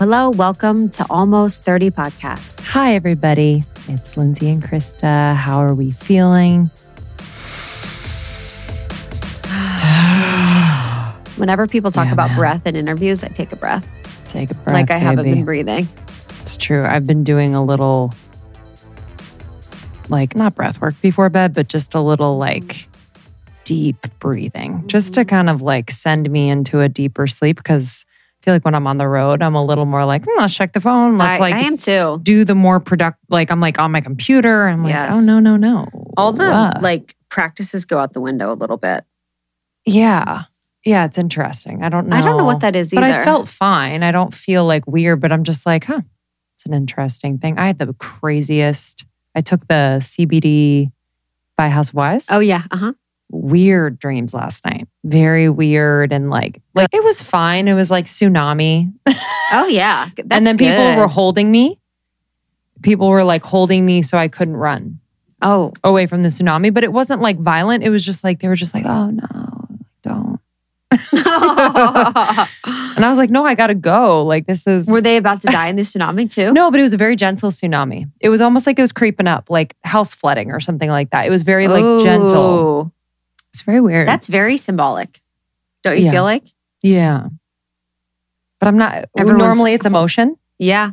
Hello, 0.00 0.30
welcome 0.30 0.88
to 0.88 1.04
Almost 1.10 1.62
30 1.64 1.90
Podcast. 1.90 2.58
Hi, 2.60 2.94
everybody. 2.94 3.64
It's 3.86 4.16
Lindsey 4.16 4.48
and 4.48 4.62
Krista. 4.62 5.36
How 5.36 5.58
are 5.58 5.74
we 5.74 5.90
feeling? 5.90 6.68
Whenever 11.36 11.66
people 11.66 11.90
talk 11.90 12.06
Yeah, 12.06 12.14
about 12.14 12.30
man. 12.30 12.38
breath 12.38 12.66
in 12.66 12.76
interviews, 12.76 13.22
I 13.22 13.28
take 13.28 13.52
a 13.52 13.56
breath. 13.56 13.86
Take 14.24 14.50
a 14.50 14.54
breath. 14.54 14.72
like 14.72 14.90
I 14.90 14.96
haven't 14.96 15.26
been 15.26 15.44
breathing. 15.44 15.86
It's 16.40 16.56
true. 16.56 16.82
I've 16.82 17.06
been 17.06 17.22
doing 17.22 17.54
a 17.54 17.62
little, 17.62 18.14
like, 20.08 20.34
not 20.34 20.54
breath 20.54 20.80
work 20.80 20.98
before 21.02 21.28
bed, 21.28 21.52
but 21.52 21.68
just 21.68 21.94
a 21.94 22.00
little, 22.00 22.38
like, 22.38 22.88
deep 23.64 24.06
breathing, 24.18 24.82
just 24.86 25.12
to 25.12 25.20
mm-hmm. 25.20 25.28
kind 25.28 25.50
of 25.50 25.60
like 25.60 25.90
send 25.90 26.30
me 26.30 26.48
into 26.48 26.80
a 26.80 26.88
deeper 26.88 27.26
sleep. 27.26 27.58
Because 27.58 28.06
feel 28.42 28.54
like 28.54 28.64
when 28.64 28.74
I'm 28.74 28.86
on 28.86 28.98
the 28.98 29.06
road, 29.08 29.42
I'm 29.42 29.54
a 29.54 29.64
little 29.64 29.84
more 29.84 30.04
like, 30.04 30.24
hmm, 30.24 30.38
let's 30.38 30.54
check 30.54 30.72
the 30.72 30.80
phone. 30.80 31.18
Let's 31.18 31.38
I, 31.38 31.40
like 31.40 31.54
I 31.54 31.60
am 31.60 31.76
too. 31.76 32.20
do 32.22 32.44
the 32.44 32.54
more 32.54 32.80
product. 32.80 33.18
Like, 33.28 33.50
I'm 33.50 33.60
like 33.60 33.78
on 33.78 33.90
my 33.90 34.00
computer. 34.00 34.66
I'm 34.66 34.82
like, 34.82 34.92
Yes. 34.92 35.14
oh, 35.14 35.20
no, 35.20 35.38
no, 35.40 35.56
no. 35.56 35.88
All 36.16 36.32
the 36.32 36.78
like 36.80 37.14
practices 37.28 37.84
go 37.84 37.98
out 37.98 38.12
the 38.12 38.20
window 38.20 38.52
a 38.52 38.54
little 38.54 38.76
bit. 38.76 39.04
yeah. 39.84 40.44
Yeah. 40.82 41.04
It's 41.04 41.18
interesting. 41.18 41.82
I 41.84 41.90
don't 41.90 42.08
know. 42.08 42.16
I 42.16 42.22
don't 42.22 42.38
know 42.38 42.44
what 42.46 42.60
that 42.60 42.74
is 42.74 42.94
either. 42.94 43.02
But 43.02 43.10
I 43.10 43.22
felt 43.22 43.46
fine. 43.46 44.02
I 44.02 44.12
don't 44.12 44.32
feel 44.32 44.64
like 44.64 44.86
weird, 44.86 45.20
but 45.20 45.30
I'm 45.30 45.44
just 45.44 45.66
like, 45.66 45.84
huh, 45.84 46.00
it's 46.56 46.64
an 46.64 46.72
interesting 46.72 47.36
thing. 47.36 47.58
I 47.58 47.66
had 47.66 47.78
the 47.78 47.92
craziest. 47.98 49.04
I 49.34 49.42
took 49.42 49.68
the 49.68 49.98
CBD 50.00 50.90
by 51.58 51.68
House 51.68 51.92
Wise. 51.92 52.24
Oh 52.30 52.38
yeah, 52.40 52.62
uh 52.70 52.76
huh. 52.78 52.92
Weird 53.32 53.98
dreams 53.98 54.34
last 54.34 54.64
night. 54.64 54.88
Very 55.04 55.48
weird 55.48 56.12
and 56.12 56.30
like 56.30 56.60
like 56.74 56.88
it 56.92 57.04
was 57.04 57.22
fine. 57.22 57.68
It 57.68 57.74
was 57.74 57.90
like 57.90 58.04
tsunami. 58.06 58.92
Oh 59.52 59.66
yeah. 59.68 60.08
That's 60.16 60.28
and 60.32 60.46
then 60.46 60.58
people 60.58 60.76
good. 60.76 60.98
were 60.98 61.06
holding 61.08 61.50
me. 61.50 61.78
People 62.82 63.08
were 63.08 63.24
like 63.24 63.42
holding 63.42 63.86
me 63.86 64.02
so 64.02 64.16
I 64.18 64.28
couldn't 64.28 64.56
run 64.56 64.98
Oh, 65.42 65.72
away 65.84 66.06
from 66.06 66.22
the 66.22 66.28
tsunami, 66.28 66.72
but 66.74 66.84
it 66.84 66.92
wasn't 66.92 67.22
like 67.22 67.38
violent. 67.38 67.82
It 67.82 67.88
was 67.88 68.04
just 68.04 68.22
like 68.24 68.40
they 68.40 68.48
were 68.48 68.56
just 68.56 68.74
like, 68.74 68.84
"Oh 68.84 69.08
no, 69.10 69.68
don't." 70.02 70.38
And 72.96 73.04
I 73.04 73.08
was 73.08 73.16
like, 73.16 73.30
"No, 73.30 73.44
I 73.46 73.54
got 73.54 73.68
to 73.68 73.74
go. 73.74 74.22
Like 74.26 74.46
this 74.46 74.66
is 74.66 74.86
were 74.86 75.00
they 75.00 75.16
about 75.16 75.40
to 75.42 75.46
die 75.46 75.68
in 75.68 75.76
the 75.76 75.82
tsunami 75.82 76.28
too? 76.28 76.52
No, 76.60 76.70
but 76.70 76.78
it 76.80 76.82
was 76.82 76.92
a 76.92 76.98
very 76.98 77.16
gentle 77.16 77.50
tsunami. 77.50 78.10
It 78.20 78.28
was 78.28 78.40
almost 78.42 78.66
like 78.66 78.78
it 78.78 78.82
was 78.82 78.92
creeping 78.92 79.26
up, 79.26 79.48
like 79.48 79.74
house 79.82 80.12
flooding 80.12 80.50
or 80.50 80.60
something 80.60 80.90
like 80.90 81.10
that. 81.10 81.26
It 81.26 81.30
was 81.30 81.42
very 81.42 81.68
like 81.68 82.04
gentle. 82.04 82.92
It's 83.52 83.62
very 83.62 83.80
weird. 83.80 84.06
That's 84.08 84.26
very 84.26 84.56
symbolic. 84.56 85.20
Don't 85.82 85.98
you 85.98 86.04
Yeah. 86.06 86.10
feel 86.12 86.22
like? 86.22 86.44
yeah. 86.82 87.28
But 88.58 88.68
I'm 88.68 88.76
not 88.76 89.06
Everyone's- 89.18 89.38
normally 89.42 89.72
it's 89.72 89.86
emotion. 89.86 90.36
Yeah. 90.58 90.90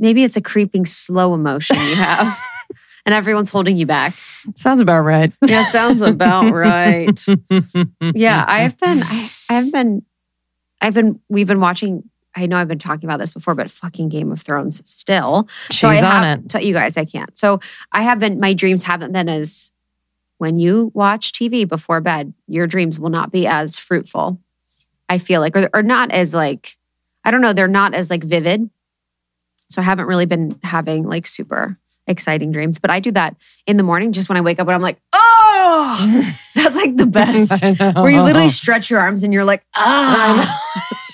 Maybe 0.00 0.24
it's 0.24 0.36
a 0.36 0.40
creeping 0.40 0.84
slow 0.84 1.32
emotion 1.32 1.76
you 1.76 1.94
have, 1.94 2.36
and 3.06 3.14
everyone's 3.14 3.50
holding 3.50 3.76
you 3.76 3.86
back. 3.86 4.14
Sounds 4.56 4.80
about 4.80 5.02
right. 5.02 5.32
Yeah, 5.46 5.62
sounds 5.62 6.00
about 6.02 6.52
right. 6.52 7.20
Yeah, 8.00 8.44
I've 8.48 8.76
been, 8.78 9.00
I, 9.04 9.30
I've 9.48 9.70
been, 9.70 10.04
I've 10.80 10.94
been, 10.94 11.20
we've 11.28 11.46
been 11.46 11.60
watching. 11.60 12.02
I 12.34 12.46
know 12.46 12.56
I've 12.56 12.66
been 12.66 12.80
talking 12.80 13.08
about 13.08 13.18
this 13.20 13.30
before, 13.30 13.54
but 13.54 13.70
fucking 13.70 14.08
Game 14.08 14.32
of 14.32 14.40
Thrones 14.40 14.82
still. 14.90 15.46
She's 15.70 15.78
so 15.80 15.88
I 15.88 15.96
on 15.98 16.22
have, 16.24 16.38
it. 16.40 16.48
To, 16.50 16.64
you 16.64 16.72
guys, 16.74 16.96
I 16.96 17.04
can't. 17.04 17.38
So 17.38 17.60
I 17.92 18.02
haven't. 18.02 18.40
My 18.40 18.54
dreams 18.54 18.82
haven't 18.82 19.12
been 19.12 19.28
as. 19.28 19.70
When 20.42 20.58
you 20.58 20.90
watch 20.92 21.30
TV 21.30 21.68
before 21.68 22.00
bed, 22.00 22.34
your 22.48 22.66
dreams 22.66 22.98
will 22.98 23.10
not 23.10 23.30
be 23.30 23.46
as 23.46 23.78
fruitful. 23.78 24.40
I 25.08 25.18
feel 25.18 25.40
like, 25.40 25.56
or, 25.56 25.70
or 25.72 25.84
not 25.84 26.10
as 26.10 26.34
like, 26.34 26.76
I 27.24 27.30
don't 27.30 27.42
know. 27.42 27.52
They're 27.52 27.68
not 27.68 27.94
as 27.94 28.10
like 28.10 28.24
vivid. 28.24 28.68
So 29.70 29.80
I 29.80 29.84
haven't 29.84 30.06
really 30.06 30.26
been 30.26 30.58
having 30.64 31.04
like 31.04 31.28
super 31.28 31.78
exciting 32.08 32.50
dreams. 32.50 32.80
But 32.80 32.90
I 32.90 32.98
do 32.98 33.12
that 33.12 33.36
in 33.68 33.76
the 33.76 33.84
morning, 33.84 34.10
just 34.10 34.28
when 34.28 34.36
I 34.36 34.40
wake 34.40 34.58
up, 34.58 34.66
and 34.66 34.74
I'm 34.74 34.82
like, 34.82 34.98
oh, 35.12 36.34
that's 36.56 36.74
like 36.74 36.96
the 36.96 37.06
best. 37.06 37.62
Where 37.94 38.10
you 38.10 38.22
literally 38.22 38.48
stretch 38.48 38.90
your 38.90 38.98
arms 38.98 39.22
and 39.22 39.32
you're 39.32 39.44
like, 39.44 39.64
ah. 39.76 40.60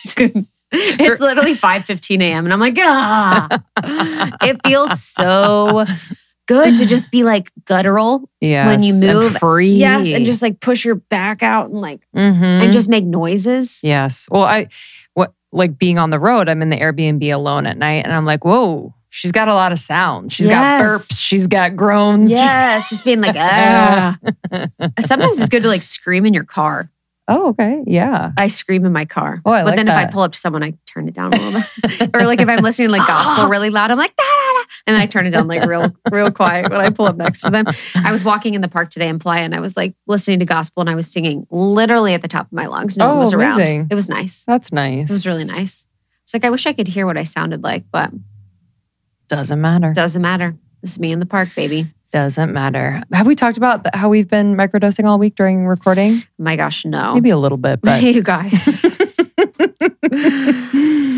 Dude, 0.17 0.47
it's 0.72 1.21
literally 1.21 1.53
5 1.53 1.84
15 1.84 2.22
a.m. 2.22 2.47
And 2.47 2.55
I'm 2.55 2.61
like, 2.61 2.77
ah. 2.78 3.62
it 4.41 4.59
feels 4.67 5.03
so 5.03 5.84
good 6.48 6.76
to 6.78 6.84
just 6.94 7.12
be 7.12 7.22
like 7.22 7.53
guttural. 7.64 8.28
Yes, 8.41 8.66
when 8.66 8.82
you 8.82 8.94
and 8.94 9.03
move- 9.03 9.36
free. 9.38 9.69
Yes. 9.75 10.10
And 10.10 10.25
just 10.26 10.42
like 10.42 10.59
push 10.59 10.84
your 10.84 10.97
back 10.97 11.44
out 11.44 11.70
and 11.70 11.81
like, 11.81 12.00
Mhm. 12.16 12.64
and 12.64 12.72
just 12.72 12.88
make 12.88 13.04
noises. 13.04 13.78
yes. 13.84 14.26
Well, 14.31 14.42
I 14.42 14.66
what 15.14 15.32
like 15.53 15.78
being 15.78 15.98
on 15.98 16.10
the 16.10 16.19
road. 16.19 16.48
I'm 16.48 16.60
in 16.62 16.70
the 16.70 16.76
Airbnb 16.78 17.32
alone 17.32 17.66
at 17.66 17.78
night, 17.78 18.04
and 18.04 18.12
I'm 18.12 18.25
like, 18.25 18.44
whoa. 18.44 18.94
She's 19.10 19.32
got 19.32 19.48
a 19.48 19.54
lot 19.54 19.72
of 19.72 19.78
sound. 19.78 20.31
She's 20.32 20.48
got 20.48 20.82
burps. 20.82 21.19
She's 21.19 21.47
got 21.47 21.75
groans. 21.76 22.31
Yes. 22.31 22.91
Just 22.91 23.06
being 23.06 23.22
like, 23.22 23.37
ah. 23.38 24.19
Sometimes 25.06 25.38
it's 25.41 25.48
good 25.48 25.62
to 25.62 25.69
like 25.69 25.82
scream 25.82 26.26
in 26.26 26.34
your 26.34 26.44
car. 26.44 26.91
oh, 27.26 27.48
okay. 27.48 27.82
Yeah. 27.87 28.32
I 28.37 28.48
scream 28.48 28.84
in 28.84 28.92
my 28.92 29.06
car. 29.06 29.41
Oh, 29.47 29.50
I 29.50 29.62
but 29.62 29.69
like 29.69 29.76
then 29.76 29.88
if 29.88 29.94
I 29.94 30.04
pull 30.06 30.20
up 30.22 30.32
to 30.32 30.38
someone, 30.38 30.62
I 30.62 30.75
turn 30.87 31.08
it 31.08 31.14
down 31.14 31.32
a 31.32 31.38
little 31.38 31.60
bit. 31.98 32.10
or 32.14 32.26
like 32.26 32.41
if 32.42 32.48
I'm 32.50 32.62
listening 32.62 32.88
to 32.88 32.92
like 32.92 33.06
gospel 33.08 33.48
really 33.54 33.70
loud, 33.70 33.91
I'm 33.91 33.97
like, 33.98 34.14
da. 34.14 34.25
And 34.88 34.97
I 34.97 35.06
turn 35.06 35.26
it 35.26 35.31
down 35.31 35.47
like 35.47 35.65
real, 35.69 35.94
real 36.10 36.32
quiet 36.32 36.71
when 36.71 36.81
I 36.81 36.91
pull 36.91 37.06
up 37.06 37.16
next 37.16 37.43
to 37.43 37.50
them. 37.50 37.66
I 37.94 38.10
was 38.10 38.25
walking 38.25 38.54
in 38.54 38.60
the 38.62 38.69
park 38.69 38.91
today 38.91 39.06
in 39.09 39.19
Playa 39.21 39.43
and 39.43 39.54
I 39.54 39.60
was 39.60 39.76
like 39.76 39.94
listening 40.09 40.41
to 40.41 40.44
gospel 40.44 40.81
and 40.81 40.91
I 40.91 40.94
was 40.97 41.06
singing 41.10 41.47
literally 41.50 42.15
at 42.15 42.22
the 42.22 42.28
top 42.28 42.47
of 42.47 42.53
my 42.53 42.66
lungs. 42.66 42.97
No 42.97 43.06
one 43.09 43.16
Oh, 43.16 43.21
was 43.21 43.32
around. 43.32 43.60
amazing. 43.60 43.88
It 43.91 43.94
was 43.94 44.09
nice. 44.09 44.44
That's 44.44 44.72
nice. 44.72 45.09
It 45.09 45.12
was 45.12 45.26
really 45.26 45.44
nice. 45.44 45.87
It's 46.25 46.34
like 46.34 46.44
I 46.44 46.50
wish 46.50 46.66
I 46.66 46.72
could 46.72 46.88
hear 46.88 47.06
what 47.06 47.16
I 47.16 47.22
sounded 47.22 47.62
like, 47.62 47.84
but 47.93 48.10
Doesn't 49.28 49.60
matter. 49.60 49.93
doesn't 49.93 50.22
matter. 50.22 50.56
This 50.82 50.93
is 50.93 50.99
me 50.99 51.12
in 51.12 51.20
the 51.20 51.26
park, 51.26 51.50
baby. 51.55 51.93
Doesn't 52.12 52.52
matter. 52.54 53.02
Have 53.12 53.26
we 53.26 53.34
talked 53.34 53.58
about 53.58 53.94
how 53.94 54.08
we've 54.08 54.28
been 54.28 54.56
microdosing 54.56 55.04
all 55.04 55.19
week 55.19 55.34
during 55.34 55.66
recording? 55.66 56.22
My 56.38 56.56
gosh, 56.56 56.86
no. 56.86 57.12
Maybe 57.14 57.30
a 57.30 57.36
little 57.36 57.58
bit, 57.58 57.80
but 57.82 58.02
you 58.02 58.22
guys. 58.22 58.62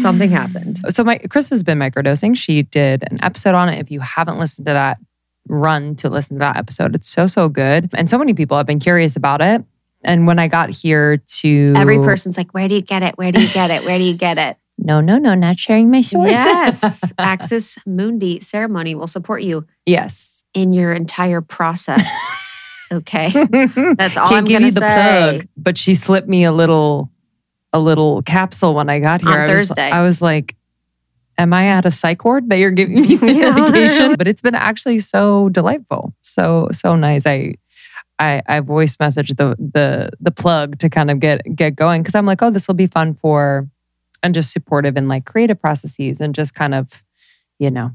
Something 0.00 0.30
happened. 0.30 0.80
so 0.88 1.04
my 1.04 1.18
Chris 1.18 1.48
has 1.50 1.62
been 1.62 1.78
microdosing. 1.78 2.36
She 2.36 2.62
did 2.62 3.04
an 3.10 3.22
episode 3.22 3.54
on 3.54 3.68
it. 3.68 3.78
If 3.78 3.90
you 3.90 4.00
haven't 4.00 4.38
listened 4.38 4.66
to 4.66 4.72
that, 4.72 4.98
run 5.48 5.94
to 5.96 6.08
listen 6.08 6.36
to 6.36 6.40
that 6.40 6.56
episode. 6.56 6.94
It's 6.94 7.08
so 7.08 7.26
so 7.28 7.48
good, 7.48 7.90
and 7.94 8.10
so 8.10 8.18
many 8.18 8.34
people 8.34 8.56
have 8.56 8.66
been 8.66 8.80
curious 8.80 9.14
about 9.14 9.40
it. 9.40 9.62
And 10.02 10.26
when 10.26 10.38
I 10.38 10.48
got 10.48 10.70
here 10.70 11.18
to 11.18 11.72
Every 11.76 11.98
person's 11.98 12.36
like, 12.36 12.52
where 12.52 12.68
do 12.68 12.74
you 12.74 12.82
get 12.82 13.02
it? 13.02 13.16
Where 13.18 13.32
do 13.32 13.40
you 13.40 13.52
get 13.52 13.70
it? 13.70 13.84
Where 13.84 13.98
do 13.98 14.04
you 14.04 14.14
get 14.14 14.38
it? 14.38 14.56
no, 14.78 15.00
no, 15.00 15.18
no, 15.18 15.34
not 15.34 15.58
sharing 15.58 15.90
my 15.90 16.00
sources. 16.00 16.34
Yes. 16.34 17.12
Axis 17.18 17.78
Mundi 17.86 18.40
ceremony 18.40 18.94
will 18.94 19.06
support 19.06 19.42
you 19.42 19.66
yes. 19.84 20.39
In 20.54 20.72
your 20.72 20.92
entire 20.92 21.40
process. 21.40 22.10
Okay. 22.92 23.28
That's 23.30 24.16
all 24.16 24.26
Can't 24.26 24.38
I'm 24.38 24.44
give 24.46 24.54
gonna 24.54 24.66
you 24.66 24.72
the 24.72 24.80
say. 24.80 25.36
plug, 25.38 25.48
but 25.56 25.78
she 25.78 25.94
slipped 25.94 26.26
me 26.26 26.42
a 26.42 26.50
little, 26.50 27.08
a 27.72 27.78
little 27.78 28.20
capsule 28.22 28.74
when 28.74 28.88
I 28.90 28.98
got 28.98 29.20
here. 29.20 29.30
On 29.30 29.36
I 29.38 29.42
was- 29.42 29.48
Thursday. 29.68 29.90
I 29.92 30.02
was 30.02 30.20
like, 30.20 30.56
"Am 31.38 31.52
I 31.52 31.68
at 31.68 31.86
a 31.86 31.92
psych 31.92 32.24
ward 32.24 32.50
that 32.50 32.58
you're 32.58 32.72
giving 32.72 33.00
me 33.00 33.16
medication?" 33.22 34.16
but 34.16 34.26
it's 34.26 34.42
been 34.42 34.56
actually 34.56 34.98
so 34.98 35.50
delightful, 35.50 36.16
so 36.22 36.66
so 36.72 36.96
nice. 36.96 37.26
I. 37.26 37.54
I, 38.18 38.42
I 38.48 38.58
voice 38.58 38.96
messaged 38.96 39.36
the 39.36 39.54
the 39.58 40.10
the 40.20 40.32
plug 40.32 40.78
to 40.80 40.90
kind 40.90 41.12
of 41.12 41.20
get 41.20 41.42
get 41.54 41.76
going 41.76 42.02
because 42.02 42.16
I'm 42.16 42.26
like, 42.26 42.42
oh, 42.42 42.50
this 42.50 42.66
will 42.66 42.74
be 42.74 42.88
fun 42.88 43.14
for 43.14 43.68
and 44.24 44.34
just 44.34 44.52
supportive 44.52 44.96
in 44.96 45.06
like 45.06 45.26
creative 45.26 45.60
processes 45.60 46.20
and 46.20 46.34
just 46.34 46.54
kind 46.54 46.74
of, 46.74 47.04
you 47.60 47.70
know, 47.70 47.92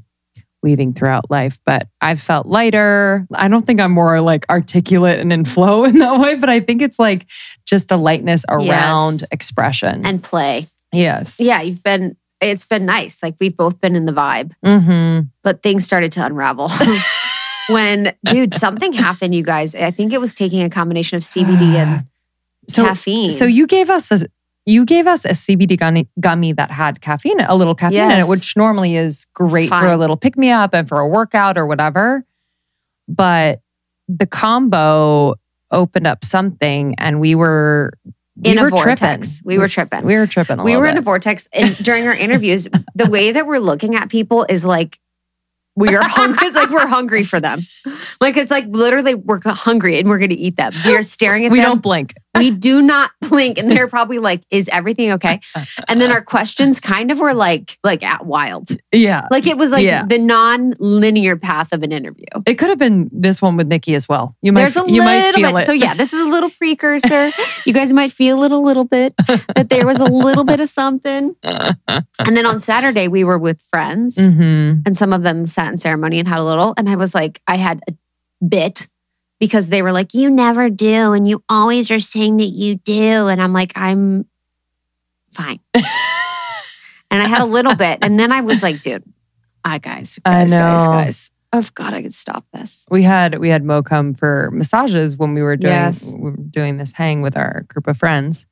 weaving 0.62 0.94
throughout 0.94 1.30
life. 1.30 1.58
But 1.64 1.88
I've 2.00 2.20
felt 2.20 2.46
lighter. 2.46 3.26
I 3.34 3.48
don't 3.48 3.66
think 3.66 3.80
I'm 3.80 3.92
more 3.92 4.20
like 4.20 4.44
articulate 4.50 5.20
and 5.20 5.32
in 5.32 5.44
flow 5.44 5.84
in 5.88 5.98
that 5.98 6.20
way, 6.20 6.34
but 6.36 6.48
I 6.48 6.60
think 6.60 6.82
it's 6.82 6.98
like 6.98 7.26
just 7.66 7.90
a 7.92 7.96
lightness 7.96 8.44
around 8.48 9.20
Yes. 9.20 9.24
expression. 9.30 10.04
And 10.04 10.22
play. 10.22 10.66
yes. 10.92 11.36
Yeah, 11.38 11.60
you've 11.62 11.82
been 11.82 12.16
it's 12.40 12.66
been 12.66 12.84
nice. 12.84 13.22
Like 13.22 13.36
we've 13.40 13.56
both 13.56 13.80
been 13.80 13.96
in 13.96 14.04
the 14.06 14.12
vibe, 14.12 14.52
Mm-hmm. 14.64 15.28
but 15.42 15.62
things 15.62 15.86
started 15.86 16.12
to 16.12 16.24
unravel. 16.26 16.70
when 17.68 18.12
dude, 18.24 18.54
something 18.54 18.92
happened, 18.92 19.34
you 19.34 19.42
guys. 19.42 19.74
I 19.74 19.90
think 19.90 20.12
it 20.12 20.20
was 20.20 20.34
taking 20.34 20.62
a 20.62 20.70
combination 20.70 21.16
of 21.16 21.22
CBD 21.22 21.74
and 21.76 22.06
So 22.68 22.84
caffeine. 22.84 23.30
so 23.30 23.44
you 23.44 23.66
gave 23.68 23.90
us 23.90 24.10
a 24.10 24.26
you 24.66 24.84
gave 24.84 25.06
us 25.06 25.24
a 25.24 25.30
CBD 25.30 25.78
gummy, 25.78 26.08
gummy 26.18 26.52
that 26.52 26.72
had 26.72 27.00
caffeine, 27.00 27.40
a 27.40 27.54
little 27.54 27.74
caffeine 27.74 28.10
in 28.10 28.20
it, 28.20 28.28
which 28.28 28.56
normally 28.56 28.96
is 28.96 29.24
great 29.32 29.68
for 29.68 29.86
a 29.86 29.96
little 29.96 30.16
pick 30.16 30.36
me 30.36 30.50
up 30.50 30.74
and 30.74 30.88
for 30.88 30.98
a 30.98 31.08
workout 31.08 31.56
or 31.56 31.66
whatever. 31.66 32.24
But 33.08 33.60
the 34.08 34.26
combo 34.26 35.36
opened 35.70 36.06
up 36.08 36.24
something, 36.24 36.96
and 36.98 37.20
we 37.20 37.36
were 37.36 37.92
we 38.36 38.50
in 38.50 38.58
a 38.58 38.64
were 38.64 38.70
vortex. 38.70 39.40
tripping. 39.40 39.46
We 39.46 39.58
were 39.58 39.68
tripping. 39.68 40.04
we 40.04 40.16
were 40.16 40.26
tripping. 40.26 40.58
A 40.58 40.64
we 40.64 40.76
were 40.76 40.86
in 40.86 40.98
a 40.98 41.00
vortex 41.00 41.48
and 41.52 41.76
during 41.78 42.06
our 42.06 42.14
interviews 42.14 42.68
the 42.94 43.08
way 43.08 43.32
that 43.32 43.46
we're 43.46 43.58
looking 43.58 43.94
at 43.94 44.10
people 44.10 44.44
is 44.48 44.64
like 44.64 44.98
we 45.74 45.94
are 45.94 46.02
hungry 46.02 46.46
it's 46.46 46.56
like 46.56 46.70
we're 46.70 46.86
hungry 46.86 47.22
for 47.22 47.38
them 47.38 47.60
like 48.20 48.36
it's 48.36 48.50
like 48.50 48.64
literally 48.68 49.14
we're 49.14 49.40
hungry 49.44 49.98
and 49.98 50.08
we're 50.08 50.18
going 50.18 50.30
to 50.30 50.40
eat 50.40 50.56
them 50.56 50.72
we 50.84 50.96
are 50.96 51.02
staring 51.02 51.44
at 51.44 51.52
we 51.52 51.58
them 51.58 51.64
We 51.64 51.70
don't 51.70 51.82
blink. 51.82 52.14
We 52.38 52.50
do 52.50 52.82
not 52.82 53.10
blink. 53.28 53.58
And 53.58 53.70
they're 53.70 53.88
probably 53.88 54.18
like, 54.18 54.42
is 54.50 54.68
everything 54.68 55.12
okay? 55.12 55.40
And 55.88 56.00
then 56.00 56.10
our 56.10 56.22
questions 56.22 56.80
kind 56.80 57.10
of 57.10 57.18
were 57.18 57.34
like, 57.34 57.78
like 57.84 58.02
at 58.02 58.26
wild. 58.26 58.68
Yeah. 58.92 59.26
Like 59.30 59.46
it 59.46 59.56
was 59.56 59.72
like 59.72 59.84
Yeah. 59.84 60.04
the 60.06 60.18
non-linear 60.18 61.36
path 61.36 61.72
of 61.72 61.82
an 61.82 61.92
interview. 61.92 62.24
It 62.46 62.54
could 62.54 62.68
have 62.70 62.78
been 62.78 63.08
this 63.12 63.40
one 63.42 63.56
with 63.56 63.66
Nikki 63.68 63.94
as 63.94 64.08
well. 64.08 64.36
You 64.42 64.52
might, 64.52 64.60
There's 64.62 64.76
a 64.76 64.80
you 64.80 65.02
little 65.02 65.04
might 65.04 65.34
feel 65.34 65.52
bit. 65.52 65.62
it. 65.62 65.66
So 65.66 65.72
yeah, 65.72 65.94
this 65.94 66.12
is 66.12 66.20
a 66.20 66.24
little 66.28 66.50
precursor. 66.50 67.30
you 67.66 67.72
guys 67.72 67.92
might 67.92 68.12
feel 68.12 68.42
it 68.44 68.52
a 68.52 68.58
little 68.58 68.84
bit 68.84 69.14
that 69.54 69.68
there 69.68 69.86
was 69.86 70.00
a 70.00 70.04
little 70.06 70.44
bit 70.44 70.60
of 70.60 70.68
something. 70.68 71.34
And 71.42 72.36
then 72.36 72.46
on 72.46 72.60
Saturday 72.60 73.08
we 73.08 73.24
were 73.24 73.38
with 73.38 73.60
friends, 73.62 74.16
Mhm. 74.16 74.82
and 74.86 74.96
some 74.96 75.12
of 75.12 75.22
them 75.22 75.46
sat 75.46 75.70
in 75.72 75.78
ceremony 75.78 76.18
and 76.18 76.28
had 76.28 76.38
a 76.38 76.44
little. 76.44 76.74
And 76.76 76.88
I 76.88 76.96
was 76.96 77.14
like, 77.14 77.40
I 77.46 77.56
had 77.56 77.80
a 77.88 77.92
bit 78.44 78.88
because 79.38 79.68
they 79.68 79.82
were 79.82 79.92
like, 79.92 80.14
"You 80.14 80.30
never 80.30 80.70
do, 80.70 81.12
and 81.12 81.26
you 81.28 81.42
always 81.48 81.90
are 81.90 81.98
saying 82.00 82.38
that 82.38 82.46
you 82.46 82.76
do." 82.76 83.28
And 83.28 83.40
I'm 83.42 83.52
like, 83.52 83.72
I'm 83.76 84.26
fine. 85.32 85.60
and 85.74 85.84
I 87.22 87.26
had 87.28 87.40
a 87.40 87.44
little 87.46 87.74
bit, 87.74 87.98
and 88.02 88.18
then 88.18 88.32
I 88.32 88.40
was 88.40 88.62
like, 88.62 88.80
dude, 88.80 89.04
I 89.64 89.78
guys, 89.78 90.18
I 90.24 90.44
guys, 90.44 90.54
guys, 90.54 90.86
guys. 90.86 91.30
Oh 91.52 91.62
God, 91.74 91.94
I 91.94 92.02
could 92.02 92.14
stop 92.14 92.44
this. 92.52 92.86
We 92.90 93.02
had 93.02 93.38
we 93.38 93.48
had 93.48 93.64
Mo 93.64 93.82
come 93.82 94.14
for 94.14 94.50
massages 94.52 95.16
when 95.16 95.34
we 95.34 95.42
were 95.42 95.56
doing 95.56 95.72
Yes. 95.72 96.12
we 96.14 96.30
were 96.30 96.36
doing 96.36 96.76
this 96.76 96.92
hang 96.92 97.22
with 97.22 97.36
our 97.36 97.64
group 97.68 97.86
of 97.86 97.96
friends, 97.96 98.46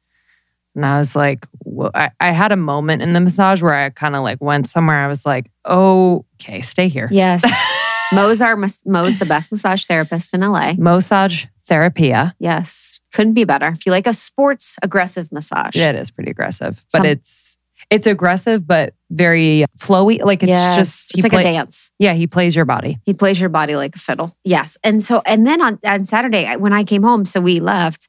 and 0.75 0.87
I 0.87 0.99
was 0.99 1.15
like, 1.17 1.47
wha- 1.65 1.91
I, 1.95 2.11
I 2.21 2.31
had 2.31 2.53
a 2.53 2.57
moment 2.57 3.03
in 3.03 3.13
the 3.13 3.21
massage 3.21 3.63
where 3.63 3.75
I 3.75 3.91
kind 3.91 4.15
of 4.17 4.23
like 4.23 4.41
went 4.41 4.69
somewhere. 4.69 4.97
I 4.97 5.07
was 5.09 5.27
like, 5.27 5.51
okay, 5.67 6.61
stay 6.63 6.89
here. 6.89 7.09
Yes. 7.11 7.43
Mo's 8.15 8.41
our 8.41 8.57
Mo's 8.57 9.19
the 9.19 9.27
best 9.27 9.51
massage 9.51 9.85
therapist 9.87 10.35
in 10.35 10.41
LA. 10.41 10.75
Massage 10.79 11.47
therapia. 11.67 12.35
Yes, 12.39 13.01
couldn't 13.13 13.35
be 13.35 13.45
better. 13.45 13.69
If 13.69 13.87
you 13.87 13.93
like 13.93 14.07
a 14.07 14.15
sports 14.15 14.77
aggressive 14.83 15.33
massage, 15.33 15.75
yeah, 15.77 15.91
It 15.91 15.97
is 15.97 16.11
pretty 16.11 16.31
aggressive, 16.31 16.85
but 16.93 16.99
Some- 16.99 17.07
it's 17.07 17.59
it's 17.91 18.07
aggressive 18.07 18.67
but 18.67 18.95
very 19.11 19.67
flowy. 19.79 20.23
Like 20.25 20.43
it's 20.43 20.49
yes, 20.51 20.77
just 20.77 21.15
it's 21.15 21.23
like 21.23 21.33
play- 21.33 21.43
a 21.43 21.45
dance. 21.45 21.93
Yeah, 21.99 22.15
he 22.15 22.27
plays 22.27 22.57
your 22.57 22.65
body. 22.65 22.99
He 23.05 23.13
plays 23.15 23.41
your 23.41 23.51
body 23.51 23.77
like 23.77 23.95
a 23.97 23.99
fiddle. 23.99 24.37
Yes, 24.45 24.77
and 24.83 25.03
so 25.05 25.23
and 25.27 25.47
then 25.47 25.61
on 25.61 25.79
on 25.85 26.05
Saturday 26.07 26.57
when 26.57 26.73
I 26.73 26.85
came 26.85 27.03
home, 27.03 27.25
so 27.25 27.41
we 27.41 27.61
left. 27.61 28.09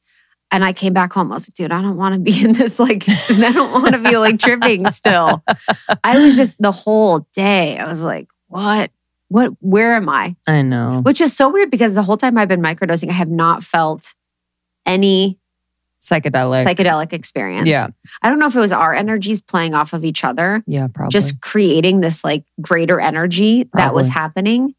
And 0.52 0.64
I 0.64 0.72
came 0.72 0.92
back 0.92 1.12
home. 1.12 1.32
I 1.32 1.34
was 1.34 1.48
like, 1.48 1.54
dude, 1.56 1.72
I 1.72 1.82
don't 1.82 1.96
want 1.96 2.14
to 2.14 2.20
be 2.20 2.40
in 2.44 2.52
this. 2.52 2.78
Like, 2.78 3.02
I 3.08 3.50
don't 3.52 3.72
want 3.72 3.94
to 3.94 3.98
be 4.00 4.16
like 4.16 4.38
tripping 4.38 4.88
still. 4.90 5.42
I 6.04 6.20
was 6.20 6.36
just 6.36 6.56
the 6.62 6.70
whole 6.70 7.26
day. 7.34 7.76
I 7.76 7.88
was 7.90 8.00
like, 8.04 8.28
what? 8.46 8.92
What? 9.28 9.52
Where 9.60 9.94
am 9.94 10.08
I? 10.08 10.36
I 10.46 10.62
know. 10.62 11.00
Which 11.02 11.20
is 11.20 11.36
so 11.36 11.50
weird 11.50 11.70
because 11.70 11.94
the 11.94 12.02
whole 12.02 12.16
time 12.16 12.38
I've 12.38 12.48
been 12.48 12.62
microdosing, 12.62 13.10
I 13.10 13.14
have 13.14 13.30
not 13.30 13.64
felt 13.64 14.14
any 14.84 15.38
Psychedelic. 16.00 16.64
psychedelic 16.64 17.12
experience. 17.12 17.68
Yeah. 17.68 17.88
I 18.22 18.28
don't 18.28 18.38
know 18.38 18.46
if 18.46 18.54
it 18.54 18.60
was 18.60 18.72
our 18.72 18.94
energies 18.94 19.40
playing 19.40 19.74
off 19.74 19.92
of 19.92 20.04
each 20.04 20.22
other, 20.22 20.62
yeah, 20.66 20.86
probably. 20.86 21.10
just 21.10 21.40
creating 21.40 22.00
this 22.00 22.22
like 22.22 22.44
greater 22.60 23.00
energy 23.00 23.68
that 23.74 23.94
was 23.94 24.08
happening. 24.08 24.74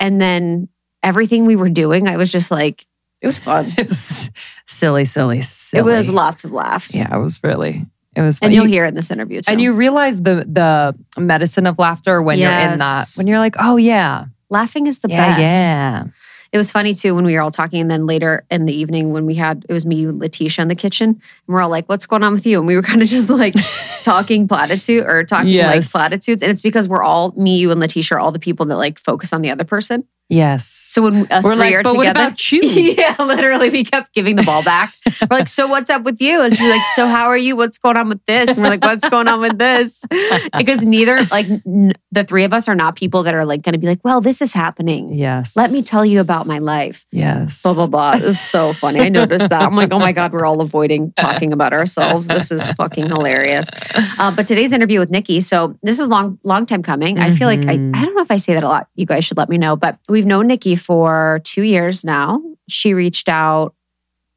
And 0.00 0.20
then 0.20 0.68
everything 1.02 1.46
we 1.46 1.54
were 1.54 1.68
doing, 1.68 2.08
I 2.08 2.16
was 2.16 2.32
just 2.32 2.50
like, 2.50 2.86
it 3.20 3.26
was 3.26 3.38
fun. 3.38 3.72
it 3.78 3.88
was 3.88 4.30
silly, 4.66 5.04
silly, 5.04 5.42
silly. 5.42 5.80
It 5.80 5.84
was 5.84 6.08
lots 6.08 6.44
of 6.44 6.52
laughs. 6.52 6.94
Yeah, 6.94 7.14
it 7.14 7.20
was 7.20 7.40
really. 7.44 7.86
It 8.18 8.22
was. 8.22 8.40
And 8.42 8.52
you'll 8.52 8.66
hear 8.66 8.84
it 8.84 8.88
in 8.88 8.94
this 8.94 9.12
interview 9.12 9.42
too. 9.42 9.52
and 9.52 9.60
you 9.60 9.72
realize 9.74 10.20
the 10.20 10.44
the 10.44 11.20
medicine 11.20 11.68
of 11.68 11.78
laughter 11.78 12.20
when 12.20 12.38
you're 12.38 12.50
in 12.50 12.78
that. 12.78 13.12
When 13.14 13.28
you're 13.28 13.38
like, 13.38 13.54
oh 13.60 13.76
yeah, 13.76 14.26
laughing 14.50 14.88
is 14.88 14.98
the 14.98 15.08
yeah, 15.08 15.28
best. 15.28 15.40
yeah. 15.40 16.04
It 16.50 16.56
was 16.56 16.72
funny 16.72 16.94
too 16.94 17.14
when 17.14 17.24
we 17.24 17.34
were 17.34 17.40
all 17.40 17.52
talking, 17.52 17.80
and 17.80 17.88
then 17.88 18.06
later 18.06 18.44
in 18.50 18.64
the 18.64 18.72
evening 18.72 19.12
when 19.12 19.24
we 19.24 19.34
had 19.34 19.64
it 19.68 19.72
was 19.72 19.86
me, 19.86 19.96
you, 19.96 20.08
and 20.08 20.18
Letitia 20.18 20.62
in 20.62 20.68
the 20.68 20.74
kitchen, 20.74 21.10
and 21.10 21.20
we're 21.46 21.60
all 21.60 21.68
like, 21.68 21.88
"What's 21.88 22.06
going 22.06 22.24
on 22.24 22.32
with 22.32 22.44
you?" 22.44 22.58
And 22.58 22.66
we 22.66 22.74
were 22.74 22.82
kind 22.90 23.02
of 23.02 23.06
just 23.06 23.30
like 23.30 23.54
talking 24.02 24.48
platitude 24.48 25.04
or 25.06 25.22
talking 25.22 25.56
like 25.56 25.88
platitudes, 25.88 26.42
and 26.42 26.50
it's 26.50 26.62
because 26.62 26.88
we're 26.88 27.04
all 27.04 27.32
me, 27.36 27.58
you, 27.58 27.70
and 27.70 27.78
Letitia 27.78 28.16
are 28.16 28.20
all 28.20 28.32
the 28.32 28.40
people 28.40 28.66
that 28.66 28.76
like 28.76 28.98
focus 28.98 29.32
on 29.32 29.42
the 29.42 29.50
other 29.50 29.64
person. 29.64 30.08
Yes. 30.28 30.66
So 30.66 31.02
when 31.02 31.26
us 31.32 31.42
We're 31.44 31.54
three 31.54 31.58
like, 31.60 31.74
are 31.76 31.82
but 31.84 31.96
what 31.96 32.04
together, 32.04 32.26
about 32.28 32.52
you? 32.52 32.60
yeah, 32.62 33.16
literally, 33.18 33.70
we 33.70 33.82
kept 33.84 34.12
giving 34.12 34.36
the 34.36 34.42
ball 34.42 34.62
back. 34.62 34.92
We're 35.30 35.38
like, 35.38 35.48
"So 35.48 35.66
what's 35.66 35.88
up 35.88 36.02
with 36.02 36.20
you?" 36.20 36.42
And 36.42 36.54
she's 36.54 36.68
like, 36.70 36.82
"So 36.94 37.06
how 37.06 37.26
are 37.26 37.36
you? 37.36 37.56
What's 37.56 37.78
going 37.78 37.96
on 37.96 38.08
with 38.10 38.22
this?" 38.26 38.50
And 38.50 38.58
we're 38.58 38.68
like, 38.68 38.82
"What's 38.84 39.08
going 39.08 39.26
on 39.28 39.40
with 39.40 39.58
this?" 39.58 40.04
Because 40.56 40.84
neither, 40.84 41.22
like, 41.30 41.46
n- 41.48 41.92
the 42.12 42.24
three 42.24 42.44
of 42.44 42.52
us 42.52 42.68
are 42.68 42.74
not 42.74 42.96
people 42.96 43.22
that 43.22 43.34
are 43.34 43.44
like 43.44 43.62
going 43.62 43.72
to 43.72 43.78
be 43.78 43.86
like, 43.86 44.00
"Well, 44.04 44.20
this 44.20 44.42
is 44.42 44.52
happening." 44.52 45.12
Yes. 45.14 45.56
Let 45.56 45.70
me 45.70 45.82
tell 45.82 46.04
you 46.04 46.20
about 46.20 46.46
my 46.46 46.58
life. 46.58 47.06
Yes. 47.10 47.62
Blah 47.62 47.74
blah 47.74 47.86
blah. 47.86 48.12
It 48.16 48.22
was 48.22 48.38
so 48.40 48.72
funny. 48.74 49.00
I 49.00 49.08
noticed 49.08 49.48
that. 49.48 49.62
I'm 49.62 49.74
like, 49.76 49.92
oh 49.92 49.98
my 49.98 50.12
god, 50.12 50.32
we're 50.32 50.44
all 50.44 50.60
avoiding 50.60 51.12
talking 51.12 51.52
about 51.54 51.72
ourselves. 51.72 52.26
This 52.28 52.50
is 52.50 52.66
fucking 52.66 53.06
hilarious. 53.06 53.70
Uh, 54.18 54.34
but 54.34 54.46
today's 54.46 54.72
interview 54.72 54.98
with 55.00 55.10
Nikki. 55.10 55.40
So 55.40 55.78
this 55.82 55.98
is 55.98 56.08
long, 56.08 56.38
long 56.44 56.66
time 56.66 56.82
coming. 56.82 57.18
I 57.18 57.30
feel 57.30 57.46
like 57.48 57.64
I, 57.66 57.76
Mhm. 57.78 57.96
I 57.96 58.04
don't 58.04 58.14
know 58.14 58.22
if 58.22 58.30
I 58.30 58.36
say 58.36 58.54
that 58.54 58.64
a 58.64 58.68
lot. 58.68 58.88
You 58.94 59.06
guys 59.06 59.24
should 59.24 59.36
let 59.38 59.48
me 59.48 59.56
know. 59.58 59.76
But 59.76 59.98
we've 60.18 60.26
known 60.26 60.48
Nikki 60.48 60.74
for 60.74 61.40
two 61.44 61.62
years 61.62 62.04
now. 62.04 62.42
She 62.68 62.92
reached 62.92 63.28
out 63.28 63.72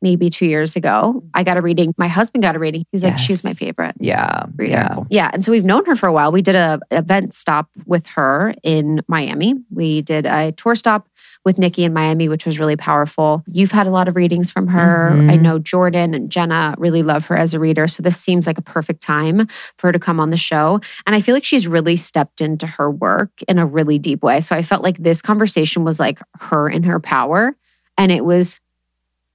maybe 0.04 0.30
two 0.30 0.46
years 0.46 0.76
ago. 0.76 1.24
I 1.34 1.44
got 1.44 1.58
a 1.58 1.62
reading. 1.62 1.92
My 1.98 2.08
husband 2.08 2.44
got 2.44 2.56
a 2.56 2.60
reading. 2.60 2.84
He's 2.92 3.04
like, 3.04 3.14
Yes. 3.14 3.22
she's 3.22 3.44
my 3.44 3.54
favorite 3.54 3.96
Yeah. 4.00 4.44
reader. 4.58 4.72
Yeah. 4.72 4.96
Yeah. 5.10 5.30
And 5.34 5.44
so 5.44 5.52
we've 5.52 5.66
known 5.66 5.86
her 5.86 5.96
for 5.96 6.06
a 6.06 6.14
while. 6.14 6.32
We 6.32 6.44
did 6.44 6.54
a 6.56 6.80
event 6.92 7.34
stop 7.34 7.68
with 7.88 8.06
her 8.10 8.54
in 8.62 9.02
Miami. 9.08 9.56
We 9.72 10.04
did 10.04 10.28
a 10.28 10.52
tour 10.52 10.76
stop 10.76 11.08
with 11.44 11.58
Nikki 11.58 11.84
in 11.84 11.94
Miami, 11.94 12.30
which 12.30 12.46
was 12.46 12.60
really 12.60 12.76
powerful. 12.76 13.44
You've 13.48 13.72
had 13.72 13.88
a 13.88 13.90
lot 13.90 14.08
of 14.08 14.16
readings 14.16 14.52
from 14.52 14.68
her. 14.68 15.12
Mhm. 15.12 15.32
I 15.32 15.36
know 15.38 15.58
Jordan 15.58 16.14
and 16.14 16.30
Jenna 16.30 16.76
really 16.78 17.02
love 17.02 17.26
her 17.28 17.36
as 17.36 17.54
a 17.54 17.60
reader. 17.60 17.88
So 17.88 18.04
this 18.04 18.18
seems 18.18 18.46
like 18.46 18.58
a 18.60 18.62
perfect 18.62 19.02
time 19.02 19.48
for 19.78 19.88
her 19.88 19.92
to 19.92 20.00
come 20.00 20.20
on 20.20 20.30
the 20.30 20.38
show. 20.38 20.80
And 21.08 21.16
I 21.16 21.22
feel 21.22 21.34
like 21.34 21.44
she's 21.46 21.68
really 21.68 21.96
stepped 21.96 22.42
into 22.42 22.68
her 22.68 22.92
work 22.92 23.32
in 23.48 23.58
a 23.58 23.66
really 23.66 23.98
deep 23.98 24.22
way. 24.22 24.40
So 24.42 24.56
I 24.56 24.62
felt 24.62 24.84
like 24.84 24.98
this 25.00 25.22
conversation 25.22 25.84
was 25.84 26.00
like 26.00 26.20
her 26.40 26.70
in 26.70 26.84
her 26.84 27.00
power. 27.00 27.56
And 27.98 28.12
it 28.12 28.24
was 28.24 28.60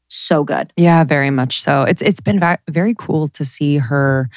so 0.08 0.44
good. 0.44 0.72
Yeah, 0.76 1.02
very 1.04 1.30
much 1.30 1.60
so. 1.60 1.82
It's 1.82 2.00
it's 2.02 2.20
been 2.20 2.38
va- 2.38 2.58
very 2.70 2.94
cool 2.96 3.26
to 3.28 3.44
see 3.44 3.78
her 3.78 4.30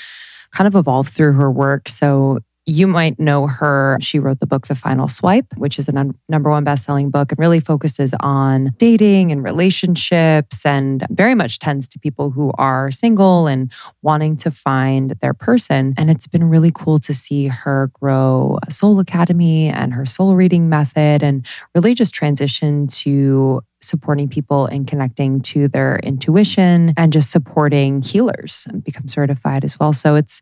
kind 0.51 0.67
of 0.67 0.75
evolve 0.75 1.07
through 1.07 1.33
her 1.33 1.51
work. 1.51 1.87
So 1.87 2.39
you 2.69 2.87
might 2.87 3.19
know 3.19 3.47
her. 3.47 3.97
She 3.99 4.19
wrote 4.19 4.39
the 4.39 4.45
book 4.45 4.67
The 4.67 4.75
Final 4.75 5.07
Swipe, 5.07 5.47
which 5.57 5.79
is 5.79 5.89
a 5.89 5.91
num- 5.91 6.17
number 6.29 6.49
one 6.49 6.63
best-selling 6.63 7.09
book 7.09 7.31
and 7.31 7.39
really 7.39 7.59
focuses 7.59 8.13
on 8.19 8.73
dating 8.77 9.31
and 9.31 9.43
relationships 9.43 10.65
and 10.65 11.05
very 11.09 11.35
much 11.35 11.59
tends 11.59 11.87
to 11.89 11.99
people 11.99 12.29
who 12.29 12.51
are 12.57 12.91
single 12.91 13.47
and 13.47 13.71
wanting 14.01 14.35
to 14.37 14.51
find 14.51 15.15
their 15.21 15.33
person. 15.33 15.93
And 15.97 16.09
it's 16.09 16.27
been 16.27 16.49
really 16.49 16.71
cool 16.73 16.99
to 16.99 17.13
see 17.13 17.47
her 17.47 17.89
grow 17.93 18.59
Soul 18.69 18.99
Academy 18.99 19.69
and 19.69 19.93
her 19.93 20.05
soul 20.05 20.35
reading 20.35 20.69
method 20.69 21.23
and 21.23 21.45
really 21.73 21.93
just 21.93 22.13
transition 22.13 22.87
to 22.87 23.61
supporting 23.81 24.27
people 24.27 24.65
and 24.65 24.87
connecting 24.87 25.41
to 25.41 25.67
their 25.67 25.99
intuition 25.99 26.93
and 26.97 27.13
just 27.13 27.31
supporting 27.31 28.01
healers 28.01 28.67
and 28.69 28.83
become 28.83 29.07
certified 29.07 29.63
as 29.63 29.79
well. 29.79 29.93
So 29.93 30.15
it's 30.15 30.41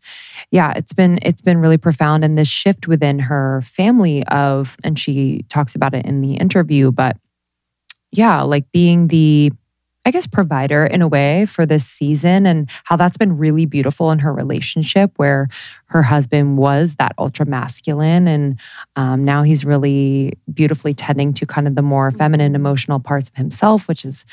yeah 0.50 0.72
it's 0.74 0.92
been 0.92 1.18
it's 1.22 1.42
been 1.42 1.58
really 1.58 1.78
profound. 1.78 2.24
And 2.24 2.36
this 2.36 2.48
shift 2.48 2.88
within 2.88 3.18
her 3.18 3.62
family 3.62 4.24
of 4.26 4.76
and 4.84 4.98
she 4.98 5.44
talks 5.48 5.74
about 5.74 5.94
it 5.94 6.04
in 6.06 6.20
the 6.20 6.34
interview 6.34 6.90
but 6.90 7.16
yeah 8.12 8.42
like 8.42 8.70
being 8.72 9.08
the 9.08 9.52
I 10.08 10.10
guess 10.10 10.26
provider 10.26 10.86
in 10.86 11.02
a 11.02 11.06
way 11.06 11.44
for 11.44 11.66
this 11.66 11.86
season 11.86 12.46
and 12.46 12.70
how 12.84 12.96
that's 12.96 13.18
been 13.18 13.36
really 13.36 13.66
beautiful 13.66 14.10
in 14.10 14.18
her 14.20 14.32
relationship 14.32 15.12
where 15.16 15.48
her 15.88 16.02
husband 16.02 16.56
was 16.56 16.94
that 16.94 17.12
ultra 17.18 17.44
masculine 17.44 18.26
and 18.26 18.58
um, 18.96 19.22
now 19.22 19.42
he's 19.42 19.66
really 19.66 20.32
beautifully 20.50 20.94
tending 20.94 21.34
to 21.34 21.44
kind 21.44 21.68
of 21.68 21.74
the 21.74 21.82
more 21.82 22.10
feminine 22.10 22.54
emotional 22.54 22.98
parts 22.98 23.28
of 23.28 23.34
himself, 23.34 23.86
which 23.86 24.06
is 24.06 24.24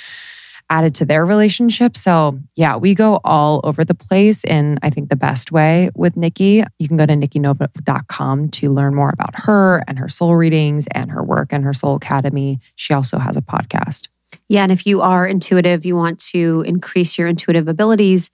added 0.69 0.95
to 0.95 1.03
their 1.03 1.25
relationship. 1.25 1.97
So, 1.97 2.39
yeah, 2.55 2.77
we 2.77 2.95
go 2.95 3.19
all 3.25 3.59
over 3.65 3.83
the 3.83 3.93
place 3.93 4.45
in, 4.45 4.79
I 4.81 4.89
think, 4.89 5.09
the 5.09 5.17
best 5.17 5.51
way 5.51 5.89
with 5.93 6.15
Nikki. 6.15 6.63
You 6.79 6.87
can 6.87 6.95
go 6.95 7.05
to 7.05 7.13
nikkinovo.com 7.13 8.49
to 8.49 8.71
learn 8.71 8.95
more 8.95 9.09
about 9.09 9.35
her 9.35 9.83
and 9.89 9.99
her 9.99 10.07
soul 10.07 10.37
readings 10.37 10.87
and 10.91 11.11
her 11.11 11.21
work 11.21 11.51
and 11.51 11.65
her 11.65 11.73
soul 11.73 11.97
academy. 11.97 12.61
She 12.75 12.93
also 12.93 13.19
has 13.19 13.35
a 13.35 13.41
podcast. 13.41 14.07
Yeah. 14.49 14.63
And 14.63 14.71
if 14.71 14.85
you 14.85 15.01
are 15.01 15.25
intuitive, 15.27 15.85
you 15.85 15.95
want 15.95 16.19
to 16.31 16.63
increase 16.67 17.17
your 17.17 17.27
intuitive 17.27 17.67
abilities, 17.67 18.29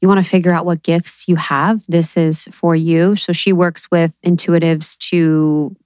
you 0.00 0.08
want 0.08 0.22
to 0.22 0.28
figure 0.28 0.50
out 0.52 0.66
what 0.66 0.82
gifts 0.82 1.28
you 1.28 1.36
have, 1.36 1.84
this 1.86 2.16
is 2.16 2.48
for 2.50 2.74
you. 2.74 3.14
So 3.14 3.32
she 3.32 3.52
works 3.52 3.88
with 3.90 4.20
intuitives 4.22 4.98
to 5.10 5.76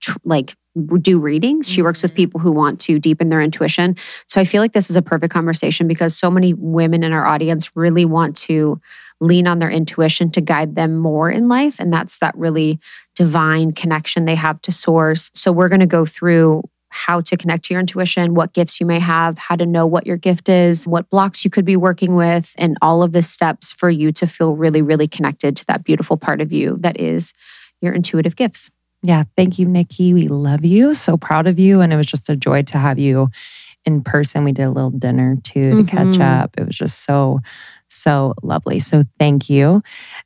tr- 0.00 0.18
like 0.24 0.56
do 1.00 1.18
readings. 1.18 1.68
She 1.68 1.80
works 1.82 2.02
with 2.02 2.12
Mhm. 2.12 2.16
people 2.16 2.40
who 2.40 2.52
want 2.52 2.80
to 2.80 2.98
deepen 2.98 3.30
their 3.30 3.40
intuition. 3.40 3.96
So 4.26 4.40
I 4.40 4.44
feel 4.44 4.60
like 4.62 4.72
this 4.72 4.90
is 4.90 4.96
a 4.96 5.02
perfect 5.02 5.32
conversation 5.32 5.88
because 5.88 6.14
so 6.16 6.30
many 6.30 6.52
women 6.52 7.02
in 7.02 7.12
our 7.12 7.26
audience 7.26 7.70
really 7.74 8.04
want 8.04 8.36
to 8.38 8.78
lean 9.18 9.46
on 9.46 9.58
their 9.58 9.70
intuition 9.70 10.30
to 10.32 10.42
guide 10.42 10.74
them 10.74 10.96
more 10.96 11.30
in 11.30 11.48
life. 11.48 11.80
And 11.80 11.90
that's 11.90 12.18
that 12.18 12.36
really 12.36 12.78
divine 13.14 13.72
connection 13.72 14.26
they 14.26 14.34
have 14.34 14.60
to 14.62 14.72
source. 14.72 15.30
So 15.34 15.50
we're 15.50 15.70
going 15.70 15.80
to 15.80 15.86
go 15.86 16.04
through 16.04 16.62
how 16.90 17.20
to 17.20 17.36
connect 17.36 17.64
to 17.66 17.74
your 17.74 17.80
intuition, 17.80 18.34
what 18.34 18.52
gifts 18.52 18.80
you 18.80 18.86
may 18.86 18.98
have, 19.00 19.38
how 19.38 19.56
to 19.56 19.66
know 19.66 19.86
what 19.86 20.06
your 20.06 20.16
gift 20.16 20.48
is, 20.48 20.86
what 20.86 21.10
blocks 21.10 21.44
you 21.44 21.50
could 21.50 21.64
be 21.64 21.76
working 21.76 22.14
with, 22.14 22.54
and 22.58 22.76
all 22.80 23.02
of 23.02 23.12
the 23.12 23.22
steps 23.22 23.72
for 23.72 23.90
you 23.90 24.12
to 24.12 24.26
feel 24.26 24.54
really, 24.56 24.82
really 24.82 25.08
connected 25.08 25.56
to 25.56 25.66
that 25.66 25.84
beautiful 25.84 26.16
part 26.16 26.40
of 26.40 26.52
you 26.52 26.76
that 26.80 26.98
is 27.00 27.32
your 27.82 27.92
intuitive 27.92 28.36
gifts. 28.36 28.70
Yeah. 29.02 29.24
Thank 29.36 29.58
you, 29.58 29.66
Nikki. 29.66 30.14
We 30.14 30.28
love 30.28 30.64
you. 30.64 30.94
So 30.94 31.16
proud 31.16 31.46
of 31.46 31.58
you. 31.58 31.80
And 31.80 31.92
it 31.92 31.96
was 31.96 32.06
just 32.06 32.28
a 32.30 32.36
joy 32.36 32.62
to 32.62 32.78
have 32.78 32.98
you 32.98 33.28
in 33.84 34.02
person. 34.02 34.42
We 34.42 34.52
did 34.52 34.64
a 34.64 34.70
little 34.70 34.90
dinner 34.90 35.36
too 35.44 35.76
to 35.76 35.84
catch 35.84 36.16
Mhm. 36.16 36.42
up. 36.42 36.54
It 36.58 36.66
was 36.66 36.76
just 36.76 37.04
so, 37.04 37.40
so 37.88 38.34
lovely. 38.42 38.80
So 38.80 39.04
thank 39.18 39.48
you. 39.48 39.82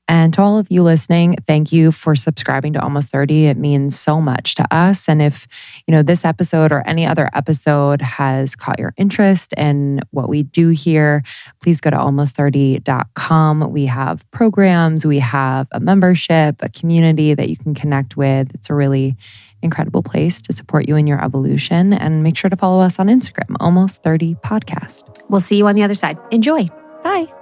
And 0.08 0.32
to 0.34 0.42
all 0.42 0.58
of 0.58 0.66
you 0.70 0.82
listening, 0.82 1.36
thank 1.46 1.72
you 1.72 1.92
for 1.92 2.14
subscribing 2.16 2.72
to 2.74 2.82
Almost 2.82 3.10
30. 3.10 3.46
It 3.46 3.56
means 3.56 3.98
so 3.98 4.20
much 4.20 4.54
to 4.56 4.66
us. 4.74 5.08
And 5.08 5.20
if, 5.20 5.46
you 5.86 5.92
know, 5.92 6.02
this 6.02 6.24
episode 6.24 6.72
or 6.72 6.86
any 6.86 7.06
other 7.06 7.30
episode 7.34 8.00
has 8.02 8.56
caught 8.56 8.78
your 8.78 8.94
interest 8.96 9.52
in 9.54 10.00
what 10.10 10.28
we 10.28 10.42
do 10.42 10.68
here, 10.68 11.22
please 11.62 11.80
go 11.80 11.90
to 11.90 11.96
almost30.com. 11.96 13.72
We 13.72 13.86
have 13.86 14.30
programs, 14.30 15.04
we 15.04 15.18
have 15.18 15.68
a 15.72 15.80
membership, 15.80 16.56
a 16.60 16.68
community 16.68 17.34
that 17.34 17.48
you 17.48 17.56
can 17.56 17.74
connect 17.74 18.16
with. 18.16 18.54
It's 18.54 18.70
a 18.70 18.74
really 18.74 19.16
incredible 19.62 20.02
place 20.02 20.40
to 20.42 20.52
support 20.52 20.88
you 20.88 20.96
in 20.96 21.06
your 21.06 21.22
evolution. 21.22 21.92
And 21.92 22.22
make 22.22 22.36
sure 22.36 22.50
to 22.50 22.56
follow 22.56 22.80
us 22.80 22.98
on 22.98 23.08
Instagram, 23.08 23.56
Almost 23.60 24.02
30 24.02 24.36
Podcast. 24.36 25.22
We'll 25.28 25.40
see 25.40 25.56
you 25.56 25.66
on 25.66 25.74
the 25.74 25.82
other 25.82 25.94
side. 25.94 26.18
Enjoy. 26.30 26.68
Bye. 27.02 27.39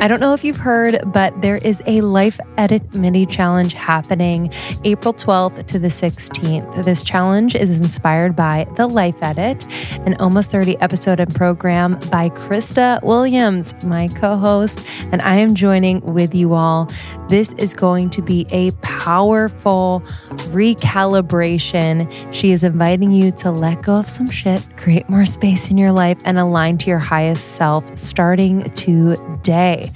I 0.00 0.06
don't 0.06 0.20
know 0.20 0.32
if 0.32 0.44
you've 0.44 0.56
heard, 0.56 1.00
but 1.06 1.42
there 1.42 1.56
is 1.56 1.82
a 1.86 2.02
Life 2.02 2.38
Edit 2.56 2.94
mini 2.94 3.26
challenge 3.26 3.74
happening 3.74 4.52
April 4.84 5.12
12th 5.12 5.66
to 5.66 5.78
the 5.80 5.88
16th. 5.88 6.84
This 6.84 7.02
challenge 7.02 7.56
is 7.56 7.68
inspired 7.70 8.36
by 8.36 8.68
The 8.76 8.86
Life 8.86 9.16
Edit, 9.20 9.66
an 10.06 10.14
almost 10.20 10.52
30 10.52 10.78
episode 10.78 11.18
and 11.18 11.34
program 11.34 11.98
by 12.12 12.28
Krista 12.28 13.02
Williams, 13.02 13.74
my 13.82 14.06
co 14.06 14.36
host, 14.36 14.86
and 15.10 15.20
I 15.20 15.34
am 15.34 15.56
joining 15.56 16.00
with 16.02 16.32
you 16.32 16.54
all. 16.54 16.88
This 17.28 17.50
is 17.58 17.74
going 17.74 18.10
to 18.10 18.22
be 18.22 18.46
a 18.50 18.70
powerful 18.82 20.04
recalibration. 20.52 22.08
She 22.32 22.52
is 22.52 22.62
inviting 22.62 23.10
you 23.10 23.32
to 23.32 23.50
let 23.50 23.82
go 23.82 23.96
of 23.96 24.08
some 24.08 24.30
shit, 24.30 24.64
create 24.76 25.08
more 25.08 25.26
space 25.26 25.72
in 25.72 25.76
your 25.76 25.92
life, 25.92 26.18
and 26.24 26.38
align 26.38 26.78
to 26.78 26.86
your 26.86 27.00
highest 27.00 27.56
self 27.56 27.98
starting 27.98 28.70
today. 28.74 29.87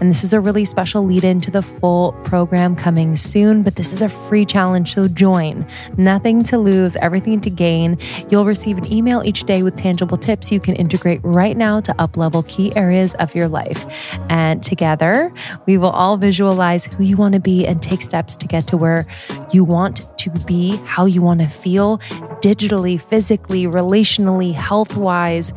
And 0.00 0.10
this 0.10 0.24
is 0.24 0.32
a 0.32 0.40
really 0.40 0.64
special 0.64 1.04
lead 1.04 1.24
in 1.24 1.40
to 1.40 1.50
the 1.50 1.62
full 1.62 2.12
program 2.24 2.76
coming 2.76 3.16
soon, 3.16 3.62
but 3.62 3.76
this 3.76 3.92
is 3.92 4.02
a 4.02 4.08
free 4.08 4.44
challenge, 4.44 4.94
so 4.94 5.08
join. 5.08 5.66
Nothing 5.96 6.44
to 6.44 6.58
lose, 6.58 6.96
everything 6.96 7.40
to 7.42 7.50
gain. 7.50 7.98
You'll 8.30 8.44
receive 8.44 8.78
an 8.78 8.92
email 8.92 9.22
each 9.24 9.44
day 9.44 9.62
with 9.62 9.76
tangible 9.76 10.18
tips 10.18 10.50
you 10.50 10.60
can 10.60 10.74
integrate 10.76 11.20
right 11.22 11.56
now 11.56 11.80
to 11.80 11.92
uplevel 11.94 12.46
key 12.46 12.74
areas 12.76 13.14
of 13.14 13.34
your 13.34 13.48
life. 13.48 13.86
And 14.28 14.62
together, 14.62 15.32
we 15.66 15.78
will 15.78 15.90
all 15.90 16.16
visualize 16.16 16.84
who 16.84 17.04
you 17.04 17.16
want 17.16 17.34
to 17.34 17.40
be 17.40 17.66
and 17.66 17.82
take 17.82 18.02
steps 18.02 18.36
to 18.36 18.46
get 18.46 18.66
to 18.68 18.76
where 18.76 19.06
you 19.52 19.64
want 19.64 20.02
to 20.20 20.30
be, 20.46 20.76
how 20.84 21.04
you 21.04 21.20
want 21.22 21.40
to 21.40 21.46
feel 21.46 21.98
digitally, 22.40 23.00
physically, 23.00 23.64
relationally, 23.64 24.52
health 24.52 24.96
wise, 24.96 25.52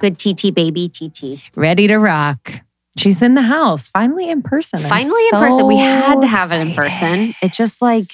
Good 0.00 0.18
TT 0.18 0.54
baby 0.54 0.88
TT. 0.88 1.42
Ready 1.54 1.86
to 1.88 1.98
rock. 1.98 2.62
She's 2.98 3.22
in 3.22 3.34
the 3.34 3.42
house, 3.42 3.88
finally 3.88 4.28
in 4.28 4.42
person. 4.42 4.80
I'm 4.82 4.88
Finally 4.88 5.22
in 5.32 5.38
person. 5.38 5.66
We 5.66 5.76
had 5.78 6.20
to 6.22 6.26
have 6.26 6.50
it 6.52 6.56
in 6.56 6.74
person. 6.74 7.34
It 7.40 7.52
just 7.52 7.80
like 7.80 8.10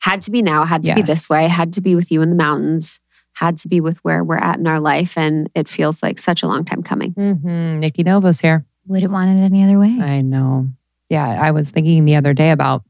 had 0.00 0.22
to 0.22 0.30
be 0.30 0.42
now, 0.42 0.64
had 0.64 0.84
to 0.84 0.94
be 0.94 1.02
this 1.02 1.28
way, 1.28 1.46
had 1.46 1.74
to 1.74 1.80
be 1.80 1.94
with 1.94 2.10
you 2.10 2.22
in 2.22 2.30
the 2.30 2.36
mountains, 2.36 3.00
had 3.34 3.58
to 3.58 3.68
be 3.68 3.80
with 3.80 3.98
where 3.98 4.24
we're 4.24 4.36
at 4.38 4.58
in 4.58 4.66
our 4.66 4.80
life. 4.80 5.18
And 5.18 5.50
it 5.54 5.68
feels 5.68 6.02
like 6.02 6.18
such 6.18 6.42
a 6.42 6.46
long 6.46 6.64
time 6.64 6.82
coming. 6.82 7.12
Mhm. 7.14 7.78
Nikki 7.80 8.02
Novo's 8.02 8.40
here. 8.40 8.64
Wouldn't 8.86 9.12
want 9.12 9.30
it 9.30 9.42
any 9.42 9.62
other 9.62 9.78
way. 9.78 9.98
I 10.00 10.20
know. 10.22 10.68
Yeah, 11.10 11.26
I 11.26 11.50
was 11.50 11.70
thinking 11.70 12.04
the 12.04 12.16
other 12.16 12.32
day 12.32 12.50
about 12.50 12.82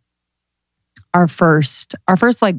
our 1.13 1.29
first 1.29 1.95
our 2.09 2.17
first 2.17 2.43
like 2.43 2.59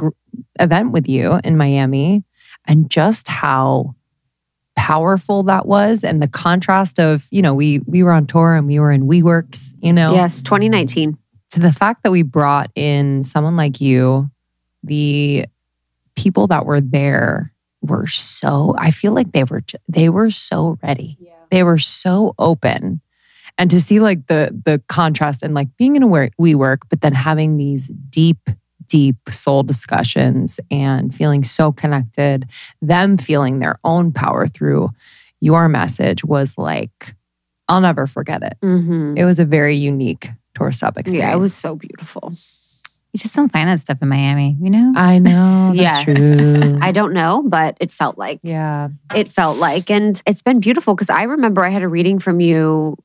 event 0.60 0.92
with 0.92 1.08
you 1.08 1.40
in 1.44 1.58
Miami 1.58 2.24
and 2.68 2.90
just 2.90 3.28
how 3.28 3.96
powerful 4.76 5.44
that 5.44 5.66
was 5.66 6.04
and 6.04 6.22
the 6.22 6.28
contrast 6.28 7.00
of, 7.00 7.28
you 7.32 7.42
know, 7.42 7.54
we 7.54 7.80
we 7.86 8.04
were 8.04 8.12
on 8.12 8.28
tour 8.28 8.54
and 8.54 8.68
we 8.68 8.80
were 8.80 8.92
in 8.92 9.08
WeWorks, 9.08 9.76
you 9.80 9.94
know. 9.94 10.14
Yes, 10.14 10.42
2019. 10.42 11.18
To 11.52 11.60
the 11.60 11.72
fact 11.72 12.04
that 12.04 12.12
we 12.12 12.22
brought 12.22 12.70
in 12.76 13.24
someone 13.24 13.56
like 13.56 13.80
you, 13.80 14.30
the 14.84 15.46
people 16.16 16.48
that 16.48 16.66
were 16.66 16.82
there 16.82 17.52
were 17.82 18.08
so 18.08 18.76
I 18.78 18.92
feel 18.92 19.14
like 19.14 19.32
they 19.32 19.44
were 19.44 19.62
they 19.88 20.10
were 20.10 20.30
so 20.30 20.78
ready 20.82 21.18
they 21.52 21.64
were 21.64 21.78
so 21.78 22.34
open 22.40 23.02
and 23.58 23.70
to 23.70 23.80
see 23.80 24.00
like 24.00 24.28
the 24.28 24.60
the 24.66 24.82
contrast 24.88 25.44
and 25.44 25.54
like 25.54 25.68
being 25.78 25.96
in 25.96 26.04
a 26.04 26.08
work 26.08 26.32
we 26.38 26.56
work 26.56 26.82
but 26.90 27.02
then 27.02 27.14
having 27.14 27.58
these 27.58 27.88
deep 28.10 28.50
deep 28.88 29.18
soul 29.30 29.64
discussions 29.64 30.60
and 30.72 31.14
feeling 31.14 31.44
so 31.44 31.72
connected 31.72 32.48
them 32.82 33.18
feeling 33.18 33.60
their 33.60 33.80
own 33.84 34.12
power 34.12 34.48
through 34.48 34.90
your 35.42 35.68
message 35.70 36.24
was 36.24 36.58
like 36.58 37.16
i'll 37.68 37.82
never 37.82 38.08
forget 38.08 38.42
it 38.44 38.58
Mhm. 38.64 39.18
it 39.18 39.26
was 39.26 39.40
a 39.40 39.46
very 39.46 39.76
unique 39.76 40.30
tour 40.56 40.72
stop 40.72 40.98
experience 40.98 41.24
Yeah, 41.30 41.36
it 41.36 41.40
was 41.40 41.54
so 41.54 41.76
beautiful. 41.76 42.32
You 43.14 43.20
just 43.20 43.34
don't 43.34 43.50
find 43.50 43.70
that 43.70 43.80
stuff 43.80 44.00
in 44.02 44.10
Miami, 44.10 44.58
you 44.62 44.70
know? 44.70 44.92
i 44.96 45.20
know 45.20 45.72
yes. 45.74 46.04
true 46.04 46.80
I 46.82 46.92
don't 46.92 47.14
know, 47.14 47.44
but 47.48 47.78
it 47.80 47.90
felt 47.92 48.18
like 48.18 48.40
yeah 48.44 48.90
it 49.16 49.30
felt 49.30 49.58
like. 49.58 49.90
And 49.90 50.22
it's 50.28 50.42
been 50.42 50.60
beautiful 50.60 50.96
because 50.96 51.10
I 51.10 51.24
remember 51.24 51.64
I 51.64 51.70
had 51.70 51.82
a 51.82 51.88
reading 51.88 52.20
from 52.20 52.40
you. 52.42 52.98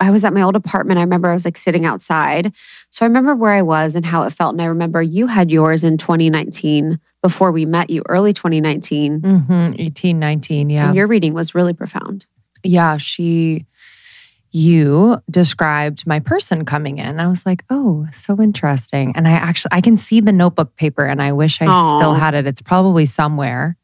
I 0.00 0.10
was 0.10 0.24
at 0.24 0.32
my 0.32 0.42
old 0.42 0.54
apartment. 0.56 0.98
I 0.98 1.02
remember 1.02 1.28
I 1.28 1.32
was 1.32 1.44
like 1.44 1.56
sitting 1.56 1.84
outside. 1.84 2.54
So 2.90 3.04
I 3.04 3.08
remember 3.08 3.34
where 3.34 3.50
I 3.52 3.62
was 3.62 3.96
and 3.96 4.06
how 4.06 4.22
it 4.22 4.30
felt. 4.30 4.52
And 4.54 4.62
I 4.62 4.66
remember 4.66 5.02
you 5.02 5.26
had 5.26 5.50
yours 5.50 5.82
in 5.82 5.98
2019 5.98 7.00
before 7.20 7.50
we 7.50 7.66
met 7.66 7.90
you, 7.90 8.02
early 8.08 8.32
2019. 8.32 9.20
mm-hmm. 9.20 9.72
18 9.76 10.18
19 10.18 10.70
yeah 10.70 10.86
And 10.86 10.96
your 10.96 11.08
reading 11.08 11.34
was 11.34 11.54
really 11.54 11.72
profound. 11.72 12.26
yeah, 12.62 12.96
she, 12.96 13.66
you 14.50 15.18
described 15.30 16.06
my 16.06 16.20
person 16.20 16.64
coming 16.64 16.98
in. 16.98 17.20
I 17.20 17.26
was 17.26 17.44
like, 17.44 17.64
oh, 17.68 18.06
so 18.12 18.40
interesting. 18.40 19.12
And 19.16 19.26
I 19.28 19.32
actually, 19.32 19.70
I 19.72 19.80
can 19.80 19.96
see 19.96 20.20
the 20.20 20.32
notebook 20.32 20.74
paper 20.76 21.04
and 21.04 21.20
I 21.20 21.32
wish 21.32 21.60
I 21.60 21.66
Aw. 21.66 21.98
still 21.98 22.14
had 22.14 22.34
it. 22.34 22.46
It's 22.46 22.62
probably 22.62 23.04
somewhere. 23.04 23.76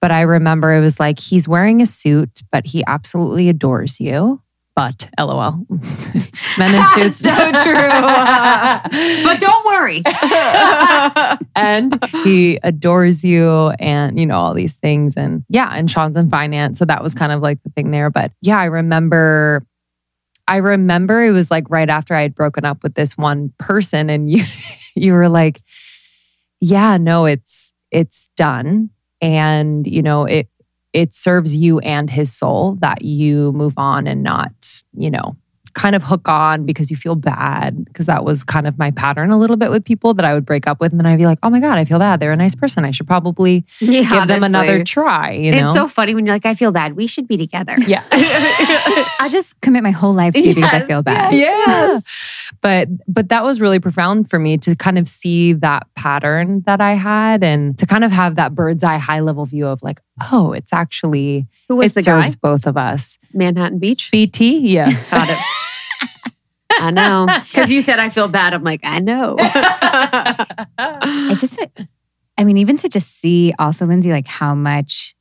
But 0.00 0.10
I 0.10 0.20
remember 0.20 0.72
it 0.74 0.80
was 0.80 1.00
like, 1.00 1.18
he's 1.18 1.48
wearing 1.48 1.80
a 1.80 1.86
suit, 1.86 2.42
but 2.52 2.66
he 2.66 2.84
absolutely 2.86 3.48
adores 3.48 4.00
you. 4.00 4.42
But 4.76 5.08
lol. 5.18 5.66
Men 6.58 6.74
in 6.74 7.10
suits. 7.10 7.16
So 7.18 7.34
true. 7.62 7.74
but 9.24 9.40
don't 9.40 9.66
worry. 9.66 10.02
and 11.54 12.04
he 12.24 12.58
adores 12.62 13.24
you 13.24 13.70
and 13.78 14.18
you 14.18 14.26
know 14.26 14.36
all 14.36 14.54
these 14.54 14.74
things 14.76 15.14
and 15.16 15.44
yeah 15.48 15.70
and 15.72 15.90
sean's 15.90 16.16
in 16.16 16.30
finance 16.30 16.78
so 16.78 16.84
that 16.84 17.02
was 17.02 17.14
kind 17.14 17.32
of 17.32 17.40
like 17.40 17.62
the 17.62 17.70
thing 17.70 17.90
there 17.90 18.10
but 18.10 18.32
yeah 18.40 18.58
i 18.58 18.64
remember 18.64 19.64
i 20.48 20.56
remember 20.56 21.24
it 21.24 21.30
was 21.30 21.50
like 21.50 21.68
right 21.70 21.88
after 21.88 22.14
i 22.14 22.22
had 22.22 22.34
broken 22.34 22.64
up 22.64 22.82
with 22.82 22.94
this 22.94 23.16
one 23.16 23.52
person 23.58 24.10
and 24.10 24.30
you 24.30 24.44
you 24.94 25.12
were 25.12 25.28
like 25.28 25.60
yeah 26.60 26.96
no 26.96 27.24
it's 27.24 27.72
it's 27.90 28.28
done 28.36 28.90
and 29.20 29.86
you 29.86 30.02
know 30.02 30.24
it 30.24 30.48
it 30.94 31.12
serves 31.12 31.54
you 31.54 31.78
and 31.80 32.08
his 32.08 32.32
soul 32.32 32.76
that 32.80 33.02
you 33.02 33.52
move 33.52 33.74
on 33.76 34.06
and 34.06 34.22
not 34.22 34.82
you 34.96 35.10
know 35.10 35.36
kind 35.74 35.96
of 35.96 36.04
hook 36.04 36.28
on 36.28 36.64
because 36.64 36.88
you 36.88 36.96
feel 36.96 37.16
bad 37.16 37.84
because 37.86 38.06
that 38.06 38.24
was 38.24 38.44
kind 38.44 38.68
of 38.68 38.78
my 38.78 38.92
pattern 38.92 39.30
a 39.30 39.36
little 39.36 39.56
bit 39.56 39.72
with 39.72 39.84
people 39.84 40.14
that 40.14 40.24
I 40.24 40.32
would 40.32 40.46
break 40.46 40.68
up 40.68 40.78
with 40.80 40.92
and 40.92 41.00
then 41.00 41.06
I'd 41.06 41.18
be 41.18 41.26
like, 41.26 41.40
"Oh 41.42 41.50
my 41.50 41.58
god, 41.58 41.78
I 41.78 41.84
feel 41.84 41.98
bad. 41.98 42.20
They're 42.20 42.30
a 42.30 42.36
nice 42.36 42.54
person. 42.54 42.84
I 42.84 42.92
should 42.92 43.08
probably 43.08 43.64
Yeah, 43.80 44.02
give 44.08 44.28
them 44.28 44.44
another 44.44 44.84
try." 44.84 45.32
You 45.32 45.50
know, 45.50 45.64
It's 45.64 45.74
so 45.74 45.88
funny 45.88 46.14
when 46.14 46.26
you're 46.26 46.34
like, 46.36 46.46
I 46.46 46.54
feel 46.54 46.70
bad. 46.70 46.94
We 46.94 47.08
should 47.08 47.26
be 47.26 47.36
together. 47.36 47.74
yeah, 47.88 48.04
I 48.12 49.28
just 49.28 49.60
commit 49.62 49.82
my 49.82 49.90
whole 49.90 50.14
life 50.14 50.34
to 50.34 50.40
you 50.40 50.54
because 50.54 50.72
I 50.72 50.80
feel 50.86 51.02
bad. 51.02 51.32
yes. 51.34 52.06
But 52.60 52.86
but 53.08 53.28
that 53.30 53.42
was 53.42 53.60
really 53.60 53.80
profound 53.80 54.30
for 54.30 54.38
me 54.38 54.56
to 54.58 54.76
kind 54.76 54.96
of 54.96 55.08
see 55.08 55.54
that 55.54 55.88
pattern 55.96 56.62
that 56.66 56.80
I 56.80 56.92
had 56.92 57.42
and 57.42 57.76
to 57.78 57.86
kind 57.86 58.04
of 58.04 58.12
have 58.12 58.36
that 58.36 58.54
bird's 58.54 58.84
eye 58.84 58.98
high 58.98 59.20
level 59.20 59.44
view 59.44 59.66
of 59.66 59.82
like, 59.82 60.00
oh, 60.32 60.52
it's 60.52 60.72
actually 60.72 61.46
Who 61.68 61.76
was 61.76 61.92
it 61.92 61.94
the 61.96 62.02
guy? 62.02 62.28
both 62.40 62.66
of 62.66 62.76
us. 62.76 63.18
Manhattan 63.32 63.78
Beach. 63.78 64.10
BT, 64.10 64.58
yeah, 64.58 64.90
Got 65.10 65.28
it. 65.30 65.38
I 66.70 66.90
know. 66.90 67.26
Because 67.48 67.70
you 67.70 67.80
said 67.82 67.98
I 67.98 68.08
feel 68.08 68.28
bad. 68.28 68.52
I'm 68.54 68.64
like, 68.64 68.80
I 68.84 68.98
know. 69.00 69.36
It's 71.30 71.40
just, 71.40 71.60
a- 71.60 71.88
I 72.38 72.44
mean, 72.44 72.58
even 72.58 72.76
to 72.78 72.88
just 72.88 73.18
see 73.20 73.52
also, 73.58 73.86
Lindsey, 73.86 74.10
like 74.10 74.26
how 74.26 74.54
much, 74.54 75.14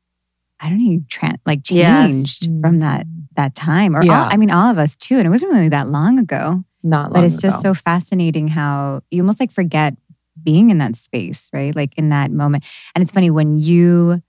I 0.59 0.69
don't 0.69 0.79
know, 0.83 0.91
you 0.91 0.99
tran 1.01 1.35
like 1.45 1.61
Yes. 1.69 2.11
changed 2.13 2.43
mm. 2.43 2.61
from 2.61 2.79
that 2.79 3.05
that 3.35 3.55
time. 3.55 3.95
Or 3.95 4.03
Yeah. 4.03 4.23
all, 4.23 4.27
I 4.31 4.37
mean, 4.37 4.51
all 4.51 4.69
of 4.69 4.77
us 4.77 4.95
too. 4.95 5.17
And 5.17 5.25
it 5.25 5.29
wasn't 5.29 5.51
really 5.53 5.69
that 5.69 5.87
long 5.87 6.19
ago. 6.19 6.63
Not 6.83 7.11
long 7.11 7.13
But 7.13 7.23
it's 7.23 7.41
just 7.41 7.61
so 7.61 7.73
fascinating 7.73 8.47
how 8.47 9.01
you 9.09 9.21
almost 9.23 9.39
like 9.39 9.51
forget 9.51 9.95
being 10.43 10.69
in 10.69 10.77
that 10.79 10.95
space, 10.95 11.49
right? 11.53 11.75
Like 11.75 11.97
in 11.97 12.09
that 12.09 12.31
moment. 12.31 12.65
And 12.93 13.01
it's 13.01 13.11
funny 13.11 13.29
when 13.29 13.57
you 13.57 14.21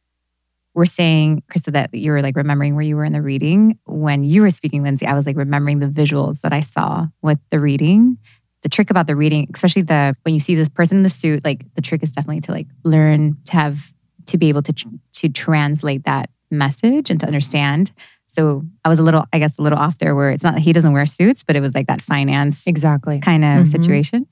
were 0.75 0.87
saying, 0.87 1.43
Krista, 1.50 1.73
that 1.73 1.95
you 1.95 2.11
were 2.11 2.21
like 2.23 2.37
remembering 2.37 2.75
where 2.75 2.85
you 2.85 2.97
were 2.97 3.04
in 3.04 3.12
the 3.12 3.23
reading. 3.23 3.78
When 3.87 4.25
you 4.25 4.43
were 4.43 4.50
speaking, 4.50 4.83
Lindsey, 4.83 5.07
I 5.07 5.14
was 5.14 5.26
like 5.26 5.37
remembering 5.37 5.78
the 5.78 5.87
visuals 5.87 6.40
that 6.40 6.52
I 6.52 6.62
saw 6.62 7.07
with 7.23 7.38
the 7.50 7.61
reading. 7.61 8.19
The 8.62 8.69
trick 8.69 8.90
about 8.90 9.07
the 9.07 9.14
reading, 9.14 9.49
especially 9.54 9.83
the 9.83 10.14
when 10.23 10.35
you 10.35 10.40
see 10.40 10.54
this 10.54 10.69
person 10.71 10.97
in 10.99 11.02
the 11.02 11.11
suit, 11.11 11.45
like 11.45 11.64
the 11.75 11.83
trick 11.83 12.02
is 12.02 12.12
definitely 12.12 12.40
to 12.43 12.52
like 12.52 12.66
learn 12.85 13.37
to 13.47 13.52
have 13.52 13.93
to 14.26 14.38
be 14.38 14.49
able 14.49 14.62
to 14.62 14.73
to 14.73 15.28
translate 15.28 16.04
that 16.04 16.31
message 16.50 17.11
and 17.11 17.21
to 17.21 17.26
understand. 17.26 17.93
So 18.26 18.64
I 18.85 18.88
was 18.88 18.99
a 18.99 19.02
little, 19.02 19.25
I 19.33 19.38
guess, 19.38 19.57
a 19.59 19.62
little 19.62 19.78
off 19.78 19.99
there 19.99 20.14
where 20.14 20.31
it's 20.31 20.43
not 20.43 20.54
that 20.54 20.61
he 20.61 20.73
doesn't 20.73 20.93
wear 20.93 21.04
suits, 21.07 21.43
but 21.43 21.57
it 21.57 21.61
was 21.61 21.75
like 21.75 21.87
that 21.88 22.00
finance 22.02 22.62
exactly. 22.66 23.21
kind 23.21 23.45
of 23.45 23.66
Mhm. 23.66 23.71
situation. 23.71 24.26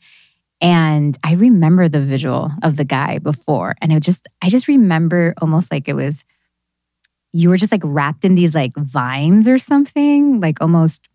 And 0.61 1.17
I 1.23 1.35
remember 1.35 1.89
the 1.89 2.01
visual 2.01 2.51
of 2.63 2.77
the 2.77 2.85
guy 2.85 3.19
before. 3.19 3.75
And 3.83 3.93
it 3.93 4.01
just, 4.03 4.29
I 4.43 4.49
just 4.49 4.67
remember 4.69 5.35
almost 5.43 5.71
like 5.73 5.89
it 5.89 5.95
was, 5.95 6.25
you 7.33 7.49
were 7.49 7.57
just 7.57 7.73
like 7.73 7.83
wrapped 7.85 8.25
in 8.25 8.35
these 8.35 8.55
like 8.55 8.73
vines 8.77 9.49
or 9.49 9.59
something, 9.59 10.41
like 10.41 10.61
almost, 10.61 11.09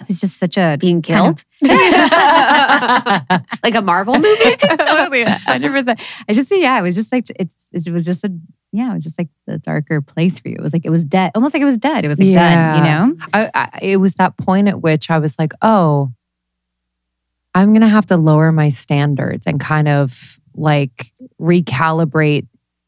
it 0.00 0.08
was 0.08 0.20
just 0.20 0.38
such 0.38 0.56
a 0.56 0.76
Being 0.78 1.02
kind 1.02 1.38
killed? 1.38 1.44
of- 1.62 1.68
like 3.64 3.74
a 3.74 3.82
Marvel 3.82 4.14
movie? 4.18 4.56
totally, 4.56 5.24
hundred 5.24 5.72
percent. 5.72 6.00
I 6.28 6.32
just 6.32 6.48
see, 6.48 6.62
yeah, 6.62 6.78
it 6.78 6.82
was 6.82 6.94
just 6.94 7.10
like 7.12 7.26
it's, 7.40 7.54
it 7.72 7.90
was 7.92 8.04
just 8.04 8.22
a, 8.24 8.32
yeah, 8.72 8.90
it 8.90 8.94
was 8.94 9.04
just 9.04 9.18
like 9.18 9.28
the 9.46 9.58
darker 9.58 10.00
place 10.00 10.38
for 10.38 10.48
you. 10.48 10.56
It 10.56 10.62
was 10.62 10.72
like 10.72 10.84
it 10.84 10.90
was 10.90 11.04
dead, 11.04 11.32
almost 11.34 11.54
like 11.54 11.62
it 11.62 11.66
was 11.66 11.78
dead. 11.78 12.04
It 12.04 12.08
was 12.08 12.18
like 12.18 12.32
done, 12.34 12.76
you 12.76 12.84
know. 12.84 13.16
I, 13.32 13.50
I, 13.54 13.78
it 13.82 13.96
was 13.96 14.14
that 14.14 14.36
point 14.36 14.68
at 14.68 14.82
which 14.82 15.10
I 15.10 15.18
was 15.18 15.38
like, 15.38 15.52
oh, 15.62 16.12
I'm 17.54 17.68
going 17.72 17.80
to 17.80 17.88
have 17.88 18.06
to 18.06 18.18
lower 18.18 18.52
my 18.52 18.68
standards 18.68 19.46
and 19.46 19.58
kind 19.58 19.88
of 19.88 20.38
like 20.54 21.06
recalibrate 21.40 22.46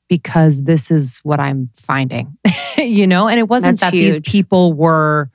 because 0.08 0.62
this 0.64 0.90
is 0.90 1.18
what 1.22 1.38
I'm 1.40 1.70
finding, 1.74 2.36
you 2.78 3.06
know? 3.06 3.28
And 3.28 3.38
it 3.38 3.48
wasn't 3.48 3.78
That's 3.78 3.92
that 3.92 3.96
these 3.96 4.20
people 4.20 4.72
were, 4.72 5.30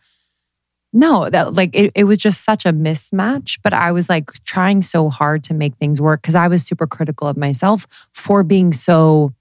no, 0.92 1.30
that 1.30 1.53
like 1.53 1.75
it, 1.75 1.92
it 1.96 2.03
was 2.06 2.18
just 2.20 2.44
such 2.44 2.65
a 2.65 2.74
mismatch. 2.74 3.60
But 3.63 3.74
I 3.74 3.92
was 3.92 4.10
like 4.10 4.32
trying 4.46 4.82
so 4.82 5.10
hard 5.10 5.44
to 5.46 5.53
make 5.53 5.75
things 5.77 6.00
work 6.00 6.22
because 6.22 6.36
I 6.36 6.48
was 6.48 6.63
super 6.63 6.88
critical 6.88 7.27
of 7.27 7.38
myself 7.38 7.88
for 8.12 8.44
being 8.44 8.74
so 8.74 9.34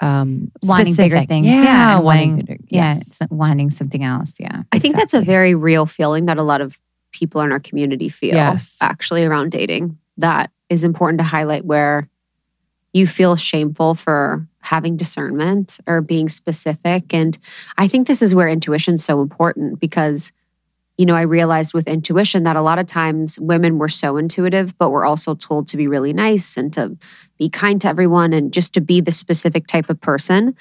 um 0.00 0.50
Wanting 0.62 0.94
bigger 0.94 1.24
things, 1.24 1.46
Yeah, 1.46 1.62
yeah, 1.62 1.96
and 1.96 2.04
wanting, 2.04 2.30
wanting- 2.30 2.46
bigger- 2.46 2.64
Yeah, 2.68 2.88
yes. 2.94 3.18
wanting 3.30 3.70
something 3.70 4.02
else. 4.04 4.34
Yeah, 4.38 4.62
I 4.72 4.78
think 4.78 4.96
that's 4.96 5.12
a 5.12 5.20
very 5.20 5.54
real 5.54 5.84
feeling 5.86 6.26
that 6.26 6.38
a 6.38 6.42
lot 6.42 6.60
of 6.60 6.78
people 7.12 7.40
in 7.40 7.50
our 7.52 7.60
community 7.60 8.08
feel 8.08 8.34
Yes. 8.34 8.78
actually 8.80 9.24
around 9.24 9.50
dating. 9.50 9.98
That 10.18 10.50
is 10.70 10.84
important 10.84 11.18
to 11.20 11.24
highlight 11.24 11.64
where 11.64 12.08
you 12.94 13.06
feel 13.06 13.36
shameful 13.36 13.94
for 13.94 14.46
having 14.60 14.96
discernment 14.96 15.78
or 15.86 16.00
being 16.00 16.28
specific. 16.28 17.14
And 17.14 17.38
I 17.76 17.88
think 17.88 18.06
this 18.06 18.22
is 18.22 18.34
where 18.34 18.48
intuition's 18.48 19.04
so 19.04 19.20
important 19.22 19.80
because, 19.80 20.32
you 20.96 21.06
know, 21.06 21.14
I 21.14 21.22
realized 21.22 21.74
with 21.74 21.88
intuition 21.88 22.42
that 22.44 22.56
a 22.56 22.62
lot 22.62 22.78
of 22.78 22.86
times 22.86 23.38
women 23.38 23.78
were 23.78 23.88
so 23.88 24.16
intuitive, 24.16 24.76
but 24.78 24.90
we're 24.90 25.06
also 25.06 25.34
told 25.34 25.68
to 25.68 25.76
be 25.76 25.86
really 25.86 26.12
nice 26.12 26.56
and 26.56 26.72
to 26.74 26.96
be 27.38 27.48
kind 27.48 27.80
to 27.82 27.88
everyone 27.88 28.32
and 28.32 28.52
just 28.52 28.74
to 28.74 28.80
be 28.80 29.00
the 29.00 29.12
specific 29.12 29.66
type 29.66 29.88
of 29.88 30.00
person. 30.00 30.56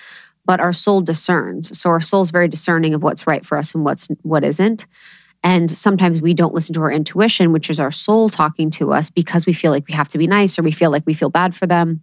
But 0.46 0.60
our 0.60 0.74
soul 0.74 1.02
discerns. 1.02 1.78
So 1.78 1.90
our 1.90 2.00
soul's 2.00 2.32
very 2.32 2.48
discerning 2.48 2.94
of 2.94 3.04
what's 3.04 3.28
right 3.28 3.46
for 3.46 3.58
us 3.58 3.76
and 3.76 3.84
what's 3.84 4.08
what 4.22 4.46
isn't. 4.46 4.86
And 5.48 5.72
sometimes 5.72 6.22
we 6.22 6.34
don't 6.34 6.54
listen 6.54 6.74
to 6.74 6.82
our 6.82 6.92
intuition, 6.92 7.54
which 7.54 7.70
is 7.70 7.80
our 7.80 7.90
soul 7.90 8.28
talking 8.28 8.70
to 8.72 8.92
us 8.92 9.10
because 9.10 9.46
we 9.46 9.54
feel 9.54 9.72
like 9.72 9.88
we 9.88 9.94
have 9.94 10.10
to 10.10 10.18
be 10.18 10.28
nice 10.28 10.60
or 10.60 10.62
we 10.62 10.74
feel 10.74 10.92
like 10.92 11.04
we 11.06 11.14
feel 11.14 11.30
bad 11.30 11.56
for 11.56 11.66
them. 11.66 12.02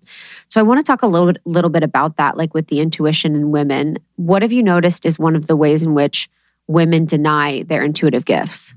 So 0.49 0.61
I 0.61 0.63
want 0.63 0.79
to 0.79 0.83
talk 0.83 1.03
a 1.03 1.07
little, 1.07 1.35
little 1.45 1.69
bit 1.69 1.83
about 1.83 2.17
that, 2.17 2.39
like 2.39 2.55
with 2.55 2.69
the 2.69 2.81
intuition 2.81 3.37
in 3.37 3.51
women. 3.51 3.99
What 4.17 4.41
have 4.41 4.51
you 4.51 4.63
noticed 4.63 5.05
is 5.05 5.19
one 5.19 5.37
of 5.37 5.47
the 5.47 5.57
ways 5.57 5.83
in 5.83 5.93
which 5.93 6.31
women 6.69 7.05
deny 7.05 7.65
their 7.65 7.85
intuitive 7.85 8.25
gifts? 8.25 8.75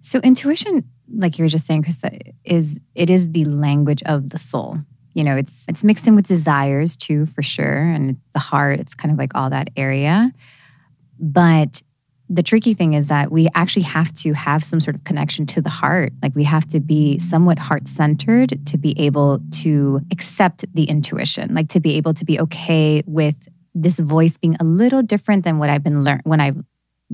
So 0.00 0.20
intuition, 0.20 0.84
like 1.14 1.38
you 1.38 1.44
were 1.44 1.50
just 1.50 1.66
saying, 1.66 1.82
Krista, 1.82 2.14
uh, 2.14 2.32
is 2.46 2.80
it 2.94 3.10
is 3.10 3.32
the 3.32 3.44
language 3.44 4.02
of 4.04 4.30
the 4.30 4.38
soul. 4.38 4.78
You 5.12 5.22
know, 5.22 5.36
it's 5.36 5.66
it's 5.68 5.84
mixed 5.84 6.06
in 6.06 6.16
with 6.16 6.26
desires 6.26 6.96
too, 6.96 7.26
for 7.26 7.42
sure, 7.42 7.82
and 7.82 8.16
the 8.32 8.38
heart. 8.38 8.80
It's 8.80 8.94
kind 8.94 9.12
of 9.12 9.18
like 9.18 9.34
all 9.34 9.50
that 9.50 9.68
area. 9.76 10.32
But 11.20 11.82
the 12.28 12.42
tricky 12.42 12.74
thing 12.74 12.94
is 12.94 13.08
that 13.08 13.30
we 13.30 13.48
actually 13.54 13.82
have 13.82 14.12
to 14.14 14.32
have 14.32 14.64
some 14.64 14.80
sort 14.80 14.96
of 14.96 15.04
connection 15.04 15.44
to 15.46 15.60
the 15.60 15.68
heart. 15.68 16.12
Like 16.22 16.34
we 16.34 16.44
have 16.44 16.66
to 16.68 16.80
be 16.80 17.18
somewhat 17.18 17.58
heart 17.58 17.86
centered 17.86 18.66
to 18.66 18.78
be 18.78 18.98
able 18.98 19.40
to 19.62 20.00
accept 20.10 20.64
the 20.74 20.84
intuition, 20.84 21.54
like 21.54 21.68
to 21.70 21.80
be 21.80 21.96
able 21.96 22.14
to 22.14 22.24
be 22.24 22.40
okay 22.40 23.02
with 23.06 23.36
this 23.74 23.98
voice 23.98 24.38
being 24.38 24.56
a 24.58 24.64
little 24.64 25.02
different 25.02 25.44
than 25.44 25.58
what 25.58 25.68
I've 25.68 25.82
been 25.82 26.02
learned 26.02 26.22
when 26.24 26.40
I've 26.40 26.56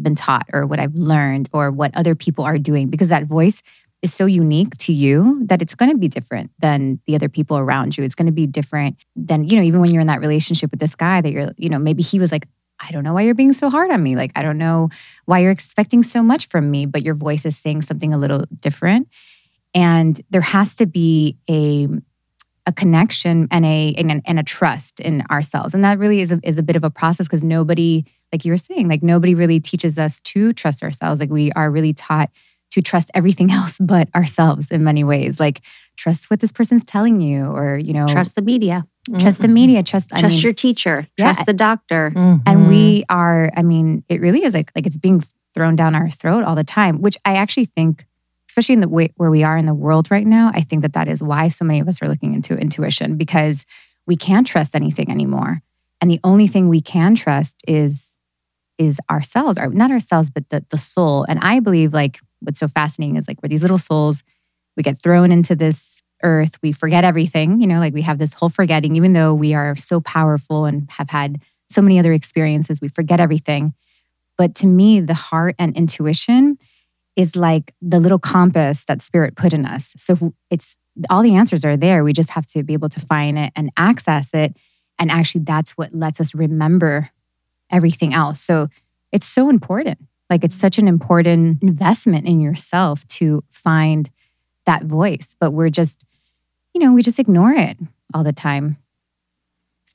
been 0.00 0.14
taught 0.14 0.46
or 0.52 0.66
what 0.66 0.78
I've 0.78 0.94
learned 0.94 1.48
or 1.52 1.70
what 1.70 1.96
other 1.96 2.14
people 2.14 2.44
are 2.44 2.58
doing 2.58 2.88
because 2.88 3.08
that 3.08 3.24
voice 3.24 3.62
is 4.02 4.14
so 4.14 4.26
unique 4.26 4.76
to 4.78 4.92
you 4.92 5.44
that 5.46 5.60
it's 5.60 5.74
going 5.74 5.90
to 5.90 5.98
be 5.98 6.08
different 6.08 6.50
than 6.58 7.00
the 7.06 7.14
other 7.14 7.28
people 7.28 7.58
around 7.58 7.96
you. 7.96 8.04
It's 8.04 8.14
going 8.14 8.26
to 8.26 8.32
be 8.32 8.46
different 8.46 8.96
than, 9.14 9.44
you 9.44 9.56
know, 9.56 9.62
even 9.62 9.80
when 9.80 9.90
you're 9.90 10.00
in 10.00 10.06
that 10.06 10.20
relationship 10.20 10.70
with 10.70 10.80
this 10.80 10.94
guy 10.94 11.20
that 11.20 11.32
you're, 11.32 11.50
you 11.56 11.68
know, 11.68 11.78
maybe 11.78 12.02
he 12.02 12.18
was 12.18 12.32
like, 12.32 12.46
I 12.80 12.90
don't 12.92 13.04
know 13.04 13.12
why 13.12 13.22
you're 13.22 13.34
being 13.34 13.52
so 13.52 13.68
hard 13.68 13.90
on 13.90 14.02
me. 14.02 14.16
Like, 14.16 14.32
I 14.34 14.42
don't 14.42 14.58
know 14.58 14.88
why 15.26 15.40
you're 15.40 15.50
expecting 15.50 16.02
so 16.02 16.22
much 16.22 16.46
from 16.48 16.70
me, 16.70 16.86
but 16.86 17.04
your 17.04 17.14
voice 17.14 17.44
is 17.44 17.56
saying 17.56 17.82
something 17.82 18.14
a 18.14 18.18
little 18.18 18.44
different. 18.60 19.08
And 19.74 20.20
there 20.30 20.40
has 20.40 20.74
to 20.76 20.86
be 20.86 21.36
a, 21.48 21.88
a 22.66 22.72
connection 22.72 23.46
and 23.50 23.64
a 23.64 23.94
and, 23.96 24.22
and 24.24 24.38
a 24.38 24.42
trust 24.42 24.98
in 25.00 25.22
ourselves. 25.30 25.74
And 25.74 25.84
that 25.84 25.98
really 25.98 26.20
is 26.20 26.32
a, 26.32 26.40
is 26.42 26.58
a 26.58 26.62
bit 26.62 26.76
of 26.76 26.84
a 26.84 26.90
process 26.90 27.26
because 27.26 27.44
nobody, 27.44 28.04
like 28.32 28.44
you 28.44 28.52
were 28.52 28.56
saying, 28.56 28.88
like 28.88 29.02
nobody 29.02 29.34
really 29.34 29.60
teaches 29.60 29.98
us 29.98 30.18
to 30.20 30.52
trust 30.52 30.82
ourselves. 30.82 31.20
Like 31.20 31.30
we 31.30 31.52
are 31.52 31.70
really 31.70 31.92
taught 31.92 32.30
to 32.70 32.80
trust 32.80 33.10
everything 33.14 33.50
else 33.52 33.76
but 33.78 34.08
ourselves 34.14 34.70
in 34.70 34.82
many 34.82 35.04
ways. 35.04 35.38
Like 35.38 35.60
trust 35.96 36.30
what 36.30 36.40
this 36.40 36.52
person's 36.52 36.82
telling 36.84 37.20
you, 37.20 37.44
or 37.44 37.76
you 37.76 37.92
know, 37.92 38.06
Trust 38.08 38.34
the 38.34 38.42
media, 38.42 38.86
trust 39.18 39.42
the 39.42 39.48
media, 39.48 39.82
trust 39.82 40.12
I 40.14 40.20
trust 40.20 40.36
mean, 40.36 40.42
your 40.42 40.52
teacher, 40.52 41.06
Yeah. 41.18 41.24
trust 41.26 41.46
the 41.46 41.52
doctor. 41.52 42.12
Mhm. 42.14 42.42
and 42.46 42.68
we 42.68 43.04
are. 43.08 43.50
I 43.56 43.62
mean, 43.62 44.04
it 44.08 44.20
really 44.20 44.44
is 44.44 44.54
like 44.54 44.70
like 44.74 44.86
it's 44.86 44.96
being 44.98 45.22
thrown 45.54 45.76
down 45.76 45.94
our 45.94 46.10
throat 46.10 46.44
all 46.44 46.54
the 46.54 46.64
time. 46.64 47.00
Which 47.00 47.16
I 47.24 47.34
actually 47.36 47.66
think, 47.66 48.06
especially 48.48 48.74
in 48.74 48.80
the 48.80 48.88
way 48.88 49.12
where 49.16 49.30
we 49.30 49.42
are 49.42 49.56
in 49.56 49.66
the 49.66 49.74
world 49.74 50.10
right 50.10 50.26
now, 50.26 50.50
I 50.54 50.60
think 50.62 50.82
that 50.82 50.92
that 50.92 51.08
is 51.08 51.22
why 51.22 51.48
so 51.48 51.64
many 51.64 51.80
of 51.80 51.88
us 51.88 52.00
are 52.02 52.08
looking 52.08 52.34
into 52.34 52.56
intuition 52.56 53.16
because 53.16 53.64
we 54.06 54.16
can't 54.16 54.46
trust 54.46 54.74
anything 54.74 55.10
anymore, 55.10 55.62
and 56.00 56.10
the 56.10 56.20
only 56.24 56.46
thing 56.46 56.68
we 56.68 56.80
can 56.80 57.14
trust 57.14 57.56
is 57.66 58.06
is 58.78 58.98
ourselves, 59.10 59.58
or 59.58 59.68
not 59.68 59.90
ourselves, 59.90 60.30
but 60.30 60.48
the 60.50 60.64
the 60.70 60.78
soul. 60.78 61.24
And 61.28 61.38
I 61.40 61.60
believe 61.60 61.92
like 61.92 62.18
what's 62.40 62.58
so 62.58 62.68
fascinating 62.68 63.16
is 63.16 63.28
like 63.28 63.42
we're 63.42 63.48
these 63.48 63.62
little 63.62 63.78
souls. 63.78 64.22
We 64.76 64.82
get 64.82 64.96
thrown 65.02 65.30
into 65.32 65.54
this 65.54 65.89
earth. 66.22 66.58
We 66.62 66.72
forget 66.72 67.04
everything. 67.04 67.60
You 67.60 67.66
know, 67.66 67.78
like 67.78 67.94
we 67.94 68.02
have 68.02 68.18
this 68.18 68.34
whole 68.34 68.48
forgetting, 68.48 68.96
even 68.96 69.12
though 69.12 69.34
we 69.34 69.54
are 69.54 69.76
so 69.76 70.00
powerful 70.00 70.64
and 70.64 70.90
have 70.92 71.10
had 71.10 71.40
so 71.68 71.80
many 71.80 71.98
other 71.98 72.12
experiences, 72.12 72.80
we 72.80 72.88
forget 72.88 73.20
everything. 73.20 73.74
But 74.36 74.54
to 74.56 74.66
me, 74.66 75.00
the 75.00 75.14
heart 75.14 75.54
and 75.58 75.76
intuition 75.76 76.58
is 77.16 77.36
like 77.36 77.74
the 77.82 78.00
little 78.00 78.18
compass 78.18 78.84
that 78.86 79.02
spirit 79.02 79.36
put 79.36 79.52
in 79.52 79.66
us. 79.66 79.94
So 79.98 80.32
it's 80.50 80.76
all 81.08 81.22
the 81.22 81.34
answers 81.34 81.64
are 81.64 81.76
there. 81.76 82.02
We 82.02 82.12
just 82.12 82.30
have 82.30 82.46
to 82.48 82.62
be 82.62 82.72
able 82.72 82.88
to 82.90 83.00
find 83.00 83.38
it 83.38 83.52
and 83.54 83.70
access 83.76 84.34
it. 84.34 84.56
And 84.98 85.10
actually, 85.10 85.44
that's 85.44 85.72
what 85.72 85.94
lets 85.94 86.20
us 86.20 86.34
remember 86.34 87.10
everything 87.70 88.12
else. 88.14 88.40
So 88.40 88.68
it's 89.12 89.26
so 89.26 89.48
important. 89.48 89.98
Like 90.28 90.44
it's 90.44 90.54
such 90.54 90.78
an 90.78 90.88
important 90.88 91.62
investment 91.62 92.26
in 92.26 92.40
yourself 92.40 93.06
to 93.08 93.42
find 93.50 94.10
that 94.66 94.84
voice. 94.84 95.36
But 95.40 95.52
we're 95.52 95.70
just, 95.70 96.04
you 96.74 96.80
know, 96.80 96.92
we 96.92 97.02
just 97.02 97.18
ignore 97.18 97.52
it 97.52 97.76
all 98.14 98.24
the 98.24 98.32
time. 98.32 98.76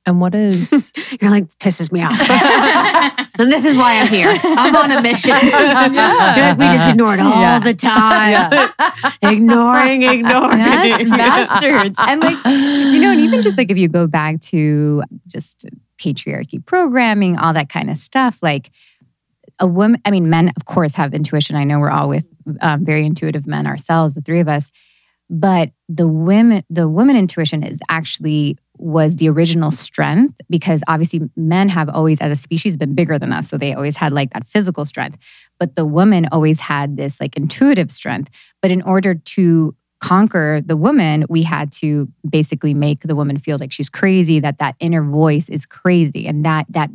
and 0.06 0.22
what 0.22 0.36
is 0.36 0.94
You're 1.22 1.32
like, 1.32 1.48
pisses 1.60 1.92
me 1.92 2.02
off. 2.04 2.20
and 3.40 3.52
this 3.52 3.66
is 3.66 3.76
why 3.78 4.00
I'm 4.00 4.08
here. 4.08 4.38
I'm 4.44 4.76
on 4.76 4.92
a 4.92 5.02
mission. 5.02 5.30
You're 5.42 5.52
like, 5.52 6.58
we 6.58 6.66
just 6.66 6.90
ignore 6.90 7.14
it 7.16 7.20
all 7.20 7.42
Yeah. 7.42 7.60
the 7.60 7.74
time. 7.74 8.72
ignoring, 9.22 10.04
ignoring. 10.04 10.60
Yes, 10.60 11.10
bastards. 11.10 11.96
And 11.98 12.22
like, 12.22 12.38
you 12.46 13.00
know, 13.00 13.12
and 13.12 13.20
even 13.22 13.42
just 13.42 13.58
like 13.58 13.72
if 13.72 13.78
you 13.78 13.88
go 13.88 14.08
back 14.08 14.42
to 14.42 15.04
just 15.28 15.66
patriarchy 15.98 16.64
programming, 16.66 17.38
all 17.38 17.54
that 17.54 17.70
kind 17.70 17.90
of 17.90 17.98
stuff, 17.98 18.44
like 18.44 18.70
a 19.60 19.68
woman, 19.68 20.02
I 20.06 20.12
mean, 20.12 20.30
men, 20.30 20.52
of 20.58 20.66
course, 20.66 20.94
have 20.96 21.14
intuition. 21.14 21.56
I 21.56 21.64
know 21.64 21.80
we're 21.80 21.90
all 21.90 22.10
with 22.10 22.28
um, 22.62 22.86
very 22.86 23.06
intuitive 23.06 23.48
men 23.48 23.66
ourselves, 23.66 24.14
the 24.14 24.22
three 24.22 24.40
of 24.42 24.48
us. 24.48 24.70
But 25.30 25.72
the 25.90 26.08
women, 26.08 26.64
the 26.70 26.88
woman 26.88 27.16
intuition 27.16 27.64
is 27.64 27.80
actually 27.90 28.58
was 28.78 29.16
the 29.16 29.30
original 29.30 29.72
strength 29.72 30.40
because 30.50 30.84
obviously 30.88 31.22
men 31.36 31.70
have 31.70 31.90
always, 31.90 32.20
as 32.20 32.32
a 32.32 32.36
species, 32.36 32.76
been 32.76 32.94
bigger 32.94 33.18
than 33.18 33.32
us. 33.32 33.50
So 33.50 33.58
they 33.58 33.74
always 33.74 33.96
had 33.96 34.14
like 34.14 34.34
that 34.34 34.46
physical 34.46 34.86
strength. 34.86 35.18
But 35.60 35.76
the 35.76 35.86
woman 35.86 36.28
always 36.32 36.60
had 36.60 36.98
this 36.98 37.20
like 37.20 37.38
intuitive 37.38 37.90
strength. 37.90 38.30
But 38.62 38.72
in 38.72 38.82
order 38.82 39.16
to 39.16 39.76
conquer 40.02 40.62
the 40.64 40.78
woman, 40.78 41.26
we 41.30 41.42
had 41.44 41.72
to 41.72 42.12
basically 42.30 42.74
make 42.74 43.02
the 43.02 43.16
woman 43.16 43.38
feel 43.38 43.58
like 43.58 43.72
she's 43.72 43.90
crazy, 43.90 44.40
that 44.42 44.58
that 44.60 44.76
inner 44.80 45.04
voice 45.04 45.48
is 45.50 45.66
crazy. 45.66 46.28
And 46.28 46.46
that, 46.46 46.66
that, 46.70 46.90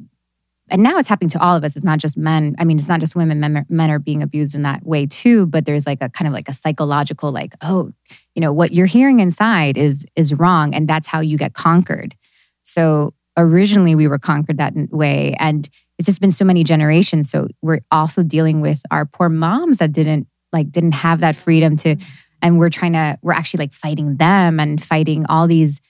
and 0.71 0.83
now 0.83 0.99
it's 0.99 1.09
happening 1.09 1.29
to 1.31 1.43
all 1.43 1.57
of 1.57 1.65
us. 1.65 1.77
It's 1.77 1.85
not 1.85 1.99
just 1.99 2.17
men. 2.17 2.55
I 2.59 2.65
mean, 2.65 2.79
it's 2.79 2.89
not 2.89 3.01
just 3.01 3.15
women. 3.15 3.41
Men, 3.41 3.67
men 3.69 3.91
are 3.91 3.99
being 3.99 4.23
abused 4.23 4.55
in 4.55 4.63
that 4.63 4.85
way 4.85 5.07
too. 5.07 5.47
But 5.47 5.67
there's 5.67 5.87
like 5.87 5.99
a 6.01 6.09
kind 6.09 6.29
of 6.29 6.35
like 6.35 6.49
a 6.49 6.55
psychological, 6.55 7.33
like, 7.33 7.55
oh, 7.63 7.93
you 8.35 8.41
know, 8.41 8.53
what 8.53 8.73
you're 8.73 8.87
hearing 8.87 9.21
inside 9.21 9.77
is 9.77 10.07
is 10.17 10.35
wrong, 10.35 10.75
and 10.75 10.89
that's 10.89 11.07
how 11.07 11.21
you 11.21 11.37
get 11.37 11.55
conquered. 11.55 12.15
So 12.63 13.15
originally 13.37 13.95
we 13.95 14.09
were 14.09 14.19
conquered 14.19 14.59
that 14.59 14.75
way, 14.91 15.35
and 15.39 15.69
it's 15.99 16.07
just 16.07 16.21
been 16.21 16.31
so 16.31 16.45
many 16.45 16.65
generations. 16.65 17.31
So 17.31 17.49
we're 17.63 17.81
also 17.91 18.23
dealing 18.23 18.61
with 18.61 18.83
our 18.91 19.07
poor 19.07 19.29
moms 19.29 19.79
that 19.79 19.93
didn't 19.93 20.27
like 20.53 20.71
didn't 20.71 20.93
have 20.93 21.21
that 21.21 21.37
freedom 21.37 21.77
to 21.79 21.97
and 22.43 22.59
we're 22.59 22.71
trying 22.71 22.93
to 22.93 23.19
we're 23.23 23.33
actually 23.33 23.59
like 23.59 23.73
fighting 23.73 24.17
them 24.17 24.61
and 24.61 24.83
fighting 24.83 25.27
all 25.29 25.47
these 25.47 25.81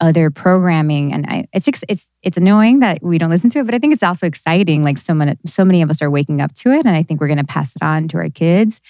other 0.00 0.30
programming 0.30 1.12
and 1.12 1.26
I, 1.28 1.44
it's 1.52 1.68
it's 1.88 2.10
it's 2.22 2.36
annoying 2.36 2.80
that 2.80 3.02
we 3.02 3.18
don't 3.18 3.30
listen 3.30 3.50
to 3.50 3.58
it 3.58 3.66
but 3.66 3.74
i 3.74 3.78
think 3.78 3.92
it's 3.92 4.02
also 4.02 4.26
exciting 4.26 4.82
like 4.82 4.98
so 4.98 5.14
many 5.14 5.36
so 5.46 5.64
many 5.64 5.82
of 5.82 5.90
us 5.90 6.00
are 6.00 6.10
waking 6.10 6.40
up 6.40 6.54
to 6.56 6.70
it 6.70 6.86
and 6.86 6.96
i 6.96 7.02
think 7.02 7.20
we're 7.20 7.26
going 7.28 7.38
to 7.38 7.44
pass 7.44 7.74
it 7.76 7.82
on 7.82 8.08
to 8.08 8.16
our 8.16 8.30
kids 8.30 8.80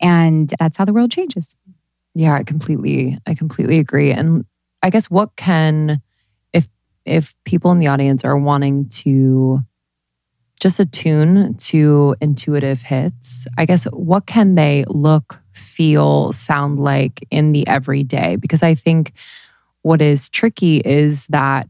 and 0.00 0.52
that's 0.58 0.76
how 0.76 0.84
the 0.84 0.92
world 0.92 1.10
changes 1.10 1.56
yeah 2.14 2.34
i 2.34 2.42
completely 2.42 3.16
i 3.26 3.34
completely 3.34 3.78
agree 3.78 4.10
and 4.10 4.44
i 4.82 4.90
guess 4.90 5.06
what 5.06 5.36
can 5.36 6.00
if 6.52 6.66
if 7.04 7.34
people 7.44 7.70
in 7.70 7.78
the 7.78 7.86
audience 7.86 8.24
are 8.24 8.36
wanting 8.36 8.88
to 8.88 9.60
just 10.58 10.80
attune 10.80 11.54
to 11.54 12.16
intuitive 12.20 12.82
hits 12.82 13.46
i 13.56 13.64
guess 13.64 13.84
what 13.92 14.26
can 14.26 14.56
they 14.56 14.84
look 14.88 15.40
feel, 15.56 16.32
sound 16.32 16.78
like 16.78 17.26
in 17.30 17.52
the 17.52 17.66
everyday. 17.66 18.36
Because 18.36 18.62
I 18.62 18.74
think 18.74 19.12
what 19.86 20.02
is 20.02 20.28
tricky 20.28 20.78
is 20.78 21.28
that 21.28 21.68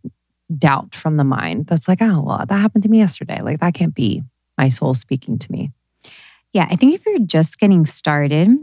doubt 0.57 0.95
from 0.95 1.19
the 1.19 1.25
mind 1.25 1.67
that's 1.67 1.87
like, 1.87 2.01
oh, 2.01 2.23
well, 2.23 2.47
that 2.49 2.59
happened 2.59 2.83
to 2.83 2.89
me 2.89 2.97
yesterday. 2.97 3.43
Like, 3.43 3.61
that 3.61 3.75
can't 3.75 3.95
be 3.95 4.23
my 4.57 4.71
soul 4.71 4.95
speaking 4.95 5.39
to 5.39 5.53
me. 5.53 5.71
Yeah. 6.55 6.67
I 6.71 6.77
think 6.77 6.95
if 6.95 7.05
you're 7.05 7.19
just 7.19 7.59
getting 7.59 7.85
started, 7.85 8.57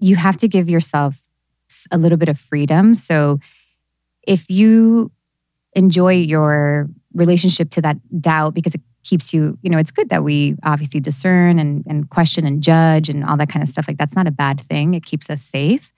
you 0.00 0.16
have 0.16 0.38
to 0.38 0.48
give 0.48 0.70
yourself 0.70 1.20
a 1.90 1.98
little 1.98 2.16
bit 2.16 2.30
of 2.30 2.38
freedom. 2.38 2.94
So 2.94 3.38
if 4.26 4.48
you 4.48 5.12
enjoy 5.74 6.14
your 6.14 6.88
relationship 7.12 7.68
to 7.72 7.82
that 7.82 7.98
doubt 8.18 8.54
because 8.54 8.74
it 8.74 8.80
keeps 9.02 9.34
you, 9.34 9.58
you 9.60 9.68
know, 9.68 9.76
it's 9.76 9.90
good 9.90 10.08
that 10.08 10.24
we 10.24 10.56
obviously 10.62 11.00
discern 11.00 11.58
and, 11.58 11.84
and 11.86 12.08
question 12.08 12.46
and 12.46 12.62
judge 12.62 13.10
and 13.10 13.24
all 13.24 13.36
that 13.36 13.50
kind 13.50 13.62
of 13.62 13.68
stuff. 13.68 13.86
Like 13.86 13.98
that's 13.98 14.16
not 14.16 14.26
a 14.26 14.32
bad 14.32 14.58
thing. 14.62 14.94
It 14.94 15.04
keeps 15.04 15.28
us 15.28 15.42
safe. 15.42 15.92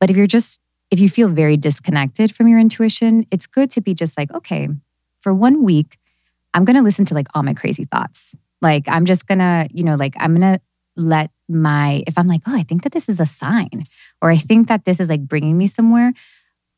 But 0.00 0.08
if 0.08 0.16
you're 0.16 0.26
just, 0.26 0.58
if 0.90 1.00
you 1.00 1.08
feel 1.08 1.28
very 1.28 1.56
disconnected 1.56 2.34
from 2.34 2.48
your 2.48 2.58
intuition, 2.58 3.26
it's 3.30 3.46
good 3.46 3.70
to 3.70 3.80
be 3.80 3.94
just 3.94 4.16
like, 4.16 4.32
okay, 4.32 4.68
for 5.20 5.34
one 5.34 5.62
week, 5.62 5.98
I'm 6.54 6.64
going 6.64 6.76
to 6.76 6.82
listen 6.82 7.04
to 7.06 7.14
like 7.14 7.26
all 7.34 7.42
my 7.42 7.54
crazy 7.54 7.84
thoughts. 7.84 8.34
Like 8.62 8.84
I'm 8.88 9.04
just 9.04 9.26
going 9.26 9.38
to, 9.38 9.68
you 9.72 9.84
know, 9.84 9.96
like 9.96 10.14
I'm 10.18 10.34
going 10.34 10.54
to 10.54 10.60
let 10.96 11.30
my, 11.48 12.02
if 12.06 12.18
I'm 12.18 12.26
like, 12.26 12.40
oh, 12.46 12.56
I 12.56 12.62
think 12.62 12.82
that 12.82 12.92
this 12.92 13.08
is 13.08 13.20
a 13.20 13.26
sign, 13.26 13.84
or 14.20 14.30
I 14.30 14.36
think 14.36 14.68
that 14.68 14.84
this 14.84 14.98
is 14.98 15.08
like 15.08 15.22
bringing 15.22 15.56
me 15.56 15.66
somewhere, 15.66 16.12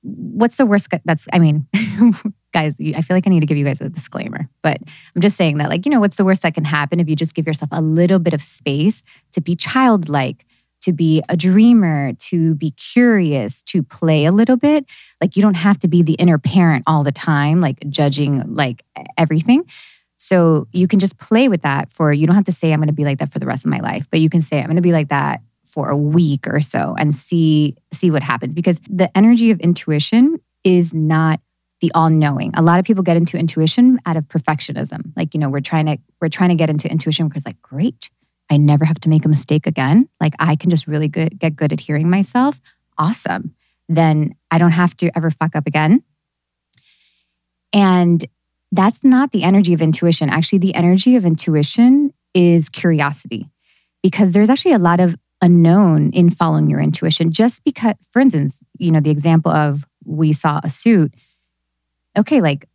what's 0.03 0.57
the 0.57 0.66
worst 0.66 0.88
that's 1.05 1.27
i 1.33 1.38
mean 1.38 1.66
guys 2.53 2.75
i 2.81 3.03
feel 3.03 3.16
like 3.16 3.27
i 3.27 3.31
need 3.31 3.40
to 3.40 3.46
give 3.46 3.59
you 3.59 3.64
guys 3.64 3.81
a 3.81 3.88
disclaimer 3.88 4.49
but 4.62 4.79
i'm 5.14 5.20
just 5.20 5.37
saying 5.37 5.59
that 5.59 5.68
like 5.68 5.85
you 5.85 5.90
know 5.90 6.01
what's 6.01 6.16
the 6.16 6.25
worst 6.25 6.42
that 6.42 6.55
can 6.55 6.64
happen 6.64 7.01
if 7.01 7.09
you 7.09 7.14
just 7.14 7.35
give 7.35 7.46
yourself 7.46 7.68
a 7.73 7.81
little 7.81 8.18
bit 8.18 8.33
of 8.33 8.40
space 8.40 9.03
to 9.33 9.40
be 9.40 9.55
childlike 9.55 10.46
to 10.80 10.92
be 10.92 11.22
a 11.28 11.36
dreamer 11.36 12.12
to 12.14 12.54
be 12.54 12.70
curious 12.72 13.62
to 13.62 13.82
play 13.82 14.24
a 14.24 14.32
little 14.32 14.56
bit 14.56 14.86
like 15.20 15.36
you 15.36 15.42
don't 15.42 15.56
have 15.56 15.78
to 15.78 15.88
be 15.88 16.02
the 16.02 16.14
inner 16.14 16.38
parent 16.38 16.84
all 16.86 17.04
the 17.04 17.12
time 17.12 17.60
like 17.60 17.78
judging 17.88 18.54
like 18.54 18.84
everything 19.16 19.64
so 20.16 20.66
you 20.72 20.86
can 20.86 20.98
just 20.98 21.18
play 21.18 21.48
with 21.48 21.62
that 21.62 21.90
for 21.92 22.12
you 22.12 22.26
don't 22.26 22.36
have 22.36 22.44
to 22.44 22.52
say 22.52 22.72
i'm 22.72 22.80
going 22.80 22.86
to 22.88 22.92
be 22.92 23.04
like 23.04 23.18
that 23.18 23.32
for 23.32 23.38
the 23.38 23.46
rest 23.46 23.64
of 23.64 23.70
my 23.70 23.80
life 23.80 24.06
but 24.10 24.20
you 24.20 24.30
can 24.30 24.42
say 24.42 24.58
i'm 24.58 24.66
going 24.66 24.76
to 24.76 24.82
be 24.82 24.92
like 24.92 25.08
that 25.08 25.40
for 25.64 25.88
a 25.88 25.96
week 25.96 26.46
or 26.46 26.60
so 26.60 26.96
and 26.98 27.14
see 27.14 27.76
see 27.92 28.10
what 28.10 28.22
happens 28.22 28.54
because 28.54 28.80
the 28.88 29.16
energy 29.16 29.50
of 29.50 29.60
intuition 29.60 30.38
is 30.64 30.92
not 30.92 31.40
the 31.80 31.90
all-knowing. 31.94 32.52
A 32.54 32.62
lot 32.62 32.78
of 32.78 32.84
people 32.84 33.02
get 33.02 33.16
into 33.16 33.38
intuition 33.38 33.98
out 34.06 34.16
of 34.16 34.28
perfectionism. 34.28 35.12
Like, 35.16 35.34
you 35.34 35.40
know, 35.40 35.48
we're 35.48 35.60
trying 35.60 35.86
to 35.86 35.98
we're 36.20 36.28
trying 36.28 36.50
to 36.50 36.54
get 36.54 36.70
into 36.70 36.90
intuition 36.90 37.28
because 37.28 37.46
like, 37.46 37.60
great, 37.62 38.10
I 38.50 38.56
never 38.56 38.84
have 38.84 39.00
to 39.00 39.08
make 39.08 39.24
a 39.24 39.28
mistake 39.28 39.66
again. 39.66 40.08
Like 40.20 40.34
I 40.38 40.56
can 40.56 40.70
just 40.70 40.86
really 40.86 41.08
good 41.08 41.38
get 41.38 41.56
good 41.56 41.72
at 41.72 41.80
hearing 41.80 42.10
myself. 42.10 42.60
Awesome. 42.98 43.54
Then 43.88 44.34
I 44.50 44.58
don't 44.58 44.72
have 44.72 44.96
to 44.98 45.10
ever 45.16 45.30
fuck 45.30 45.56
up 45.56 45.66
again. 45.66 46.02
And 47.72 48.24
that's 48.72 49.04
not 49.04 49.32
the 49.32 49.42
energy 49.42 49.72
of 49.72 49.82
intuition. 49.82 50.28
Actually, 50.28 50.58
the 50.58 50.74
energy 50.74 51.16
of 51.16 51.24
intuition 51.24 52.12
is 52.34 52.68
curiosity 52.68 53.48
because 54.02 54.32
there's 54.32 54.48
actually 54.48 54.72
a 54.72 54.78
lot 54.78 55.00
of 55.00 55.16
unknown 55.42 56.10
in 56.10 56.30
following 56.30 56.68
your 56.68 56.80
intuition 56.80 57.32
just 57.32 57.64
because 57.64 57.94
for 58.10 58.20
instance 58.20 58.60
you 58.78 58.90
know 58.90 59.00
the 59.00 59.10
example 59.10 59.50
of 59.50 59.84
we 60.04 60.32
saw 60.32 60.60
a 60.62 60.68
suit 60.68 61.14
okay 62.18 62.42
like 62.42 62.68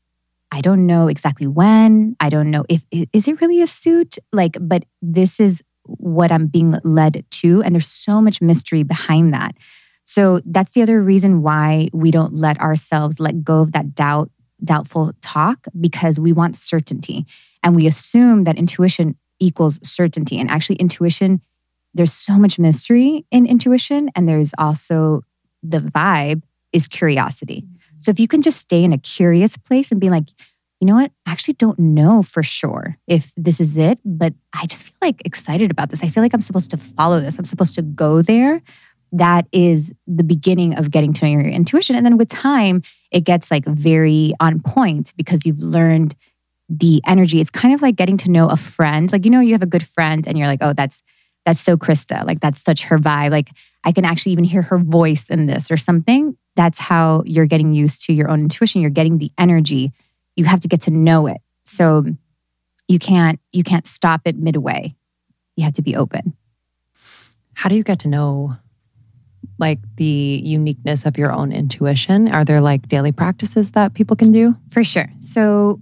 i 0.52 0.62
don't 0.62 0.86
know 0.88 1.08
exactly 1.08 1.46
when 1.46 2.16
i 2.20 2.28
don't 2.28 2.50
know 2.50 2.66
if 2.68 2.84
is 2.92 3.28
it 3.28 3.40
really 3.40 3.62
a 3.62 3.68
suit 3.68 4.18
like 4.34 4.58
but 4.60 4.84
this 5.02 5.40
is 5.40 5.62
what 5.86 6.32
i'm 6.32 6.48
being 6.48 6.74
led 6.84 7.24
to 7.32 7.62
and 7.64 7.76
there's 7.76 7.88
so 7.88 8.22
much 8.22 8.42
mystery 8.42 8.84
behind 8.84 9.34
that 9.34 9.56
so 10.04 10.40
that's 10.46 10.74
the 10.74 10.82
other 10.82 11.02
reason 11.02 11.42
why 11.42 11.88
we 11.94 12.12
don't 12.12 12.34
let 12.34 12.60
ourselves 12.60 13.20
let 13.20 13.44
go 13.44 13.62
of 13.62 13.72
that 13.72 13.96
doubt 13.96 14.30
doubtful 14.64 15.12
talk 15.22 15.66
because 15.80 16.20
we 16.20 16.32
want 16.32 16.56
certainty 16.56 17.26
and 17.64 17.76
we 17.76 17.88
assume 17.88 18.46
that 18.46 18.58
intuition 18.58 19.16
equals 19.40 19.80
certainty 19.88 20.40
and 20.40 20.50
actually 20.50 20.78
intuition 20.78 21.42
there's 21.94 22.14
so 22.14 22.38
much 22.38 22.60
mystery 22.60 23.26
in 23.32 23.46
intuition 23.46 24.10
and 24.16 24.28
there's 24.28 24.52
also 24.58 25.22
the 25.64 25.80
vibe 25.80 26.44
is 26.74 26.88
curiosity. 26.88 27.62
Mm-hmm. 27.62 27.98
So 27.98 28.12
if 28.12 28.20
you 28.20 28.28
can 28.28 28.42
just 28.42 28.60
stay 28.60 28.84
in 28.84 28.94
a 28.94 28.98
curious 28.98 29.58
place 29.58 29.92
and 29.92 30.00
be 30.00 30.10
like, 30.10 30.28
you 30.80 30.88
know 30.88 30.96
what? 30.96 31.12
I 31.26 31.32
actually 31.32 31.56
don't 31.56 31.80
know 31.80 32.22
for 32.22 32.44
sure 32.44 32.98
if 33.08 33.32
this 33.38 33.60
is 33.60 33.78
it, 33.78 34.00
but 34.04 34.34
I 34.54 34.66
just 34.66 34.86
feel 34.86 34.98
like 35.02 35.26
excited 35.26 35.72
about 35.72 35.90
this. 35.90 36.04
I 36.04 36.10
feel 36.10 36.22
like 36.22 36.34
I'm 36.34 36.42
supposed 36.42 36.72
to 36.72 36.78
follow 36.78 37.20
this. 37.20 37.38
I'm 37.38 37.46
supposed 37.46 37.76
to 37.76 37.82
go 37.82 38.22
there. 38.22 38.62
That 39.12 39.48
is 39.54 39.94
the 40.08 40.24
beginning 40.24 40.78
of 40.78 40.92
getting 40.92 41.14
to 41.14 41.26
know 41.26 41.32
your 41.32 41.42
intuition. 41.42 41.96
And 41.96 42.06
then 42.06 42.18
with 42.18 42.28
time, 42.28 42.82
it 43.12 43.22
gets 43.22 43.50
like 43.50 43.66
very 43.66 44.34
on 44.40 44.60
point 44.60 45.14
because 45.16 45.46
you've 45.46 45.62
learned 45.62 46.16
the 46.68 47.02
energy. 47.06 47.40
It's 47.40 47.50
kind 47.50 47.74
of 47.74 47.82
like 47.82 47.96
getting 47.96 48.18
to 48.18 48.32
know 48.32 48.50
a 48.50 48.58
friend. 48.58 49.12
Like, 49.12 49.24
you 49.24 49.32
know, 49.32 49.40
you 49.40 49.54
have 49.54 49.64
a 49.64 49.68
good 49.68 49.86
friend 49.86 50.28
and 50.28 50.38
you're 50.38 50.48
like, 50.48 50.60
oh, 50.62 50.74
that's 50.74 51.02
that's 51.46 51.60
so 51.60 51.78
Krista. 51.78 52.26
Like 52.26 52.40
that's 52.42 52.60
such 52.60 52.84
her 52.86 52.98
vibe. 52.98 53.32
Like 53.32 53.50
I 53.84 53.92
can 53.92 54.04
actually 54.04 54.32
even 54.34 54.44
hear 54.44 54.64
her 54.64 54.80
voice 54.80 55.30
in 55.30 55.46
this 55.46 55.70
or 55.70 55.78
something. 55.78 56.36
That's 56.56 56.80
how 56.80 57.22
you're 57.26 57.46
getting 57.46 57.74
used 57.74 58.04
to 58.06 58.14
your 58.14 58.30
own 58.30 58.42
intuition. 58.42 58.82
You're 58.82 58.90
getting 58.90 59.20
the 59.20 59.32
energy. 59.38 59.94
You 60.36 60.46
have 60.46 60.60
to 60.62 60.68
get 60.68 60.82
to 60.82 60.92
know 60.92 61.28
it. 61.28 61.38
So 61.64 62.06
you 62.88 63.00
can't 63.00 63.40
you 63.52 63.64
can't 63.64 63.88
stop 63.88 64.22
it 64.26 64.38
midway. 64.38 64.96
You 65.56 65.64
have 65.64 65.74
to 65.74 65.82
be 65.82 65.96
open. 65.96 66.36
How 67.54 67.70
do 67.70 67.76
you 67.76 67.84
get 67.84 68.00
to 68.00 68.08
know 68.08 68.58
like 69.58 69.80
the 69.96 70.42
uniqueness 70.44 71.06
of 71.06 71.18
your 71.18 71.32
own 71.32 71.52
intuition? 71.52 72.28
Are 72.28 72.44
there 72.44 72.62
like 72.62 72.88
daily 72.88 73.12
practices 73.12 73.72
that 73.72 73.94
people 73.94 74.16
can 74.16 74.32
do? 74.32 74.56
For 74.70 74.84
sure. 74.84 75.10
So 75.20 75.80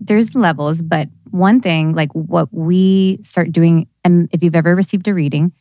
there's 0.00 0.34
levels, 0.34 0.82
but 0.82 1.08
one 1.30 1.60
thing, 1.60 1.92
like 1.94 2.12
what 2.12 2.48
we 2.52 3.18
start 3.22 3.52
doing, 3.52 3.88
and 4.04 4.28
if 4.32 4.42
you've 4.42 4.54
ever 4.54 4.74
received 4.74 5.06
a 5.08 5.14
reading, 5.14 5.52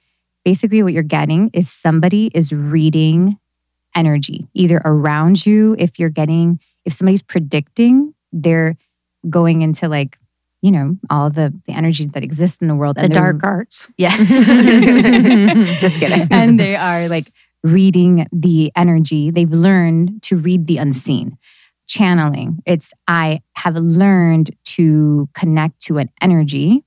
basically 0.46 0.82
what 0.84 0.94
you're 0.94 1.04
getting 1.04 1.50
is 1.54 1.70
somebody 1.70 2.32
is 2.34 2.54
reading 2.54 3.38
energy, 3.96 4.48
either 4.54 4.82
around 4.86 5.46
you, 5.46 5.76
if 5.78 6.00
you're 6.00 6.10
getting, 6.10 6.60
if 6.86 6.94
somebody's 6.94 7.22
predicting, 7.22 8.14
they're 8.32 8.76
going 9.30 9.62
into 9.62 9.88
like, 9.88 10.18
you 10.62 10.72
know, 10.72 10.98
all 11.10 11.30
the 11.30 11.54
the 11.68 11.74
energy 11.74 12.06
that 12.06 12.24
exists 12.24 12.62
in 12.62 12.68
the 12.68 12.76
world. 12.76 12.98
The 12.98 13.10
dark 13.10 13.44
arts. 13.44 13.90
Yeah. 13.98 14.16
Just 15.80 16.00
kidding. 16.00 16.28
and 16.32 16.60
they 16.60 16.76
are 16.76 17.08
like 17.08 17.32
reading 17.64 18.28
the 18.32 18.72
energy. 18.76 19.32
They've 19.32 19.52
learned 19.52 20.22
to 20.24 20.38
read 20.38 20.68
the 20.68 20.78
unseen 20.78 21.38
channeling. 21.88 22.62
It's 22.66 22.94
I 23.08 23.42
have 23.56 23.76
learned 23.76 24.52
to 24.76 25.28
connect 25.34 25.82
to 25.86 25.98
an 25.98 26.10
energy 26.22 26.86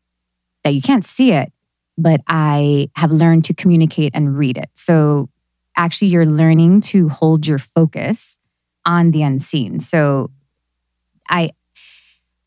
that 0.64 0.74
you 0.74 0.80
can't 0.80 1.04
see 1.04 1.32
it, 1.32 1.52
but 1.98 2.20
I 2.28 2.88
have 2.96 3.10
learned 3.10 3.44
to 3.46 3.54
communicate 3.54 4.12
and 4.14 4.38
read 4.38 4.56
it. 4.56 4.70
So 4.74 5.28
actually, 5.76 6.08
you're 6.08 6.26
learning 6.26 6.82
to 6.82 7.08
hold 7.08 7.46
your 7.46 7.58
focus 7.58 8.38
on 8.86 9.10
the 9.10 9.22
unseen. 9.22 9.80
So 9.80 10.30
I, 11.28 11.50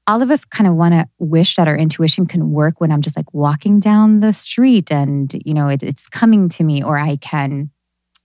all 0.08 0.22
of 0.22 0.30
us 0.30 0.46
kind 0.46 0.68
of 0.68 0.76
want 0.76 0.94
to 0.94 1.08
wish 1.18 1.56
that 1.56 1.68
our 1.68 1.78
intuition 1.78 2.26
can 2.26 2.52
work 2.52 2.80
when 2.80 2.92
I'm 2.92 3.02
just 3.02 3.18
like 3.18 3.34
walking 3.34 3.80
down 3.80 4.20
the 4.20 4.34
street 4.34 4.92
and 4.92 5.34
you 5.46 5.54
know 5.54 5.68
it, 5.68 5.82
it's 5.82 6.08
coming 6.08 6.50
to 6.50 6.64
me, 6.64 6.84
or 6.84 6.98
I 6.98 7.18
can 7.18 7.72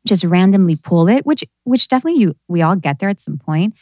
just 0.06 0.24
randomly 0.24 0.76
pull 0.76 1.08
it, 1.08 1.24
which 1.24 1.44
which 1.64 1.88
definitely 1.88 2.20
you 2.20 2.34
we 2.48 2.62
all 2.62 2.76
get 2.76 2.98
there 2.98 3.08
at 3.08 3.20
some 3.20 3.38
point 3.38 3.74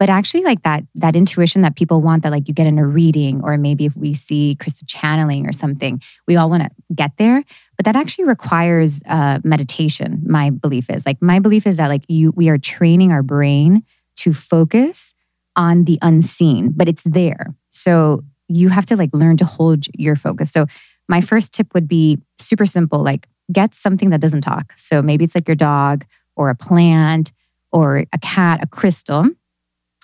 but 0.00 0.08
actually 0.08 0.42
like 0.42 0.62
that 0.62 0.82
that 0.96 1.14
intuition 1.14 1.62
that 1.62 1.76
people 1.76 2.00
want 2.00 2.24
that 2.24 2.32
like 2.32 2.48
you 2.48 2.54
get 2.54 2.66
in 2.66 2.78
a 2.78 2.86
reading 2.86 3.40
or 3.44 3.56
maybe 3.56 3.84
if 3.84 3.96
we 3.96 4.12
see 4.14 4.56
crystal 4.58 4.86
channeling 4.88 5.46
or 5.46 5.52
something 5.52 6.02
we 6.26 6.34
all 6.34 6.50
want 6.50 6.64
to 6.64 6.70
get 6.92 7.12
there 7.18 7.44
but 7.80 7.86
that 7.86 7.96
actually 7.96 8.26
requires 8.26 9.00
uh, 9.08 9.38
meditation 9.42 10.22
my 10.26 10.50
belief 10.50 10.90
is 10.90 11.06
like 11.06 11.16
my 11.22 11.38
belief 11.38 11.66
is 11.66 11.78
that 11.78 11.88
like 11.88 12.04
you 12.08 12.30
we 12.36 12.50
are 12.50 12.58
training 12.58 13.10
our 13.10 13.22
brain 13.22 13.82
to 14.16 14.34
focus 14.34 15.14
on 15.56 15.84
the 15.84 15.98
unseen 16.02 16.72
but 16.76 16.88
it's 16.88 17.02
there 17.04 17.54
so 17.70 18.22
you 18.48 18.68
have 18.68 18.84
to 18.84 18.96
like 18.96 19.10
learn 19.14 19.36
to 19.38 19.46
hold 19.46 19.86
your 19.96 20.14
focus 20.14 20.50
so 20.50 20.66
my 21.08 21.22
first 21.22 21.52
tip 21.52 21.72
would 21.72 21.88
be 21.88 22.18
super 22.38 22.66
simple 22.66 23.02
like 23.02 23.26
get 23.50 23.74
something 23.74 24.10
that 24.10 24.20
doesn't 24.20 24.42
talk 24.42 24.74
so 24.76 25.00
maybe 25.00 25.24
it's 25.24 25.34
like 25.34 25.48
your 25.48 25.54
dog 25.54 26.04
or 26.36 26.50
a 26.50 26.54
plant 26.54 27.32
or 27.72 28.04
a 28.12 28.18
cat 28.18 28.62
a 28.62 28.66
crystal 28.66 29.26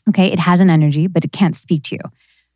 Okay, 0.09 0.33
it 0.33 0.39
has 0.39 0.61
an 0.61 0.71
energy, 0.71 1.07
but 1.07 1.25
it 1.25 1.33
can't 1.33 1.57
speak 1.57 1.83
to 1.85 1.97
you. 1.97 2.01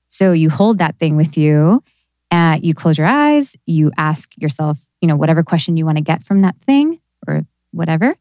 So 0.09 0.33
you 0.33 0.50
hold 0.50 0.78
that 0.78 0.98
thing 0.98 1.16
with 1.16 1.37
you. 1.37 1.83
Uh, 2.31 2.59
you 2.62 2.75
close 2.75 2.97
your 2.97 3.07
eyes. 3.07 3.57
You 3.66 3.90
ask 3.97 4.31
yourself, 4.37 4.79
you 5.01 5.09
know, 5.09 5.16
whatever 5.16 5.43
question 5.43 5.77
you 5.77 5.85
want 5.85 5.99
to 5.99 6.05
get 6.05 6.23
from 6.23 6.43
that 6.43 6.57
thing 6.66 7.01
or 7.27 7.45
whatever. 7.73 8.14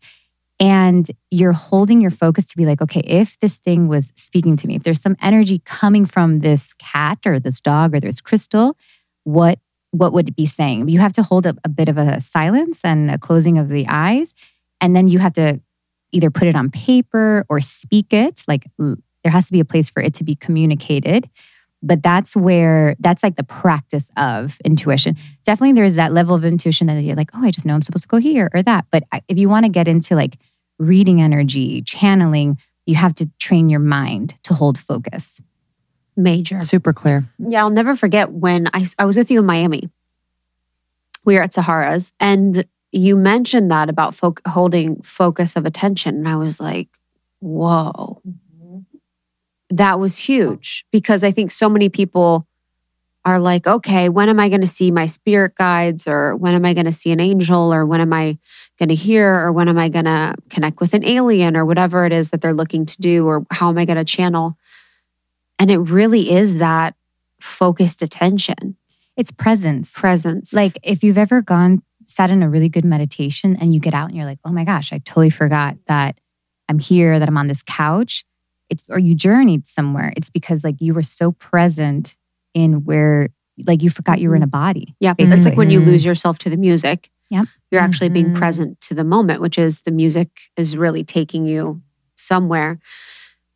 And 0.60 1.10
you're 1.32 1.54
holding 1.54 2.02
your 2.02 2.12
focus 2.12 2.48
to 2.48 2.58
be 2.58 2.65
like, 2.65 2.82
okay, 2.82 3.02
if 3.06 3.39
this 3.39 3.58
thing 3.58 3.88
was 3.88 4.12
speaking 4.15 4.58
to 4.58 4.67
me, 4.67 4.76
if 4.76 4.84
there's 4.84 5.02
some 5.02 5.15
energy 5.22 5.62
coming 5.63 6.06
from 6.06 6.39
this 6.39 6.74
cat 6.74 7.19
or 7.26 7.39
this 7.39 7.62
dog 7.62 7.95
or 7.95 8.00
this 8.00 8.19
crystal, 8.22 8.76
what 9.24 9.60
what 9.91 10.13
would 10.13 10.28
it 10.28 10.36
be 10.36 10.45
saying? 10.45 10.88
You 10.88 11.00
have 11.00 11.13
to 11.13 11.24
hold 11.24 11.48
up 11.48 11.58
a 11.63 11.69
bit 11.69 11.89
of 11.89 11.98
a 11.98 12.22
silence 12.22 12.82
and 12.84 13.10
a 13.10 13.17
closing 13.17 13.58
of 13.58 13.69
the 13.69 13.88
eyes. 13.88 14.36
And 14.82 14.95
then 14.95 15.08
you 15.08 15.17
have 15.17 15.34
to 15.34 15.60
either 16.12 16.30
put 16.30 16.48
it 16.48 16.56
on 16.56 16.69
paper 16.69 17.43
or 17.50 17.60
speak 17.60 18.13
it, 18.13 18.43
like 18.48 18.67
there 18.78 19.32
has 19.32 19.48
to 19.48 19.52
be 19.52 19.60
a 19.60 19.65
place 19.65 19.89
for 19.89 20.02
it 20.02 20.13
to 20.15 20.24
be 20.24 20.36
communicated 20.36 21.28
but 21.82 22.04
that's 22.04 22.36
where 22.36 22.96
that's 23.00 23.24
like 23.24 23.36
the 23.36 23.44
practice 23.44 24.10
of 24.18 24.58
intuition. 24.65 25.15
Definitely 25.46 25.74
there's 25.74 25.96
that 25.96 26.12
level 26.12 26.36
of 26.36 26.44
intuition 26.44 26.88
that 26.88 27.02
you're 27.02 27.15
like 27.15 27.32
oh 27.34 27.44
i 27.44 27.52
just 27.52 27.65
know 27.65 27.76
i'm 27.76 27.82
supposed 27.82 28.04
to 28.04 28.08
go 28.08 28.18
here 28.18 28.50
or 28.54 28.62
that. 28.63 28.86
But 28.92 29.04
if 29.28 29.38
you 29.38 29.50
want 29.50 29.65
to 29.65 29.72
get 29.72 29.88
into 29.88 30.15
like 30.15 30.38
reading 30.78 31.22
energy 31.22 31.82
channeling 31.82 32.58
you 32.86 32.96
have 32.96 33.13
to 33.15 33.30
train 33.38 33.70
your 33.70 33.80
mind 33.80 34.36
to 34.44 34.54
hold 34.54 34.80
focus. 34.80 35.39
Major. 36.15 36.60
Super 36.60 36.94
clear. 36.94 37.26
Yeah 37.38 37.62
i'll 37.62 37.70
never 37.70 37.96
forget 37.96 38.32
when 38.32 38.68
i, 38.74 38.86
I 38.98 39.06
was 39.06 39.18
with 39.18 39.32
you 39.32 39.39
in 39.39 39.46
miami. 39.46 39.89
We 41.26 41.36
were 41.36 41.42
at 41.42 41.54
sahara's 41.54 42.13
and 42.20 42.65
you 42.92 43.15
mentioned 43.15 43.70
that 43.72 43.89
about 43.89 44.15
fo- 44.15 44.34
holding 44.48 45.02
focus 45.04 45.56
of 45.56 45.65
attention 45.65 46.15
and 46.15 46.28
i 46.28 46.36
was 46.36 46.60
like 46.60 46.89
whoa 47.39 48.22
that 49.69 49.99
was 49.99 50.17
huge 50.17 50.86
because 50.91 51.23
I 51.23 51.32
think 51.32 51.51
so 51.51 51.69
many 51.69 51.89
people 51.89 52.47
are 53.25 53.39
like, 53.39 53.67
okay, 53.67 54.10
when 54.10 54.29
am 54.29 54.39
I 54.39 54.49
going 54.49 54.62
to 54.62 54.67
see 54.67 54.91
my 54.91 55.05
spirit 55.05 55.55
guides 55.55 56.08
or 56.08 56.36
when 56.36 56.55
am 56.55 56.65
I 56.65 56.73
going 56.73 56.86
to 56.86 56.91
see 56.91 57.12
an 57.12 57.19
angel 57.19 57.73
or 57.73 57.86
when 57.86 58.01
am 58.01 58.13
I 58.13 58.38
going 58.77 58.89
to 58.89 58.95
hear 58.95 59.36
or 59.36 59.51
when 59.51 59.67
am 59.67 59.77
I 59.77 59.89
going 59.89 60.05
to 60.05 60.36
connect 60.49 60.79
with 60.79 60.93
an 60.93 61.05
alien 61.05 61.58
or 61.58 61.65
whatever 61.65 62.05
it 62.05 62.13
is 62.13 62.29
that 62.29 62.41
they're 62.41 62.53
looking 62.53 62.86
to 62.86 63.01
do 63.01 63.27
or 63.27 63.45
how 63.51 63.69
am 63.69 63.77
I 63.77 63.86
going 63.86 63.97
to 63.97 64.05
channel? 64.05 64.58
And 65.60 65.69
it 65.69 65.77
really 65.77 66.32
is 66.32 66.58
that 66.58 66.95
focused 67.39 68.01
attention. 68.01 68.77
It's 69.17 69.32
presence. 69.32 69.91
Presence. 69.91 70.53
Like 70.53 70.79
if 70.82 71.03
you've 71.03 71.17
ever 71.17 71.41
gone, 71.41 71.84
sat 72.05 72.32
in 72.32 72.41
a 72.41 72.49
really 72.49 72.69
good 72.69 72.86
meditation 72.86 73.58
and 73.60 73.73
you 73.73 73.79
get 73.82 73.93
out 73.93 74.08
and 74.08 74.15
you're 74.15 74.25
like, 74.25 74.39
oh 74.45 74.51
my 74.51 74.63
gosh, 74.63 74.93
I 74.93 74.99
totally 74.99 75.29
forgot 75.29 75.77
that 75.88 76.17
I'm 76.69 76.79
here, 76.79 77.19
that 77.19 77.27
I'm 77.27 77.38
on 77.38 77.47
this 77.47 77.62
couch 77.62 78.25
it's 78.69 78.86
or 78.89 78.99
you 78.99 79.15
journeyed 79.15 79.67
somewhere 79.67 80.13
it's 80.15 80.29
because 80.29 80.63
like 80.63 80.75
you 80.79 80.93
were 80.93 81.03
so 81.03 81.32
present 81.32 82.15
in 82.53 82.84
where 82.86 83.29
like 83.65 83.84
you 83.84 83.89
forgot 83.89 84.19
you 84.19 84.29
were 84.29 84.36
in 84.36 84.43
a 84.43 84.45
mm-hmm. 84.45 84.51
body 84.51 84.95
yeah 84.99 85.13
basically. 85.13 85.38
it's 85.38 85.45
like 85.47 85.58
when 85.58 85.69
you 85.69 85.79
lose 85.79 86.05
yourself 86.05 86.38
to 86.39 86.49
the 86.49 86.58
music 86.58 87.10
yeah 87.29 87.43
you're 87.71 87.82
actually 87.82 88.08
mm-hmm. 88.08 88.25
being 88.25 88.34
present 88.34 88.79
to 88.82 88.93
the 88.93 89.03
moment 89.03 89.41
which 89.41 89.58
is 89.58 89.82
the 89.84 89.91
music 89.91 90.29
is 90.58 90.77
really 90.77 91.03
taking 91.03 91.45
you 91.45 91.82
somewhere 92.15 92.79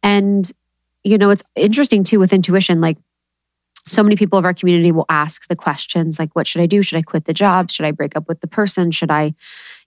and 0.02 0.52
you 1.04 1.18
know 1.18 1.30
it's 1.30 1.44
interesting 1.56 2.04
too 2.04 2.20
with 2.20 2.34
intuition 2.34 2.82
like 2.82 2.98
so 3.86 4.02
many 4.02 4.16
people 4.16 4.40
of 4.40 4.46
our 4.46 4.54
community 4.54 4.94
will 4.94 5.06
ask 5.10 5.48
the 5.48 5.56
questions 5.56 6.20
like 6.20 6.34
what 6.36 6.48
should 6.48 6.62
i 6.62 6.66
do 6.66 6.82
should 6.82 6.98
i 6.98 7.02
quit 7.02 7.26
the 7.26 7.34
job 7.34 7.70
should 7.70 7.86
i 7.86 7.92
break 7.92 8.16
up 8.16 8.28
with 8.28 8.40
the 8.42 8.48
person 8.48 8.92
should 8.92 9.12
i 9.12 9.34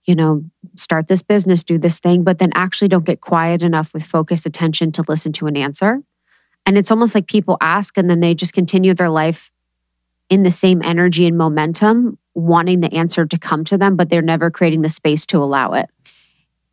you 0.06 0.14
know 0.14 0.44
start 0.74 1.08
this 1.08 1.22
business 1.22 1.64
do 1.64 1.78
this 1.78 1.98
thing 1.98 2.22
but 2.22 2.38
then 2.38 2.50
actually 2.54 2.88
don't 2.88 3.04
get 3.04 3.20
quiet 3.20 3.62
enough 3.62 3.92
with 3.92 4.04
focused 4.04 4.46
attention 4.46 4.92
to 4.92 5.04
listen 5.08 5.32
to 5.32 5.46
an 5.46 5.56
answer 5.56 6.00
and 6.64 6.76
it's 6.76 6.90
almost 6.90 7.14
like 7.14 7.26
people 7.26 7.56
ask 7.60 7.96
and 7.96 8.10
then 8.10 8.20
they 8.20 8.34
just 8.34 8.52
continue 8.52 8.94
their 8.94 9.10
life 9.10 9.50
in 10.28 10.42
the 10.42 10.50
same 10.50 10.82
energy 10.82 11.26
and 11.26 11.38
momentum 11.38 12.18
wanting 12.34 12.80
the 12.80 12.92
answer 12.92 13.26
to 13.26 13.38
come 13.38 13.64
to 13.64 13.78
them 13.78 13.96
but 13.96 14.08
they're 14.10 14.22
never 14.22 14.50
creating 14.50 14.82
the 14.82 14.88
space 14.88 15.26
to 15.26 15.38
allow 15.38 15.72
it 15.72 15.90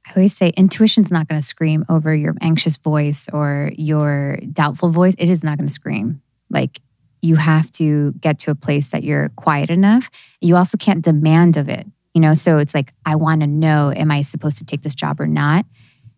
I 0.05 0.11
always 0.15 0.35
say 0.35 0.51
intuition's 0.57 1.11
not 1.11 1.27
going 1.27 1.39
to 1.39 1.47
scream 1.47 1.85
over 1.87 2.13
your 2.13 2.35
anxious 2.41 2.77
voice 2.77 3.27
or 3.31 3.71
your 3.77 4.37
doubtful 4.51 4.89
voice. 4.89 5.15
It 5.17 5.29
is 5.29 5.43
not 5.43 5.57
going 5.57 5.67
to 5.67 5.73
scream. 5.73 6.21
Like 6.49 6.81
you 7.21 7.37
have 7.37 7.71
to 7.71 8.11
get 8.13 8.39
to 8.39 8.51
a 8.51 8.55
place 8.55 8.91
that 8.91 9.03
you're 9.03 9.29
quiet 9.29 9.69
enough. 9.69 10.09
You 10.41 10.57
also 10.57 10.77
can't 10.77 11.01
demand 11.01 11.55
of 11.55 11.69
it. 11.69 11.87
You 12.13 12.21
know, 12.21 12.33
so 12.33 12.57
it's 12.57 12.73
like, 12.73 12.93
I 13.05 13.15
want 13.15 13.41
to 13.41 13.47
know, 13.47 13.91
am 13.95 14.11
I 14.11 14.21
supposed 14.21 14.57
to 14.59 14.65
take 14.65 14.81
this 14.81 14.95
job 14.95 15.19
or 15.19 15.27
not? 15.27 15.65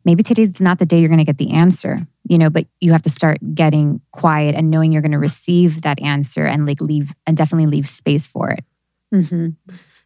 Maybe 0.03 0.23
today's 0.23 0.59
not 0.59 0.77
the 0.77 0.85
day 0.85 0.99
you're 0.99 1.09
going 1.09 1.19
to 1.19 1.25
get 1.25 1.37
the 1.37 1.51
answer, 1.51 2.05
you 2.27 2.37
know, 2.37 2.49
but 2.49 2.67
you 2.79 2.91
have 2.91 3.01
to 3.03 3.09
start 3.09 3.39
getting 3.55 4.01
quiet 4.11 4.53
and 4.53 4.69
knowing 4.69 4.91
you're 4.91 5.01
going 5.01 5.11
to 5.13 5.19
receive 5.19 5.81
that 5.81 5.99
answer 6.01 6.45
and 6.45 6.67
like 6.67 6.81
leave 6.81 7.13
and 7.25 7.35
definitely 7.35 7.65
leave 7.65 7.87
space 7.87 8.27
for 8.27 8.51
it. 8.51 8.63
Mm-hmm. 9.13 9.49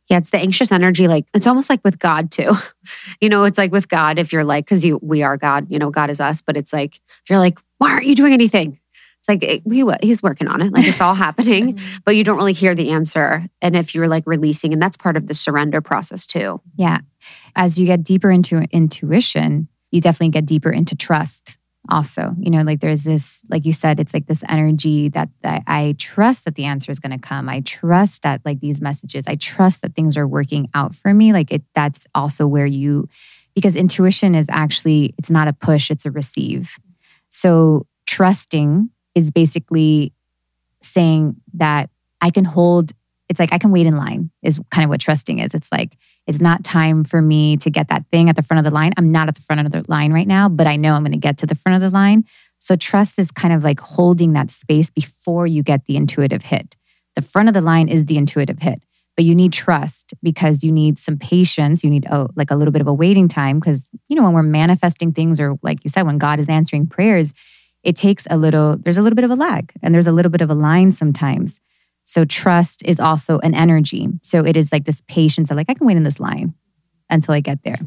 Yeah, 0.07 0.17
it's 0.17 0.31
the 0.31 0.39
anxious 0.39 0.71
energy. 0.71 1.07
Like 1.07 1.25
it's 1.33 1.47
almost 1.47 1.69
like 1.69 1.81
with 1.83 1.99
God 1.99 2.31
too. 2.31 2.53
you 3.21 3.29
know, 3.29 3.43
it's 3.43 3.57
like 3.57 3.71
with 3.71 3.89
God, 3.89 4.17
if 4.17 4.33
you're 4.33 4.43
like, 4.43 4.65
because 4.65 4.83
you 4.83 4.99
we 5.01 5.21
are 5.21 5.37
God, 5.37 5.67
you 5.69 5.77
know, 5.77 5.91
God 5.91 6.09
is 6.09 6.19
us, 6.19 6.41
but 6.41 6.57
it's 6.57 6.73
like 6.73 6.95
if 6.95 7.29
you're 7.29 7.39
like, 7.39 7.59
why 7.77 7.91
aren't 7.91 8.05
you 8.05 8.15
doing 8.15 8.33
anything? 8.33 8.79
Like 9.29 9.43
he 9.43 9.85
he's 10.01 10.21
working 10.21 10.47
on 10.49 10.61
it, 10.61 10.73
like 10.73 10.85
it's 10.85 10.99
all 10.99 11.13
happening, 11.27 11.75
mm-hmm. 11.75 11.97
but 12.03 12.17
you 12.17 12.25
don't 12.25 12.37
really 12.37 12.53
hear 12.53 12.75
the 12.75 12.89
answer. 12.89 13.45
And 13.61 13.75
if 13.75 13.95
you're 13.95 14.09
like 14.09 14.23
releasing, 14.25 14.73
and 14.73 14.81
that's 14.81 14.97
part 14.97 15.15
of 15.15 15.27
the 15.27 15.33
surrender 15.33 15.79
process 15.79 16.27
too. 16.27 16.59
Yeah, 16.75 16.99
as 17.55 17.79
you 17.79 17.85
get 17.85 18.03
deeper 18.03 18.31
into 18.31 18.65
intuition, 18.71 19.69
you 19.91 20.01
definitely 20.01 20.29
get 20.29 20.45
deeper 20.45 20.71
into 20.71 20.95
trust. 20.95 21.57
Also, 21.89 22.35
you 22.37 22.51
know, 22.51 22.61
like 22.61 22.81
there's 22.81 23.03
this, 23.03 23.43
like 23.49 23.65
you 23.65 23.71
said, 23.71 23.99
it's 23.99 24.13
like 24.13 24.27
this 24.27 24.43
energy 24.47 25.09
that, 25.09 25.29
that 25.41 25.63
I 25.65 25.95
trust 25.97 26.45
that 26.45 26.55
the 26.55 26.65
answer 26.65 26.91
is 26.91 26.99
going 26.99 27.17
to 27.17 27.17
come. 27.17 27.49
I 27.49 27.61
trust 27.61 28.21
that 28.23 28.41
like 28.45 28.59
these 28.59 28.79
messages, 28.79 29.25
I 29.27 29.35
trust 29.35 29.81
that 29.81 29.95
things 29.95 30.15
are 30.15 30.27
working 30.27 30.69
out 30.75 30.93
for 30.93 31.11
me. 31.13 31.33
Like 31.33 31.51
it, 31.51 31.63
that's 31.73 32.05
also 32.13 32.45
where 32.45 32.65
you, 32.65 33.07
because 33.55 33.75
intuition 33.75 34.35
is 34.35 34.47
actually, 34.51 35.15
it's 35.17 35.31
not 35.31 35.47
a 35.47 35.53
push, 35.53 35.89
it's 35.89 36.05
a 36.05 36.11
receive. 36.11 36.75
So 37.29 37.87
trusting 38.05 38.89
is 39.15 39.31
basically 39.31 40.13
saying 40.81 41.35
that 41.55 41.89
I 42.21 42.31
can 42.31 42.45
hold, 42.45 42.91
it's 43.27 43.39
like 43.39 43.53
I 43.53 43.57
can 43.57 43.71
wait 43.71 43.85
in 43.85 43.95
line, 43.95 44.31
is 44.41 44.61
kind 44.71 44.83
of 44.83 44.89
what 44.89 45.01
trusting 45.01 45.39
is. 45.39 45.53
It's 45.53 45.71
like, 45.71 45.97
it's 46.27 46.41
not 46.41 46.63
time 46.63 47.03
for 47.03 47.21
me 47.21 47.57
to 47.57 47.69
get 47.69 47.87
that 47.87 48.05
thing 48.11 48.29
at 48.29 48.35
the 48.35 48.43
front 48.43 48.59
of 48.59 48.71
the 48.71 48.75
line. 48.75 48.93
I'm 48.97 49.11
not 49.11 49.27
at 49.27 49.35
the 49.35 49.41
front 49.41 49.65
of 49.65 49.71
the 49.71 49.83
line 49.87 50.13
right 50.13 50.27
now, 50.27 50.47
but 50.47 50.67
I 50.67 50.75
know 50.75 50.93
I'm 50.93 51.03
going 51.03 51.11
to 51.11 51.17
get 51.17 51.37
to 51.39 51.47
the 51.47 51.55
front 51.55 51.75
of 51.75 51.81
the 51.81 51.95
line. 51.95 52.23
So 52.59 52.75
trust 52.75 53.17
is 53.17 53.31
kind 53.31 53.53
of 53.53 53.63
like 53.63 53.79
holding 53.79 54.33
that 54.33 54.51
space 54.51 54.89
before 54.89 55.47
you 55.47 55.63
get 55.63 55.85
the 55.85 55.95
intuitive 55.95 56.43
hit. 56.43 56.75
The 57.15 57.21
front 57.21 57.47
of 57.47 57.53
the 57.53 57.61
line 57.61 57.87
is 57.87 58.05
the 58.05 58.17
intuitive 58.17 58.59
hit, 58.59 58.83
but 59.15 59.25
you 59.25 59.33
need 59.33 59.53
trust 59.53 60.13
because 60.21 60.63
you 60.63 60.71
need 60.71 60.99
some 60.99 61.17
patience. 61.17 61.83
You 61.83 61.89
need 61.89 62.05
oh, 62.11 62.27
like 62.35 62.51
a 62.51 62.55
little 62.55 62.71
bit 62.71 62.81
of 62.81 62.87
a 62.87 62.93
waiting 62.93 63.27
time 63.27 63.59
because 63.59 63.89
you 64.07 64.15
know 64.15 64.23
when 64.23 64.33
we're 64.33 64.43
manifesting 64.43 65.11
things 65.13 65.39
or 65.39 65.57
like 65.63 65.83
you 65.83 65.89
said 65.89 66.03
when 66.03 66.17
God 66.17 66.39
is 66.39 66.49
answering 66.49 66.87
prayers, 66.87 67.33
it 67.83 67.95
takes 67.95 68.27
a 68.29 68.37
little, 68.37 68.77
there's 68.77 68.97
a 68.97 69.01
little 69.01 69.15
bit 69.15 69.25
of 69.25 69.31
a 69.31 69.35
lag 69.35 69.71
and 69.81 69.93
there's 69.93 70.07
a 70.07 70.11
little 70.11 70.31
bit 70.31 70.41
of 70.41 70.49
a 70.49 70.55
line 70.55 70.91
sometimes. 70.91 71.59
So 72.03 72.25
trust 72.25 72.83
is 72.85 72.99
also 72.99 73.39
an 73.39 73.53
energy. 73.53 74.09
So 74.21 74.45
it 74.45 74.57
is 74.57 74.71
like 74.71 74.85
this 74.85 75.01
patience 75.07 75.51
of 75.51 75.57
like, 75.57 75.69
I 75.69 75.73
can 75.73 75.85
wait 75.85 75.97
in 75.97 76.03
this 76.03 76.19
line 76.19 76.53
until 77.09 77.33
I 77.33 77.39
get 77.39 77.63
there. 77.63 77.79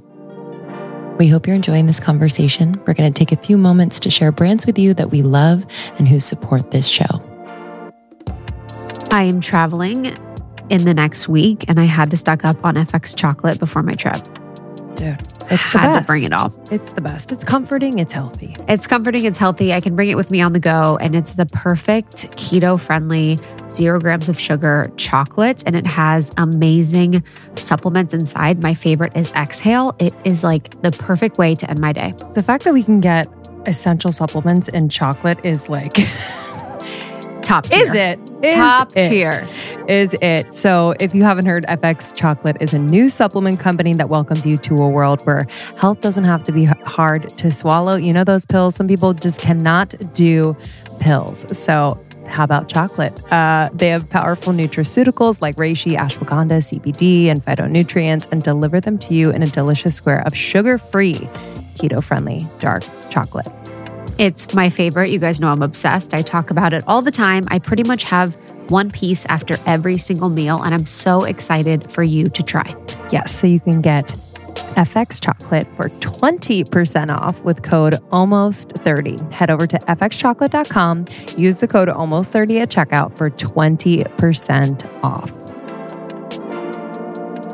We 1.18 1.28
hope 1.28 1.46
you're 1.46 1.56
enjoying 1.56 1.86
this 1.86 2.00
conversation. 2.00 2.74
We're 2.86 2.94
going 2.94 3.12
to 3.12 3.18
take 3.18 3.32
a 3.32 3.42
few 3.42 3.58
moments 3.58 4.00
to 4.00 4.10
share 4.10 4.32
brands 4.32 4.66
with 4.66 4.78
you 4.78 4.94
that 4.94 5.10
we 5.10 5.22
love 5.22 5.64
and 5.98 6.08
who 6.08 6.18
support 6.18 6.70
this 6.70 6.88
show. 6.88 7.22
I 9.10 9.24
am 9.24 9.40
traveling 9.40 10.16
in 10.70 10.84
the 10.84 10.94
next 10.94 11.28
week, 11.28 11.66
and 11.68 11.78
I 11.78 11.84
had 11.84 12.10
to 12.12 12.16
stock 12.16 12.44
up 12.44 12.64
on 12.64 12.76
FX 12.76 13.14
chocolate 13.14 13.58
before 13.58 13.82
my 13.82 13.92
trip. 13.92 14.16
Dude, 14.94 15.20
it's 15.20 15.48
the 15.48 15.56
had 15.78 15.94
best. 15.94 16.02
to 16.02 16.06
bring 16.06 16.22
it 16.24 16.32
all. 16.32 16.52
It's 16.70 16.92
the 16.92 17.00
best. 17.00 17.32
It's 17.32 17.44
comforting. 17.44 17.98
It's 17.98 18.12
healthy. 18.12 18.54
It's 18.68 18.86
comforting, 18.86 19.24
it's 19.24 19.38
healthy. 19.38 19.72
I 19.72 19.80
can 19.80 19.96
bring 19.96 20.08
it 20.08 20.16
with 20.16 20.30
me 20.30 20.40
on 20.40 20.52
the 20.52 20.60
go, 20.60 20.98
and 21.00 21.16
it's 21.16 21.34
the 21.34 21.46
perfect 21.46 22.12
keto 22.36 22.78
friendly, 22.78 23.38
zero 23.68 23.98
grams 24.00 24.28
of 24.28 24.38
sugar 24.38 24.92
chocolate, 24.96 25.62
and 25.66 25.74
it 25.74 25.86
has 25.86 26.32
amazing 26.36 27.24
supplements 27.56 28.14
inside. 28.14 28.62
My 28.62 28.74
favorite 28.74 29.16
is 29.16 29.32
Exhale. 29.32 29.94
It 29.98 30.14
is 30.24 30.44
like 30.44 30.80
the 30.82 30.90
perfect 30.90 31.38
way 31.38 31.54
to 31.54 31.68
end 31.70 31.80
my 31.80 31.92
day. 31.92 32.14
The 32.34 32.42
fact 32.42 32.64
that 32.64 32.74
we 32.74 32.82
can 32.82 33.00
get 33.00 33.28
essential 33.66 34.12
supplements 34.12 34.68
in 34.68 34.88
chocolate 34.88 35.38
is 35.44 35.68
like, 35.68 35.96
Top 37.42 37.64
tier. 37.66 37.82
is 37.84 37.94
it? 37.94 38.18
Is 38.42 38.54
Top 38.54 38.92
it? 38.96 39.08
tier. 39.08 39.46
is 39.88 40.14
it. 40.22 40.54
So, 40.54 40.94
if 41.00 41.14
you 41.14 41.22
haven't 41.24 41.46
heard, 41.46 41.64
FX 41.66 42.14
Chocolate 42.14 42.56
is 42.60 42.72
a 42.72 42.78
new 42.78 43.08
supplement 43.08 43.60
company 43.60 43.94
that 43.94 44.08
welcomes 44.08 44.46
you 44.46 44.56
to 44.58 44.74
a 44.76 44.88
world 44.88 45.20
where 45.26 45.46
health 45.78 46.00
doesn't 46.00 46.24
have 46.24 46.42
to 46.44 46.52
be 46.52 46.64
hard 46.64 47.28
to 47.28 47.52
swallow. 47.52 47.96
You 47.96 48.12
know, 48.12 48.24
those 48.24 48.46
pills, 48.46 48.74
some 48.76 48.88
people 48.88 49.12
just 49.12 49.40
cannot 49.40 49.94
do 50.14 50.56
pills. 51.00 51.44
So, 51.56 51.98
how 52.28 52.44
about 52.44 52.68
chocolate? 52.68 53.20
Uh, 53.32 53.68
they 53.74 53.88
have 53.88 54.08
powerful 54.08 54.52
nutraceuticals 54.52 55.40
like 55.42 55.56
reishi, 55.56 55.96
ashwagandha, 55.96 56.58
CBD, 56.62 57.26
and 57.26 57.44
phytonutrients, 57.44 58.26
and 58.30 58.42
deliver 58.42 58.80
them 58.80 58.98
to 58.98 59.14
you 59.14 59.30
in 59.30 59.42
a 59.42 59.46
delicious 59.46 59.94
square 59.96 60.22
of 60.26 60.34
sugar 60.34 60.78
free, 60.78 61.14
keto 61.74 62.02
friendly 62.02 62.40
dark 62.60 62.84
chocolate. 63.10 63.48
It's 64.22 64.54
my 64.54 64.70
favorite. 64.70 65.10
You 65.10 65.18
guys 65.18 65.40
know 65.40 65.48
I'm 65.48 65.62
obsessed. 65.62 66.14
I 66.14 66.22
talk 66.22 66.50
about 66.50 66.72
it 66.72 66.84
all 66.86 67.02
the 67.02 67.10
time. 67.10 67.42
I 67.48 67.58
pretty 67.58 67.82
much 67.82 68.04
have 68.04 68.36
one 68.70 68.88
piece 68.88 69.26
after 69.26 69.56
every 69.66 69.98
single 69.98 70.28
meal, 70.28 70.62
and 70.62 70.72
I'm 70.72 70.86
so 70.86 71.24
excited 71.24 71.90
for 71.90 72.04
you 72.04 72.26
to 72.26 72.42
try. 72.44 72.72
Yes, 73.10 73.34
so 73.34 73.48
you 73.48 73.58
can 73.58 73.80
get 73.80 74.06
FX 74.76 75.20
chocolate 75.20 75.66
for 75.74 75.88
20% 75.88 77.10
off 77.10 77.40
with 77.40 77.64
code 77.64 77.94
almost30. 78.12 79.32
Head 79.32 79.50
over 79.50 79.66
to 79.66 79.76
fxchocolate.com, 79.76 81.06
use 81.36 81.56
the 81.56 81.66
code 81.66 81.88
almost30 81.88 82.62
at 82.62 82.70
checkout 82.70 83.18
for 83.18 83.28
20% 83.28 85.02
off. 85.02 85.41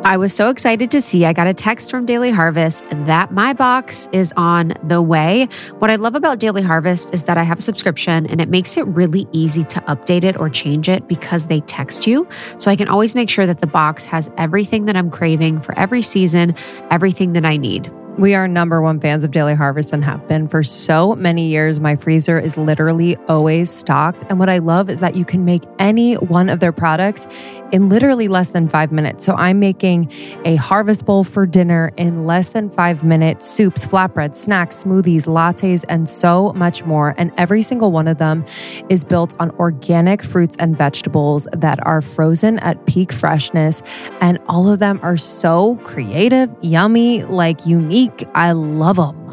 I 0.04 0.16
was 0.16 0.32
so 0.32 0.48
excited 0.48 0.90
to 0.92 1.02
see 1.02 1.24
I 1.24 1.32
got 1.32 1.48
a 1.48 1.54
text 1.54 1.90
from 1.90 2.06
Daily 2.06 2.30
Harvest 2.30 2.84
that 2.90 3.32
my 3.32 3.52
box 3.52 4.08
is 4.12 4.32
on 4.36 4.74
the 4.84 5.02
way. 5.02 5.48
What 5.80 5.90
I 5.90 5.96
love 5.96 6.14
about 6.14 6.38
Daily 6.38 6.62
Harvest 6.62 7.12
is 7.12 7.24
that 7.24 7.36
I 7.36 7.42
have 7.42 7.58
a 7.58 7.62
subscription 7.62 8.26
and 8.26 8.40
it 8.40 8.48
makes 8.48 8.76
it 8.76 8.86
really 8.86 9.26
easy 9.32 9.64
to 9.64 9.80
update 9.82 10.24
it 10.24 10.38
or 10.38 10.48
change 10.48 10.88
it 10.88 11.08
because 11.08 11.46
they 11.46 11.60
text 11.62 12.06
you. 12.06 12.28
So 12.58 12.70
I 12.70 12.76
can 12.76 12.88
always 12.88 13.14
make 13.14 13.28
sure 13.28 13.46
that 13.46 13.58
the 13.58 13.66
box 13.66 14.04
has 14.06 14.30
everything 14.38 14.86
that 14.86 14.96
I'm 14.96 15.10
craving 15.10 15.60
for 15.60 15.76
every 15.76 16.02
season, 16.02 16.54
everything 16.90 17.32
that 17.32 17.44
I 17.44 17.56
need. 17.56 17.92
We 18.18 18.34
are 18.34 18.48
number 18.48 18.82
one 18.82 18.98
fans 18.98 19.22
of 19.22 19.30
Daily 19.30 19.54
Harvest 19.54 19.92
and 19.92 20.04
have 20.04 20.26
been 20.26 20.48
for 20.48 20.64
so 20.64 21.14
many 21.14 21.46
years. 21.46 21.78
My 21.78 21.94
freezer 21.94 22.36
is 22.36 22.56
literally 22.56 23.14
always 23.28 23.70
stocked. 23.70 24.24
And 24.28 24.40
what 24.40 24.48
I 24.48 24.58
love 24.58 24.90
is 24.90 24.98
that 24.98 25.14
you 25.14 25.24
can 25.24 25.44
make 25.44 25.62
any 25.78 26.14
one 26.14 26.48
of 26.48 26.58
their 26.58 26.72
products 26.72 27.28
in 27.70 27.88
literally 27.88 28.26
less 28.26 28.48
than 28.48 28.68
five 28.68 28.90
minutes. 28.90 29.24
So 29.24 29.34
I'm 29.34 29.60
making 29.60 30.10
a 30.44 30.56
harvest 30.56 31.04
bowl 31.04 31.22
for 31.22 31.46
dinner 31.46 31.92
in 31.96 32.26
less 32.26 32.48
than 32.48 32.70
five 32.70 33.04
minutes 33.04 33.48
soups, 33.48 33.86
flatbreads, 33.86 34.34
snacks, 34.34 34.82
smoothies, 34.82 35.26
lattes, 35.26 35.84
and 35.88 36.10
so 36.10 36.52
much 36.54 36.84
more. 36.84 37.14
And 37.18 37.30
every 37.36 37.62
single 37.62 37.92
one 37.92 38.08
of 38.08 38.18
them 38.18 38.44
is 38.88 39.04
built 39.04 39.32
on 39.38 39.52
organic 39.52 40.24
fruits 40.24 40.56
and 40.58 40.76
vegetables 40.76 41.46
that 41.52 41.78
are 41.86 42.02
frozen 42.02 42.58
at 42.60 42.84
peak 42.86 43.12
freshness. 43.12 43.80
And 44.20 44.40
all 44.48 44.68
of 44.68 44.80
them 44.80 44.98
are 45.04 45.16
so 45.16 45.76
creative, 45.84 46.50
yummy, 46.62 47.22
like 47.22 47.64
unique. 47.64 48.07
I 48.34 48.52
love 48.52 48.96
them. 48.96 49.28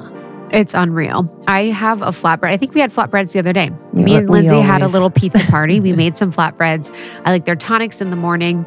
It's 0.51 0.73
unreal. 0.73 1.29
I 1.47 1.65
have 1.65 2.01
a 2.01 2.07
flatbread. 2.07 2.49
I 2.49 2.57
think 2.57 2.73
we 2.73 2.81
had 2.81 2.91
flatbreads 2.91 3.33
the 3.33 3.39
other 3.39 3.53
day. 3.53 3.71
Yeah, 3.93 4.03
Me 4.03 4.15
and 4.15 4.29
Lindsey 4.29 4.59
had 4.59 4.81
a 4.81 4.87
little 4.87 5.09
pizza 5.09 5.43
party. 5.49 5.79
we 5.79 5.93
made 5.93 6.17
some 6.17 6.31
flatbreads. 6.31 6.95
I 7.25 7.31
like 7.31 7.45
their 7.45 7.55
tonics 7.55 7.99
in 7.99 8.09
the 8.09 8.15
morning. 8.15 8.65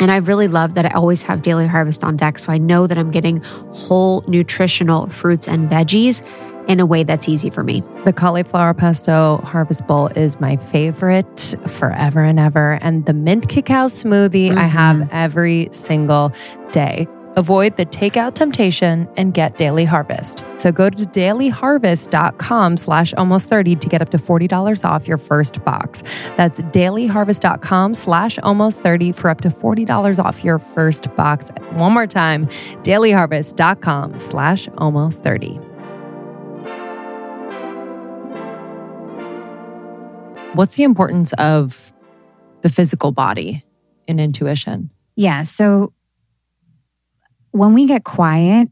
And 0.00 0.10
I 0.10 0.16
really 0.16 0.48
love 0.48 0.74
that 0.74 0.86
I 0.86 0.90
always 0.90 1.22
have 1.22 1.42
Daily 1.42 1.66
Harvest 1.66 2.02
on 2.02 2.16
deck. 2.16 2.38
So 2.38 2.52
I 2.52 2.58
know 2.58 2.86
that 2.86 2.98
I'm 2.98 3.12
getting 3.12 3.42
whole 3.72 4.24
nutritional 4.26 5.06
fruits 5.06 5.46
and 5.46 5.70
veggies 5.70 6.26
in 6.68 6.80
a 6.80 6.86
way 6.86 7.04
that's 7.04 7.28
easy 7.28 7.50
for 7.50 7.62
me. 7.62 7.82
The 8.04 8.12
cauliflower 8.12 8.74
pesto 8.74 9.38
harvest 9.44 9.86
bowl 9.86 10.08
is 10.08 10.40
my 10.40 10.56
favorite 10.56 11.54
forever 11.68 12.20
and 12.20 12.40
ever. 12.40 12.78
And 12.80 13.06
the 13.06 13.12
mint 13.12 13.48
cacao 13.48 13.86
smoothie 13.86 14.50
I 14.50 14.54
mm-hmm. 14.54 14.68
have 14.68 15.08
every 15.12 15.68
single 15.72 16.32
day. 16.72 17.06
Avoid 17.36 17.76
the 17.76 17.86
takeout 17.86 18.34
temptation 18.34 19.08
and 19.16 19.34
get 19.34 19.58
Daily 19.58 19.84
Harvest. 19.84 20.44
So 20.56 20.70
go 20.70 20.90
to 20.90 21.04
dailyharvest.com 21.04 22.76
slash 22.76 23.14
almost 23.14 23.48
30 23.48 23.76
to 23.76 23.88
get 23.88 24.02
up 24.02 24.10
to 24.10 24.18
$40 24.18 24.84
off 24.84 25.08
your 25.08 25.18
first 25.18 25.64
box. 25.64 26.02
That's 26.36 26.60
dailyharvest.com 26.60 27.94
slash 27.94 28.38
almost 28.40 28.82
30 28.82 29.12
for 29.12 29.30
up 29.30 29.40
to 29.40 29.50
$40 29.50 30.24
off 30.24 30.44
your 30.44 30.58
first 30.58 31.14
box. 31.16 31.48
One 31.72 31.92
more 31.92 32.06
time, 32.06 32.46
dailyharvest.com 32.82 34.20
slash 34.20 34.68
almost 34.78 35.22
30. 35.22 35.58
What's 40.54 40.76
the 40.76 40.84
importance 40.84 41.32
of 41.32 41.92
the 42.60 42.68
physical 42.68 43.10
body 43.10 43.64
in 44.06 44.20
intuition? 44.20 44.92
Yeah. 45.16 45.42
So 45.42 45.93
when 47.54 47.72
we 47.72 47.86
get 47.86 48.02
quiet, 48.02 48.68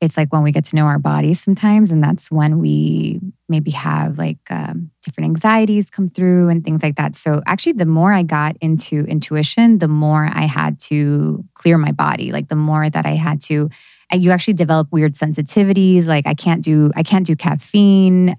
it's 0.00 0.16
like 0.16 0.32
when 0.32 0.44
we 0.44 0.52
get 0.52 0.64
to 0.66 0.76
know 0.76 0.86
our 0.86 1.00
bodies 1.00 1.40
sometimes. 1.40 1.90
And 1.90 2.02
that's 2.02 2.30
when 2.30 2.60
we 2.60 3.20
maybe 3.48 3.72
have 3.72 4.18
like 4.18 4.38
um, 4.50 4.92
different 5.02 5.26
anxieties 5.26 5.90
come 5.90 6.08
through 6.08 6.48
and 6.48 6.64
things 6.64 6.80
like 6.80 6.94
that. 6.94 7.16
So 7.16 7.42
actually, 7.44 7.72
the 7.72 7.86
more 7.86 8.12
I 8.12 8.22
got 8.22 8.56
into 8.60 9.00
intuition, 9.00 9.78
the 9.78 9.88
more 9.88 10.30
I 10.32 10.42
had 10.42 10.78
to 10.82 11.44
clear 11.54 11.76
my 11.76 11.90
body. 11.90 12.30
Like 12.30 12.46
the 12.46 12.54
more 12.54 12.88
that 12.88 13.04
I 13.04 13.16
had 13.16 13.40
to, 13.42 13.68
you 14.12 14.30
actually 14.30 14.54
develop 14.54 14.92
weird 14.92 15.14
sensitivities. 15.14 16.06
Like 16.06 16.28
I 16.28 16.34
can't 16.34 16.62
do, 16.62 16.92
I 16.94 17.02
can't 17.02 17.26
do 17.26 17.34
caffeine 17.34 18.36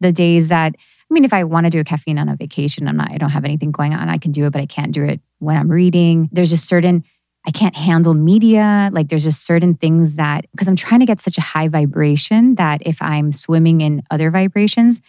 the 0.00 0.12
days 0.12 0.50
that 0.50 0.76
I 0.76 1.14
mean, 1.14 1.24
if 1.24 1.32
I 1.32 1.42
want 1.42 1.64
to 1.64 1.70
do 1.70 1.80
a 1.80 1.84
caffeine 1.84 2.18
on 2.18 2.28
a 2.28 2.36
vacation, 2.36 2.86
I'm 2.86 2.96
not, 2.96 3.10
I 3.10 3.18
don't 3.18 3.30
have 3.30 3.44
anything 3.44 3.72
going 3.72 3.94
on. 3.94 4.08
I 4.08 4.18
can 4.18 4.30
do 4.30 4.46
it, 4.46 4.52
but 4.52 4.60
I 4.60 4.66
can't 4.66 4.92
do 4.92 5.02
it 5.02 5.20
when 5.40 5.56
I'm 5.56 5.68
reading. 5.68 6.28
There's 6.30 6.50
just 6.50 6.68
certain, 6.68 7.04
I 7.46 7.50
can't 7.50 7.74
handle 7.74 8.14
media. 8.14 8.90
Like 8.92 9.08
there's 9.08 9.24
just 9.24 9.44
certain 9.46 9.74
things 9.74 10.16
that, 10.16 10.46
because 10.52 10.68
I'm 10.68 10.76
trying 10.76 11.00
to 11.00 11.06
get 11.06 11.20
such 11.20 11.38
a 11.38 11.40
high 11.40 11.68
vibration 11.68 12.56
that 12.56 12.82
if 12.86 13.00
I'm 13.00 13.32
swimming 13.32 13.80
in 13.80 14.02
other 14.10 14.30
vibrations, 14.30 15.00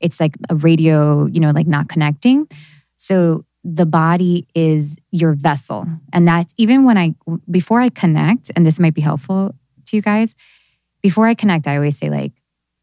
it's 0.00 0.20
like 0.20 0.36
a 0.50 0.54
radio, 0.54 1.26
you 1.26 1.40
know, 1.40 1.50
like 1.50 1.66
not 1.66 1.88
connecting. 1.88 2.46
So 2.96 3.44
the 3.64 3.86
body 3.86 4.46
is 4.54 4.96
your 5.10 5.32
vessel. 5.32 5.86
And 6.12 6.28
that's 6.28 6.54
even 6.56 6.84
when 6.84 6.98
I, 6.98 7.14
before 7.50 7.80
I 7.80 7.88
connect, 7.88 8.50
and 8.54 8.66
this 8.66 8.78
might 8.78 8.94
be 8.94 9.00
helpful 9.00 9.54
to 9.86 9.96
you 9.96 10.02
guys, 10.02 10.34
before 11.02 11.26
I 11.26 11.34
connect, 11.34 11.66
I 11.66 11.76
always 11.76 11.96
say, 11.96 12.10
like, 12.10 12.32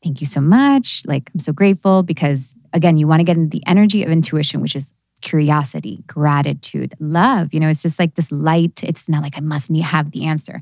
thank 0.03 0.19
you 0.19 0.27
so 0.27 0.41
much. 0.41 1.03
Like, 1.05 1.29
I'm 1.33 1.39
so 1.39 1.53
grateful 1.53 2.03
because, 2.03 2.55
again, 2.73 2.97
you 2.97 3.07
want 3.07 3.19
to 3.19 3.23
get 3.23 3.37
into 3.37 3.49
the 3.49 3.63
energy 3.67 4.03
of 4.03 4.11
intuition, 4.11 4.61
which 4.61 4.75
is 4.75 4.91
curiosity, 5.25 6.03
gratitude, 6.07 6.93
love. 6.99 7.53
You 7.53 7.59
know, 7.59 7.67
it's 7.67 7.81
just 7.81 7.99
like 7.99 8.13
this 8.13 8.31
light. 8.31 8.83
It's 8.83 9.09
not 9.09 9.23
like 9.23 9.37
I 9.37 9.41
must 9.41 9.69
need 9.69 9.81
have 9.81 10.11
the 10.11 10.25
answer. 10.25 10.61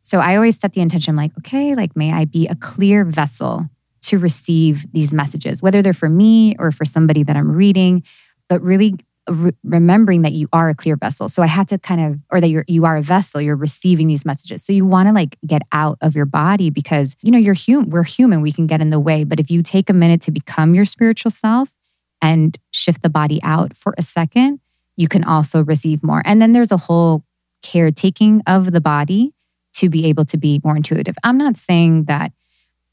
So 0.00 0.18
I 0.18 0.34
always 0.34 0.58
set 0.58 0.72
the 0.72 0.80
intention 0.80 1.14
like, 1.14 1.32
okay, 1.38 1.74
like, 1.74 1.94
may 1.94 2.12
I 2.12 2.24
be 2.24 2.48
a 2.48 2.56
clear 2.56 3.04
vessel 3.04 3.68
to 4.00 4.18
receive 4.18 4.90
these 4.92 5.12
messages, 5.12 5.62
whether 5.62 5.82
they're 5.82 5.92
for 5.92 6.08
me 6.08 6.56
or 6.58 6.72
for 6.72 6.86
somebody 6.86 7.22
that 7.22 7.36
I'm 7.36 7.52
reading, 7.52 8.02
but 8.48 8.62
really 8.62 8.94
re- 9.28 9.52
remembering 9.62 10.22
that 10.22 10.32
you 10.32 10.48
are 10.54 10.70
a 10.70 10.74
clear 10.74 10.96
vessel. 10.96 11.28
So 11.28 11.42
I 11.42 11.46
had 11.46 11.68
to 11.68 11.78
kind 11.78 12.00
of, 12.00 12.18
or 12.30 12.40
that 12.40 12.48
you're 12.48 12.64
you 12.66 12.86
are 12.86 12.96
a 12.96 13.02
vessel. 13.02 13.42
You're 13.42 13.56
receiving 13.56 14.06
these 14.06 14.24
messages. 14.24 14.64
So 14.64 14.72
you 14.72 14.86
want 14.86 15.08
to 15.08 15.12
like 15.12 15.36
get 15.46 15.62
out 15.72 15.98
of 16.00 16.16
your 16.16 16.24
body 16.24 16.70
because 16.70 17.14
you 17.20 17.30
know 17.30 17.38
you're 17.38 17.52
human. 17.52 17.90
We're 17.90 18.04
human. 18.04 18.40
We 18.40 18.52
can 18.52 18.66
get 18.66 18.80
in 18.80 18.88
the 18.88 19.00
way. 19.00 19.24
But 19.24 19.38
if 19.38 19.50
you 19.50 19.62
take 19.62 19.90
a 19.90 19.92
minute 19.92 20.22
to 20.22 20.30
become 20.30 20.74
your 20.74 20.86
spiritual 20.86 21.30
self 21.30 21.74
and 22.22 22.58
shift 22.70 23.02
the 23.02 23.10
body 23.10 23.40
out 23.42 23.76
for 23.76 23.94
a 23.98 24.02
second, 24.02 24.60
you 24.96 25.08
can 25.08 25.24
also 25.24 25.62
receive 25.64 26.02
more. 26.02 26.22
And 26.24 26.42
then 26.42 26.52
there's 26.52 26.72
a 26.72 26.76
whole 26.76 27.24
caretaking 27.62 28.42
of 28.46 28.72
the 28.72 28.80
body 28.80 29.32
to 29.74 29.88
be 29.88 30.06
able 30.06 30.24
to 30.26 30.36
be 30.36 30.60
more 30.64 30.76
intuitive. 30.76 31.16
I'm 31.22 31.38
not 31.38 31.56
saying 31.56 32.04
that 32.04 32.32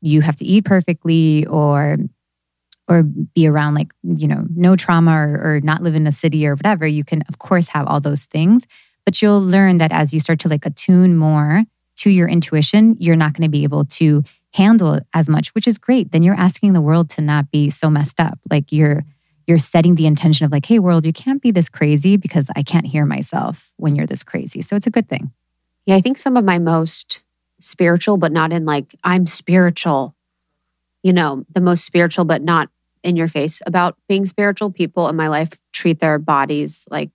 you 0.01 0.21
have 0.21 0.35
to 0.37 0.45
eat 0.45 0.65
perfectly 0.65 1.45
or 1.47 1.97
or 2.87 3.01
be 3.01 3.47
around 3.47 3.73
like 3.73 3.91
you 4.03 4.27
know 4.27 4.45
no 4.55 4.75
trauma 4.75 5.11
or, 5.11 5.55
or 5.55 5.61
not 5.61 5.81
live 5.81 5.95
in 5.95 6.05
a 6.05 6.11
city 6.11 6.45
or 6.45 6.55
whatever 6.55 6.85
you 6.85 7.03
can 7.03 7.23
of 7.27 7.39
course 7.39 7.69
have 7.69 7.87
all 7.87 7.99
those 7.99 8.25
things 8.25 8.67
but 9.05 9.21
you'll 9.21 9.41
learn 9.41 9.79
that 9.79 9.91
as 9.91 10.13
you 10.13 10.19
start 10.19 10.39
to 10.39 10.47
like 10.47 10.65
attune 10.65 11.17
more 11.17 11.63
to 11.95 12.09
your 12.09 12.27
intuition 12.27 12.95
you're 12.99 13.15
not 13.15 13.33
going 13.33 13.43
to 13.43 13.49
be 13.49 13.63
able 13.63 13.85
to 13.85 14.23
handle 14.53 14.99
as 15.13 15.27
much 15.27 15.55
which 15.55 15.67
is 15.67 15.79
great 15.79 16.11
then 16.11 16.21
you're 16.21 16.35
asking 16.35 16.73
the 16.73 16.81
world 16.81 17.09
to 17.09 17.21
not 17.21 17.49
be 17.49 17.69
so 17.71 17.89
messed 17.89 18.19
up 18.19 18.37
like 18.51 18.71
you're 18.71 19.03
you're 19.47 19.57
setting 19.57 19.95
the 19.95 20.07
intention 20.07 20.45
of 20.45 20.51
like, 20.51 20.65
hey, 20.65 20.79
world, 20.79 21.05
you 21.05 21.13
can't 21.13 21.41
be 21.41 21.51
this 21.51 21.69
crazy 21.69 22.17
because 22.17 22.47
I 22.55 22.63
can't 22.63 22.85
hear 22.85 23.05
myself 23.05 23.71
when 23.77 23.95
you're 23.95 24.07
this 24.07 24.23
crazy. 24.23 24.61
So 24.61 24.75
it's 24.75 24.87
a 24.87 24.91
good 24.91 25.07
thing. 25.07 25.31
Yeah, 25.85 25.95
I 25.95 26.01
think 26.01 26.17
some 26.17 26.35
of 26.35 26.43
my 26.43 26.57
most 26.57 27.23
spiritual, 27.59 28.17
but 28.17 28.31
not 28.31 28.51
in 28.51 28.65
like, 28.65 28.95
I'm 29.03 29.27
spiritual, 29.27 30.15
you 31.03 31.13
know, 31.13 31.45
the 31.53 31.61
most 31.61 31.85
spiritual, 31.85 32.25
but 32.25 32.41
not 32.41 32.69
in 33.03 33.15
your 33.15 33.27
face 33.27 33.61
about 33.65 33.97
being 34.09 34.25
spiritual 34.25 34.71
people 34.71 35.07
in 35.07 35.15
my 35.15 35.27
life 35.27 35.51
treat 35.73 35.99
their 35.99 36.17
bodies 36.17 36.87
like 36.89 37.11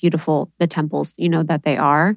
beautiful, 0.00 0.52
the 0.58 0.66
temples, 0.66 1.14
you 1.16 1.28
know, 1.28 1.44
that 1.44 1.62
they 1.62 1.76
are. 1.76 2.16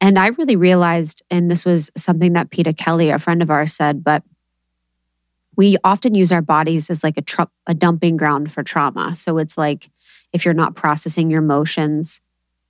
And 0.00 0.18
I 0.18 0.28
really 0.28 0.56
realized, 0.56 1.22
and 1.30 1.50
this 1.50 1.66
was 1.66 1.90
something 1.94 2.32
that 2.32 2.50
Peter 2.50 2.72
Kelly, 2.72 3.10
a 3.10 3.18
friend 3.18 3.42
of 3.42 3.50
ours, 3.50 3.74
said, 3.74 4.02
but 4.02 4.22
we 5.60 5.76
often 5.84 6.14
use 6.14 6.32
our 6.32 6.40
bodies 6.40 6.88
as 6.88 7.04
like 7.04 7.18
a, 7.18 7.20
tr- 7.20 7.42
a 7.66 7.74
dumping 7.74 8.16
ground 8.16 8.50
for 8.50 8.62
trauma. 8.62 9.14
So 9.14 9.36
it's 9.36 9.58
like 9.58 9.90
if 10.32 10.46
you're 10.46 10.54
not 10.54 10.74
processing 10.74 11.30
your 11.30 11.42
emotions 11.42 12.22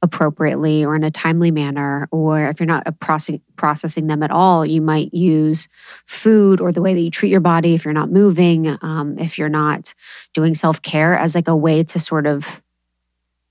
appropriately 0.03 0.85
or 0.85 0.97
in 0.97 1.05
a 1.05 1.11
timely 1.13 1.53
manner, 1.53 2.09
or 2.11 2.49
if 2.49 2.59
you're 2.59 2.67
not 2.67 2.99
process- 2.99 3.39
processing 3.55 4.09
them 4.09 4.25
at 4.25 4.33
all, 4.33 4.67
you 4.67 4.83
might 4.83 5.15
use 5.15 5.69
food 6.05 6.61
or 6.61 6.73
the 6.73 6.83
way 6.83 6.93
that 6.93 7.01
you 7.01 7.13
treat 7.13 7.31
your 7.31 7.39
body 7.39 7.77
if 7.77 7.85
you're 7.85 7.95
not 7.95 8.11
moving, 8.11 8.77
um, 8.83 9.17
if 9.21 9.39
you're 9.39 9.49
not 9.49 9.95
doing 10.35 10.53
self 10.53 10.83
care 10.83 11.17
as 11.17 11.37
like 11.37 11.47
a 11.47 11.55
way 11.55 11.85
to 11.85 12.01
sort 12.01 12.27
of 12.27 12.61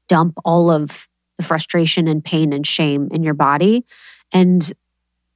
dump 0.10 0.34
all 0.44 0.70
of 0.70 1.08
the 1.38 1.44
frustration 1.44 2.10
and 2.10 2.26
pain 2.26 2.52
and 2.52 2.68
shame 2.68 3.08
in 3.14 3.24
your 3.24 3.36
body. 3.36 3.86
And 4.34 4.70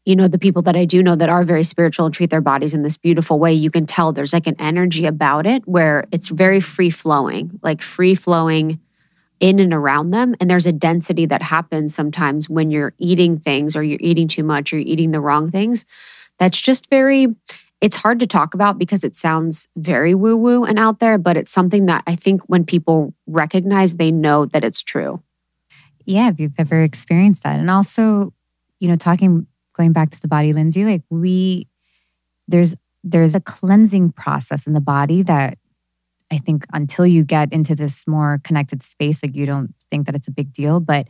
you 0.06 0.16
know, 0.16 0.28
the 0.28 0.39
people 0.39 0.62
that 0.64 0.76
I 0.76 0.86
do 0.86 1.01
know 1.01 1.16
that 1.16 1.30
are 1.30 1.43
very 1.43 1.64
spiritual 1.64 2.06
and 2.06 2.14
treat 2.14 2.30
their 2.30 2.41
bodies 2.41 2.74
in 2.74 2.84
this 2.84 2.97
beautiful 2.97 3.39
way, 3.39 3.54
you 3.54 3.72
can 3.72 3.86
tell 3.86 4.12
there's 4.12 4.34
like 4.34 4.47
an 4.47 4.56
energy 4.60 5.06
about 5.06 5.45
it 5.45 5.66
where 5.66 6.06
it's 6.12 6.28
very 6.28 6.60
free 6.60 6.89
flowing, 6.89 7.60
like 7.64 7.82
free 7.82 8.14
flowing 8.14 8.80
in 9.39 9.60
and 9.60 9.74
around 9.74 10.12
them. 10.12 10.36
And 10.39 10.49
there's 10.49 10.66
a 10.66 10.74
density 10.74 11.26
that 11.28 11.41
happens 11.41 11.95
sometimes 11.95 12.49
when 12.49 12.70
you're 12.70 12.93
eating 12.97 13.39
things 13.39 13.76
or 13.76 13.84
you're 13.84 13.99
eating 14.01 14.28
too 14.28 14.43
much 14.43 14.74
or 14.74 14.78
you're 14.78 14.88
eating 14.88 15.12
the 15.12 15.22
wrong 15.22 15.49
things. 15.49 15.86
That's 16.38 16.62
just 16.62 16.89
very, 16.89 17.28
it's 17.80 17.95
hard 17.95 18.20
to 18.20 18.28
talk 18.28 18.54
about 18.54 18.78
because 18.78 19.06
it 19.06 19.16
sounds 19.16 19.70
very 19.78 20.16
woo 20.16 20.36
woo 20.36 20.66
and 20.66 20.78
out 20.78 20.99
there, 20.99 21.18
but 21.18 21.38
it's 21.38 21.51
something 21.51 21.86
that 21.86 22.04
I 22.08 22.16
think 22.16 22.41
when 22.47 22.66
people 22.66 23.14
recognize, 23.26 23.95
they 23.95 24.12
know 24.12 24.45
that 24.47 24.66
it's 24.66 24.82
true. 24.82 25.22
Yeah, 26.06 26.30
if 26.30 26.39
you've 26.39 26.56
ever 26.58 26.82
experienced 26.82 27.43
that. 27.43 27.60
And 27.60 27.70
also, 27.70 28.34
you 28.80 28.89
know, 28.89 28.97
talking 28.97 29.47
going 29.74 29.93
back 29.93 30.09
to 30.11 30.21
the 30.21 30.28
body, 30.28 30.53
Lindsey, 30.53 30.86
like 30.86 31.03
we, 31.09 31.67
there's, 32.47 32.76
there's 33.03 33.36
a 33.36 33.41
cleansing 33.41 34.11
process 34.11 34.65
in 34.65 34.74
the 34.74 34.82
body 34.82 35.24
that 35.24 35.57
I 36.32 36.38
think 36.38 36.65
until 36.74 37.05
you 37.05 37.24
get 37.24 37.51
into 37.51 37.76
this 37.76 38.07
more 38.07 38.39
connected 38.43 38.82
space, 38.82 39.21
like 39.21 39.36
you 39.36 39.45
don't 39.45 39.74
think 39.91 40.05
that 40.05 40.15
it's 40.15 40.28
a 40.28 40.32
big 40.32 40.53
deal. 40.53 40.80
But, 40.80 41.07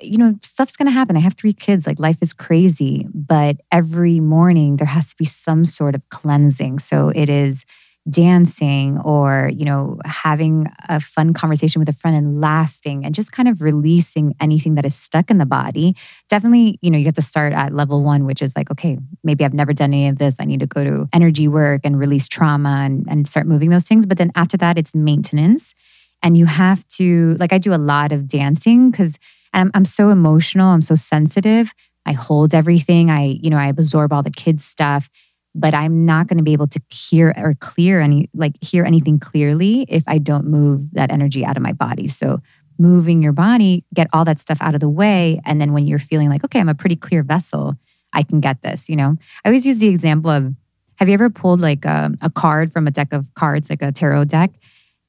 you 0.00 0.18
know, 0.18 0.34
stuff's 0.42 0.76
to 0.76 0.90
happen. 0.90 1.16
I 1.16 1.20
have 1.20 1.34
three 1.34 1.52
kids, 1.52 1.86
like 1.86 1.98
life 1.98 2.18
is 2.20 2.32
crazy. 2.32 3.06
But 3.14 3.56
every 3.72 4.20
morning 4.20 4.76
there 4.76 4.86
has 4.86 5.10
to 5.10 5.16
be 5.16 5.24
some 5.24 5.64
sort 5.64 5.94
of 5.94 6.08
cleansing. 6.10 6.80
So 6.80 7.10
it 7.10 7.28
is, 7.30 7.64
dancing 8.08 8.98
or 8.98 9.50
you 9.54 9.64
know 9.64 9.98
having 10.04 10.66
a 10.90 11.00
fun 11.00 11.32
conversation 11.32 11.80
with 11.80 11.88
a 11.88 11.92
friend 11.92 12.14
and 12.14 12.38
laughing 12.38 13.04
and 13.04 13.14
just 13.14 13.32
kind 13.32 13.48
of 13.48 13.62
releasing 13.62 14.34
anything 14.40 14.74
that 14.74 14.84
is 14.84 14.94
stuck 14.94 15.30
in 15.30 15.38
the 15.38 15.46
body. 15.46 15.96
Definitely 16.28 16.78
you 16.82 16.90
know 16.90 16.98
you 16.98 17.06
have 17.06 17.14
to 17.14 17.22
start 17.22 17.54
at 17.54 17.72
level 17.72 18.02
1 18.02 18.26
which 18.26 18.42
is 18.42 18.54
like 18.56 18.70
okay 18.70 18.98
maybe 19.22 19.44
I've 19.44 19.54
never 19.54 19.72
done 19.72 19.94
any 19.94 20.08
of 20.08 20.18
this. 20.18 20.36
I 20.38 20.44
need 20.44 20.60
to 20.60 20.66
go 20.66 20.84
to 20.84 21.06
energy 21.14 21.48
work 21.48 21.80
and 21.84 21.98
release 21.98 22.28
trauma 22.28 22.82
and, 22.84 23.06
and 23.08 23.26
start 23.26 23.46
moving 23.46 23.70
those 23.70 23.88
things. 23.88 24.04
But 24.04 24.18
then 24.18 24.32
after 24.34 24.58
that 24.58 24.76
it's 24.76 24.94
maintenance. 24.94 25.74
And 26.22 26.36
you 26.36 26.46
have 26.46 26.86
to 26.98 27.36
like 27.40 27.52
I 27.54 27.58
do 27.58 27.72
a 27.72 27.76
lot 27.76 28.12
of 28.12 28.28
dancing 28.28 28.92
cuz 28.92 29.18
I'm, 29.54 29.70
I'm 29.72 29.84
so 29.84 30.10
emotional. 30.10 30.68
I'm 30.68 30.82
so 30.82 30.94
sensitive. 30.96 31.72
I 32.04 32.12
hold 32.12 32.52
everything. 32.52 33.10
I 33.10 33.38
you 33.40 33.48
know 33.48 33.56
I 33.56 33.68
absorb 33.68 34.12
all 34.12 34.22
the 34.22 34.30
kids 34.30 34.62
stuff 34.62 35.08
but 35.54 35.74
I'm 35.74 36.04
not 36.04 36.26
going 36.26 36.38
to 36.38 36.44
be 36.44 36.52
able 36.52 36.66
to 36.68 36.80
hear 36.90 37.32
or 37.36 37.54
clear 37.60 38.00
any, 38.00 38.28
like 38.34 38.52
hear 38.62 38.84
anything 38.84 39.18
clearly 39.18 39.86
if 39.88 40.02
I 40.06 40.18
don't 40.18 40.46
move 40.46 40.92
that 40.92 41.10
energy 41.10 41.44
out 41.44 41.56
of 41.56 41.62
my 41.62 41.72
body. 41.72 42.08
So, 42.08 42.40
moving 42.76 43.22
your 43.22 43.32
body, 43.32 43.84
get 43.94 44.08
all 44.12 44.24
that 44.24 44.38
stuff 44.38 44.58
out 44.60 44.74
of 44.74 44.80
the 44.80 44.88
way. 44.88 45.40
And 45.44 45.60
then 45.60 45.72
when 45.72 45.86
you're 45.86 46.00
feeling 46.00 46.28
like, 46.28 46.44
okay, 46.44 46.58
I'm 46.58 46.68
a 46.68 46.74
pretty 46.74 46.96
clear 46.96 47.22
vessel, 47.22 47.76
I 48.12 48.24
can 48.24 48.40
get 48.40 48.62
this, 48.62 48.88
you 48.88 48.96
know? 48.96 49.16
I 49.44 49.48
always 49.48 49.64
use 49.64 49.78
the 49.78 49.88
example 49.88 50.30
of 50.30 50.52
have 50.96 51.08
you 51.08 51.14
ever 51.14 51.30
pulled 51.30 51.60
like 51.60 51.84
a, 51.84 52.12
a 52.20 52.30
card 52.30 52.72
from 52.72 52.86
a 52.86 52.90
deck 52.90 53.12
of 53.12 53.32
cards, 53.34 53.70
like 53.70 53.82
a 53.82 53.92
tarot 53.92 54.24
deck, 54.24 54.50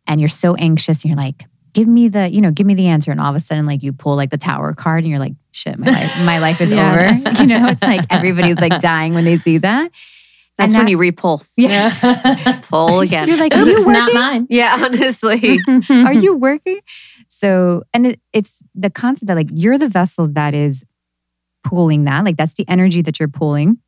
and 0.08 0.20
you're 0.20 0.28
so 0.28 0.56
anxious 0.56 1.04
and 1.04 1.10
you're 1.12 1.18
like, 1.18 1.46
give 1.74 1.88
me 1.88 2.08
the, 2.08 2.30
you 2.30 2.42
know, 2.42 2.52
give 2.52 2.66
me 2.66 2.74
the 2.74 2.88
answer. 2.88 3.12
And 3.12 3.20
all 3.20 3.30
of 3.30 3.36
a 3.36 3.40
sudden, 3.40 3.66
like 3.66 3.84
you 3.84 3.94
pull 3.94 4.16
like 4.16 4.30
the 4.30 4.38
tower 4.38 4.74
card 4.74 5.04
and 5.04 5.10
you're 5.10 5.20
like, 5.20 5.34
shit, 5.52 5.78
my 5.78 5.90
life, 5.92 6.18
my 6.26 6.40
life 6.40 6.62
is 6.62 6.70
yes. 6.72 7.26
over. 7.26 7.36
You 7.42 7.48
know, 7.48 7.68
it's 7.68 7.82
like 7.82 8.06
everybody's 8.10 8.58
like 8.58 8.82
dying 8.82 9.14
when 9.14 9.26
they 9.26 9.38
see 9.38 9.58
that. 9.60 9.92
That's 10.58 10.76
when 10.76 10.88
you 10.88 10.98
repull. 10.98 11.46
Yeah. 11.58 12.62
Pull 12.70 13.02
again. 13.02 13.28
You're 13.28 13.38
like, 13.38 13.54
are 13.54 13.66
you 13.66 13.92
not 13.92 14.14
mine. 14.14 14.48
Yeah, 14.50 14.78
honestly. 14.80 15.60
are 15.90 16.14
you 16.14 16.34
working? 16.38 16.80
So, 17.28 17.84
and 17.94 18.08
it, 18.08 18.22
it's 18.32 18.64
the 18.74 18.90
concept 18.90 19.28
that 19.28 19.36
like 19.36 19.50
you're 19.52 19.78
the 19.78 19.90
vessel 19.90 20.28
that 20.30 20.54
is 20.54 20.86
pulling 21.64 22.06
that. 22.06 22.24
Like 22.24 22.38
that's 22.38 22.54
the 22.54 22.68
energy 22.70 23.02
that 23.02 23.20
you're 23.20 23.28
pulling. 23.28 23.80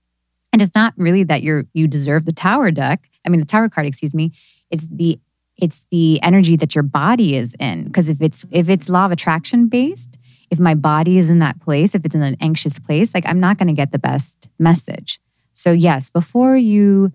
And 0.51 0.61
it's 0.61 0.75
not 0.75 0.93
really 0.97 1.23
that 1.23 1.41
you're 1.41 1.65
you 1.73 1.87
deserve 1.87 2.25
the 2.25 2.33
tower 2.33 2.71
deck. 2.71 3.09
I 3.25 3.29
mean 3.29 3.39
the 3.39 3.45
tower 3.45 3.69
card, 3.69 3.87
excuse 3.87 4.13
me. 4.13 4.31
It's 4.69 4.87
the 4.89 5.19
it's 5.57 5.85
the 5.91 6.21
energy 6.21 6.55
that 6.57 6.75
your 6.75 6.83
body 6.83 7.35
is 7.35 7.55
in. 7.59 7.85
Because 7.85 8.09
if 8.09 8.21
it's 8.21 8.45
if 8.51 8.67
it's 8.67 8.89
law 8.89 9.05
of 9.05 9.11
attraction 9.11 9.67
based, 9.67 10.17
if 10.51 10.59
my 10.59 10.75
body 10.75 11.17
is 11.17 11.29
in 11.29 11.39
that 11.39 11.59
place, 11.61 11.95
if 11.95 12.05
it's 12.05 12.15
in 12.15 12.23
an 12.23 12.37
anxious 12.41 12.79
place, 12.79 13.13
like 13.13 13.25
I'm 13.25 13.39
not 13.39 13.57
going 13.57 13.67
to 13.67 13.73
get 13.73 13.91
the 13.91 13.99
best 13.99 14.49
message. 14.59 15.19
So, 15.57 15.71
yes, 15.71 16.11
before 16.11 16.55
you 16.55 17.11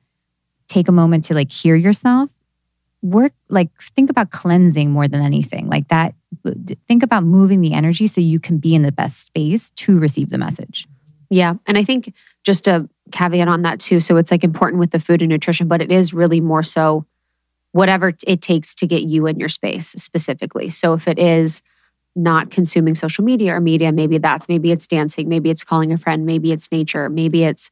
take 0.67 0.89
a 0.89 0.93
moment 0.93 1.23
to 1.25 1.35
like 1.35 1.53
hear 1.53 1.77
yourself, 1.77 2.33
work 3.01 3.33
like 3.49 3.71
think 3.81 4.11
about 4.11 4.33
cleansing 4.33 4.91
more 4.91 5.07
than 5.07 5.23
anything. 5.23 5.69
Like 5.69 5.87
that, 5.89 6.17
think 6.89 7.05
about 7.05 7.23
moving 7.23 7.61
the 7.61 7.73
energy 7.73 8.09
so 8.09 8.21
you 8.21 8.41
can 8.41 8.59
be 8.59 8.75
in 8.75 8.83
the 8.83 8.91
best 8.91 9.25
space 9.25 9.71
to 9.73 9.97
receive 9.97 10.31
the 10.31 10.39
message. 10.39 10.89
Yeah. 11.31 11.55
And 11.67 11.79
I 11.79 11.85
think 11.85 12.15
just 12.43 12.67
a 12.67 12.89
caveat 13.13 13.47
on 13.47 13.63
that 13.63 13.79
too. 13.79 14.01
So, 14.01 14.17
it's 14.17 14.33
like 14.33 14.43
important 14.43 14.81
with 14.81 14.91
the 14.91 14.99
food 14.99 15.23
and 15.23 15.31
nutrition, 15.31 15.69
but 15.69 15.81
it 15.81 15.93
is 15.93 16.13
really 16.13 16.41
more 16.41 16.65
so 16.65 17.07
whatever 17.71 18.13
it 18.27 18.43
takes 18.43 18.75
to 18.75 18.89
get 18.89 19.03
you 19.03 19.29
in 19.29 19.39
your 19.39 19.49
space 19.49 19.91
specifically. 19.91 20.69
So, 20.69 20.95
if 20.95 21.07
it 21.07 21.21
is, 21.21 21.63
not 22.15 22.51
consuming 22.51 22.95
social 22.95 23.25
media 23.25 23.55
or 23.55 23.61
media. 23.61 23.91
Maybe 23.93 24.19
that's, 24.19 24.49
maybe 24.49 24.71
it's 24.71 24.87
dancing, 24.87 25.29
maybe 25.29 25.51
it's 25.51 25.65
calling 25.65 25.93
a 25.93 25.99
friend, 25.99 26.27
maybe 26.27 26.53
it's 26.53 26.71
nature, 26.71 27.09
maybe 27.09 27.45
it's 27.45 27.71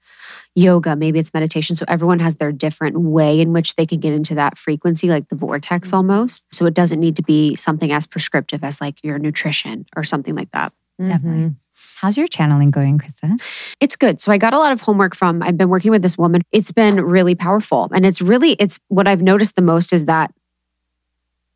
yoga, 0.54 0.96
maybe 0.96 1.18
it's 1.18 1.34
meditation. 1.34 1.76
So 1.76 1.84
everyone 1.88 2.20
has 2.20 2.36
their 2.36 2.52
different 2.52 2.98
way 3.00 3.40
in 3.40 3.52
which 3.52 3.76
they 3.76 3.86
can 3.86 4.00
get 4.00 4.12
into 4.12 4.34
that 4.36 4.56
frequency, 4.56 5.08
like 5.08 5.28
the 5.28 5.36
vortex 5.36 5.88
mm-hmm. 5.88 5.96
almost. 5.96 6.42
So 6.52 6.66
it 6.66 6.74
doesn't 6.74 7.00
need 7.00 7.16
to 7.16 7.22
be 7.22 7.54
something 7.56 7.92
as 7.92 8.06
prescriptive 8.06 8.64
as 8.64 8.80
like 8.80 9.02
your 9.04 9.18
nutrition 9.18 9.86
or 9.94 10.04
something 10.04 10.34
like 10.34 10.50
that. 10.52 10.72
Definitely. 10.98 11.40
Mm-hmm. 11.40 11.54
How's 11.96 12.16
your 12.16 12.26
channeling 12.26 12.70
going, 12.70 12.98
Krista? 12.98 13.74
It's 13.78 13.96
good. 13.96 14.20
So 14.20 14.32
I 14.32 14.38
got 14.38 14.54
a 14.54 14.58
lot 14.58 14.72
of 14.72 14.80
homework 14.80 15.14
from, 15.14 15.42
I've 15.42 15.58
been 15.58 15.68
working 15.68 15.90
with 15.90 16.02
this 16.02 16.16
woman. 16.16 16.42
It's 16.50 16.72
been 16.72 16.96
really 16.96 17.34
powerful. 17.34 17.90
And 17.92 18.06
it's 18.06 18.22
really, 18.22 18.52
it's 18.52 18.80
what 18.88 19.06
I've 19.06 19.22
noticed 19.22 19.56
the 19.56 19.62
most 19.62 19.92
is 19.92 20.06
that 20.06 20.32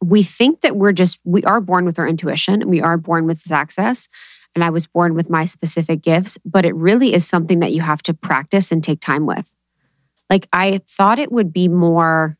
we 0.09 0.23
think 0.23 0.61
that 0.61 0.77
we're 0.77 0.93
just, 0.93 1.19
we 1.25 1.43
are 1.45 1.61
born 1.61 1.85
with 1.85 1.99
our 1.99 2.07
intuition 2.07 2.69
we 2.69 2.81
are 2.81 2.97
born 2.97 3.27
with 3.27 3.43
this 3.43 3.53
access. 3.53 4.09
And 4.55 4.63
I 4.63 4.71
was 4.71 4.87
born 4.87 5.15
with 5.15 5.29
my 5.29 5.45
specific 5.45 6.01
gifts, 6.01 6.39
but 6.45 6.65
it 6.65 6.75
really 6.77 7.13
is 7.13 7.27
something 7.27 7.59
that 7.61 7.73
you 7.73 7.81
have 7.81 8.03
to 8.05 8.15
practice 8.15 8.71
and 8.71 8.85
take 8.85 9.01
time 9.01 9.27
with. 9.27 9.51
Like, 10.31 10.49
I 10.53 10.81
thought 10.89 11.19
it 11.19 11.33
would 11.33 11.53
be 11.53 11.69
more 11.69 12.37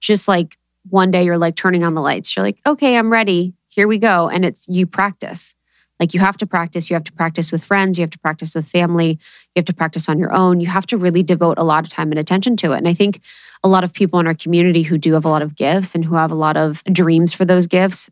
just 0.00 0.28
like 0.28 0.58
one 0.90 1.10
day 1.10 1.24
you're 1.24 1.38
like 1.38 1.56
turning 1.56 1.84
on 1.84 1.94
the 1.94 2.02
lights. 2.02 2.36
You're 2.36 2.44
like, 2.44 2.60
okay, 2.66 2.96
I'm 2.98 3.10
ready. 3.10 3.54
Here 3.68 3.88
we 3.88 3.98
go. 3.98 4.28
And 4.28 4.44
it's 4.44 4.68
you 4.68 4.86
practice. 4.86 5.54
Like 6.00 6.12
you 6.12 6.20
have 6.20 6.36
to 6.38 6.46
practice. 6.46 6.90
You 6.90 6.94
have 6.94 7.04
to 7.04 7.12
practice 7.12 7.52
with 7.52 7.64
friends. 7.64 7.98
You 7.98 8.02
have 8.02 8.10
to 8.10 8.18
practice 8.18 8.54
with 8.54 8.68
family. 8.68 9.10
You 9.10 9.60
have 9.60 9.64
to 9.66 9.74
practice 9.74 10.08
on 10.08 10.18
your 10.18 10.32
own. 10.32 10.60
You 10.60 10.66
have 10.66 10.86
to 10.86 10.96
really 10.96 11.22
devote 11.22 11.58
a 11.58 11.64
lot 11.64 11.84
of 11.84 11.90
time 11.90 12.10
and 12.10 12.18
attention 12.18 12.56
to 12.58 12.72
it. 12.72 12.78
And 12.78 12.88
I 12.88 12.94
think 12.94 13.20
a 13.62 13.68
lot 13.68 13.84
of 13.84 13.94
people 13.94 14.18
in 14.18 14.26
our 14.26 14.34
community 14.34 14.82
who 14.82 14.98
do 14.98 15.14
have 15.14 15.24
a 15.24 15.28
lot 15.28 15.42
of 15.42 15.54
gifts 15.54 15.94
and 15.94 16.04
who 16.04 16.16
have 16.16 16.30
a 16.30 16.36
lot 16.36 16.56
of 16.56 16.82
dreams 16.84 17.32
for 17.32 17.44
those 17.44 17.66
gifts, 17.66 18.10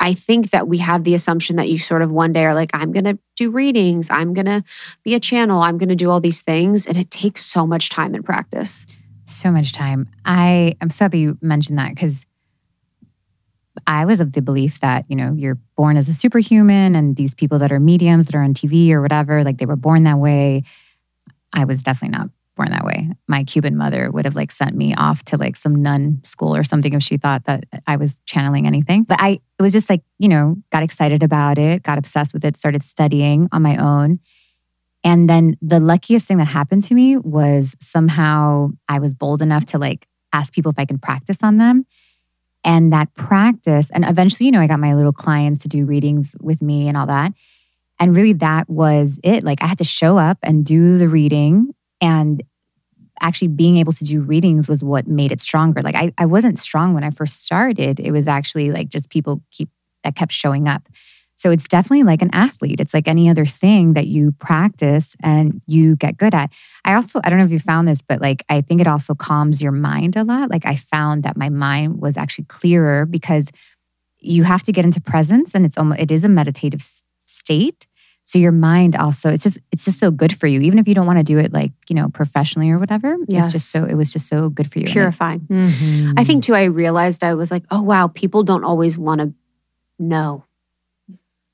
I 0.00 0.14
think 0.14 0.50
that 0.50 0.66
we 0.66 0.78
have 0.78 1.04
the 1.04 1.14
assumption 1.14 1.56
that 1.56 1.68
you 1.68 1.78
sort 1.78 2.02
of 2.02 2.10
one 2.10 2.32
day 2.32 2.44
are 2.44 2.54
like, 2.54 2.70
I'm 2.72 2.92
going 2.92 3.04
to 3.04 3.18
do 3.36 3.50
readings. 3.50 4.10
I'm 4.10 4.32
going 4.32 4.46
to 4.46 4.64
be 5.04 5.14
a 5.14 5.20
channel. 5.20 5.60
I'm 5.60 5.78
going 5.78 5.90
to 5.90 5.96
do 5.96 6.10
all 6.10 6.20
these 6.20 6.40
things. 6.40 6.86
And 6.86 6.96
it 6.96 7.10
takes 7.10 7.44
so 7.44 7.66
much 7.66 7.88
time 7.88 8.14
and 8.14 8.24
practice. 8.24 8.86
So 9.26 9.50
much 9.50 9.72
time. 9.72 10.08
I 10.24 10.74
am 10.80 10.90
so 10.90 11.04
happy 11.04 11.20
you 11.20 11.38
mentioned 11.40 11.78
that 11.78 11.90
because 11.90 12.26
I 13.86 14.04
was 14.04 14.20
of 14.20 14.32
the 14.32 14.42
belief 14.42 14.80
that, 14.80 15.04
you 15.08 15.16
know, 15.16 15.32
you're 15.36 15.58
born 15.76 15.96
as 15.96 16.08
a 16.08 16.14
superhuman 16.14 16.94
and 16.94 17.16
these 17.16 17.34
people 17.34 17.58
that 17.58 17.72
are 17.72 17.80
mediums 17.80 18.26
that 18.26 18.34
are 18.34 18.42
on 18.42 18.54
TV 18.54 18.90
or 18.90 19.00
whatever, 19.00 19.44
like 19.44 19.58
they 19.58 19.66
were 19.66 19.76
born 19.76 20.04
that 20.04 20.18
way. 20.18 20.64
I 21.54 21.64
was 21.64 21.82
definitely 21.82 22.18
not 22.18 22.28
born 22.56 22.70
that 22.70 22.84
way. 22.84 23.08
My 23.28 23.44
Cuban 23.44 23.76
mother 23.76 24.10
would 24.10 24.24
have 24.24 24.36
like 24.36 24.52
sent 24.52 24.76
me 24.76 24.94
off 24.94 25.22
to 25.24 25.36
like 25.36 25.56
some 25.56 25.82
nun 25.82 26.20
school 26.22 26.54
or 26.54 26.64
something 26.64 26.92
if 26.92 27.02
she 27.02 27.16
thought 27.16 27.44
that 27.44 27.64
I 27.86 27.96
was 27.96 28.20
channeling 28.26 28.66
anything. 28.66 29.04
But 29.04 29.18
I 29.20 29.40
it 29.58 29.62
was 29.62 29.72
just 29.72 29.88
like, 29.88 30.02
you 30.18 30.28
know, 30.28 30.56
got 30.70 30.82
excited 30.82 31.22
about 31.22 31.58
it, 31.58 31.82
got 31.82 31.98
obsessed 31.98 32.34
with 32.34 32.44
it, 32.44 32.56
started 32.56 32.82
studying 32.82 33.48
on 33.52 33.62
my 33.62 33.76
own. 33.76 34.20
And 35.04 35.28
then 35.28 35.56
the 35.60 35.80
luckiest 35.80 36.26
thing 36.26 36.38
that 36.38 36.44
happened 36.46 36.82
to 36.84 36.94
me 36.94 37.16
was 37.16 37.74
somehow 37.80 38.70
I 38.88 38.98
was 38.98 39.14
bold 39.14 39.42
enough 39.42 39.64
to 39.66 39.78
like 39.78 40.06
ask 40.32 40.52
people 40.52 40.70
if 40.70 40.78
I 40.78 40.84
can 40.84 40.98
practice 40.98 41.38
on 41.42 41.58
them. 41.58 41.86
And 42.64 42.92
that 42.92 43.12
practice, 43.14 43.90
and 43.90 44.04
eventually, 44.04 44.46
you 44.46 44.52
know, 44.52 44.60
I 44.60 44.66
got 44.68 44.78
my 44.78 44.94
little 44.94 45.12
clients 45.12 45.62
to 45.62 45.68
do 45.68 45.84
readings 45.84 46.34
with 46.40 46.62
me 46.62 46.88
and 46.88 46.96
all 46.96 47.06
that. 47.06 47.32
And 47.98 48.14
really, 48.14 48.32
that 48.34 48.68
was 48.68 49.18
it. 49.24 49.44
Like, 49.44 49.62
I 49.62 49.66
had 49.66 49.78
to 49.78 49.84
show 49.84 50.16
up 50.16 50.38
and 50.42 50.64
do 50.64 50.98
the 50.98 51.08
reading. 51.08 51.74
And 52.00 52.42
actually, 53.20 53.48
being 53.48 53.78
able 53.78 53.92
to 53.94 54.04
do 54.04 54.20
readings 54.20 54.68
was 54.68 54.82
what 54.82 55.06
made 55.06 55.32
it 55.32 55.40
stronger. 55.40 55.82
Like, 55.82 55.94
I, 55.94 56.12
I 56.18 56.26
wasn't 56.26 56.58
strong 56.58 56.94
when 56.94 57.04
I 57.04 57.10
first 57.10 57.44
started. 57.44 58.00
It 58.00 58.12
was 58.12 58.28
actually 58.28 58.70
like 58.70 58.88
just 58.88 59.10
people 59.10 59.42
keep 59.50 59.68
that 60.04 60.16
kept 60.16 60.32
showing 60.32 60.68
up. 60.68 60.88
So 61.34 61.50
it's 61.50 61.66
definitely 61.66 62.04
like 62.04 62.22
an 62.22 62.30
athlete. 62.32 62.80
It's 62.80 62.94
like 62.94 63.08
any 63.08 63.28
other 63.28 63.44
thing 63.46 63.94
that 63.94 64.06
you 64.06 64.32
practice 64.32 65.16
and 65.22 65.60
you 65.66 65.96
get 65.96 66.16
good 66.16 66.34
at. 66.34 66.52
I 66.84 66.94
also, 66.94 67.20
I 67.24 67.30
don't 67.30 67.38
know 67.38 67.44
if 67.44 67.50
you 67.50 67.58
found 67.58 67.88
this, 67.88 68.00
but 68.00 68.20
like 68.20 68.44
I 68.48 68.60
think 68.60 68.80
it 68.80 68.86
also 68.86 69.14
calms 69.14 69.60
your 69.60 69.72
mind 69.72 70.14
a 70.16 70.24
lot. 70.24 70.50
Like 70.50 70.66
I 70.66 70.76
found 70.76 71.22
that 71.24 71.36
my 71.36 71.48
mind 71.48 72.00
was 72.00 72.16
actually 72.16 72.44
clearer 72.44 73.06
because 73.06 73.50
you 74.20 74.44
have 74.44 74.62
to 74.64 74.72
get 74.72 74.84
into 74.84 75.00
presence 75.00 75.52
and 75.54 75.64
it's 75.66 75.76
almost, 75.76 76.00
it 76.00 76.10
is 76.12 76.22
a 76.24 76.28
meditative 76.28 76.82
state. 77.26 77.88
So 78.24 78.38
your 78.38 78.52
mind 78.52 78.94
also, 78.94 79.30
it's 79.30 79.42
just, 79.42 79.58
it's 79.72 79.84
just 79.84 79.98
so 79.98 80.12
good 80.12 80.32
for 80.38 80.46
you. 80.46 80.60
Even 80.60 80.78
if 80.78 80.86
you 80.86 80.94
don't 80.94 81.06
want 81.06 81.18
to 81.18 81.24
do 81.24 81.38
it 81.38 81.52
like, 81.52 81.72
you 81.88 81.96
know, 81.96 82.08
professionally 82.08 82.70
or 82.70 82.78
whatever. 82.78 83.16
Yes. 83.26 83.46
It's 83.46 83.52
just 83.54 83.70
so, 83.72 83.84
it 83.84 83.94
was 83.94 84.12
just 84.12 84.28
so 84.28 84.48
good 84.48 84.70
for 84.70 84.78
you. 84.78 84.84
And 84.84 84.90
it- 84.90 84.92
Purifying. 84.92 85.40
Mhm. 85.50 86.14
I 86.16 86.22
think 86.22 86.44
too, 86.44 86.54
I 86.54 86.64
realized 86.64 87.24
I 87.24 87.34
was 87.34 87.50
like, 87.50 87.64
oh, 87.72 87.82
wow, 87.82 88.06
people 88.06 88.44
don't 88.44 88.62
always 88.62 88.96
want 88.96 89.22
to 89.22 89.32
know. 89.98 90.44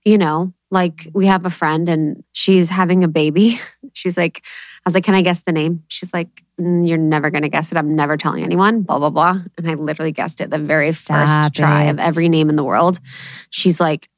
You 0.09 0.19
know, 0.19 0.55
like 0.71 1.09
we 1.13 1.27
have 1.27 1.45
a 1.45 1.51
friend 1.51 1.89
and 1.89 2.25
she's 2.33 2.69
having 2.69 3.05
a 3.05 3.09
baby. 3.09 3.61
She's 3.95 4.17
like, 4.17 4.43
I 4.45 4.81
was 4.85 4.95
like, 4.95 5.05
can 5.05 5.15
I 5.15 5.23
guess 5.23 5.41
the 5.41 5.53
name? 5.53 5.83
She's 5.89 6.13
like, 6.15 6.45
"Mm, 6.61 6.87
you're 6.87 6.99
never 6.99 7.31
going 7.31 7.43
to 7.43 7.49
guess 7.49 7.73
it. 7.73 7.79
I'm 7.79 7.97
never 7.97 8.17
telling 8.17 8.45
anyone, 8.45 8.83
blah, 8.83 8.99
blah, 8.99 9.11
blah. 9.11 9.37
And 9.57 9.69
I 9.69 9.75
literally 9.75 10.13
guessed 10.13 10.41
it 10.41 10.51
the 10.51 10.59
very 10.59 10.93
Stop 10.93 11.27
first 11.27 11.55
try 11.55 11.85
of 11.85 11.99
every 11.99 12.29
name 12.29 12.49
in 12.49 12.57
the 12.57 12.65
world. 12.65 13.01
She's 13.51 13.81
like, 13.81 14.09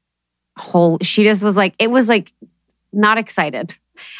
whole, 0.57 0.97
she 1.01 1.23
just 1.23 1.43
was 1.43 1.57
like, 1.57 1.73
it 1.79 1.89
was 1.89 2.07
like 2.07 2.31
not 2.93 3.17
excited. 3.17 3.75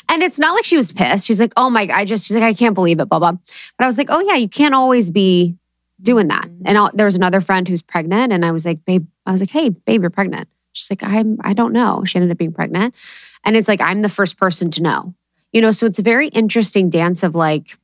And 0.10 0.24
it's 0.24 0.40
not 0.40 0.54
like 0.54 0.66
she 0.66 0.78
was 0.78 0.92
pissed. 0.92 1.26
She's 1.26 1.40
like, 1.40 1.54
oh 1.58 1.70
my, 1.70 1.88
I 1.94 2.06
just, 2.06 2.26
she's 2.28 2.36
like, 2.36 2.44
I 2.44 2.54
can't 2.54 2.76
believe 2.76 3.00
it, 3.00 3.08
blah, 3.08 3.20
blah. 3.20 3.34
But 3.34 3.84
I 3.84 3.86
was 3.86 3.98
like, 3.98 4.08
oh 4.10 4.22
yeah, 4.22 4.36
you 4.36 4.50
can't 4.50 4.74
always 4.74 5.12
be 5.12 5.58
doing 6.02 6.28
that. 6.30 6.50
And 6.66 6.78
I'll, 6.78 6.92
there 6.94 7.06
was 7.06 7.16
another 7.16 7.42
friend 7.42 7.68
who's 7.68 7.82
pregnant, 7.82 8.34
and 8.34 8.46
I 8.46 8.52
was 8.52 8.66
like, 8.66 8.84
babe, 8.86 9.06
I 9.26 9.32
was 9.32 9.42
like, 9.42 9.52
hey, 9.52 9.70
babe, 9.70 10.02
you're 10.02 10.10
pregnant. 10.10 10.48
She's 10.74 10.90
like, 10.90 11.04
I'm, 11.04 11.38
I 11.44 11.54
don't 11.54 11.74
know. 11.74 12.04
She 12.06 12.18
ended 12.18 12.32
up 12.32 12.38
being 12.38 12.54
pregnant, 12.54 12.96
and 13.44 13.56
it's 13.56 13.68
like 13.68 13.82
I'm 13.82 14.02
the 14.02 14.10
first 14.10 14.38
person 14.38 14.70
to 14.72 14.82
know, 14.82 15.14
you 15.52 15.62
know. 15.62 15.72
So 15.72 15.86
it's 15.86 16.00
a 16.00 16.04
very 16.04 16.28
interesting 16.30 16.90
dance 16.90 17.24
of 17.24 17.36
like, 17.36 17.78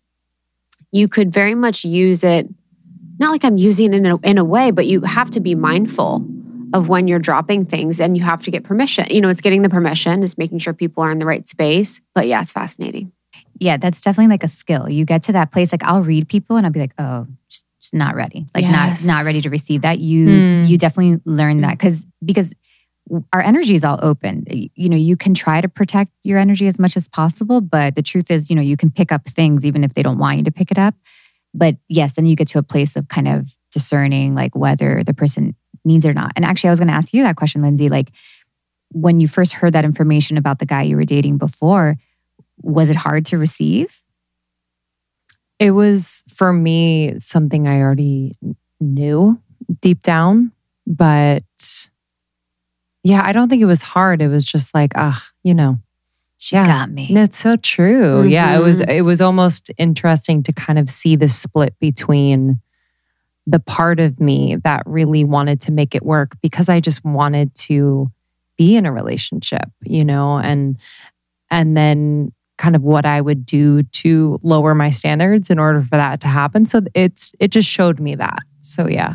you 0.92 1.08
could 1.08 1.34
very 1.34 1.56
much 1.56 1.84
use 1.84 2.24
it, 2.24 2.48
not 3.20 3.32
like 3.32 3.44
I'm 3.44 3.58
using 3.58 3.94
it 3.94 3.98
in 3.98 4.06
a, 4.06 4.18
in 4.20 4.38
a 4.38 4.44
way, 4.46 4.72
but 4.72 4.86
you 4.88 5.02
have 5.02 5.30
to 5.32 5.40
be 5.40 5.54
mindful 5.56 6.26
of 6.74 6.90
when 6.90 7.08
you're 7.08 7.20
dropping 7.20 7.66
things, 7.66 8.00
and 8.02 8.18
you 8.18 8.24
have 8.24 8.44
to 8.44 8.52
get 8.52 8.64
permission. 8.64 9.06
You 9.10 9.22
know, 9.22 9.30
it's 9.30 9.42
getting 9.42 9.62
the 9.62 9.70
permission, 9.70 10.24
it's 10.24 10.38
making 10.38 10.60
sure 10.60 10.74
people 10.74 11.04
are 11.04 11.12
in 11.12 11.20
the 11.20 11.26
right 11.26 11.48
space. 11.48 12.02
But 12.14 12.28
yeah, 12.28 12.42
it's 12.42 12.52
fascinating. 12.52 13.12
yeah, 13.60 13.78
that's 13.78 14.02
definitely 14.02 14.32
like 14.32 14.44
a 14.44 14.48
skill. 14.50 14.90
You 14.90 15.04
get 15.06 15.24
to 15.24 15.32
that 15.34 15.52
place, 15.52 15.72
like 15.72 15.84
I'll 15.84 16.04
read 16.04 16.28
people 16.30 16.58
and 16.58 16.66
I'll 16.66 16.72
be 16.72 16.80
like, 16.80 16.94
oh, 17.00 17.26
just, 17.50 17.66
just 17.82 17.94
not 17.94 18.16
ready, 18.16 18.46
like 18.54 18.64
Yes. 18.64 19.04
not 19.06 19.16
not 19.16 19.26
ready 19.26 19.42
to 19.42 19.50
receive 19.50 19.82
that. 19.82 20.00
You 20.00 20.42
Hmm. 20.42 20.64
you 20.64 20.78
definitely 20.78 21.22
learn 21.26 21.62
that 21.62 21.78
because 21.78 22.06
because 22.24 22.54
our 23.32 23.42
energy 23.42 23.76
is 23.76 23.84
all 23.84 24.00
open. 24.02 24.46
You 24.48 24.90
know, 24.90 24.98
you 24.98 25.16
can 25.16 25.34
try 25.34 25.62
to 25.62 25.70
protect 25.70 26.12
your 26.24 26.40
energy 26.40 26.68
as 26.68 26.78
much 26.78 26.98
as 26.98 27.08
possible, 27.08 27.62
but 27.62 27.96
the 27.96 28.02
truth 28.02 28.30
is, 28.30 28.50
you 28.50 28.56
know, 28.56 28.62
you 28.62 28.78
can 28.78 28.92
pick 28.92 29.12
up 29.12 29.26
things 29.26 29.66
even 29.66 29.84
if 29.84 29.94
they 29.94 30.04
don't 30.04 30.18
want 30.18 30.38
you 30.38 30.44
to 30.44 30.52
pick 30.52 30.72
it 30.72 30.78
up. 30.78 30.96
But 31.54 31.78
yes, 31.88 32.14
then 32.14 32.26
you 32.26 32.36
get 32.36 32.50
to 32.50 32.60
a 32.60 32.64
place 32.64 32.96
of 32.96 33.08
kind 33.08 33.28
of 33.28 33.50
discerning 33.72 34.36
like 34.36 34.56
whether 34.56 35.04
the 35.04 35.14
person 35.14 35.56
needs 35.86 36.06
it 36.06 36.10
or 36.10 36.14
not. 36.14 36.34
And 36.36 36.44
actually, 36.46 36.70
I 36.70 36.72
was 36.72 36.80
going 36.80 36.90
to 36.90 36.94
ask 36.94 37.14
you 37.14 37.24
that 37.24 37.38
question, 37.38 37.62
Lindsey. 37.62 37.90
Like 37.90 38.12
when 38.92 39.20
you 39.20 39.28
first 39.28 39.54
heard 39.54 39.74
that 39.74 39.86
information 39.86 40.38
about 40.38 40.60
the 40.60 40.66
guy 40.66 40.84
you 40.84 40.98
were 40.98 41.06
dating 41.06 41.38
before, 41.38 41.96
was 42.62 42.90
it 42.90 42.96
hard 42.96 43.26
to 43.28 43.38
receive? 43.38 44.02
It 45.60 45.72
was 45.72 46.24
for 46.34 46.54
me 46.54 47.20
something 47.20 47.68
I 47.68 47.82
already 47.82 48.36
knew 48.80 49.42
deep 49.82 50.02
down, 50.02 50.52
but 50.86 51.44
yeah, 53.08 53.22
I 53.24 53.32
don't 53.32 53.48
think 53.48 53.62
it 53.62 53.66
was 53.66 53.82
hard. 53.82 54.22
It 54.22 54.28
was 54.28 54.44
just 54.44 54.74
like, 54.76 54.92
ah, 54.96 55.24
you 55.44 55.54
know, 55.54 55.80
She 56.40 56.56
Yeah. 56.56 56.66
got 56.68 56.92
me. 56.92 57.08
it's 57.10 57.38
so 57.38 57.56
true. 57.56 58.24
Yeah, 58.28 58.56
it 58.56 58.62
was 58.62 58.80
Mhm. 58.82 58.90
it 58.90 59.02
was 59.04 59.22
almost 59.22 59.72
interesting 59.78 60.44
to 60.44 60.52
kind 60.54 60.78
of 60.78 60.88
see 60.88 61.16
the 61.16 61.30
split 61.30 61.74
between 61.80 62.60
the 63.48 63.60
part 63.60 64.00
of 64.00 64.20
me 64.20 64.58
that 64.64 64.84
really 64.86 65.24
wanted 65.24 65.60
to 65.62 65.72
make 65.72 65.96
it 65.96 66.06
work 66.06 66.36
because 66.42 66.70
I 66.70 66.80
just 66.80 67.04
wanted 67.04 67.56
to 67.70 68.12
be 68.58 68.76
in 68.76 68.86
a 68.86 68.92
relationship, 68.92 69.68
you 69.84 70.04
know, 70.06 70.38
and 70.38 70.78
and 71.50 71.76
then 71.78 72.34
kind 72.58 72.76
of 72.76 72.82
what 72.84 73.06
I 73.06 73.22
would 73.22 73.46
do 73.46 73.84
to 73.84 74.40
lower 74.44 74.76
my 74.76 74.90
standards 74.92 75.50
in 75.50 75.60
order 75.60 75.82
for 75.82 75.96
that 75.98 76.20
to 76.22 76.28
happen. 76.28 76.66
So 76.66 76.82
it's 76.94 77.32
it 77.40 77.50
just 77.52 77.70
showed 77.70 78.00
me 78.00 78.16
that. 78.16 78.40
So 78.62 78.88
yeah. 78.88 79.14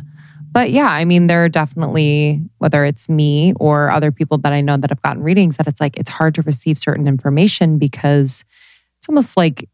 But 0.53 0.71
yeah, 0.71 0.89
I 0.89 1.05
mean, 1.05 1.29
there 1.29 1.45
are 1.45 1.49
definitely, 1.49 2.43
whether 2.59 2.85
it's 2.85 3.09
me 3.09 3.55
or 3.59 3.91
other 3.91 4.13
people 4.13 4.37
that 4.39 4.53
I 4.53 4.61
know 4.61 4.77
that 4.77 4.91
have 4.91 5.01
gotten 5.01 5.23
readings, 5.23 5.57
that 5.57 5.67
it's 5.67 5.81
like 5.81 5.97
it's 5.97 6.11
hard 6.11 6.35
to 6.35 6.43
receive 6.43 6.77
certain 6.77 7.09
information 7.09 7.79
because 7.79 8.45
it's 8.99 9.09
almost 9.09 9.37
like 9.37 9.69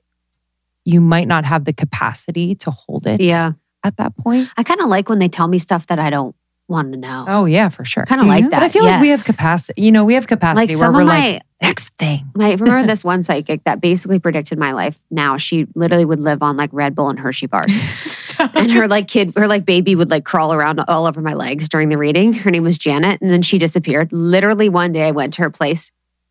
you 0.85 1.01
might 1.01 1.29
not 1.29 1.45
have 1.45 1.65
the 1.65 1.73
capacity 1.73 2.55
to 2.55 2.71
hold 2.71 3.07
it 3.07 3.21
Yeah, 3.21 3.53
at 3.85 3.97
that 3.97 4.17
point. 4.17 4.49
I 4.57 4.63
kind 4.63 4.81
of 4.81 4.87
like 4.87 5.09
when 5.09 5.19
they 5.19 5.29
tell 5.29 5.49
me 5.49 5.59
stuff 5.59 5.89
that 5.89 5.99
I 5.99 6.11
don't 6.11 6.35
want 6.69 6.93
to 6.93 6.99
know. 6.99 7.25
Oh, 7.27 7.45
yeah, 7.47 7.69
for 7.71 7.85
sure. 7.85 8.05
kind 8.05 8.21
of 8.21 8.27
like 8.27 8.45
you? 8.45 8.51
that. 8.51 8.61
But 8.61 8.67
I 8.67 8.69
feel 8.69 8.85
like 8.85 9.01
we 9.01 9.11
have 9.11 9.25
capacity. 9.25 9.83
You 9.83 9.91
know, 9.91 10.05
we 10.05 10.15
have 10.15 10.27
capacity 10.27 10.61
Like 10.61 10.69
where 10.69 10.77
some 10.79 10.95
we're 10.95 11.01
of 11.03 11.09
like, 11.09 11.35
my 11.35 11.41
next 11.63 11.89
thing. 11.99 12.31
My, 12.35 12.55
remember 12.55 12.87
this 12.87 13.03
one 13.03 13.23
psychic 13.23 13.65
that 13.65 13.81
basically 13.81 14.19
predicted 14.19 14.59
my 14.59 14.73
life. 14.73 15.01
Now 15.11 15.39
she 15.39 15.67
literally 15.75 16.05
would 16.05 16.21
live 16.21 16.43
on 16.43 16.57
like 16.57 16.71
Red 16.73 16.95
Bull 16.95 17.09
and 17.09 17.19
Hershey 17.19 17.47
bars, 17.47 17.75
and 18.39 18.71
her 18.71 18.87
like 18.89 19.09
kid, 19.09 19.33
her 19.37 19.47
like 19.47 19.65
baby 19.65 19.95
would 19.95 20.11
like 20.11 20.25
crawl 20.25 20.53
around 20.55 20.81
all 20.89 21.07
over 21.07 21.21
my 21.21 21.35
legs 21.35 21.69
during 21.69 21.89
the 21.89 21.99
reading. 21.99 22.33
Her 22.33 22.51
name 22.51 22.63
was 22.63 22.79
Janet, 22.79 23.21
and 23.21 23.31
then 23.31 23.43
she 23.43 23.59
disappeared. 23.59 24.13
Literally 24.13 24.69
one 24.69 24.93
day, 24.93 25.07
I 25.07 25.11
went 25.11 25.33
to 25.35 25.43
her 25.43 25.51
place. 25.51 25.91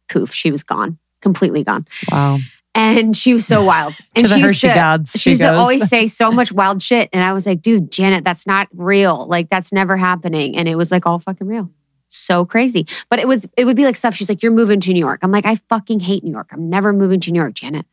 Poof, 0.09 0.33
she 0.33 0.51
was 0.51 0.63
gone, 0.63 0.97
completely 1.21 1.63
gone, 1.63 1.85
Wow. 2.11 2.37
and 2.73 3.15
she 3.15 3.33
was 3.33 3.45
so 3.45 3.63
wild. 3.71 3.93
And 4.15 4.25
she 4.27 4.39
used 4.39 4.61
to, 4.61 4.67
gods. 4.67 5.11
she 5.19 5.31
used 5.31 5.41
to 5.41 5.53
always 5.53 5.89
say 5.89 6.07
so 6.07 6.31
much 6.31 6.51
wild 6.53 6.81
shit, 6.81 7.09
and 7.13 7.23
I 7.23 7.33
was 7.33 7.45
like, 7.45 7.61
dude, 7.61 7.91
Janet, 7.91 8.23
that's 8.23 8.47
not 8.47 8.67
real. 8.73 9.27
Like 9.27 9.49
that's 9.49 9.73
never 9.73 9.97
happening, 9.97 10.57
and 10.57 10.67
it 10.67 10.75
was 10.75 10.91
like 10.91 11.05
all 11.05 11.19
fucking 11.19 11.47
real 11.47 11.69
so 12.09 12.45
crazy. 12.45 12.87
But 13.09 13.19
it 13.19 13.27
was 13.27 13.45
it 13.57 13.65
would 13.65 13.75
be 13.75 13.83
like 13.83 13.97
stuff. 13.97 14.15
She's 14.15 14.29
like, 14.29 14.41
"You're 14.41 14.53
moving 14.53 14.79
to 14.79 14.93
New 14.93 14.99
York." 14.99 15.19
I'm 15.23 15.31
like, 15.31 15.45
"I 15.45 15.57
fucking 15.67 15.99
hate 15.99 16.23
New 16.23 16.31
York. 16.31 16.47
I'm 16.53 16.69
never 16.69 16.93
moving 16.93 17.19
to 17.19 17.31
New 17.33 17.39
York, 17.41 17.53
Janet." 17.55 17.85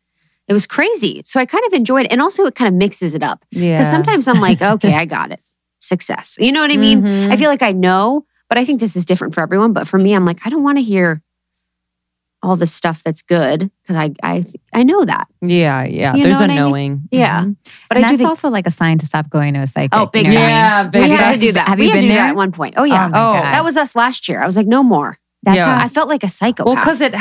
It 0.47 0.53
was 0.53 0.67
crazy. 0.67 1.23
So 1.25 1.41
I 1.41 1.47
kind 1.47 1.65
of 1.67 1.73
enjoyed 1.73 2.07
it, 2.07 2.13
and 2.13 2.21
also 2.21 2.45
it 2.45 2.55
kind 2.55 2.69
of 2.69 2.75
mixes 2.75 3.15
it 3.15 3.23
up 3.23 3.45
yeah. 3.51 3.75
because 3.77 3.91
sometimes 3.91 4.29
I'm 4.29 4.41
like, 4.41 4.61
"Okay, 4.75 4.95
I 4.95 5.05
got 5.07 5.33
it, 5.33 5.41
success." 5.79 6.37
You 6.39 6.53
know 6.53 6.61
what 6.61 6.71
I 6.73 6.77
mean? 6.77 7.03
Mhm. 7.03 7.33
I 7.33 7.37
feel 7.37 7.49
like 7.49 7.63
I 7.63 7.73
know, 7.73 8.27
but 8.49 8.59
I 8.59 8.65
think 8.65 8.81
this 8.81 8.95
is 8.97 9.05
different 9.05 9.35
for 9.35 9.41
everyone. 9.43 9.73
But 9.73 9.87
for 9.87 9.99
me, 9.99 10.13
I'm 10.15 10.25
like, 10.27 10.41
I 10.47 10.51
don't 10.51 10.63
want 10.63 10.79
to 10.79 10.83
hear 10.83 11.23
all 12.43 12.57
the 12.57 12.67
stuff 12.67 13.03
that's 13.03 13.23
good 13.23 13.71
because 13.83 13.97
I 13.97 14.11
I 14.23 14.45
I 14.75 14.83
know 14.83 15.03
that. 15.07 15.29
yeah, 15.41 15.83
yeah. 15.85 16.15
You 16.15 16.25
There's 16.25 16.37
a 16.37 16.41
what 16.41 16.51
I 16.51 16.55
mean? 16.55 16.57
knowing. 16.57 17.09
Yeah. 17.11 17.45
Mhm. 17.45 17.57
But 17.89 17.97
and 17.97 18.05
I 18.05 18.09
that's 18.09 18.19
think. 18.19 18.29
also 18.29 18.51
like 18.51 18.67
a 18.67 18.71
sign 18.71 18.99
to 18.99 19.07
stop 19.07 19.31
going 19.31 19.55
to 19.55 19.61
a 19.61 19.67
psychic. 19.67 19.95
Oh, 19.95 20.07
big 20.07 20.27
you 20.27 20.35
know 20.35 20.41
what 20.41 20.45
I 20.45 20.49
mean? 20.49 20.57
Yeah, 20.59 20.89
big 20.89 21.03
we 21.05 21.11
had 21.11 21.33
to 21.35 21.41
do 21.41 21.53
that. 21.53 21.69
Have 21.69 21.79
we 21.79 21.87
you 21.87 21.93
been 21.93 22.03
to 22.03 22.09
do 22.09 22.15
that 22.15 22.21
there? 22.21 22.31
at 22.33 22.37
one 22.37 22.53
point. 22.53 22.75
Oh 22.77 22.85
yeah, 22.85 23.09
my 23.09 23.19
Oh, 23.19 23.33
that 23.41 23.65
was 23.65 23.79
us 23.79 23.97
last 23.97 24.29
year. 24.29 24.43
I 24.43 24.47
was 24.47 24.59
like, 24.59 24.67
no 24.67 24.83
more. 24.83 25.17
That's 25.45 25.57
Yeah. 25.57 25.79
how 25.79 25.85
I 25.85 25.89
felt 25.89 26.09
like 26.09 26.25
a 26.25 26.29
psychopath. 26.29 26.67
Well, 26.67 26.77
because 26.77 27.01
it 27.01 27.15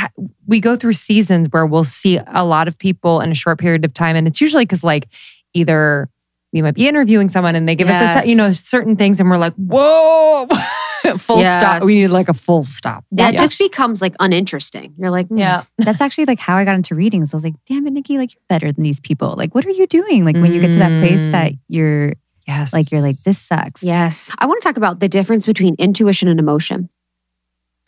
we 0.47 0.59
go 0.59 0.75
through 0.75 0.93
seasons 0.93 1.47
where 1.51 1.65
we'll 1.65 1.83
see 1.83 2.19
a 2.27 2.45
lot 2.45 2.67
of 2.67 2.77
people 2.77 3.21
in 3.21 3.31
a 3.31 3.35
short 3.35 3.59
period 3.59 3.83
of 3.85 3.93
time, 3.93 4.15
and 4.15 4.27
it's 4.27 4.39
usually 4.41 4.63
because 4.65 4.83
like 4.83 5.07
either 5.53 6.09
we 6.53 6.61
might 6.61 6.75
be 6.75 6.87
interviewing 6.87 7.29
someone 7.29 7.55
and 7.55 7.67
they 7.67 7.75
give 7.75 7.89
us 7.89 8.23
a 8.23 8.29
you 8.29 8.35
know 8.35 8.49
certain 8.53 8.95
things, 8.95 9.19
and 9.19 9.29
we're 9.29 9.37
like, 9.37 9.53
whoa, 9.55 10.47
full 11.17 11.41
stop. 11.41 11.83
We 11.83 11.95
need 11.95 12.07
like 12.09 12.29
a 12.29 12.33
full 12.33 12.63
stop. 12.63 13.03
that 13.11 13.31
That's 13.35 13.57
just 13.57 13.59
becomes 13.59 14.01
like 14.01 14.15
uninteresting. 14.19 14.93
You're 14.97 15.09
like, 15.11 15.27
mm. 15.29 15.67
That's 15.77 15.99
actually 16.01 16.25
like 16.25 16.39
how 16.39 16.55
I 16.55 16.63
got 16.65 16.75
into 16.75 16.95
readings. 16.95 17.33
I 17.33 17.37
was 17.37 17.43
like, 17.43 17.55
damn 17.65 17.85
it, 17.87 17.91
Nikki, 17.93 18.17
like 18.17 18.33
you're 18.35 18.43
better 18.49 18.71
than 18.71 18.83
these 18.83 18.99
people. 18.99 19.35
Like, 19.37 19.55
what 19.55 19.65
are 19.65 19.71
you 19.71 19.87
doing? 19.87 20.23
Like 20.25 20.35
when 20.35 20.53
you 20.53 20.61
get 20.61 20.71
to 20.71 20.77
that 20.79 20.99
place 21.01 21.19
Mm. 21.19 21.31
that 21.31 21.53
you're 21.67 22.13
yes, 22.47 22.71
like, 22.73 22.91
you're 22.91 23.01
like, 23.01 23.17
this 23.23 23.39
sucks. 23.39 23.81
Yes. 23.81 24.31
I 24.37 24.45
want 24.45 24.61
to 24.61 24.67
talk 24.67 24.77
about 24.77 24.99
the 24.99 25.07
difference 25.09 25.45
between 25.45 25.75
intuition 25.79 26.27
and 26.27 26.39
emotion. 26.39 26.89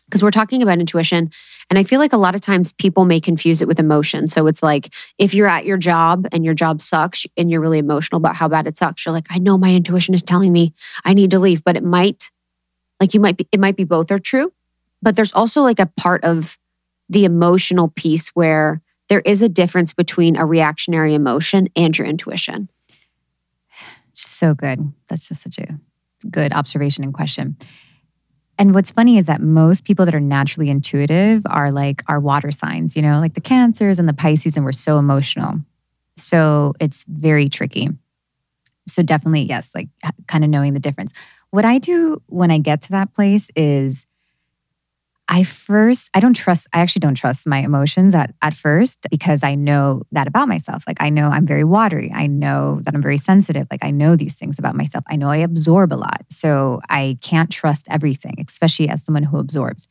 Because 0.06 0.24
we're 0.24 0.32
talking 0.32 0.62
about 0.62 0.80
intuition. 0.80 1.30
And 1.70 1.80
I 1.80 1.84
feel 1.84 2.00
like 2.00 2.14
a 2.14 2.18
lot 2.18 2.36
of 2.36 2.42
times 2.42 2.74
people 2.74 3.06
may 3.06 3.20
confuse 3.20 3.62
it 3.62 3.68
with 3.68 3.80
emotion. 3.80 4.28
So 4.28 4.48
it's 4.48 4.62
like 4.62 4.94
if 5.18 5.34
you're 5.34 5.48
at 5.48 5.66
your 5.66 5.78
job 5.78 6.28
and 6.32 6.46
your 6.46 6.54
job 6.54 6.82
sucks 6.82 7.26
and 7.38 7.50
you're 7.50 7.62
really 7.62 7.80
emotional 7.80 8.18
about 8.18 8.36
how 8.36 8.48
bad 8.48 8.68
it 8.68 8.78
sucks, 8.78 9.06
you're 9.06 9.14
like, 9.14 9.28
I 9.30 9.40
know 9.40 9.58
my 9.58 9.74
intuition 9.74 10.14
is 10.14 10.22
telling 10.22 10.54
me 10.54 10.74
I 11.04 11.14
need 11.14 11.32
to 11.32 11.40
leave, 11.40 11.64
but 11.64 11.76
it 11.76 11.84
might, 11.84 12.32
like, 13.00 13.14
you 13.14 13.20
might 13.20 13.38
be, 13.38 13.48
it 13.52 13.60
might 13.60 13.76
be 13.76 13.84
both 13.84 14.12
are 14.12 14.20
true. 14.20 14.54
But 15.02 15.16
there's 15.16 15.34
also 15.34 15.62
like 15.62 15.80
a 15.80 15.88
part 15.98 16.24
of 16.24 16.58
the 17.10 17.26
emotional 17.26 17.90
piece 17.90 18.30
where 18.30 18.82
there 19.10 19.22
is 19.22 19.42
a 19.42 19.50
difference 19.50 19.94
between 19.94 20.36
a 20.36 20.46
reactionary 20.46 21.14
emotion 21.14 21.68
and 21.76 21.98
your 21.98 22.08
intuition. 22.08 22.70
So 24.18 24.54
good. 24.54 24.94
That's 25.10 25.28
just 25.28 25.42
such 25.42 25.58
a 25.58 25.78
good 26.32 26.54
observation 26.54 27.04
and 27.04 27.14
question. 27.14 27.58
And 28.58 28.74
what's 28.74 28.92
funny 28.92 29.18
is 29.18 29.28
that 29.28 29.42
most 29.42 29.84
people 29.84 30.06
that 30.06 30.16
are 30.16 30.20
naturally 30.20 30.70
intuitive 30.70 31.42
are 31.46 31.72
like 31.72 32.04
our 32.08 32.20
water 32.20 32.52
signs, 32.52 32.96
you 32.96 33.02
know, 33.02 33.20
like 33.20 33.34
the 33.34 33.42
cancers 33.42 34.00
and 34.00 34.08
the 34.08 34.14
Pisces, 34.14 34.56
and 34.56 34.66
we're 34.66 34.72
so 34.72 34.98
emotional. 34.98 35.60
So 36.16 36.74
it's 36.80 37.04
very 37.06 37.50
tricky. 37.50 37.90
So 38.88 39.04
definitely, 39.04 39.42
yes, 39.42 39.72
like 39.76 39.90
kind 40.28 40.44
of 40.44 40.50
knowing 40.50 40.74
the 40.74 40.80
difference. 40.80 41.12
What 41.50 41.66
I 41.66 41.80
do 41.80 42.22
when 42.28 42.52
I 42.52 42.60
get 42.60 42.84
to 42.84 42.92
that 42.92 43.14
place 43.14 43.50
is 43.56 44.06
I 45.28 45.44
first, 45.44 46.12
I 46.14 46.20
don't 46.20 46.36
trust, 46.36 46.68
I 46.72 46.80
actually 46.80 47.00
don't 47.00 47.16
trust 47.16 47.48
my 47.48 47.60
emotions 47.60 48.14
at, 48.14 48.36
at 48.42 48.54
first 48.54 49.00
because 49.10 49.44
I 49.44 49.56
know 49.56 50.04
that 50.12 50.28
about 50.28 50.48
myself. 50.48 50.84
Like 50.86 51.02
I 51.02 51.10
know 51.10 51.30
I'm 51.30 51.48
very 51.48 51.64
watery. 51.64 52.12
I 52.14 52.28
know 52.28 52.80
that 52.84 52.94
I'm 52.94 53.02
very 53.02 53.18
sensitive. 53.18 53.66
Like 53.72 53.84
I 53.84 53.90
know 53.90 54.16
these 54.16 54.36
things 54.36 54.60
about 54.60 54.76
myself. 54.76 55.04
I 55.10 55.16
know 55.16 55.30
I 55.30 55.38
absorb 55.38 55.94
a 55.94 55.96
lot. 55.96 56.26
So 56.30 56.80
I 56.90 57.18
can't 57.22 57.52
trust 57.52 57.88
everything, 57.90 58.36
especially 58.48 58.88
as 58.88 59.04
someone 59.04 59.24
who 59.24 59.40
absorbs. 59.40 59.88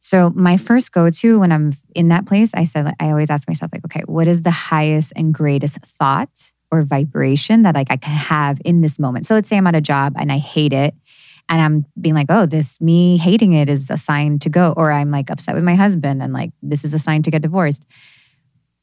So 0.00 0.30
my 0.34 0.56
first 0.56 0.92
go-to 0.92 1.38
when 1.38 1.52
I'm 1.52 1.72
in 1.94 2.08
that 2.08 2.26
place, 2.26 2.50
I 2.54 2.64
said, 2.64 2.92
I 2.98 3.10
always 3.10 3.30
ask 3.30 3.46
myself, 3.46 3.70
like, 3.72 3.84
okay, 3.84 4.02
what 4.06 4.26
is 4.26 4.42
the 4.42 4.50
highest 4.50 5.12
and 5.14 5.32
greatest 5.32 5.78
thought 5.84 6.52
or 6.72 6.82
vibration 6.82 7.62
that 7.62 7.74
like 7.74 7.90
I 7.90 7.98
can 7.98 8.14
have 8.14 8.60
in 8.64 8.80
this 8.80 8.98
moment? 8.98 9.26
So 9.26 9.34
let's 9.34 9.48
say 9.48 9.58
I'm 9.58 9.66
at 9.66 9.74
a 9.76 9.80
job 9.80 10.14
and 10.16 10.32
I 10.32 10.38
hate 10.38 10.72
it 10.72 10.94
and 11.50 11.60
I'm 11.60 11.84
being 12.00 12.14
like, 12.14 12.28
oh, 12.30 12.46
this 12.46 12.80
me 12.80 13.16
hating 13.16 13.52
it 13.54 13.68
is 13.68 13.90
a 13.90 13.96
sign 13.96 14.38
to 14.38 14.48
go, 14.48 14.72
or 14.76 14.92
I'm 14.92 15.10
like 15.10 15.30
upset 15.30 15.56
with 15.56 15.64
my 15.64 15.74
husband 15.74 16.22
and 16.22 16.32
like 16.32 16.52
this 16.62 16.84
is 16.84 16.94
a 16.94 16.98
sign 16.98 17.22
to 17.22 17.30
get 17.30 17.42
divorced. 17.42 17.84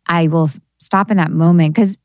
I 0.05 0.27
will 0.27 0.49
stop 0.77 1.09
in 1.09 1.17
that 1.17 1.31
moment 1.31 1.73
because 1.73 1.97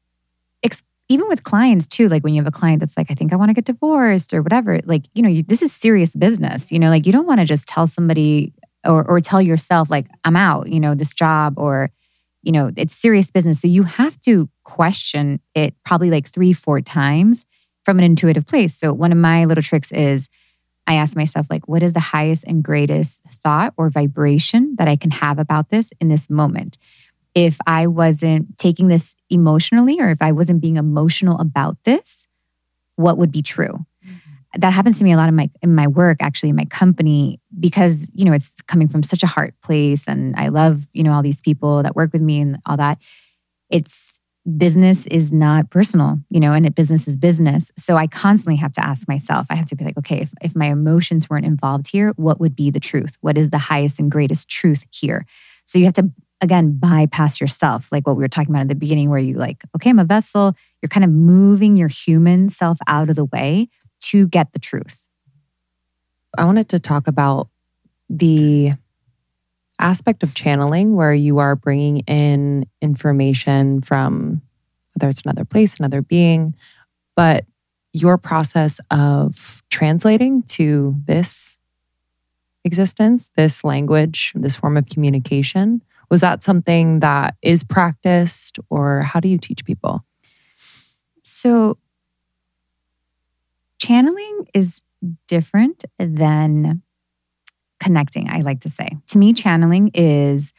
ex- 0.62 0.84
even 1.08 1.26
with 1.28 1.42
clients 1.42 1.88
too, 1.88 2.08
like 2.08 2.22
when 2.22 2.32
you 2.32 2.40
have 2.40 2.48
a 2.48 2.52
client 2.52 2.78
that's 2.78 2.96
like, 2.96 3.10
I 3.10 3.14
think 3.14 3.32
I 3.32 3.36
want 3.36 3.50
to 3.50 3.54
get 3.54 3.64
divorced 3.64 4.32
or 4.32 4.40
whatever, 4.40 4.78
like, 4.84 5.02
you 5.14 5.22
know, 5.22 5.28
you, 5.28 5.42
this 5.42 5.62
is 5.62 5.72
serious 5.72 6.14
business. 6.14 6.70
You 6.70 6.78
know, 6.78 6.90
like 6.90 7.06
you 7.06 7.12
don't 7.12 7.26
want 7.26 7.40
to 7.40 7.46
just 7.46 7.66
tell 7.66 7.88
somebody 7.88 8.54
or, 8.86 9.04
or 9.08 9.20
tell 9.20 9.42
yourself, 9.42 9.90
like, 9.90 10.06
I'm 10.24 10.36
out, 10.36 10.68
you 10.68 10.78
know, 10.78 10.94
this 10.94 11.12
job 11.12 11.54
or, 11.56 11.90
you 12.42 12.52
know, 12.52 12.70
it's 12.76 12.94
serious 12.94 13.30
business. 13.32 13.60
So 13.60 13.68
you 13.68 13.82
have 13.82 14.20
to 14.22 14.48
question 14.62 15.40
it 15.56 15.74
probably 15.84 16.10
like 16.10 16.28
three, 16.28 16.52
four 16.52 16.80
times 16.80 17.44
from 17.84 17.98
an 17.98 18.04
intuitive 18.04 18.46
place. 18.46 18.76
So 18.76 18.92
one 18.92 19.10
of 19.10 19.18
my 19.18 19.44
little 19.44 19.62
tricks 19.62 19.90
is, 19.90 20.28
I 20.86 20.94
ask 20.94 21.16
myself, 21.16 21.46
like, 21.50 21.68
what 21.68 21.82
is 21.82 21.94
the 21.94 22.00
highest 22.00 22.44
and 22.46 22.62
greatest 22.62 23.22
thought 23.30 23.72
or 23.76 23.88
vibration 23.88 24.74
that 24.78 24.88
I 24.88 24.96
can 24.96 25.10
have 25.10 25.38
about 25.38 25.70
this 25.70 25.90
in 26.00 26.08
this 26.08 26.28
moment? 26.28 26.78
If 27.34 27.58
I 27.66 27.86
wasn't 27.86 28.58
taking 28.58 28.88
this 28.88 29.16
emotionally 29.30 30.00
or 30.00 30.08
if 30.08 30.20
I 30.20 30.32
wasn't 30.32 30.60
being 30.60 30.76
emotional 30.76 31.38
about 31.38 31.78
this, 31.84 32.26
what 32.96 33.16
would 33.16 33.32
be 33.32 33.42
true? 33.42 33.86
Mm-hmm. 34.04 34.60
That 34.60 34.72
happens 34.72 34.98
to 34.98 35.04
me 35.04 35.12
a 35.12 35.16
lot 35.16 35.28
in 35.28 35.36
my 35.36 35.50
in 35.62 35.74
my 35.74 35.86
work, 35.86 36.18
actually, 36.20 36.50
in 36.50 36.56
my 36.56 36.66
company, 36.66 37.40
because 37.58 38.10
you 38.12 38.24
know 38.24 38.32
it's 38.32 38.60
coming 38.62 38.88
from 38.88 39.02
such 39.02 39.22
a 39.22 39.26
heart 39.26 39.54
place, 39.62 40.06
and 40.06 40.34
I 40.36 40.48
love 40.48 40.86
you 40.92 41.02
know 41.04 41.12
all 41.12 41.22
these 41.22 41.40
people 41.40 41.82
that 41.84 41.96
work 41.96 42.12
with 42.12 42.22
me 42.22 42.40
and 42.40 42.58
all 42.66 42.76
that. 42.76 42.98
It's 43.70 44.11
business 44.56 45.06
is 45.06 45.32
not 45.32 45.70
personal, 45.70 46.18
you 46.28 46.40
know, 46.40 46.52
and 46.52 46.74
business 46.74 47.06
is 47.06 47.16
business. 47.16 47.70
So 47.78 47.96
I 47.96 48.06
constantly 48.06 48.56
have 48.56 48.72
to 48.72 48.84
ask 48.84 49.06
myself, 49.06 49.46
I 49.50 49.54
have 49.54 49.66
to 49.66 49.76
be 49.76 49.84
like, 49.84 49.96
okay, 49.98 50.20
if, 50.20 50.32
if 50.42 50.56
my 50.56 50.66
emotions 50.66 51.30
weren't 51.30 51.46
involved 51.46 51.88
here, 51.88 52.12
what 52.16 52.40
would 52.40 52.56
be 52.56 52.70
the 52.70 52.80
truth? 52.80 53.16
What 53.20 53.38
is 53.38 53.50
the 53.50 53.58
highest 53.58 54.00
and 54.00 54.10
greatest 54.10 54.48
truth 54.48 54.84
here? 54.90 55.26
So 55.64 55.78
you 55.78 55.84
have 55.84 55.94
to, 55.94 56.10
again, 56.40 56.76
bypass 56.78 57.40
yourself, 57.40 57.92
like 57.92 58.06
what 58.06 58.16
we 58.16 58.22
were 58.22 58.28
talking 58.28 58.50
about 58.50 58.62
in 58.62 58.68
the 58.68 58.74
beginning, 58.74 59.10
where 59.10 59.20
you 59.20 59.34
like, 59.34 59.62
okay, 59.76 59.90
I'm 59.90 60.00
a 60.00 60.04
vessel. 60.04 60.54
You're 60.80 60.88
kind 60.88 61.04
of 61.04 61.10
moving 61.10 61.76
your 61.76 61.88
human 61.88 62.48
self 62.48 62.78
out 62.88 63.10
of 63.10 63.16
the 63.16 63.26
way 63.26 63.68
to 64.06 64.26
get 64.26 64.52
the 64.52 64.58
truth. 64.58 65.06
I 66.36 66.44
wanted 66.46 66.68
to 66.70 66.80
talk 66.80 67.06
about 67.06 67.48
the 68.08 68.72
aspect 69.82 70.22
of 70.22 70.34
channeling 70.34 70.94
where 70.94 71.12
you 71.12 71.38
are 71.38 71.56
bringing 71.56 71.98
in 72.00 72.66
information 72.80 73.80
from 73.80 74.40
whether 74.94 75.10
it's 75.10 75.22
another 75.22 75.44
place, 75.44 75.78
another 75.78 76.02
being, 76.02 76.54
but 77.16 77.44
your 77.92 78.16
process 78.16 78.80
of 78.90 79.62
translating 79.70 80.42
to 80.44 80.94
this 81.04 81.58
existence, 82.64 83.30
this 83.36 83.64
language, 83.64 84.32
this 84.34 84.56
form 84.56 84.76
of 84.76 84.86
communication, 84.86 85.82
was 86.10 86.20
that 86.20 86.42
something 86.42 87.00
that 87.00 87.34
is 87.42 87.64
practiced 87.64 88.58
or 88.70 89.02
how 89.02 89.18
do 89.18 89.28
you 89.28 89.38
teach 89.38 89.64
people? 89.64 90.04
So, 91.22 91.78
channeling 93.78 94.46
is 94.54 94.82
different 95.26 95.84
than 95.98 96.82
connecting, 97.82 98.30
I 98.30 98.42
like 98.42 98.60
to 98.60 98.70
say. 98.70 98.88
To 99.08 99.18
me, 99.18 99.32
channeling 99.32 99.90
is 99.94 100.52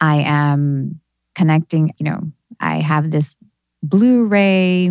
I 0.00 0.16
am 0.16 1.00
connecting, 1.34 1.92
you 1.98 2.04
know, 2.04 2.32
I 2.58 2.76
have 2.76 3.10
this 3.10 3.36
blue 3.82 4.26
ray 4.26 4.90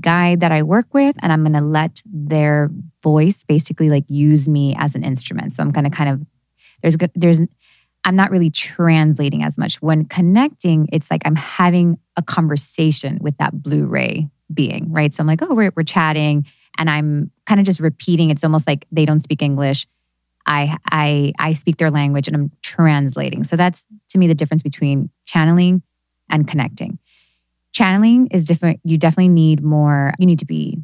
guide 0.00 0.40
that 0.40 0.52
I 0.52 0.62
work 0.62 0.92
with, 0.92 1.16
and 1.22 1.32
I'm 1.32 1.42
going 1.42 1.52
to 1.54 1.60
let 1.60 2.02
their 2.04 2.70
voice 3.02 3.44
basically 3.44 3.88
like 3.88 4.04
use 4.08 4.48
me 4.48 4.74
as 4.76 4.94
an 4.94 5.04
instrument. 5.04 5.52
So 5.52 5.62
I'm 5.62 5.70
going 5.70 5.84
to 5.84 5.90
kind 5.90 6.10
of, 6.10 6.26
there's, 6.82 6.96
there's, 7.14 7.40
I'm 8.04 8.16
not 8.16 8.30
really 8.30 8.50
translating 8.50 9.42
as 9.42 9.56
much. 9.56 9.80
When 9.80 10.04
connecting, 10.04 10.88
it's 10.92 11.10
like 11.10 11.22
I'm 11.24 11.36
having 11.36 11.98
a 12.16 12.22
conversation 12.22 13.18
with 13.20 13.36
that 13.38 13.62
blue 13.62 13.86
ray 13.86 14.28
being, 14.52 14.92
right? 14.92 15.12
So 15.12 15.20
I'm 15.22 15.26
like, 15.26 15.42
oh, 15.42 15.54
we're, 15.54 15.72
we're 15.76 15.82
chatting, 15.84 16.46
and 16.78 16.88
I'm 16.88 17.30
kind 17.46 17.60
of 17.60 17.66
just 17.66 17.80
repeating. 17.80 18.30
It's 18.30 18.44
almost 18.44 18.66
like 18.66 18.86
they 18.92 19.04
don't 19.04 19.20
speak 19.20 19.42
English. 19.42 19.86
I 20.48 20.76
I 20.90 21.32
I 21.38 21.52
speak 21.52 21.76
their 21.76 21.90
language 21.90 22.26
and 22.26 22.34
I'm 22.34 22.50
translating. 22.62 23.44
So 23.44 23.54
that's 23.54 23.84
to 24.10 24.18
me 24.18 24.26
the 24.26 24.34
difference 24.34 24.62
between 24.62 25.10
channeling 25.26 25.82
and 26.30 26.48
connecting. 26.48 26.98
Channeling 27.72 28.28
is 28.28 28.46
different. 28.46 28.80
You 28.82 28.96
definitely 28.96 29.28
need 29.28 29.62
more. 29.62 30.14
You 30.18 30.26
need 30.26 30.38
to 30.40 30.46
be 30.46 30.82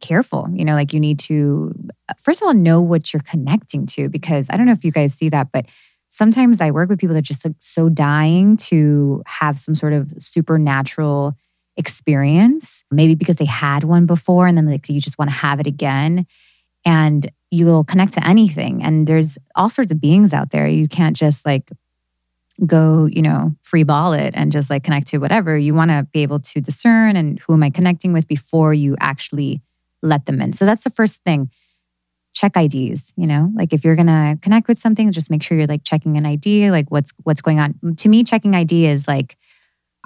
careful. 0.00 0.48
You 0.52 0.64
know, 0.64 0.74
like 0.74 0.92
you 0.92 1.00
need 1.00 1.18
to 1.20 1.74
first 2.18 2.40
of 2.40 2.46
all 2.46 2.54
know 2.54 2.80
what 2.80 3.12
you're 3.12 3.22
connecting 3.22 3.86
to 3.86 4.08
because 4.08 4.46
I 4.48 4.56
don't 4.56 4.66
know 4.66 4.72
if 4.72 4.84
you 4.84 4.92
guys 4.92 5.14
see 5.14 5.28
that, 5.30 5.48
but 5.52 5.66
sometimes 6.08 6.60
I 6.60 6.70
work 6.70 6.88
with 6.88 7.00
people 7.00 7.14
that 7.14 7.20
are 7.20 7.22
just 7.22 7.44
like 7.44 7.56
so 7.58 7.88
dying 7.88 8.56
to 8.68 9.22
have 9.26 9.58
some 9.58 9.74
sort 9.74 9.94
of 9.94 10.12
supernatural 10.18 11.34
experience, 11.76 12.84
maybe 12.90 13.14
because 13.14 13.36
they 13.36 13.46
had 13.46 13.82
one 13.82 14.06
before 14.06 14.46
and 14.46 14.56
then 14.56 14.70
like 14.70 14.88
you 14.88 15.00
just 15.00 15.18
want 15.18 15.30
to 15.30 15.36
have 15.36 15.58
it 15.58 15.66
again. 15.66 16.26
And 16.84 17.30
you'll 17.50 17.84
connect 17.84 18.14
to 18.14 18.26
anything. 18.26 18.82
And 18.82 19.06
there's 19.06 19.38
all 19.54 19.70
sorts 19.70 19.92
of 19.92 20.00
beings 20.00 20.32
out 20.32 20.50
there. 20.50 20.66
You 20.66 20.88
can't 20.88 21.16
just 21.16 21.44
like 21.46 21.70
go, 22.66 23.06
you 23.06 23.22
know, 23.22 23.54
free 23.62 23.82
ball 23.82 24.12
it 24.12 24.34
and 24.36 24.52
just 24.52 24.70
like 24.70 24.84
connect 24.84 25.08
to 25.08 25.18
whatever. 25.18 25.56
You 25.56 25.74
want 25.74 25.90
to 25.90 26.06
be 26.12 26.22
able 26.22 26.40
to 26.40 26.60
discern 26.60 27.16
and 27.16 27.38
who 27.40 27.54
am 27.54 27.62
I 27.62 27.70
connecting 27.70 28.12
with 28.12 28.28
before 28.28 28.74
you 28.74 28.96
actually 29.00 29.62
let 30.02 30.26
them 30.26 30.40
in. 30.40 30.52
So 30.52 30.66
that's 30.66 30.84
the 30.84 30.90
first 30.90 31.22
thing. 31.24 31.50
Check 32.34 32.56
IDs, 32.56 33.12
you 33.16 33.26
know, 33.26 33.52
like 33.54 33.74
if 33.74 33.84
you're 33.84 33.94
gonna 33.94 34.38
connect 34.40 34.66
with 34.66 34.78
something, 34.78 35.12
just 35.12 35.30
make 35.30 35.42
sure 35.42 35.56
you're 35.58 35.66
like 35.66 35.84
checking 35.84 36.16
an 36.16 36.24
ID, 36.24 36.70
like 36.70 36.90
what's 36.90 37.12
what's 37.24 37.42
going 37.42 37.60
on. 37.60 37.74
To 37.96 38.08
me, 38.08 38.24
checking 38.24 38.54
ID 38.54 38.86
is 38.86 39.06
like 39.06 39.36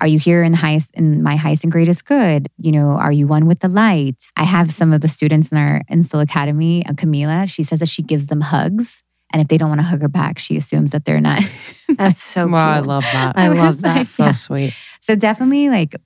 are 0.01 0.07
you 0.07 0.18
here 0.18 0.42
in 0.42 0.53
the 0.53 0.59
highest 0.59 0.94
in 0.94 1.22
my 1.22 1.36
highest 1.36 1.64
and 1.64 1.72
greatest 1.72 2.05
good? 2.05 2.49
You 2.59 2.72
know, 2.72 2.90
are 2.90 3.12
you 3.12 3.26
one 3.26 3.47
with 3.47 3.61
the 3.61 3.68
light? 3.68 4.26
I 4.36 4.44
have 4.44 4.72
some 4.72 4.92
of 4.92 5.01
the 5.01 5.09
students 5.09 5.51
in 5.51 5.59
our 5.59 5.80
Instill 5.88 6.20
Academy, 6.20 6.84
uh, 6.86 6.92
Camila, 6.92 7.49
she 7.49 7.62
says 7.62 7.80
that 7.80 7.88
she 7.88 8.03
gives 8.03 8.26
them 8.26 8.40
hugs. 8.42 9.03
And 9.32 9.42
if 9.42 9.49
they 9.49 9.59
don't 9.59 9.68
want 9.68 9.80
to 9.80 9.86
hug 9.86 10.03
her 10.03 10.09
back, 10.09 10.38
she 10.38 10.57
assumes 10.57 10.92
that 10.92 11.05
they're 11.05 11.20
not. 11.20 11.42
That's 11.88 12.22
so 12.22 12.47
Wow, 12.47 12.70
I 12.70 12.80
love 12.80 13.03
that. 13.03 13.32
I 13.36 13.49
love 13.49 13.80
that. 13.82 14.07
so 14.07 14.32
sweet. 14.32 14.74
So 15.01 15.16
definitely 15.16 15.68
like, 15.68 15.97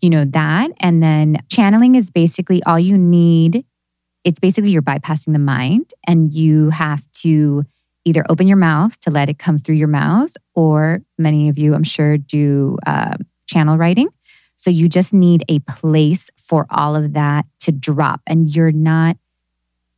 you 0.00 0.10
know, 0.10 0.24
that. 0.24 0.70
And 0.80 1.02
then 1.02 1.38
channeling 1.48 1.94
is 1.94 2.10
basically 2.10 2.62
all 2.64 2.78
you 2.78 2.98
need. 2.98 3.64
It's 4.24 4.40
basically 4.40 4.70
you're 4.70 4.82
bypassing 4.82 5.32
the 5.32 5.38
mind 5.38 5.92
and 6.06 6.34
you 6.34 6.70
have 6.70 7.10
to 7.22 7.64
either 8.04 8.24
open 8.28 8.46
your 8.46 8.56
mouth 8.56 8.98
to 9.00 9.10
let 9.10 9.28
it 9.28 9.38
come 9.38 9.58
through 9.58 9.76
your 9.76 9.88
mouth, 9.88 10.36
or 10.54 11.00
many 11.18 11.48
of 11.48 11.58
you, 11.58 11.74
I'm 11.74 11.84
sure, 11.84 12.18
do 12.18 12.76
uh, 12.86 13.16
channel 13.46 13.76
writing. 13.76 14.08
So 14.56 14.70
you 14.70 14.88
just 14.88 15.12
need 15.12 15.44
a 15.48 15.58
place 15.60 16.30
for 16.38 16.66
all 16.70 16.94
of 16.94 17.12
that 17.14 17.46
to 17.60 17.72
drop 17.72 18.20
and 18.26 18.54
you're 18.54 18.72
not 18.72 19.16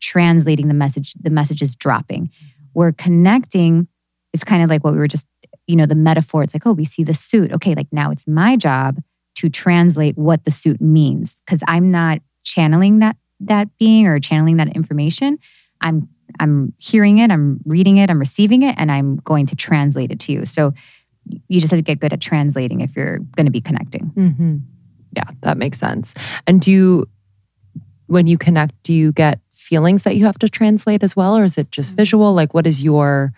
translating 0.01 0.69
the 0.69 0.75
message, 0.75 1.15
the 1.15 1.31
message 1.31 1.63
is 1.63 1.75
dropping. 1.75 2.27
Mm-hmm. 2.27 2.47
We're 2.75 2.93
connecting 2.93 3.89
is 4.33 4.45
kind 4.45 4.63
of 4.63 4.69
like 4.69 4.85
what 4.85 4.93
we 4.93 4.99
were 4.99 5.09
just, 5.09 5.27
you 5.67 5.77
know, 5.77 5.87
the 5.87 5.95
metaphor. 5.95 6.43
It's 6.43 6.55
like, 6.55 6.67
oh, 6.67 6.73
we 6.73 6.85
see 6.85 7.03
the 7.03 7.15
suit. 7.15 7.53
Okay, 7.53 7.75
like 7.75 7.89
now 7.91 8.11
it's 8.11 8.27
my 8.27 8.57
job 8.57 9.01
to 9.37 9.49
translate 9.49 10.17
what 10.17 10.45
the 10.45 10.51
suit 10.51 10.81
means 10.81 11.41
because 11.45 11.63
I'm 11.67 11.91
not 11.91 12.21
channeling 12.45 13.01
that 13.01 13.17
that 13.41 13.69
being 13.79 14.07
or 14.07 14.19
channeling 14.19 14.57
that 14.57 14.75
information. 14.75 15.39
I'm 15.81 16.09
I'm 16.41 16.75
hearing 16.79 17.19
it, 17.19 17.31
I'm 17.31 17.61
reading 17.65 17.99
it, 17.99 18.11
I'm 18.11 18.19
receiving 18.19 18.63
it, 18.63 18.75
and 18.79 18.91
I'm 18.91 19.17
going 19.17 19.47
to 19.47 19.57
translate 19.57 20.11
it 20.11 20.21
to 20.21 20.33
you. 20.33 20.45
So 20.45 20.75
you 21.49 21.61
just 21.61 21.71
have 21.71 21.79
to 21.79 21.85
get 21.85 22.01
good 22.01 22.13
at 22.13 22.21
translating 22.21 22.81
if 22.81 22.97
you're 22.97 23.19
going 23.19 23.47
to 23.47 23.53
be 23.53 23.61
connecting. 23.61 24.13
Mm-hmm. 24.17 24.57
Yeah, 25.13 25.31
that 25.43 25.57
makes 25.57 25.79
sense. 25.79 26.15
And 26.47 26.61
do 26.61 26.71
you, 26.71 27.07
when 28.07 28.27
you 28.27 28.39
connect, 28.39 28.81
do 28.83 28.93
you 28.93 29.13
get 29.13 29.41
feelings 29.53 30.03
that 30.05 30.17
you 30.17 30.25
have 30.27 30.39
to 30.39 30.49
translate 30.49 31.03
as 31.03 31.17
well, 31.17 31.37
or 31.37 31.45
is 31.45 31.59
it 31.59 31.71
just 31.73 31.95
visual? 31.95 32.35
Like, 32.35 32.55
what 32.55 32.67
is 32.67 32.83
your 32.83 33.33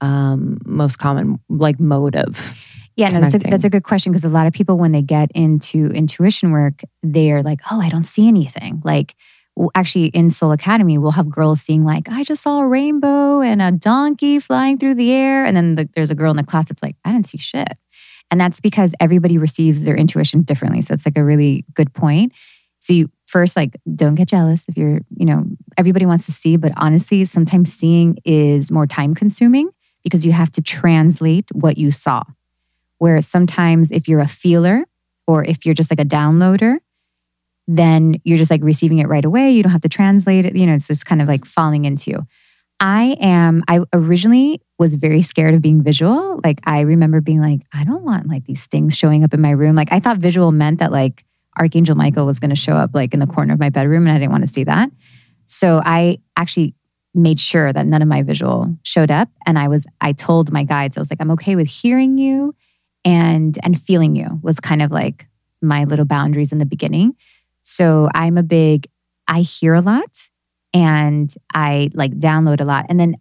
um, 0.00 0.58
most 0.64 0.98
common 0.98 1.40
like 1.48 1.78
motive? 1.78 2.54
Yeah, 2.96 3.10
no, 3.10 3.20
that's 3.20 3.34
a, 3.34 3.38
that's 3.38 3.64
a 3.64 3.70
good 3.70 3.84
question 3.84 4.10
because 4.10 4.24
a 4.24 4.28
lot 4.28 4.46
of 4.46 4.52
people, 4.52 4.76
when 4.76 4.92
they 4.92 5.02
get 5.02 5.30
into 5.32 5.86
intuition 5.88 6.50
work, 6.50 6.82
they're 7.02 7.42
like, 7.42 7.60
oh, 7.70 7.80
I 7.80 7.90
don't 7.90 8.04
see 8.04 8.26
anything. 8.26 8.80
Like, 8.84 9.14
actually 9.74 10.06
in 10.06 10.30
Soul 10.30 10.52
Academy, 10.52 10.98
we'll 10.98 11.12
have 11.12 11.30
girls 11.30 11.60
seeing 11.60 11.84
like, 11.84 12.08
I 12.08 12.22
just 12.22 12.42
saw 12.42 12.60
a 12.60 12.66
rainbow 12.66 13.40
and 13.40 13.60
a 13.60 13.72
donkey 13.72 14.38
flying 14.38 14.78
through 14.78 14.94
the 14.94 15.12
air. 15.12 15.44
And 15.44 15.56
then 15.56 15.74
the, 15.74 15.88
there's 15.94 16.10
a 16.10 16.14
girl 16.14 16.30
in 16.30 16.36
the 16.36 16.44
class 16.44 16.68
that's 16.68 16.82
like, 16.82 16.96
I 17.04 17.12
didn't 17.12 17.28
see 17.28 17.38
shit. 17.38 17.76
And 18.30 18.40
that's 18.40 18.60
because 18.60 18.94
everybody 19.00 19.38
receives 19.38 19.84
their 19.84 19.96
intuition 19.96 20.42
differently. 20.42 20.82
So 20.82 20.94
it's 20.94 21.06
like 21.06 21.16
a 21.16 21.24
really 21.24 21.64
good 21.74 21.92
point. 21.94 22.32
So 22.78 22.92
you 22.92 23.10
first 23.26 23.56
like 23.56 23.76
don't 23.94 24.14
get 24.14 24.28
jealous 24.28 24.66
if 24.68 24.76
you're, 24.76 25.00
you 25.16 25.26
know, 25.26 25.44
everybody 25.76 26.06
wants 26.06 26.26
to 26.26 26.32
see, 26.32 26.56
but 26.56 26.72
honestly, 26.76 27.24
sometimes 27.24 27.72
seeing 27.72 28.18
is 28.24 28.70
more 28.70 28.86
time 28.86 29.14
consuming 29.14 29.70
because 30.04 30.24
you 30.24 30.32
have 30.32 30.50
to 30.52 30.62
translate 30.62 31.46
what 31.52 31.76
you 31.76 31.90
saw. 31.90 32.22
Whereas 32.98 33.26
sometimes 33.26 33.90
if 33.90 34.08
you're 34.08 34.20
a 34.20 34.28
feeler 34.28 34.84
or 35.26 35.44
if 35.44 35.66
you're 35.66 35.74
just 35.74 35.90
like 35.90 36.00
a 36.00 36.04
downloader, 36.04 36.78
then 37.68 38.18
you're 38.24 38.38
just 38.38 38.50
like 38.50 38.64
receiving 38.64 38.98
it 38.98 39.08
right 39.08 39.24
away. 39.24 39.50
You 39.50 39.62
don't 39.62 39.72
have 39.72 39.82
to 39.82 39.88
translate 39.90 40.46
it. 40.46 40.56
You 40.56 40.66
know, 40.66 40.72
it's 40.72 40.86
this 40.86 41.04
kind 41.04 41.20
of 41.20 41.28
like 41.28 41.44
falling 41.44 41.84
into. 41.84 42.26
I 42.80 43.16
am, 43.20 43.62
I 43.68 43.80
originally 43.92 44.62
was 44.78 44.94
very 44.94 45.22
scared 45.22 45.54
of 45.54 45.60
being 45.60 45.82
visual. 45.82 46.40
Like, 46.42 46.60
I 46.64 46.80
remember 46.80 47.20
being 47.20 47.42
like, 47.42 47.60
I 47.72 47.84
don't 47.84 48.04
want 48.04 48.28
like 48.28 48.44
these 48.44 48.64
things 48.66 48.96
showing 48.96 49.22
up 49.22 49.34
in 49.34 49.40
my 49.40 49.50
room. 49.50 49.76
Like, 49.76 49.92
I 49.92 50.00
thought 50.00 50.18
visual 50.18 50.50
meant 50.50 50.78
that 50.78 50.92
like 50.92 51.24
Archangel 51.58 51.96
Michael 51.96 52.24
was 52.24 52.38
going 52.38 52.50
to 52.50 52.56
show 52.56 52.72
up 52.72 52.90
like 52.94 53.12
in 53.12 53.20
the 53.20 53.26
corner 53.26 53.52
of 53.52 53.60
my 53.60 53.68
bedroom 53.68 54.06
and 54.06 54.16
I 54.16 54.18
didn't 54.18 54.32
want 54.32 54.46
to 54.46 54.52
see 54.52 54.64
that. 54.64 54.90
So 55.46 55.82
I 55.84 56.18
actually 56.36 56.74
made 57.14 57.40
sure 57.40 57.72
that 57.72 57.86
none 57.86 58.00
of 58.00 58.08
my 58.08 58.22
visual 58.22 58.74
showed 58.82 59.10
up. 59.10 59.28
And 59.44 59.58
I 59.58 59.68
was, 59.68 59.84
I 60.00 60.12
told 60.12 60.52
my 60.52 60.62
guides, 60.62 60.96
I 60.96 61.00
was 61.00 61.10
like, 61.10 61.20
I'm 61.20 61.32
okay 61.32 61.56
with 61.56 61.68
hearing 61.68 62.16
you 62.16 62.54
and, 63.04 63.58
and 63.62 63.78
feeling 63.78 64.14
you 64.16 64.38
was 64.42 64.60
kind 64.60 64.80
of 64.80 64.90
like 64.90 65.26
my 65.60 65.84
little 65.84 66.04
boundaries 66.04 66.52
in 66.52 66.58
the 66.58 66.66
beginning. 66.66 67.16
So 67.68 68.08
I'm 68.14 68.38
a 68.38 68.42
big, 68.42 68.88
I 69.28 69.40
hear 69.42 69.74
a 69.74 69.82
lot 69.82 70.30
and 70.72 71.32
I 71.52 71.90
like 71.92 72.12
download 72.18 72.60
a 72.60 72.64
lot. 72.64 72.86
And 72.88 72.98
then 72.98 73.16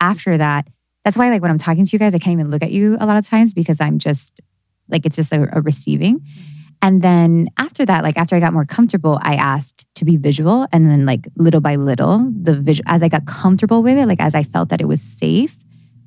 after 0.00 0.36
that, 0.36 0.66
that's 1.04 1.16
why 1.16 1.30
like 1.30 1.40
when 1.40 1.52
I'm 1.52 1.58
talking 1.58 1.84
to 1.84 1.90
you 1.92 2.00
guys, 2.00 2.12
I 2.12 2.18
can't 2.18 2.32
even 2.32 2.50
look 2.50 2.64
at 2.64 2.72
you 2.72 2.96
a 2.98 3.06
lot 3.06 3.16
of 3.16 3.24
times 3.24 3.54
because 3.54 3.80
I'm 3.80 3.98
just 3.98 4.40
like, 4.88 5.06
it's 5.06 5.14
just 5.14 5.32
a, 5.32 5.48
a 5.56 5.60
receiving. 5.60 6.18
Mm-hmm. 6.18 6.58
And 6.84 7.00
then 7.00 7.48
after 7.58 7.86
that, 7.86 8.02
like 8.02 8.18
after 8.18 8.34
I 8.34 8.40
got 8.40 8.52
more 8.52 8.64
comfortable, 8.64 9.20
I 9.22 9.36
asked 9.36 9.86
to 9.94 10.04
be 10.04 10.16
visual. 10.16 10.66
And 10.72 10.90
then 10.90 11.06
like 11.06 11.28
little 11.36 11.60
by 11.60 11.76
little, 11.76 12.28
the 12.34 12.60
visual, 12.60 12.84
as 12.88 13.04
I 13.04 13.08
got 13.08 13.24
comfortable 13.24 13.84
with 13.84 13.96
it, 13.96 14.06
like 14.06 14.20
as 14.20 14.34
I 14.34 14.42
felt 14.42 14.70
that 14.70 14.80
it 14.80 14.88
was 14.88 15.00
safe, 15.00 15.56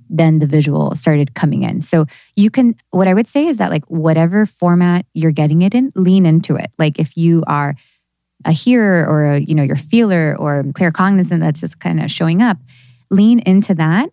then 0.10 0.40
the 0.40 0.48
visual 0.48 0.96
started 0.96 1.34
coming 1.36 1.64
in. 1.64 1.82
So 1.82 2.06
you 2.36 2.50
can, 2.50 2.76
what 2.92 3.08
I 3.08 3.14
would 3.14 3.28
say 3.28 3.48
is 3.48 3.58
that, 3.58 3.72
like, 3.72 3.86
whatever 3.86 4.46
format 4.46 5.06
you're 5.14 5.32
getting 5.32 5.62
it 5.62 5.74
in, 5.76 5.92
lean 5.96 6.26
into 6.26 6.56
it. 6.56 6.72
Like, 6.78 7.00
if 7.00 7.18
you 7.18 7.44
are 7.48 7.76
a 8.46 8.52
hearer 8.52 9.08
or 9.08 9.26
a, 9.26 9.40
you 9.40 9.56
know, 9.56 9.64
your 9.64 9.76
feeler 9.76 10.36
or 10.38 10.64
claircognizant 10.64 11.40
that's 11.40 11.62
just 11.62 11.80
kind 11.80 12.02
of 12.02 12.12
showing 12.12 12.42
up, 12.42 12.58
lean 13.10 13.40
into 13.40 13.74
that. 13.76 14.10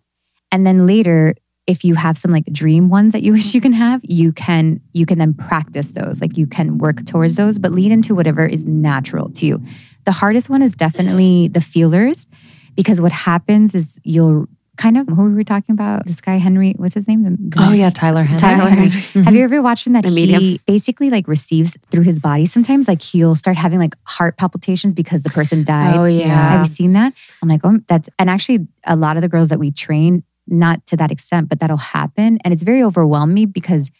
And 0.51 0.65
then 0.65 0.85
later, 0.85 1.35
if 1.65 1.83
you 1.83 1.95
have 1.95 2.17
some 2.17 2.31
like 2.31 2.45
dream 2.45 2.89
ones 2.89 3.13
that 3.13 3.23
you 3.23 3.31
wish 3.33 3.53
you 3.53 3.61
can 3.61 3.73
have, 3.73 4.01
you 4.03 4.33
can 4.33 4.81
you 4.93 5.05
can 5.05 5.17
then 5.17 5.33
practice 5.33 5.91
those. 5.91 6.21
Like 6.21 6.37
you 6.37 6.47
can 6.47 6.77
work 6.77 7.05
towards 7.05 7.35
those, 7.35 7.57
but 7.57 7.71
lean 7.71 7.91
into 7.91 8.15
whatever 8.15 8.45
is 8.45 8.65
natural 8.65 9.29
to 9.31 9.45
you. 9.45 9.63
The 10.05 10.11
hardest 10.11 10.49
one 10.49 10.61
is 10.61 10.73
definitely 10.73 11.47
the 11.47 11.61
feelers 11.61 12.27
because 12.75 12.99
what 12.99 13.11
happens 13.11 13.75
is 13.75 13.97
you'll 14.03 14.47
kind 14.77 14.97
of 14.97 15.07
who 15.07 15.15
were 15.15 15.29
we 15.29 15.43
talking 15.43 15.73
about? 15.73 16.05
This 16.05 16.19
guy 16.21 16.37
Henry, 16.37 16.73
what's 16.77 16.93
his 16.93 17.07
name? 17.07 17.23
The, 17.23 17.57
oh 17.59 17.71
yeah, 17.71 17.89
Tyler 17.89 18.23
Henry. 18.23 18.39
Tyler 18.39 18.69
Henry. 18.69 18.89
Mm-hmm. 19.13 19.23
Have 19.23 19.35
you 19.35 19.43
ever 19.43 19.61
watched 19.61 19.85
him 19.85 19.93
that 19.93 20.03
the 20.03 20.09
he 20.09 20.15
medium. 20.15 20.59
basically 20.65 21.09
like 21.11 21.27
receives 21.27 21.77
through 21.91 22.03
his 22.03 22.17
body? 22.17 22.45
Sometimes 22.47 22.87
like 22.87 23.01
he'll 23.01 23.35
start 23.35 23.57
having 23.57 23.77
like 23.77 23.95
heart 24.05 24.37
palpitations 24.37 24.93
because 24.93 25.21
the 25.23 25.29
person 25.29 25.63
died. 25.63 25.97
Oh 25.97 26.05
yeah. 26.05 26.51
Have 26.51 26.65
you 26.65 26.73
seen 26.73 26.93
that? 26.93 27.13
I'm 27.41 27.49
like, 27.49 27.61
oh, 27.63 27.79
that's 27.87 28.09
and 28.17 28.29
actually 28.29 28.67
a 28.85 28.95
lot 28.95 29.15
of 29.15 29.21
the 29.21 29.29
girls 29.29 29.49
that 29.49 29.59
we 29.59 29.71
train, 29.71 30.23
not 30.47 30.85
to 30.87 30.97
that 30.97 31.11
extent, 31.11 31.47
but 31.47 31.59
that'll 31.59 31.77
happen, 31.77 32.39
and 32.43 32.53
it's 32.53 32.63
very 32.63 32.81
overwhelming 32.81 33.49
because 33.49 33.91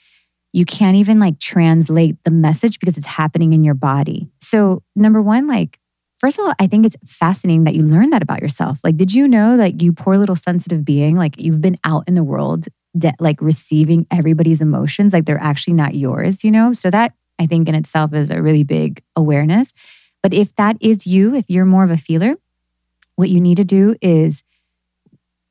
you 0.53 0.65
can't 0.65 0.95
even 0.97 1.19
like 1.19 1.39
translate 1.39 2.23
the 2.23 2.31
message 2.31 2.79
because 2.79 2.97
it's 2.97 3.07
happening 3.07 3.53
in 3.53 3.63
your 3.63 3.73
body. 3.73 4.29
So 4.39 4.83
number 4.95 5.21
one, 5.21 5.47
like 5.47 5.79
First 6.23 6.39
of 6.39 6.45
all, 6.45 6.53
I 6.57 6.67
think 6.67 6.85
it's 6.85 6.95
fascinating 7.05 7.65
that 7.65 7.75
you 7.75 7.83
learned 7.83 8.13
that 8.13 8.23
about 8.23 8.41
yourself. 8.41 8.79
Like, 8.81 8.95
did 8.95 9.13
you 9.13 9.27
know 9.27 9.57
that 9.57 9.81
you 9.81 9.91
poor 9.91 10.17
little 10.17 10.37
sensitive 10.37 10.85
being, 10.85 11.17
like 11.17 11.35
you've 11.37 11.59
been 11.59 11.75
out 11.83 12.07
in 12.07 12.15
the 12.15 12.23
world, 12.23 12.67
de- 12.97 13.13
like 13.19 13.41
receiving 13.41 14.07
everybody's 14.09 14.61
emotions, 14.61 15.11
like 15.11 15.25
they're 15.25 15.37
actually 15.37 15.73
not 15.73 15.95
yours, 15.95 16.41
you 16.41 16.49
know? 16.49 16.71
So 16.71 16.89
that 16.91 17.11
I 17.39 17.45
think 17.45 17.67
in 17.67 17.75
itself 17.75 18.13
is 18.13 18.29
a 18.29 18.41
really 18.41 18.63
big 18.63 19.03
awareness. 19.17 19.73
But 20.21 20.33
if 20.33 20.55
that 20.55 20.77
is 20.79 21.05
you, 21.05 21.35
if 21.35 21.43
you're 21.49 21.65
more 21.65 21.83
of 21.83 21.91
a 21.91 21.97
feeler, 21.97 22.35
what 23.17 23.27
you 23.27 23.41
need 23.41 23.57
to 23.57 23.65
do 23.65 23.97
is 24.01 24.43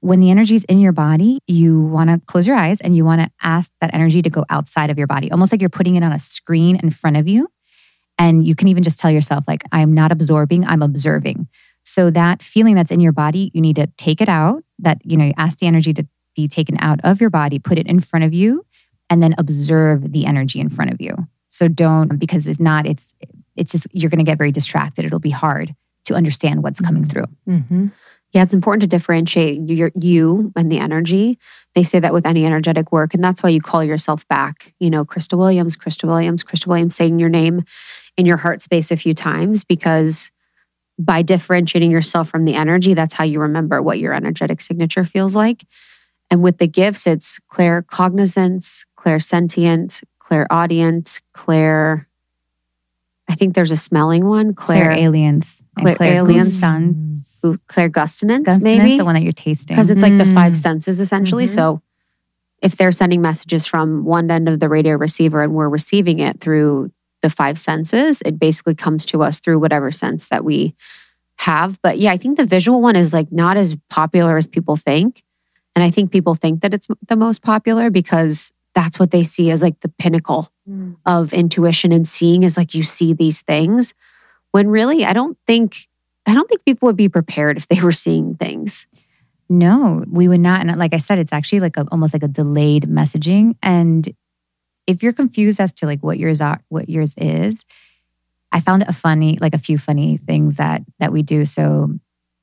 when 0.00 0.20
the 0.20 0.30
energy 0.30 0.54
is 0.54 0.64
in 0.64 0.78
your 0.78 0.92
body, 0.92 1.40
you 1.46 1.82
want 1.82 2.08
to 2.08 2.18
close 2.24 2.46
your 2.46 2.56
eyes 2.56 2.80
and 2.80 2.96
you 2.96 3.04
want 3.04 3.20
to 3.20 3.30
ask 3.42 3.70
that 3.82 3.92
energy 3.92 4.22
to 4.22 4.30
go 4.30 4.46
outside 4.48 4.88
of 4.88 4.96
your 4.96 5.06
body, 5.06 5.30
almost 5.30 5.52
like 5.52 5.60
you're 5.60 5.68
putting 5.68 5.96
it 5.96 6.02
on 6.02 6.12
a 6.12 6.18
screen 6.18 6.76
in 6.82 6.88
front 6.88 7.18
of 7.18 7.28
you. 7.28 7.48
And 8.18 8.46
you 8.46 8.54
can 8.54 8.68
even 8.68 8.82
just 8.82 9.00
tell 9.00 9.10
yourself, 9.10 9.44
like, 9.48 9.64
I'm 9.72 9.92
not 9.92 10.12
absorbing, 10.12 10.64
I'm 10.66 10.82
observing. 10.82 11.48
So 11.84 12.10
that 12.10 12.42
feeling 12.42 12.74
that's 12.74 12.90
in 12.90 13.00
your 13.00 13.12
body, 13.12 13.50
you 13.54 13.60
need 13.60 13.76
to 13.76 13.88
take 13.96 14.20
it 14.20 14.28
out. 14.28 14.62
That, 14.78 14.98
you 15.04 15.16
know, 15.16 15.24
you 15.24 15.32
ask 15.36 15.58
the 15.58 15.66
energy 15.66 15.92
to 15.94 16.06
be 16.36 16.48
taken 16.48 16.76
out 16.78 17.00
of 17.04 17.20
your 17.20 17.30
body, 17.30 17.58
put 17.58 17.78
it 17.78 17.86
in 17.86 18.00
front 18.00 18.24
of 18.24 18.32
you, 18.32 18.64
and 19.10 19.22
then 19.22 19.34
observe 19.38 20.12
the 20.12 20.26
energy 20.26 20.60
in 20.60 20.68
front 20.68 20.92
of 20.92 21.00
you. 21.00 21.14
So 21.48 21.68
don't, 21.68 22.18
because 22.18 22.46
if 22.46 22.58
not, 22.58 22.86
it's 22.86 23.14
it's 23.56 23.72
just 23.72 23.86
you're 23.92 24.10
gonna 24.10 24.24
get 24.24 24.38
very 24.38 24.52
distracted. 24.52 25.04
It'll 25.04 25.18
be 25.18 25.30
hard 25.30 25.74
to 26.06 26.14
understand 26.14 26.62
what's 26.62 26.80
coming 26.80 27.04
through. 27.04 27.26
Mm-hmm. 27.48 27.88
Yeah, 28.32 28.42
it's 28.42 28.54
important 28.54 28.80
to 28.80 28.86
differentiate 28.86 29.68
your 29.68 29.92
you 29.94 30.52
and 30.56 30.72
the 30.72 30.78
energy. 30.78 31.38
They 31.74 31.84
say 31.84 32.00
that 32.00 32.14
with 32.14 32.26
any 32.26 32.46
energetic 32.46 32.90
work, 32.90 33.12
and 33.12 33.22
that's 33.22 33.42
why 33.42 33.50
you 33.50 33.60
call 33.60 33.84
yourself 33.84 34.26
back. 34.28 34.72
You 34.80 34.88
know, 34.88 35.04
Krista 35.04 35.36
Williams, 35.36 35.76
Krista 35.76 36.04
Williams, 36.04 36.42
Krista 36.42 36.66
Williams, 36.66 36.96
saying 36.96 37.18
your 37.18 37.28
name 37.28 37.64
in 38.16 38.26
your 38.26 38.36
heart 38.36 38.62
space 38.62 38.90
a 38.90 38.96
few 38.96 39.14
times 39.14 39.64
because 39.64 40.30
by 40.98 41.22
differentiating 41.22 41.90
yourself 41.90 42.28
from 42.28 42.44
the 42.44 42.54
energy, 42.54 42.94
that's 42.94 43.14
how 43.14 43.24
you 43.24 43.40
remember 43.40 43.82
what 43.82 43.98
your 43.98 44.12
energetic 44.12 44.60
signature 44.60 45.04
feels 45.04 45.34
like. 45.34 45.64
And 46.30 46.42
with 46.42 46.58
the 46.58 46.68
gifts, 46.68 47.06
it's 47.06 47.40
claircognizance, 47.50 48.84
clairsentient, 48.96 50.02
clairaudient, 50.18 51.20
clair. 51.32 52.08
I 53.28 53.34
think 53.34 53.54
there's 53.54 53.70
a 53.70 53.76
smelling 53.76 54.26
one, 54.26 54.54
clair, 54.54 54.90
clair 54.90 54.98
aliens, 54.98 55.62
clair, 55.78 55.94
clairalience, 55.94 56.52
sons, 56.52 57.40
clairgustance, 57.68 58.60
maybe 58.60 58.98
the 58.98 59.04
one 59.04 59.14
that 59.14 59.22
you're 59.22 59.32
tasting, 59.32 59.74
because 59.74 59.90
it's 59.90 60.02
like 60.02 60.18
the 60.18 60.24
five 60.24 60.52
mm. 60.52 60.56
senses 60.56 61.00
essentially. 61.00 61.44
Mm-hmm. 61.44 61.54
So 61.54 61.82
if 62.62 62.76
they're 62.76 62.92
sending 62.92 63.20
messages 63.20 63.66
from 63.66 64.04
one 64.04 64.30
end 64.30 64.48
of 64.48 64.60
the 64.60 64.68
radio 64.68 64.96
receiver 64.96 65.42
and 65.42 65.52
we're 65.52 65.68
receiving 65.68 66.20
it 66.20 66.40
through 66.40 66.92
the 67.22 67.30
five 67.30 67.58
senses. 67.58 68.22
It 68.24 68.38
basically 68.38 68.74
comes 68.74 69.04
to 69.06 69.22
us 69.22 69.40
through 69.40 69.58
whatever 69.58 69.90
sense 69.90 70.28
that 70.28 70.44
we 70.44 70.74
have. 71.38 71.80
But 71.82 71.98
yeah, 71.98 72.12
I 72.12 72.16
think 72.16 72.36
the 72.36 72.44
visual 72.44 72.82
one 72.82 72.96
is 72.96 73.12
like 73.12 73.32
not 73.32 73.56
as 73.56 73.76
popular 73.88 74.36
as 74.36 74.46
people 74.46 74.76
think. 74.76 75.22
And 75.74 75.82
I 75.82 75.90
think 75.90 76.12
people 76.12 76.34
think 76.34 76.60
that 76.60 76.74
it's 76.74 76.88
the 77.08 77.16
most 77.16 77.42
popular 77.42 77.90
because 77.90 78.52
that's 78.74 78.98
what 78.98 79.10
they 79.10 79.22
see 79.22 79.50
as 79.50 79.62
like 79.62 79.80
the 79.80 79.88
pinnacle 79.88 80.50
mm. 80.68 80.96
of 81.06 81.32
intuition 81.32 81.92
and 81.92 82.06
seeing 82.06 82.42
is 82.42 82.56
like 82.56 82.74
you 82.74 82.82
see 82.82 83.12
these 83.12 83.42
things 83.42 83.94
when 84.50 84.68
really 84.68 85.04
I 85.04 85.12
don't 85.12 85.36
think 85.46 85.88
I 86.26 86.34
don't 86.34 86.48
think 86.48 86.64
people 86.64 86.86
would 86.86 86.96
be 86.96 87.08
prepared 87.08 87.56
if 87.56 87.68
they 87.68 87.80
were 87.80 87.92
seeing 87.92 88.36
things. 88.36 88.86
No, 89.48 90.04
we 90.10 90.28
would 90.28 90.40
not. 90.40 90.60
And 90.60 90.74
like 90.78 90.94
I 90.94 90.98
said, 90.98 91.18
it's 91.18 91.32
actually 91.32 91.60
like 91.60 91.76
a, 91.76 91.86
almost 91.90 92.14
like 92.14 92.22
a 92.22 92.28
delayed 92.28 92.84
messaging. 92.84 93.56
And 93.62 94.08
if 94.86 95.02
you're 95.02 95.12
confused 95.12 95.60
as 95.60 95.72
to 95.74 95.86
like 95.86 96.02
what 96.02 96.18
yours 96.18 96.40
are, 96.40 96.60
what 96.68 96.88
yours 96.88 97.14
is, 97.16 97.64
I 98.52 98.60
found 98.60 98.82
a 98.82 98.92
funny, 98.92 99.38
like 99.40 99.54
a 99.54 99.58
few 99.58 99.78
funny 99.78 100.18
things 100.18 100.56
that 100.56 100.82
that 100.98 101.12
we 101.12 101.22
do. 101.22 101.44
So, 101.44 101.90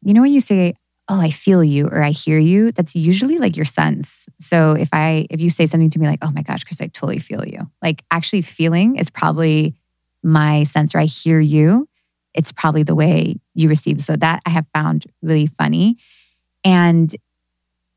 you 0.01 0.13
know 0.13 0.21
when 0.21 0.33
you 0.33 0.41
say, 0.41 0.73
oh, 1.09 1.19
I 1.19 1.31
feel 1.31 1.63
you 1.63 1.87
or 1.87 2.01
I 2.01 2.11
hear 2.11 2.39
you, 2.39 2.71
that's 2.71 2.95
usually 2.95 3.39
like 3.39 3.57
your 3.57 3.65
sense. 3.65 4.27
So 4.39 4.73
if 4.73 4.89
I 4.93 5.27
if 5.29 5.41
you 5.41 5.49
say 5.49 5.65
something 5.65 5.89
to 5.89 5.99
me 5.99 6.07
like, 6.07 6.19
oh 6.21 6.31
my 6.31 6.43
gosh, 6.43 6.63
Chris, 6.63 6.81
I 6.81 6.87
totally 6.87 7.19
feel 7.19 7.45
you. 7.45 7.69
Like 7.81 8.03
actually 8.11 8.43
feeling 8.43 8.95
is 8.95 9.09
probably 9.09 9.75
my 10.23 10.63
sense 10.65 10.93
or 10.93 10.99
I 10.99 11.05
hear 11.05 11.39
you. 11.39 11.87
It's 12.33 12.51
probably 12.51 12.83
the 12.83 12.95
way 12.95 13.37
you 13.55 13.69
receive. 13.69 14.01
So 14.01 14.15
that 14.17 14.41
I 14.45 14.51
have 14.51 14.67
found 14.73 15.05
really 15.21 15.47
funny. 15.47 15.97
And 16.63 17.15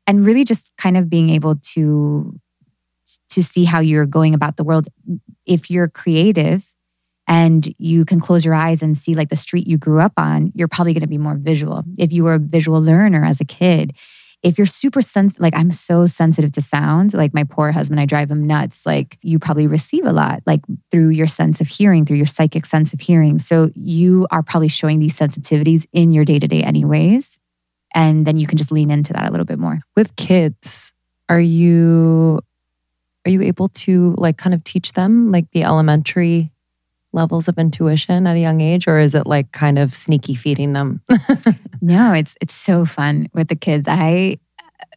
and 0.07 0.25
really 0.25 0.43
just 0.43 0.71
kind 0.77 0.97
of 0.97 1.09
being 1.09 1.29
able 1.29 1.55
to 1.73 2.39
to 3.29 3.43
see 3.43 3.63
how 3.63 3.79
you're 3.79 4.05
going 4.05 4.33
about 4.33 4.57
the 4.57 4.63
world. 4.63 4.87
If 5.45 5.69
you're 5.69 5.87
creative 5.87 6.73
and 7.27 7.73
you 7.77 8.05
can 8.05 8.19
close 8.19 8.43
your 8.43 8.53
eyes 8.53 8.81
and 8.81 8.97
see 8.97 9.15
like 9.15 9.29
the 9.29 9.35
street 9.35 9.67
you 9.67 9.77
grew 9.77 9.99
up 9.99 10.13
on, 10.17 10.51
you're 10.53 10.67
probably 10.67 10.93
going 10.93 11.01
to 11.01 11.07
be 11.07 11.17
more 11.17 11.35
visual. 11.35 11.83
If 11.97 12.11
you 12.11 12.23
were 12.23 12.35
a 12.35 12.39
visual 12.39 12.81
learner 12.81 13.23
as 13.23 13.39
a 13.39 13.45
kid, 13.45 13.93
if 14.43 14.57
you're 14.57 14.67
super 14.67 15.01
sensitive, 15.01 15.41
like 15.41 15.55
I'm 15.55 15.71
so 15.71 16.05
sensitive 16.05 16.51
to 16.53 16.61
sound, 16.61 17.13
like 17.13 17.33
my 17.33 17.45
poor 17.45 17.71
husband, 17.71 18.01
I 18.01 18.05
drive 18.05 18.29
him 18.29 18.45
nuts. 18.45 18.85
Like 18.85 19.17
you 19.21 19.39
probably 19.39 19.67
receive 19.67 20.05
a 20.05 20.11
lot, 20.11 20.43
like 20.45 20.59
through 20.91 21.09
your 21.09 21.27
sense 21.27 21.61
of 21.61 21.67
hearing, 21.69 22.05
through 22.05 22.17
your 22.17 22.25
psychic 22.25 22.65
sense 22.65 22.91
of 22.91 22.99
hearing. 22.99 23.39
So 23.39 23.69
you 23.73 24.27
are 24.31 24.43
probably 24.43 24.67
showing 24.67 24.99
these 24.99 25.17
sensitivities 25.17 25.85
in 25.93 26.11
your 26.11 26.25
day 26.25 26.39
to 26.39 26.47
day, 26.47 26.61
anyways. 26.61 27.39
And 27.95 28.25
then 28.25 28.37
you 28.37 28.45
can 28.45 28.57
just 28.57 28.71
lean 28.71 28.91
into 28.91 29.13
that 29.13 29.27
a 29.27 29.31
little 29.31 29.45
bit 29.45 29.59
more. 29.59 29.79
With 29.95 30.15
kids, 30.17 30.91
are 31.29 31.39
you 31.39 32.41
are 33.25 33.31
you 33.31 33.41
able 33.41 33.69
to 33.69 34.15
like 34.17 34.37
kind 34.37 34.53
of 34.53 34.63
teach 34.63 34.93
them 34.93 35.31
like 35.31 35.49
the 35.51 35.63
elementary 35.63 36.51
levels 37.11 37.47
of 37.47 37.57
intuition 37.57 38.25
at 38.25 38.35
a 38.35 38.39
young 38.39 38.59
age 38.59 38.87
or 38.87 38.99
is 38.99 39.13
it 39.13 39.27
like 39.27 39.51
kind 39.51 39.77
of 39.77 39.93
sneaky 39.93 40.35
feeding 40.35 40.73
them? 40.73 41.01
No 41.81 42.13
it's 42.13 42.37
it's 42.39 42.55
so 42.55 42.85
fun 42.85 43.27
with 43.33 43.49
the 43.49 43.57
kids. 43.57 43.87
I 43.89 44.39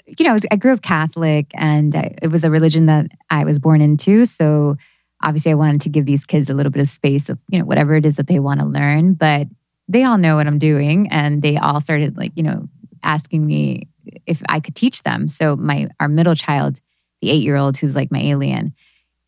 you 0.07 0.25
know 0.25 0.39
i 0.53 0.57
grew 0.57 0.73
up 0.73 0.83
catholic 0.83 1.51
and 1.55 1.93
it 2.23 2.31
was 2.31 2.45
a 2.45 2.51
religion 2.51 2.87
that 2.87 3.09
i 3.29 3.45
was 3.45 3.59
born 3.59 3.81
into 3.81 4.25
so 4.25 4.77
obviously 5.25 5.51
i 5.51 5.55
wanted 5.55 5.81
to 5.81 5.89
give 5.89 6.07
these 6.07 6.25
kids 6.25 6.49
a 6.49 6.55
little 6.55 6.71
bit 6.71 6.81
of 6.81 6.87
space 6.87 7.29
of 7.29 7.41
you 7.51 7.59
know 7.59 7.65
whatever 7.65 7.97
it 7.97 8.07
is 8.07 8.15
that 8.15 8.29
they 8.29 8.39
want 8.39 8.61
to 8.61 8.67
learn 8.67 9.15
but 9.15 9.49
they 9.89 10.05
all 10.05 10.17
know 10.17 10.37
what 10.37 10.47
i'm 10.47 10.59
doing 10.59 11.09
and 11.11 11.43
they 11.43 11.57
all 11.57 11.81
started 11.81 12.17
like 12.17 12.31
you 12.37 12.43
know 12.45 12.69
asking 13.03 13.45
me 13.45 13.89
if 14.27 14.43
i 14.49 14.61
could 14.61 14.75
teach 14.75 15.03
them. 15.03 15.29
So 15.29 15.57
my 15.57 15.89
our 16.01 16.09
middle 16.09 16.35
child 16.35 16.81
the 17.21 17.31
eight 17.31 17.43
year 17.43 17.57
old 17.57 17.77
who's 17.77 17.95
like 17.95 18.11
my 18.11 18.21
alien 18.21 18.75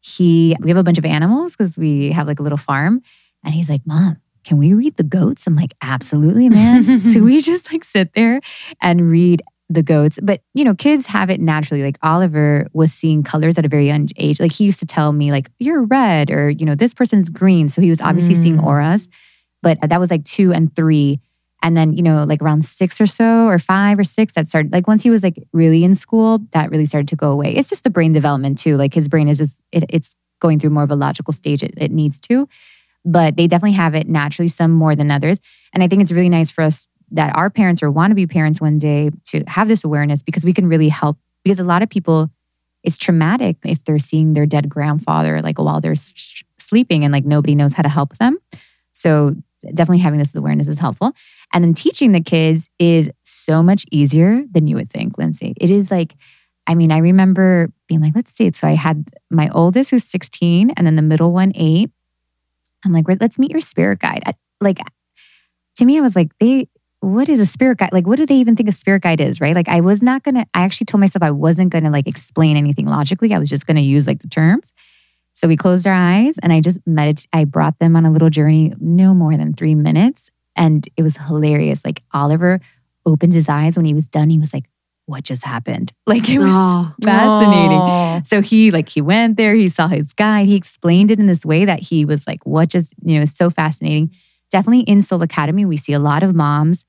he 0.01 0.57
we 0.61 0.71
have 0.71 0.79
a 0.79 0.83
bunch 0.83 0.99
of 0.99 1.05
animals 1.05 1.53
because 1.53 1.77
we 1.77 2.13
have 2.13 2.27
like 2.27 2.41
a 2.41 2.43
little 2.43 2.59
farm 2.59 3.03
and 3.45 3.55
he's 3.55 3.69
like 3.69 3.83
mom 3.87 4.17
can 4.45 4.59
we 4.59 4.73
read 4.73 4.97
the 4.97 5.03
goats 5.03 5.47
i'm 5.47 5.57
like 5.57 5.75
absolutely 5.83 6.49
man 6.49 7.01
so 7.01 7.21
we 7.21 7.41
just 7.41 7.73
like 7.73 7.85
sit 7.85 8.13
there 8.15 8.41
and 8.81 9.11
read 9.11 9.43
the 9.71 9.83
goats 9.83 10.19
but 10.23 10.41
you 10.55 10.65
know 10.65 10.75
kids 10.75 11.07
have 11.07 11.29
it 11.29 11.41
naturally 11.41 11.83
like 11.83 11.99
oliver 12.03 12.67
was 12.73 12.93
seeing 12.93 13.23
colors 13.23 13.59
at 13.59 13.67
a 13.67 13.69
very 13.69 13.87
young 13.87 14.09
age 14.17 14.41
like 14.41 14.53
he 14.53 14.65
used 14.65 14.79
to 14.79 14.87
tell 14.87 15.13
me 15.13 15.31
like 15.31 15.51
you're 15.59 15.83
red 15.83 16.31
or 16.31 16.49
you 16.49 16.65
know 16.65 16.75
this 16.75 16.95
person's 16.95 17.29
green 17.29 17.69
so 17.69 17.83
he 17.83 17.91
was 17.91 18.01
obviously 18.01 18.35
mm. 18.35 18.43
seeing 18.43 18.61
auras 18.61 19.09
but 19.61 19.79
that 19.83 20.01
was 20.01 20.11
like 20.11 20.25
two 20.25 20.53
and 20.53 20.75
three 20.75 21.21
and 21.63 21.77
then, 21.77 21.97
you 21.97 22.03
know, 22.03 22.25
like 22.25 22.41
around 22.41 22.65
six 22.65 23.01
or 23.01 23.07
so, 23.07 23.47
or 23.47 23.59
five 23.59 23.99
or 23.99 24.05
six, 24.05 24.35
that 24.35 24.47
started, 24.47 24.73
like 24.73 24.87
once 24.87 25.03
he 25.03 25.11
was 25.11 25.23
like 25.23 25.43
really 25.53 25.83
in 25.85 25.95
school, 25.95 26.39
that 26.53 26.71
really 26.71 26.87
started 26.87 27.09
to 27.09 27.17
go 27.17 27.33
away. 27.33 27.53
It's 27.53 27.69
just 27.69 27.85
the 27.85 27.91
brain 27.91 28.13
development 28.13 28.59
too. 28.59 28.77
Like 28.77 28.95
his 28.95 29.09
brain 29.09 29.29
is 29.29 29.39
just, 29.39 29.59
it, 29.73 29.85
it's 29.89 30.15
going 30.41 30.61
through 30.61 30.71
more 30.71 30.85
of 30.85 30.91
a 30.91 30.97
logical 30.97 31.33
stage 31.33 31.63
it, 31.63 31.75
it 31.77 31.91
needs 31.91 32.21
to. 32.21 32.49
But 33.05 33.37
they 33.37 33.47
definitely 33.47 33.73
have 33.73 33.95
it 33.95 34.09
naturally, 34.09 34.49
some 34.49 34.71
more 34.71 34.95
than 34.95 35.11
others. 35.11 35.41
And 35.73 35.83
I 35.83 35.89
think 35.89 36.03
it's 36.03 36.13
really 36.13 36.29
nice 36.29 36.51
for 36.51 36.63
us 36.63 36.87
that 37.11 37.35
our 37.37 37.51
parents 37.51 37.83
or 37.83 37.91
want 37.91 38.11
to 38.11 38.15
be 38.15 38.27
parents 38.27 38.61
one 38.61 38.79
day 38.79 39.11
to 39.29 39.43
have 39.49 39.67
this 39.67 39.83
awareness 39.83 40.23
because 40.23 40.45
we 40.45 40.53
can 40.53 40.69
really 40.69 40.89
help. 40.89 41.19
Because 41.43 41.59
a 41.59 41.65
lot 41.65 41.83
of 41.83 41.89
people, 41.89 42.31
it's 42.85 42.99
traumatic 42.99 43.57
if 43.65 43.85
they're 43.85 43.99
seeing 43.99 44.35
their 44.35 44.47
dead 44.47 44.69
grandfather 44.69 45.41
like 45.41 45.59
while 45.59 45.81
they're 45.81 45.97
sh- 45.97 46.43
sleeping 46.59 47.05
and 47.05 47.13
like 47.13 47.25
nobody 47.25 47.55
knows 47.55 47.73
how 47.73 47.83
to 47.83 47.89
help 47.89 48.17
them. 48.19 48.39
So 48.93 49.35
definitely 49.63 49.99
having 49.99 50.19
this 50.19 50.35
awareness 50.35 50.69
is 50.69 50.79
helpful. 50.79 51.13
And 51.53 51.65
then 51.65 51.75
teaching 51.75 52.13
the 52.13 52.21
kids 52.21 52.69
is 52.79 53.11
so 53.23 53.63
much 53.63 53.85
easier 53.91 54.43
than 54.51 54.67
you 54.67 54.77
would 54.77 54.91
think, 54.91 55.17
Lindsey. 55.19 55.55
It 55.59 55.71
is 55.71 55.91
like, 55.91 56.15
I 56.67 56.75
mean, 56.75 56.93
I 56.93 56.99
remember 56.99 57.71
being 57.87 58.03
like, 58.03 58.15
let's 58.15 58.33
see. 58.33 58.53
So 58.53 58.69
I 58.69 58.73
had 58.73 59.09
my 59.31 59.49
oldest 59.51 59.91
who's 59.91 60.05
16 60.05 60.71
and 60.71 60.87
then 60.87 60.97
the 60.97 61.03
middle 61.03 61.33
one, 61.33 61.53
eight. 61.55 61.91
I'm 62.85 62.93
like, 62.93 63.07
let's 63.21 63.39
meet 63.39 63.51
your 63.51 63.61
spirit 63.61 64.01
guide. 64.01 64.23
like, 64.61 64.79
to 65.77 65.85
me, 65.85 65.97
I 65.97 66.01
was 66.01 66.15
like, 66.15 66.31
they, 66.39 66.69
what 67.01 67.29
is 67.29 67.41
a 67.41 67.47
spirit 67.47 67.79
guide? 67.79 67.93
Like, 67.93 68.07
what 68.07 68.17
do 68.17 68.27
they 68.27 68.35
even 68.35 68.57
think 68.57 68.69
a 68.69 68.73
spirit 68.73 69.03
guide 69.03 69.21
is, 69.21 69.41
right? 69.41 69.55
Like, 69.55 69.69
I 69.69 69.81
was 69.81 70.03
not 70.03 70.23
gonna, 70.25 70.45
I 70.55 70.63
actually 70.63 70.87
told 70.87 71.01
myself 71.01 71.23
I 71.23 71.31
wasn't 71.31 71.71
gonna 71.71 71.91
like 71.91 72.07
explain 72.07 72.57
anything 72.57 72.87
logically. 72.87 73.33
I 73.33 73.39
was 73.39 73.49
just 73.49 73.67
gonna 73.67 73.81
use 73.81 74.07
like 74.07 74.21
the 74.21 74.29
terms. 74.29 74.73
So 75.33 75.47
we 75.47 75.57
closed 75.57 75.87
our 75.87 75.95
eyes 75.95 76.35
and 76.43 76.53
I 76.53 76.61
just 76.61 76.81
meditated. 76.85 77.29
I 77.33 77.45
brought 77.45 77.79
them 77.79 77.95
on 77.95 78.05
a 78.05 78.11
little 78.11 78.31
journey, 78.31 78.75
no 78.81 79.15
more 79.15 79.37
than 79.37 79.55
three 79.55 79.77
minutes. 79.77 80.31
And 80.59 80.87
it 80.97 81.03
was 81.03 81.17
hilarious. 81.17 81.85
Like 81.85 82.03
Oliver 82.13 82.61
opened 83.07 83.33
his 83.33 83.49
eyes 83.49 83.77
when 83.77 83.87
he 83.87 83.95
was 83.95 84.09
done. 84.09 84.29
He 84.29 84.39
was 84.39 84.53
like, 84.53 84.69
what 85.07 85.25
just 85.25 85.45
happened? 85.45 85.93
Like 86.07 86.29
it 86.29 86.39
was 86.39 86.51
oh, 86.51 86.93
fascinating. 87.05 87.79
Oh. 87.81 88.23
So 88.25 88.41
he 88.41 88.71
like 88.71 88.89
he 88.89 89.01
went 89.01 89.37
there, 89.37 89.55
he 89.55 89.69
saw 89.69 89.89
his 89.89 90.13
guide, 90.15 90.49
he 90.49 90.57
explained 90.57 91.11
it 91.11 91.21
in 91.21 91.27
this 91.27 91.45
way 91.45 91.65
that 91.67 91.81
he 91.81 92.05
was 92.05 92.27
like, 92.27 92.45
what 92.47 92.71
just, 92.71 92.95
you 93.05 93.19
know, 93.19 93.27
so 93.27 93.51
fascinating. 93.51 94.11
Definitely 94.51 94.81
in 94.81 95.03
Soul 95.03 95.23
Academy, 95.23 95.67
we 95.67 95.77
see 95.77 95.93
a 95.93 95.99
lot 95.99 96.23
of 96.23 96.35
moms 96.35 96.85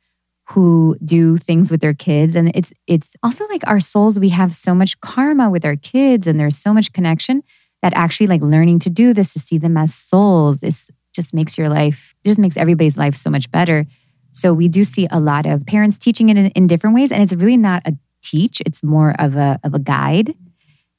who 0.52 0.98
do 1.04 1.38
things 1.38 1.70
with 1.70 1.82
their 1.82 1.94
kids. 1.94 2.36
And 2.36 2.52
it's 2.56 2.74
it's 2.88 3.16
also 3.22 3.46
like 3.48 3.62
our 3.68 3.80
souls, 3.80 4.18
we 4.18 4.30
have 4.30 4.54
so 4.54 4.74
much 4.74 5.00
karma 5.02 5.50
with 5.50 5.66
our 5.66 5.76
kids 5.76 6.28
and 6.28 6.40
there's 6.40 6.58
so 6.58 6.74
much 6.74 6.94
connection 6.94 7.44
that 7.82 7.94
actually 7.96 8.28
like 8.28 8.42
learning 8.42 8.80
to 8.80 8.90
do 8.90 9.14
this, 9.14 9.34
to 9.34 9.40
see 9.40 9.58
them 9.58 9.78
as 9.78 9.94
souls, 9.94 10.64
is 10.64 10.90
just 11.20 11.34
makes 11.34 11.58
your 11.58 11.68
life, 11.68 12.16
just 12.26 12.40
makes 12.40 12.56
everybody's 12.56 12.98
life 12.98 13.14
so 13.14 13.30
much 13.30 13.52
better. 13.52 13.86
So 14.32 14.54
we 14.54 14.70
do 14.70 14.86
see 14.86 15.06
a 15.12 15.20
lot 15.20 15.46
of 15.46 15.66
parents 15.66 15.98
teaching 15.98 16.30
it 16.30 16.38
in, 16.38 16.48
in 16.52 16.68
different 16.68 16.96
ways. 16.96 17.12
And 17.12 17.22
it's 17.22 17.34
really 17.34 17.58
not 17.58 17.82
a 17.86 17.94
teach, 18.22 18.62
it's 18.66 18.84
more 18.84 19.14
of 19.20 19.36
a 19.36 19.60
of 19.64 19.74
a 19.74 19.80
guide 19.80 20.34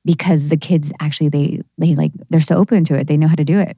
because 0.04 0.48
the 0.48 0.56
kids 0.56 0.92
actually 1.00 1.28
they 1.28 1.60
they 1.78 1.94
like 1.94 2.12
they're 2.28 2.40
so 2.40 2.56
open 2.56 2.84
to 2.84 2.94
it. 2.98 3.06
They 3.06 3.16
know 3.16 3.28
how 3.28 3.34
to 3.34 3.44
do 3.44 3.58
it. 3.58 3.76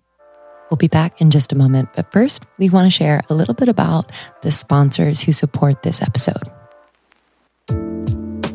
We'll 0.70 0.78
be 0.78 0.88
back 0.88 1.20
in 1.20 1.30
just 1.30 1.52
a 1.52 1.56
moment. 1.56 1.90
But 1.94 2.10
first, 2.12 2.46
we 2.58 2.70
want 2.70 2.86
to 2.86 2.90
share 2.90 3.22
a 3.28 3.34
little 3.34 3.54
bit 3.54 3.68
about 3.68 4.10
the 4.42 4.50
sponsors 4.50 5.20
who 5.20 5.30
support 5.30 5.82
this 5.82 6.00
episode. 6.00 6.50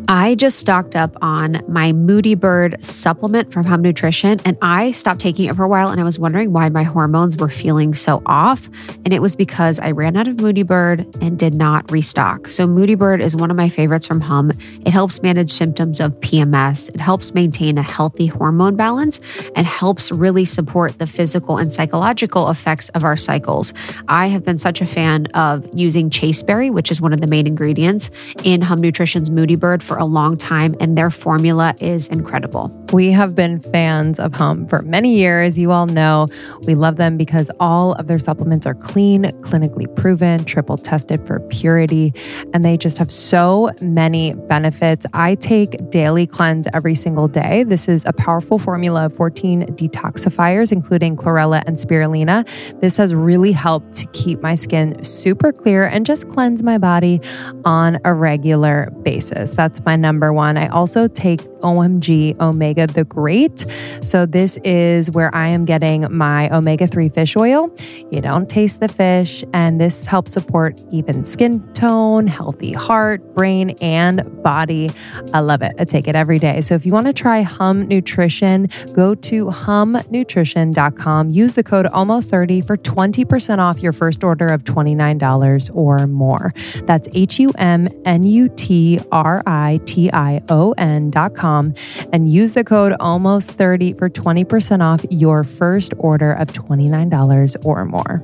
I 0.09 0.35
just 0.35 0.57
stocked 0.59 0.95
up 0.95 1.17
on 1.21 1.61
my 1.67 1.91
Moody 1.91 2.33
Bird 2.33 2.77
supplement 2.83 3.51
from 3.51 3.65
Hum 3.65 3.81
Nutrition 3.81 4.39
and 4.45 4.57
I 4.61 4.91
stopped 4.91 5.19
taking 5.19 5.49
it 5.49 5.55
for 5.57 5.65
a 5.65 5.67
while 5.67 5.89
and 5.89 5.99
I 5.99 6.05
was 6.05 6.17
wondering 6.17 6.53
why 6.53 6.69
my 6.69 6.83
hormones 6.83 7.35
were 7.35 7.49
feeling 7.49 7.93
so 7.93 8.21
off. 8.25 8.69
And 9.03 9.13
it 9.13 9.21
was 9.21 9.35
because 9.35 9.79
I 9.79 9.91
ran 9.91 10.15
out 10.15 10.29
of 10.29 10.39
Moody 10.39 10.63
Bird 10.63 11.05
and 11.19 11.37
did 11.37 11.53
not 11.53 11.91
restock. 11.91 12.47
So, 12.47 12.65
Moody 12.65 12.95
Bird 12.95 13.19
is 13.19 13.35
one 13.35 13.51
of 13.51 13.57
my 13.57 13.67
favorites 13.67 14.07
from 14.07 14.21
Hum. 14.21 14.53
It 14.85 14.91
helps 14.91 15.21
manage 15.21 15.51
symptoms 15.51 15.99
of 15.99 16.17
PMS, 16.21 16.87
it 16.95 17.01
helps 17.01 17.33
maintain 17.33 17.77
a 17.77 17.83
healthy 17.83 18.27
hormone 18.27 18.77
balance, 18.77 19.19
and 19.57 19.67
helps 19.67 20.09
really 20.09 20.45
support 20.45 20.99
the 20.99 21.07
physical 21.07 21.57
and 21.57 21.73
psychological 21.73 22.49
effects 22.49 22.87
of 22.89 23.03
our 23.03 23.17
cycles. 23.17 23.73
I 24.07 24.27
have 24.27 24.45
been 24.45 24.57
such 24.57 24.79
a 24.79 24.85
fan 24.85 25.25
of 25.33 25.67
using 25.73 26.09
chaseberry, 26.09 26.69
which 26.69 26.91
is 26.91 27.01
one 27.01 27.11
of 27.11 27.19
the 27.19 27.27
main 27.27 27.45
ingredients 27.45 28.09
in 28.45 28.61
Hum 28.61 28.79
Nutrition's 28.79 29.29
Moody 29.29 29.55
Bird 29.55 29.83
for 29.83 29.96
a 29.97 30.05
long 30.05 30.37
time, 30.37 30.75
and 30.79 30.97
their 30.97 31.09
formula 31.09 31.75
is 31.79 32.07
incredible. 32.07 32.69
We 32.93 33.11
have 33.11 33.35
been 33.35 33.59
fans 33.59 34.17
of 34.17 34.33
Hum 34.33 34.65
for 34.67 34.81
many 34.81 35.17
years. 35.17 35.59
You 35.59 35.71
all 35.71 35.88
know 35.88 36.27
we 36.61 36.73
love 36.73 36.95
them 36.95 37.17
because 37.17 37.51
all 37.59 37.93
of 37.93 38.07
their 38.07 38.19
supplements 38.19 38.65
are 38.65 38.75
clean, 38.75 39.23
clinically 39.41 39.93
proven, 39.95 40.45
triple 40.45 40.77
tested 40.77 41.25
for 41.27 41.41
purity, 41.49 42.13
and 42.53 42.63
they 42.63 42.77
just 42.77 42.97
have 42.97 43.11
so 43.11 43.71
many 43.81 44.33
benefits. 44.33 45.05
I 45.13 45.35
take 45.35 45.89
Daily 45.89 46.25
Cleanse 46.25 46.67
every 46.73 46.95
single 46.95 47.27
day. 47.27 47.65
This 47.65 47.89
is 47.89 48.05
a 48.05 48.13
powerful 48.13 48.57
formula 48.57 49.07
of 49.07 49.15
14 49.15 49.65
detoxifiers, 49.75 50.71
including 50.71 51.17
chlorella 51.17 51.63
and 51.67 51.77
spirulina. 51.77 52.47
This 52.79 52.95
has 52.97 53.13
really 53.13 53.51
helped 53.51 53.93
to 53.95 54.07
keep 54.07 54.39
my 54.41 54.55
skin 54.55 55.03
super 55.03 55.51
clear 55.51 55.85
and 55.85 56.05
just 56.05 56.29
cleanse 56.29 56.63
my 56.63 56.77
body 56.77 57.19
on 57.65 57.99
a 58.05 58.13
regular 58.13 58.91
basis. 59.01 59.51
That's 59.51 59.83
my 59.83 59.97
number 59.97 60.31
one. 60.31 60.57
I 60.57 60.67
also 60.67 61.07
take 61.07 61.41
OMG 61.61 62.39
Omega 62.39 62.76
the 62.86 63.03
Great. 63.03 63.65
So, 64.03 64.25
this 64.28 64.57
is 64.63 65.09
where 65.09 65.34
I 65.34 65.47
am 65.47 65.65
getting 65.65 66.05
my 66.15 66.49
omega 66.55 66.86
3 66.86 67.09
fish 67.09 67.36
oil. 67.36 67.75
You 68.11 68.21
don't 68.21 68.47
taste 68.49 68.80
the 68.80 68.88
fish, 68.88 69.43
and 69.53 69.82
this 69.82 70.05
helps 70.05 70.34
support 70.34 70.80
even 70.91 71.25
skin 71.25 71.67
tone, 71.73 72.28
healthy 72.28 72.73
heart, 72.73 73.34
brain, 73.34 73.71
and 73.82 74.21
body. 74.43 74.91
I 75.34 75.39
love 75.39 75.61
it. 75.61 75.73
I 75.80 75.86
take 75.86 76.07
it 76.07 76.15
every 76.15 76.38
day. 76.38 76.61
So, 76.61 76.75
if 76.75 76.86
you 76.86 76.91
want 76.91 77.07
to 77.07 77.13
try 77.13 77.41
Hum 77.41 77.88
Nutrition, 77.88 78.69
go 78.93 79.15
to 79.15 79.45
humnutrition.com. 79.45 81.30
Use 81.30 81.53
the 81.53 81.63
code 81.63 81.88
almost30 81.88 82.67
for 82.67 82.78
20% 82.78 83.59
off 83.59 83.80
your 83.80 83.93
first 83.93 84.23
order 84.23 84.47
of 84.47 84.63
$29 84.63 85.75
or 85.75 86.05
more. 86.07 86.53
That's 86.84 87.07
H 87.13 87.39
U 87.39 87.51
M 87.57 87.88
N 88.05 88.23
U 88.23 88.49
T 88.49 88.99
R 89.11 89.41
I 89.45 89.80
T 89.86 90.11
I 90.11 90.41
O 90.49 90.73
N.com 90.73 91.73
and 92.11 92.30
use 92.30 92.53
the 92.53 92.63
code 92.68 92.91
almost30 92.99 93.97
for 93.97 94.09
20% 94.09 94.82
off 94.84 95.03
your 95.09 95.45
first 95.45 95.93
order 95.97 96.34
of 96.34 96.49
$29 96.49 97.65
or 97.65 97.86
more. 97.86 98.22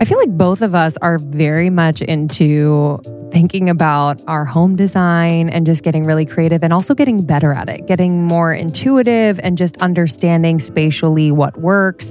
I 0.00 0.04
feel 0.06 0.16
like 0.18 0.36
both 0.36 0.62
of 0.62 0.74
us 0.74 0.96
are 0.98 1.18
very 1.18 1.68
much 1.68 2.00
into 2.00 2.98
thinking 3.32 3.68
about 3.68 4.22
our 4.26 4.46
home 4.46 4.76
design 4.76 5.50
and 5.50 5.66
just 5.66 5.82
getting 5.82 6.04
really 6.04 6.24
creative 6.24 6.64
and 6.64 6.72
also 6.72 6.94
getting 6.94 7.22
better 7.22 7.52
at 7.52 7.68
it, 7.68 7.86
getting 7.86 8.24
more 8.24 8.54
intuitive 8.54 9.38
and 9.40 9.58
just 9.58 9.76
understanding 9.78 10.58
spatially 10.58 11.30
what 11.30 11.54
works. 11.58 12.10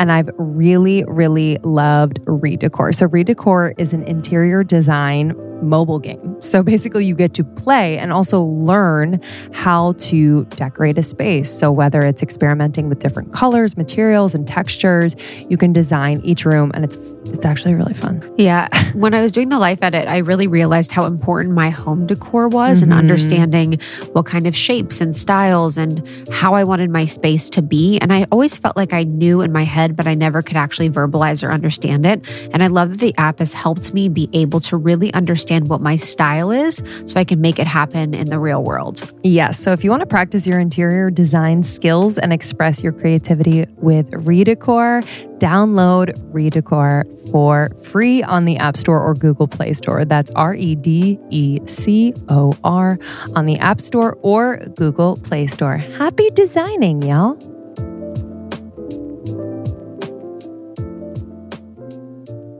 And 0.00 0.10
I've 0.10 0.30
really, 0.36 1.04
really 1.06 1.58
loved 1.62 2.20
Redecor. 2.22 2.92
So, 2.92 3.06
Redecor 3.06 3.74
is 3.78 3.92
an 3.92 4.02
interior 4.04 4.64
design 4.64 5.32
mobile 5.62 5.98
game. 5.98 6.36
So 6.40 6.62
basically, 6.62 7.04
you 7.04 7.14
get 7.14 7.34
to 7.34 7.44
play 7.44 7.98
and 7.98 8.12
also 8.12 8.42
learn 8.42 9.20
how 9.52 9.92
to 9.98 10.44
decorate 10.56 10.98
a 10.98 11.02
space. 11.02 11.50
So 11.50 11.70
whether 11.70 12.00
it's 12.02 12.22
experimenting 12.22 12.88
with 12.88 12.98
different 12.98 13.32
colors, 13.32 13.76
materials, 13.76 14.34
and 14.34 14.46
textures, 14.46 15.14
you 15.48 15.56
can 15.56 15.72
design 15.72 16.20
each 16.24 16.44
room, 16.44 16.70
and 16.74 16.84
it's 16.84 16.96
it's 17.26 17.44
actually 17.44 17.74
really 17.74 17.94
fun. 17.94 18.22
Yeah, 18.38 18.68
when 18.94 19.14
I 19.14 19.20
was 19.20 19.32
doing 19.32 19.50
the 19.50 19.58
life 19.58 19.78
edit, 19.82 20.08
I 20.08 20.18
really 20.18 20.46
realized 20.46 20.90
how 20.92 21.04
important 21.04 21.54
my 21.54 21.70
home 21.70 22.06
decor 22.06 22.48
was 22.48 22.80
Mhm. 22.80 22.82
and 22.84 22.92
understanding 22.94 23.78
what 24.12 24.26
kind 24.26 24.46
of 24.46 24.56
shapes 24.56 25.00
and 25.00 25.16
styles 25.16 25.76
and 25.78 26.02
how 26.30 26.54
I 26.54 26.64
wanted 26.64 26.90
my 26.90 27.04
space 27.04 27.48
to 27.50 27.62
be. 27.62 27.98
And 27.98 28.12
I 28.12 28.26
always 28.32 28.58
felt 28.58 28.76
like 28.76 28.92
I 28.92 29.04
knew 29.04 29.40
in 29.42 29.52
my 29.52 29.64
head, 29.64 29.94
but 29.96 30.06
I 30.06 30.14
never 30.14 30.42
could 30.42 30.56
actually 30.56 30.90
verbalize 30.90 31.46
or 31.46 31.50
understand 31.52 32.06
it. 32.06 32.26
And 32.52 32.62
I 32.62 32.66
love 32.68 32.90
that 32.90 33.00
the 33.00 33.14
app 33.18 33.38
has 33.38 33.52
helped 33.52 33.92
me 33.94 34.08
be 34.08 34.28
able 34.32 34.60
to 34.60 34.76
really 34.76 35.12
understand 35.14 35.49
what 35.58 35.80
my 35.80 35.96
style 35.96 36.50
is 36.50 36.82
so 37.06 37.18
I 37.18 37.24
can 37.24 37.40
make 37.40 37.58
it 37.58 37.66
happen 37.66 38.14
in 38.14 38.30
the 38.30 38.38
real 38.38 38.62
world. 38.62 39.12
Yes. 39.22 39.58
So 39.58 39.72
if 39.72 39.84
you 39.84 39.90
want 39.90 40.00
to 40.00 40.06
practice 40.06 40.46
your 40.46 40.58
interior 40.60 41.10
design 41.10 41.62
skills 41.62 42.18
and 42.18 42.32
express 42.32 42.82
your 42.82 42.92
creativity 42.92 43.66
with 43.76 44.10
Redecor, 44.12 45.04
download 45.38 46.16
Redecor 46.32 47.04
for 47.30 47.70
free 47.82 48.22
on 48.22 48.44
the 48.44 48.56
App 48.58 48.76
Store 48.76 49.00
or 49.00 49.14
Google 49.14 49.48
Play 49.48 49.72
Store. 49.72 50.04
That's 50.04 50.30
R 50.32 50.54
E 50.54 50.74
D 50.74 51.18
E 51.30 51.58
C 51.66 52.14
O 52.28 52.52
R 52.64 52.98
on 53.34 53.46
the 53.46 53.58
App 53.58 53.80
Store 53.80 54.16
or 54.22 54.58
Google 54.76 55.16
Play 55.16 55.46
Store. 55.46 55.76
Happy 55.76 56.30
designing, 56.30 57.02
y'all. 57.02 57.38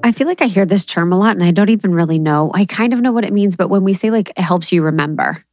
I 0.02 0.12
feel 0.12 0.26
like 0.26 0.42
I 0.42 0.46
hear 0.46 0.66
this 0.66 0.84
term 0.84 1.12
a 1.12 1.18
lot 1.18 1.36
and 1.36 1.44
I 1.44 1.50
don't 1.50 1.68
even 1.70 1.92
really 1.94 2.18
know. 2.18 2.50
I 2.54 2.64
kind 2.64 2.92
of 2.92 3.00
know 3.00 3.12
what 3.12 3.24
it 3.24 3.32
means, 3.32 3.56
but 3.56 3.68
when 3.68 3.84
we 3.84 3.92
say 3.92 4.10
like 4.10 4.30
it 4.30 4.38
helps 4.40 4.72
you 4.72 4.82
remember, 4.82 5.44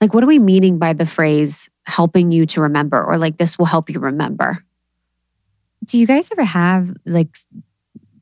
like 0.00 0.12
what 0.12 0.22
are 0.22 0.26
we 0.28 0.38
meaning 0.38 0.78
by 0.78 0.92
the 0.92 1.06
phrase 1.06 1.70
helping 1.86 2.30
you 2.32 2.46
to 2.46 2.60
remember 2.62 3.02
or 3.02 3.18
like 3.18 3.36
this 3.36 3.58
will 3.58 3.66
help 3.66 3.88
you 3.90 4.00
remember? 4.00 4.58
Do 5.84 5.98
you 5.98 6.06
guys 6.06 6.30
ever 6.32 6.44
have 6.44 6.92
like, 7.06 7.28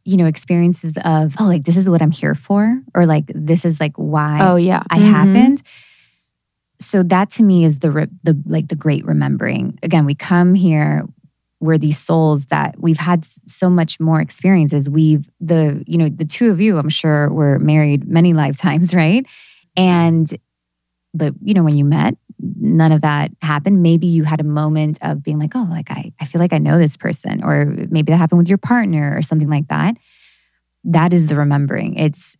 you 0.04 0.16
know, 0.16 0.26
experiences 0.26 0.96
of, 1.04 1.34
oh, 1.40 1.44
like 1.44 1.64
this 1.64 1.76
is 1.76 1.88
what 1.88 2.02
I'm 2.02 2.10
here 2.10 2.34
for? 2.34 2.80
Or 2.94 3.06
like 3.06 3.24
this 3.34 3.64
is 3.64 3.80
like 3.80 3.96
why 3.96 4.38
Oh, 4.42 4.56
yeah. 4.56 4.82
I 4.90 4.98
Mhm. 4.98 5.10
happened. 5.10 5.62
So 6.80 7.02
that 7.04 7.30
to 7.32 7.42
me 7.42 7.64
is 7.64 7.78
the 7.78 8.10
the 8.22 8.40
like 8.46 8.68
the 8.68 8.76
great 8.76 9.06
remembering. 9.06 9.78
Again, 9.82 10.04
we 10.04 10.14
come 10.14 10.54
here 10.54 11.04
we're 11.64 11.78
these 11.78 11.98
souls 11.98 12.46
that 12.46 12.74
we've 12.78 12.98
had 12.98 13.24
so 13.24 13.70
much 13.70 13.98
more 13.98 14.20
experiences. 14.20 14.88
We've 14.88 15.28
the 15.40 15.82
you 15.86 15.96
know 15.96 16.08
the 16.08 16.26
two 16.26 16.50
of 16.50 16.60
you, 16.60 16.76
I'm 16.76 16.90
sure, 16.90 17.32
were 17.32 17.58
married 17.58 18.06
many 18.06 18.34
lifetimes, 18.34 18.94
right? 19.02 19.26
And 19.76 20.32
but 21.14 21.32
you 21.42 21.54
know 21.54 21.64
when 21.64 21.76
you 21.76 21.84
met, 21.84 22.16
none 22.38 22.92
of 22.92 23.00
that 23.00 23.30
happened. 23.40 23.82
Maybe 23.82 24.06
you 24.06 24.24
had 24.24 24.40
a 24.40 24.44
moment 24.44 24.98
of 25.00 25.22
being 25.22 25.38
like, 25.38 25.56
oh, 25.56 25.66
like 25.70 25.90
I 25.90 26.12
I 26.20 26.26
feel 26.26 26.40
like 26.40 26.52
I 26.52 26.58
know 26.58 26.78
this 26.78 26.98
person, 26.98 27.42
or 27.42 27.64
maybe 27.64 28.12
that 28.12 28.18
happened 28.18 28.38
with 28.38 28.48
your 28.48 28.58
partner 28.58 29.16
or 29.16 29.22
something 29.22 29.48
like 29.48 29.68
that. 29.68 29.96
That 30.84 31.14
is 31.14 31.28
the 31.28 31.36
remembering. 31.36 31.94
It's 31.94 32.36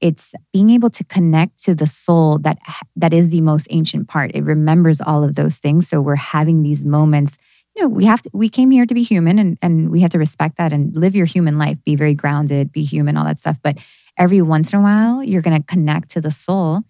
it's 0.00 0.32
being 0.52 0.70
able 0.70 0.90
to 0.90 1.02
connect 1.02 1.60
to 1.64 1.74
the 1.74 1.86
soul 1.88 2.38
that 2.38 2.58
that 2.94 3.12
is 3.12 3.30
the 3.30 3.40
most 3.40 3.66
ancient 3.70 4.06
part 4.06 4.30
it 4.32 4.44
remembers 4.44 5.00
all 5.00 5.24
of 5.24 5.34
those 5.34 5.58
things 5.58 5.88
so 5.88 6.00
we're 6.00 6.14
having 6.14 6.62
these 6.62 6.84
moments 6.84 7.36
know 7.80 7.88
we 7.88 8.04
have 8.04 8.22
to 8.22 8.30
we 8.32 8.48
came 8.48 8.70
here 8.70 8.86
to 8.86 8.94
be 8.94 9.02
human 9.02 9.38
and 9.38 9.58
and 9.62 9.90
we 9.90 10.00
have 10.00 10.10
to 10.10 10.18
respect 10.18 10.56
that 10.56 10.72
and 10.72 10.94
live 10.96 11.14
your 11.14 11.26
human 11.26 11.58
life 11.58 11.78
be 11.84 11.96
very 11.96 12.14
grounded 12.14 12.72
be 12.72 12.82
human 12.82 13.16
all 13.16 13.24
that 13.24 13.38
stuff. 13.38 13.58
But 13.62 13.78
every 14.16 14.42
once 14.42 14.72
in 14.72 14.78
a 14.78 14.82
while 14.82 15.22
you're 15.22 15.42
going 15.42 15.60
to 15.60 15.66
connect 15.66 16.10
to 16.10 16.20
the 16.20 16.30
soul 16.30 16.82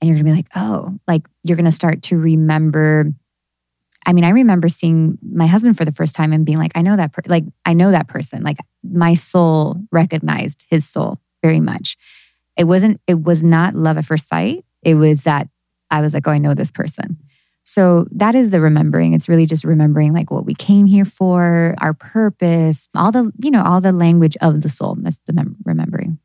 and 0.00 0.08
you're 0.08 0.16
going 0.16 0.24
to 0.26 0.30
be 0.30 0.36
like 0.36 0.48
oh 0.54 0.98
like 1.06 1.26
you're 1.42 1.56
going 1.56 1.66
to 1.66 1.72
start 1.72 2.02
to 2.02 2.18
remember. 2.18 3.12
I 4.08 4.12
mean, 4.12 4.22
I 4.22 4.30
remember 4.30 4.68
seeing 4.68 5.18
my 5.20 5.48
husband 5.48 5.76
for 5.76 5.84
the 5.84 5.90
first 5.90 6.14
time 6.14 6.32
and 6.32 6.46
being 6.46 6.58
like, 6.58 6.70
I 6.76 6.82
know 6.82 6.94
that, 6.94 7.12
per- 7.12 7.22
like, 7.26 7.42
I 7.64 7.72
know 7.72 7.90
that 7.90 8.06
person. 8.06 8.44
Like, 8.44 8.58
my 8.84 9.14
soul 9.14 9.82
recognized 9.90 10.64
his 10.70 10.88
soul 10.88 11.18
very 11.42 11.58
much. 11.58 11.96
It 12.56 12.68
wasn't 12.68 13.00
it 13.08 13.24
was 13.24 13.42
not 13.42 13.74
love 13.74 13.98
at 13.98 14.04
first 14.04 14.28
sight. 14.28 14.64
It 14.82 14.94
was 14.94 15.24
that 15.24 15.48
i 15.90 16.00
was 16.00 16.14
like 16.14 16.26
oh 16.26 16.32
i 16.32 16.38
know 16.38 16.54
this 16.54 16.70
person 16.70 17.16
so 17.66 18.06
that 18.12 18.36
is 18.36 18.50
the 18.50 18.60
remembering. 18.60 19.12
It's 19.12 19.28
really 19.28 19.44
just 19.44 19.64
remembering 19.64 20.14
like 20.14 20.30
what 20.30 20.46
we 20.46 20.54
came 20.54 20.86
here 20.86 21.04
for 21.04 21.74
our 21.80 21.94
purpose 21.94 22.88
all 22.94 23.10
the 23.10 23.32
you 23.42 23.50
know 23.50 23.64
all 23.64 23.80
the 23.80 23.90
language 23.90 24.36
of 24.40 24.60
the 24.60 24.68
soul. 24.68 24.96
That's 25.00 25.18
the 25.26 25.32
mem- 25.32 25.56
remembering. 25.64 26.20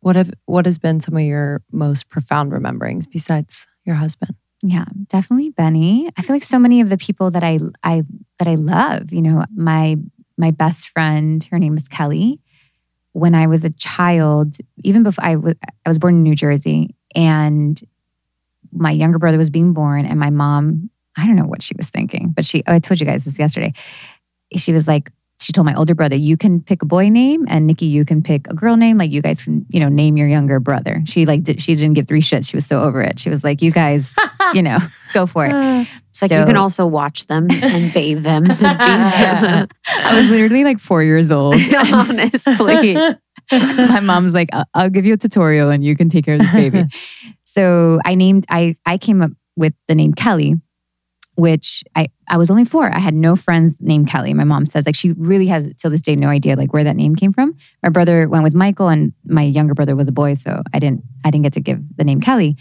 What 0.00 0.16
have 0.16 0.32
what 0.46 0.66
has 0.66 0.78
been 0.80 0.98
some 0.98 1.16
of 1.16 1.22
your 1.22 1.62
most 1.70 2.08
profound 2.08 2.50
rememberings 2.50 3.06
besides 3.06 3.66
your 3.84 3.94
husband? 3.94 4.34
yeah 4.62 4.86
definitely 5.08 5.50
benny. 5.50 6.10
I 6.16 6.22
feel 6.22 6.34
like 6.34 6.42
so 6.42 6.58
many 6.58 6.80
of 6.80 6.88
the 6.88 6.98
people 6.98 7.30
that 7.30 7.44
i 7.44 7.60
i 7.84 8.02
that 8.40 8.48
i 8.48 8.56
love 8.56 9.12
you 9.12 9.22
know 9.22 9.44
my 9.54 9.96
my 10.36 10.50
best 10.50 10.88
friend 10.88 11.44
her 11.52 11.58
name 11.60 11.76
is 11.76 11.86
kelly. 11.86 12.40
When 13.12 13.36
i 13.36 13.46
was 13.46 13.64
a 13.64 13.70
child 13.70 14.56
even 14.82 15.04
before 15.04 15.24
I 15.24 15.36
was 15.36 15.54
i 15.84 15.88
was 15.88 15.98
born 15.98 16.16
in 16.16 16.22
new 16.24 16.34
jersey 16.34 16.96
and 17.14 17.80
my 18.72 18.90
younger 18.90 19.18
brother 19.18 19.38
was 19.38 19.50
being 19.50 19.72
born 19.72 20.06
and 20.06 20.18
my 20.18 20.30
mom 20.30 20.90
i 21.16 21.26
don't 21.26 21.36
know 21.36 21.46
what 21.46 21.62
she 21.62 21.74
was 21.76 21.88
thinking 21.88 22.32
but 22.34 22.44
she 22.44 22.62
oh, 22.66 22.74
i 22.74 22.78
told 22.78 23.00
you 23.00 23.06
guys 23.06 23.24
this 23.24 23.38
yesterday. 23.38 23.72
She 24.56 24.72
was 24.72 24.86
like 24.86 25.10
she 25.38 25.52
told 25.52 25.66
my 25.66 25.74
older 25.74 25.94
brother 25.94 26.16
you 26.16 26.36
can 26.36 26.62
pick 26.62 26.82
a 26.82 26.86
boy 26.86 27.08
name 27.08 27.44
and 27.48 27.66
nikki 27.66 27.86
you 27.86 28.04
can 28.04 28.22
pick 28.22 28.48
a 28.48 28.54
girl 28.54 28.76
name. 28.76 28.96
Like 28.98 29.10
you 29.10 29.20
guys 29.20 29.44
can 29.44 29.66
you 29.68 29.80
know 29.80 29.88
name 29.88 30.16
your 30.16 30.28
younger 30.28 30.60
brother. 30.60 31.02
She 31.04 31.26
like 31.26 31.42
did, 31.42 31.60
she 31.60 31.74
didn't 31.74 31.94
give 31.94 32.08
three 32.08 32.20
shits. 32.20 32.48
She 32.48 32.56
was 32.56 32.66
so 32.66 32.80
over 32.80 33.02
it. 33.02 33.18
She 33.18 33.28
was 33.28 33.44
like 33.44 33.60
you 33.60 33.70
guys 33.70 34.14
you 34.54 34.62
know 34.62 34.78
go 35.14 35.26
for 35.26 35.44
it. 35.46 35.52
Uh, 35.52 35.84
it's 36.10 36.22
like 36.22 36.30
you 36.30 36.44
can 36.44 36.56
also 36.56 36.86
watch 36.86 37.26
them 37.26 37.48
and 37.50 37.92
bathe 37.92 38.22
them 38.22 38.46
and 38.50 38.58
them. 38.58 39.68
i 39.88 40.18
was 40.18 40.30
literally 40.30 40.64
like 40.64 40.78
four 40.78 41.02
years 41.02 41.30
old. 41.30 41.56
Honestly. 41.92 42.96
my 43.52 44.00
mom's 44.00 44.34
like 44.34 44.48
I'll, 44.52 44.64
I'll 44.74 44.90
give 44.90 45.04
you 45.04 45.14
a 45.14 45.18
tutorial 45.18 45.70
and 45.70 45.84
you 45.84 45.94
can 45.96 46.08
take 46.08 46.24
care 46.24 46.34
of 46.34 46.40
this 46.40 46.52
baby 46.52 46.84
so 47.56 47.98
i 48.04 48.14
named 48.14 48.44
i 48.50 48.74
i 48.84 48.98
came 48.98 49.22
up 49.22 49.30
with 49.56 49.72
the 49.88 49.94
name 49.94 50.12
kelly 50.12 50.54
which 51.36 51.82
i 51.94 52.06
i 52.28 52.36
was 52.36 52.50
only 52.50 52.64
four 52.64 52.94
i 52.94 52.98
had 52.98 53.14
no 53.14 53.34
friends 53.34 53.76
named 53.80 54.06
kelly 54.06 54.34
my 54.34 54.44
mom 54.44 54.66
says 54.66 54.84
like 54.86 54.94
she 54.94 55.12
really 55.12 55.46
has 55.46 55.72
till 55.74 55.90
this 55.90 56.02
day 56.02 56.14
no 56.14 56.28
idea 56.28 56.54
like 56.54 56.72
where 56.72 56.84
that 56.84 56.96
name 56.96 57.16
came 57.16 57.32
from 57.32 57.56
my 57.82 57.88
brother 57.88 58.28
went 58.28 58.44
with 58.44 58.54
michael 58.54 58.88
and 58.88 59.12
my 59.24 59.42
younger 59.42 59.74
brother 59.74 59.96
was 59.96 60.08
a 60.08 60.12
boy 60.12 60.34
so 60.34 60.62
i 60.74 60.78
didn't 60.78 61.02
i 61.24 61.30
didn't 61.30 61.44
get 61.44 61.54
to 61.54 61.60
give 61.60 61.80
the 61.96 62.04
name 62.04 62.20
kelly 62.20 62.56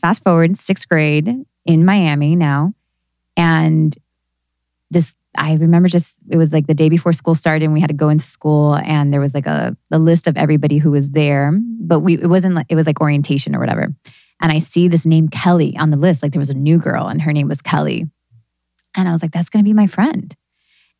fast 0.00 0.22
forward 0.22 0.56
sixth 0.56 0.88
grade 0.88 1.34
in 1.66 1.84
miami 1.84 2.36
now 2.36 2.72
and 3.36 3.96
this 4.90 5.16
I 5.36 5.54
remember 5.54 5.88
just 5.88 6.18
it 6.30 6.36
was 6.36 6.52
like 6.52 6.66
the 6.66 6.74
day 6.74 6.88
before 6.88 7.12
school 7.12 7.34
started 7.34 7.64
and 7.64 7.72
we 7.72 7.80
had 7.80 7.90
to 7.90 7.94
go 7.94 8.08
into 8.08 8.24
school 8.24 8.76
and 8.76 9.12
there 9.12 9.20
was 9.20 9.34
like 9.34 9.46
a, 9.46 9.76
a 9.90 9.98
list 9.98 10.26
of 10.26 10.36
everybody 10.36 10.78
who 10.78 10.90
was 10.90 11.10
there. 11.10 11.52
But 11.80 12.00
we 12.00 12.14
it 12.14 12.26
wasn't 12.26 12.54
like 12.54 12.66
it 12.68 12.74
was 12.74 12.86
like 12.86 13.00
orientation 13.00 13.54
or 13.54 13.60
whatever. 13.60 13.94
And 14.40 14.52
I 14.52 14.58
see 14.60 14.88
this 14.88 15.04
name 15.06 15.28
Kelly 15.28 15.76
on 15.76 15.90
the 15.90 15.96
list. 15.96 16.22
Like 16.22 16.32
there 16.32 16.40
was 16.40 16.50
a 16.50 16.54
new 16.54 16.78
girl 16.78 17.06
and 17.08 17.22
her 17.22 17.32
name 17.32 17.48
was 17.48 17.60
Kelly. 17.60 18.04
And 18.96 19.08
I 19.08 19.12
was 19.12 19.22
like, 19.22 19.32
that's 19.32 19.48
gonna 19.48 19.64
be 19.64 19.74
my 19.74 19.86
friend. 19.86 20.34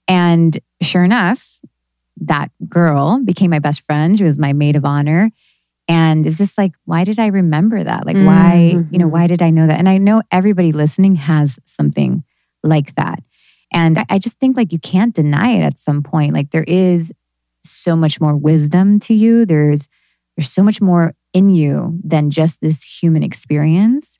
And 0.07 0.59
sure 0.82 1.05
enough, 1.05 1.59
that 2.20 2.51
girl 2.68 3.20
became 3.24 3.51
my 3.51 3.59
best 3.59 3.82
friend. 3.82 4.18
She 4.18 4.24
was 4.24 4.39
my 4.39 4.53
maid 4.53 4.76
of 4.76 4.84
honor. 4.84 5.30
And 5.86 6.26
it's 6.26 6.36
just 6.39 6.59
like, 6.59 6.72
why 6.84 7.05
did 7.05 7.18
I 7.18 7.28
remember 7.28 7.82
that? 7.82 8.05
Like, 8.07 8.16
why, 8.26 8.55
you 8.91 8.99
know, 8.99 9.07
Mhm. 9.07 9.11
why 9.11 9.26
did 9.26 9.41
I 9.41 9.51
know 9.51 9.66
that? 9.66 9.78
And 9.78 9.89
I 9.89 9.97
know 9.99 10.22
everybody 10.30 10.72
listening 10.72 11.14
has 11.14 11.59
something 11.64 12.24
like 12.62 12.95
that. 12.97 13.22
And 13.72 14.03
I 14.11 14.18
just 14.18 14.39
think 14.39 14.57
like 14.57 14.72
you 14.72 14.78
can't 14.78 15.14
deny 15.14 15.51
it 15.51 15.62
at 15.62 15.78
some 15.78 16.03
point. 16.03 16.32
Like 16.34 16.51
there 16.51 16.64
is 16.66 17.12
so 17.64 17.97
much 17.97 18.20
more 18.20 18.36
wisdom 18.36 18.99
to 19.01 19.14
you. 19.14 19.45
There's 19.47 19.89
there's 20.36 20.51
so 20.51 20.62
much 20.62 20.80
more 20.80 21.14
in 21.39 21.51
you 21.51 21.99
than 22.03 22.30
just 22.30 22.61
this 22.61 22.82
human 22.82 23.22
experience. 23.22 24.18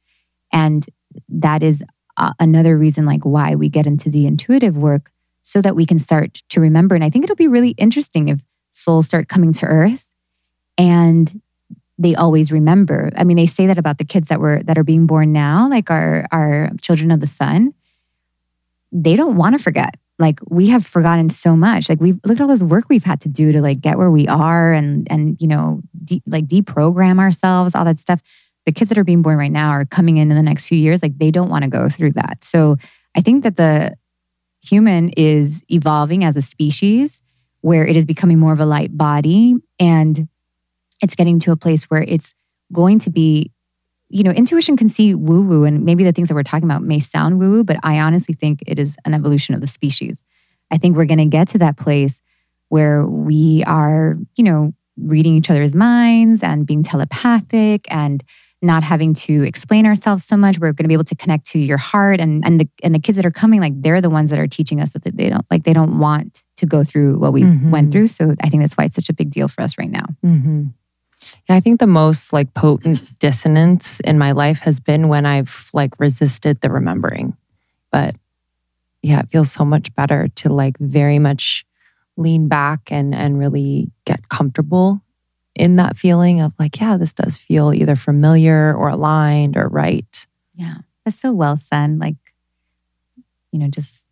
And 0.53 0.87
that 1.29 1.63
is 1.63 1.83
uh, 2.17 2.33
another 2.39 2.79
reason 2.79 3.05
like 3.07 3.25
why 3.25 3.57
we 3.57 3.69
get 3.69 3.87
into 3.87 4.09
the 4.09 4.27
intuitive 4.27 4.77
work 4.77 5.11
so 5.43 5.61
that 5.61 5.75
we 5.75 5.85
can 5.85 5.99
start 5.99 6.43
to 6.51 6.61
remember. 6.61 6.95
And 6.95 7.03
I 7.03 7.11
think 7.11 7.25
it'll 7.25 7.37
be 7.37 7.49
really 7.49 7.71
interesting 7.71 8.29
if 8.29 8.45
souls 8.73 9.07
start 9.07 9.29
coming 9.29 9.53
to 9.55 9.67
earth 9.67 10.05
and 10.77 11.41
they 11.99 12.15
always 12.15 12.53
remember. 12.53 13.11
I 13.17 13.25
mean, 13.25 13.37
they 13.37 13.47
say 13.47 13.67
that 13.67 13.79
about 13.79 13.99
the 13.99 14.05
kids 14.05 14.29
that 14.29 14.41
were 14.41 14.63
that 14.63 14.79
are 14.79 14.85
being 14.85 15.07
born 15.07 15.33
now, 15.33 15.69
like 15.69 15.91
our 15.91 16.27
our 16.31 16.71
children 16.81 17.11
of 17.11 17.21
the 17.21 17.27
sun. 17.27 17.75
They 18.93 19.17
don't 19.17 19.37
want 19.37 19.59
to 19.59 19.63
forget. 19.63 19.97
Like 20.19 20.41
we 20.49 20.69
have 20.69 20.85
forgotten 20.85 21.29
so 21.29 21.57
much. 21.57 21.89
Like 21.89 22.01
we've 22.01 22.19
look 22.25 22.39
at 22.39 22.41
all 22.41 22.49
this 22.49 22.63
work 22.63 22.87
we've 22.89 23.05
had 23.05 23.21
to 23.23 23.29
do 23.29 23.53
to 23.53 23.61
like 23.63 23.81
get 23.81 23.99
where 23.99 24.11
we 24.11 24.27
are 24.27 24.73
and 24.73 25.11
and 25.11 25.41
you 25.41 25.47
know 25.47 25.81
de- 26.05 26.23
like 26.27 26.47
deprogram 26.47 27.21
ourselves, 27.21 27.75
all 27.75 27.85
that 27.85 27.99
stuff. 27.99 28.21
The 28.67 28.73
kids 28.73 28.89
that 28.89 28.99
are 28.99 29.05
being 29.05 29.23
born 29.23 29.39
right 29.39 29.53
now 29.53 29.71
are 29.71 29.85
coming 29.85 30.17
in 30.17 30.31
in 30.31 30.37
the 30.37 30.43
next 30.43 30.67
few 30.67 30.79
years. 30.79 31.03
Like 31.03 31.19
they 31.19 31.31
don't 31.31 31.49
want 31.49 31.65
to 31.65 31.71
go 31.71 31.89
through 31.89 32.13
that. 32.13 32.43
So 32.43 32.77
I 33.17 33.21
think 33.21 33.45
that 33.45 33.57
the 33.57 33.97
human 34.63 35.11
is 35.17 35.63
evolving 35.69 36.25
as 36.25 36.37
a 36.37 36.43
species 36.43 37.23
where 37.61 37.87
it 37.87 37.97
is 37.97 38.05
becoming 38.05 38.39
more 38.39 38.53
of 38.53 38.61
a 38.61 38.67
light 38.67 38.97
body 38.97 39.55
and 39.79 40.29
it's 41.03 41.15
getting 41.15 41.39
to 41.41 41.53
a 41.53 41.57
place 41.57 41.85
where 41.85 42.03
it's 42.03 42.35
going 42.73 42.99
to 43.01 43.11
be 43.11 43.53
you 44.11 44.23
know 44.25 44.31
intuition 44.31 44.77
can 44.77 44.89
see 44.89 45.15
woo 45.15 45.43
woo 45.43 45.65
and 45.65 45.85
maybe 45.85 46.03
the 46.05 46.13
things 46.13 46.29
that 46.29 46.35
we're 46.35 46.43
talking 46.43 46.65
about 46.69 46.83
may 46.83 46.99
sound 47.01 47.39
woo 47.39 47.51
woo 47.51 47.65
but 47.65 47.77
i 47.83 47.99
honestly 48.01 48.35
think 48.35 48.63
it 48.67 48.79
is 48.79 48.97
an 49.05 49.15
evolution 49.15 49.55
of 49.55 49.61
the 49.61 49.67
species. 49.67 50.23
I 50.71 50.77
think 50.79 50.97
we're 50.97 51.07
going 51.07 51.19
to 51.19 51.25
get 51.25 51.49
to 51.49 51.59
that 51.59 51.77
place 51.79 52.21
where 52.69 53.07
we 53.07 53.65
are 53.67 54.17
you 54.37 54.45
know 54.45 54.73
reading 54.97 55.35
each 55.37 55.49
other's 55.51 55.75
minds 55.75 56.43
and 56.43 56.67
being 56.67 56.83
telepathic 56.83 57.87
and 57.91 58.23
not 58.61 58.83
having 58.83 59.15
to 59.15 59.45
explain 59.45 59.87
ourselves 59.87 60.25
so 60.25 60.37
much. 60.37 60.59
We're 60.59 60.73
going 60.73 60.83
to 60.85 60.89
be 60.89 60.95
able 60.95 61.05
to 61.05 61.15
connect 61.15 61.47
to 61.53 61.59
your 61.61 61.79
heart 61.79 62.21
and 62.21 62.45
and 62.45 62.61
the 62.61 62.69
and 62.83 62.95
the 62.95 62.99
kids 62.99 63.17
that 63.17 63.25
are 63.25 63.31
coming 63.31 63.61
like 63.61 63.73
they're 63.81 64.01
the 64.01 64.11
ones 64.11 64.31
that 64.31 64.39
are 64.39 64.49
teaching 64.49 64.81
us 64.81 64.93
that 64.95 65.05
they 65.17 65.29
don't 65.31 65.47
like 65.51 65.63
they 65.65 65.73
don't 65.73 65.99
want 65.99 66.43
to 66.57 66.67
go 66.67 66.83
through 66.83 67.19
what 67.21 67.33
we 67.33 67.43
Mhm. 67.45 67.71
went 67.71 67.93
through. 67.93 68.09
So 68.09 68.35
i 68.43 68.49
think 68.49 68.63
that's 68.63 68.75
why 68.77 68.85
it's 68.85 68.95
such 68.97 69.09
a 69.09 69.15
big 69.15 69.31
deal 69.31 69.49
for 69.49 69.63
us 69.63 69.79
right 69.79 69.91
now. 69.91 70.07
Hmm 70.23 70.63
Yeah, 70.63 70.65
I 71.49 71.61
think 71.61 71.81
the 71.81 71.87
most 71.87 72.33
like 72.33 72.53
potent 72.55 73.19
dissonance 73.19 74.01
in 74.01 74.19
my 74.19 74.33
life 74.33 74.61
has 74.61 74.81
been 74.81 75.09
when 75.09 75.25
I've 75.25 75.71
like 75.73 75.99
resisted 75.99 76.61
the 76.61 76.71
remembering. 76.71 77.37
But 77.91 78.17
yeah, 79.03 79.21
it 79.21 79.31
feels 79.31 79.51
so 79.51 79.65
much 79.65 79.95
better 79.95 80.29
to 80.37 80.53
like 80.53 80.77
very 80.79 81.19
much 81.19 81.65
lean 82.17 82.49
back 82.49 82.91
and 82.91 83.15
and 83.15 83.39
really 83.39 83.91
get 84.05 84.29
comfortable 84.29 85.01
in 85.55 85.77
that 85.77 85.97
feeling 85.97 86.41
of 86.41 86.53
like, 86.59 86.81
yeah, 86.81 86.97
this 86.97 87.13
does 87.13 87.37
feel 87.37 87.73
either 87.73 87.97
familiar 87.97 88.75
or 88.75 88.89
aligned 88.89 89.57
or 89.57 89.69
right. 89.69 90.27
Yeah, 90.55 90.75
that's 91.05 91.21
so 91.21 91.33
well 91.33 91.57
said. 91.57 91.99
Like, 91.99 92.17
you 93.53 93.59
know, 93.59 93.69
just 93.69 94.05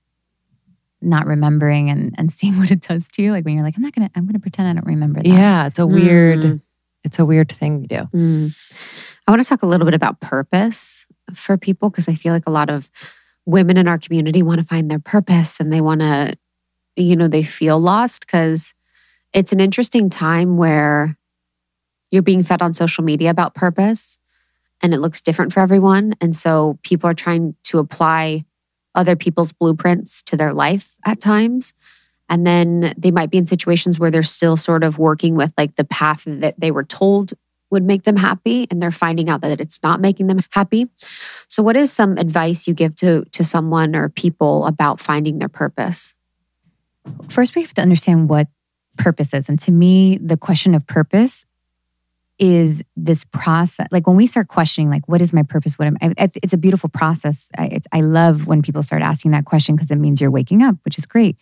not 1.02 1.26
remembering 1.26 1.90
and 1.90 2.14
and 2.18 2.30
seeing 2.32 2.56
what 2.58 2.70
it 2.70 2.80
does 2.80 3.08
to 3.10 3.22
you. 3.22 3.32
Like 3.32 3.44
when 3.44 3.54
you're 3.54 3.62
like, 3.64 3.76
I'm 3.76 3.82
not 3.82 3.92
gonna, 3.94 4.10
I'm 4.14 4.26
gonna 4.26 4.38
pretend 4.38 4.68
I 4.68 4.72
don't 4.72 4.86
remember 4.86 5.22
that. 5.22 5.28
Yeah, 5.28 5.66
it's 5.66 5.78
a 5.78 5.86
weird, 5.86 6.38
Mm. 6.38 6.60
It's 7.06 7.18
a 7.18 7.24
weird 7.24 7.50
thing 7.50 7.80
we 7.80 7.86
do. 7.86 8.08
Mm. 8.12 8.54
I 9.26 9.30
want 9.30 9.42
to 9.42 9.48
talk 9.48 9.62
a 9.62 9.66
little 9.66 9.84
bit 9.84 9.94
about 9.94 10.20
purpose 10.20 11.06
for 11.32 11.56
people 11.56 11.88
because 11.88 12.08
I 12.08 12.14
feel 12.14 12.32
like 12.32 12.46
a 12.46 12.50
lot 12.50 12.68
of 12.68 12.90
women 13.46 13.76
in 13.76 13.88
our 13.88 13.98
community 13.98 14.42
want 14.42 14.60
to 14.60 14.66
find 14.66 14.90
their 14.90 14.98
purpose 14.98 15.60
and 15.60 15.72
they 15.72 15.80
want 15.80 16.00
to, 16.00 16.34
you 16.96 17.16
know, 17.16 17.28
they 17.28 17.42
feel 17.42 17.78
lost 17.78 18.26
because 18.26 18.74
it's 19.32 19.52
an 19.52 19.60
interesting 19.60 20.10
time 20.10 20.56
where 20.56 21.16
you're 22.10 22.22
being 22.22 22.42
fed 22.42 22.62
on 22.62 22.74
social 22.74 23.04
media 23.04 23.30
about 23.30 23.54
purpose 23.54 24.18
and 24.82 24.92
it 24.92 24.98
looks 24.98 25.20
different 25.20 25.52
for 25.52 25.60
everyone. 25.60 26.14
And 26.20 26.34
so 26.36 26.78
people 26.82 27.08
are 27.08 27.14
trying 27.14 27.54
to 27.64 27.78
apply 27.78 28.44
other 28.94 29.16
people's 29.16 29.52
blueprints 29.52 30.22
to 30.24 30.36
their 30.36 30.52
life 30.52 30.96
at 31.04 31.20
times. 31.20 31.72
And 32.28 32.46
then 32.46 32.92
they 32.96 33.10
might 33.10 33.30
be 33.30 33.38
in 33.38 33.46
situations 33.46 33.98
where 33.98 34.10
they're 34.10 34.22
still 34.22 34.56
sort 34.56 34.82
of 34.82 34.98
working 34.98 35.36
with 35.36 35.52
like 35.56 35.76
the 35.76 35.84
path 35.84 36.24
that 36.26 36.58
they 36.58 36.70
were 36.70 36.84
told 36.84 37.32
would 37.70 37.84
make 37.84 38.04
them 38.04 38.16
happy 38.16 38.66
and 38.70 38.80
they're 38.80 38.90
finding 38.90 39.28
out 39.28 39.40
that 39.40 39.60
it's 39.60 39.82
not 39.82 40.00
making 40.00 40.28
them 40.28 40.38
happy. 40.50 40.86
So 41.48 41.62
what 41.62 41.76
is 41.76 41.92
some 41.92 42.16
advice 42.16 42.68
you 42.68 42.74
give 42.74 42.94
to 42.96 43.24
to 43.32 43.44
someone 43.44 43.96
or 43.96 44.08
people 44.08 44.66
about 44.66 45.00
finding 45.00 45.38
their 45.38 45.48
purpose? 45.48 46.14
First, 47.28 47.54
we 47.54 47.62
have 47.62 47.74
to 47.74 47.82
understand 47.82 48.28
what 48.28 48.48
purpose 48.96 49.34
is, 49.34 49.48
and 49.48 49.58
to 49.60 49.72
me, 49.72 50.16
the 50.18 50.36
question 50.36 50.74
of 50.74 50.86
purpose 50.86 51.46
is 52.38 52.82
this 52.96 53.24
process. 53.24 53.86
Like 53.90 54.06
when 54.06 54.16
we 54.16 54.26
start 54.26 54.48
questioning, 54.48 54.90
like, 54.90 55.08
what 55.08 55.22
is 55.22 55.32
my 55.32 55.42
purpose? 55.42 55.78
What 55.78 55.86
am 55.86 55.96
I? 56.02 56.14
It's 56.42 56.52
a 56.52 56.58
beautiful 56.58 56.88
process. 56.88 57.46
I, 57.56 57.80
I 57.92 58.02
love 58.02 58.46
when 58.46 58.62
people 58.62 58.82
start 58.82 59.02
asking 59.02 59.30
that 59.30 59.44
question 59.44 59.74
because 59.74 59.90
it 59.90 59.96
means 59.96 60.20
you're 60.20 60.30
waking 60.30 60.62
up, 60.62 60.76
which 60.84 60.98
is 60.98 61.06
great. 61.06 61.36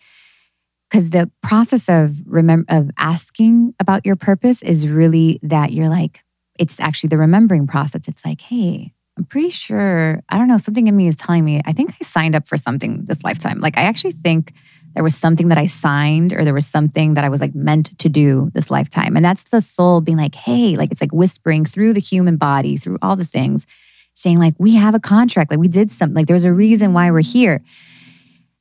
Because 0.95 1.09
the 1.09 1.29
process 1.41 1.89
of 1.89 2.15
remember 2.25 2.63
of 2.69 2.89
asking 2.97 3.75
about 3.81 4.05
your 4.05 4.15
purpose 4.15 4.61
is 4.61 4.87
really 4.87 5.41
that 5.43 5.73
you're 5.73 5.89
like, 5.89 6.21
it's 6.57 6.79
actually 6.79 7.09
the 7.09 7.17
remembering 7.17 7.67
process. 7.67 8.07
It's 8.07 8.23
like, 8.23 8.39
hey, 8.39 8.93
I'm 9.17 9.25
pretty 9.25 9.49
sure, 9.49 10.23
I 10.29 10.37
don't 10.37 10.47
know, 10.47 10.57
something 10.57 10.87
in 10.87 10.95
me 10.95 11.07
is 11.07 11.17
telling 11.17 11.43
me, 11.43 11.61
I 11.65 11.73
think 11.73 11.93
I 11.99 12.05
signed 12.05 12.33
up 12.33 12.47
for 12.47 12.55
something 12.55 13.03
this 13.03 13.25
lifetime. 13.25 13.59
Like, 13.59 13.77
I 13.77 13.81
actually 13.81 14.13
think 14.13 14.53
there 14.93 15.03
was 15.03 15.17
something 15.17 15.49
that 15.49 15.57
I 15.57 15.67
signed 15.67 16.31
or 16.31 16.45
there 16.45 16.53
was 16.53 16.65
something 16.65 17.15
that 17.15 17.25
I 17.25 17.29
was 17.29 17.41
like 17.41 17.53
meant 17.53 17.99
to 17.99 18.07
do 18.07 18.49
this 18.53 18.71
lifetime. 18.71 19.17
And 19.17 19.25
that's 19.25 19.43
the 19.43 19.61
soul 19.61 19.99
being 19.99 20.17
like, 20.17 20.35
hey, 20.35 20.77
like 20.77 20.93
it's 20.93 21.01
like 21.01 21.11
whispering 21.11 21.65
through 21.65 21.91
the 21.91 21.99
human 21.99 22.37
body, 22.37 22.77
through 22.77 22.99
all 23.01 23.17
the 23.17 23.25
things, 23.25 23.65
saying, 24.13 24.39
like, 24.39 24.53
we 24.59 24.75
have 24.75 24.95
a 24.95 25.01
contract, 25.01 25.51
like 25.51 25.59
we 25.59 25.67
did 25.67 25.91
something, 25.91 26.15
like 26.15 26.27
there's 26.27 26.45
a 26.45 26.53
reason 26.53 26.93
why 26.93 27.11
we're 27.11 27.19
here. 27.19 27.61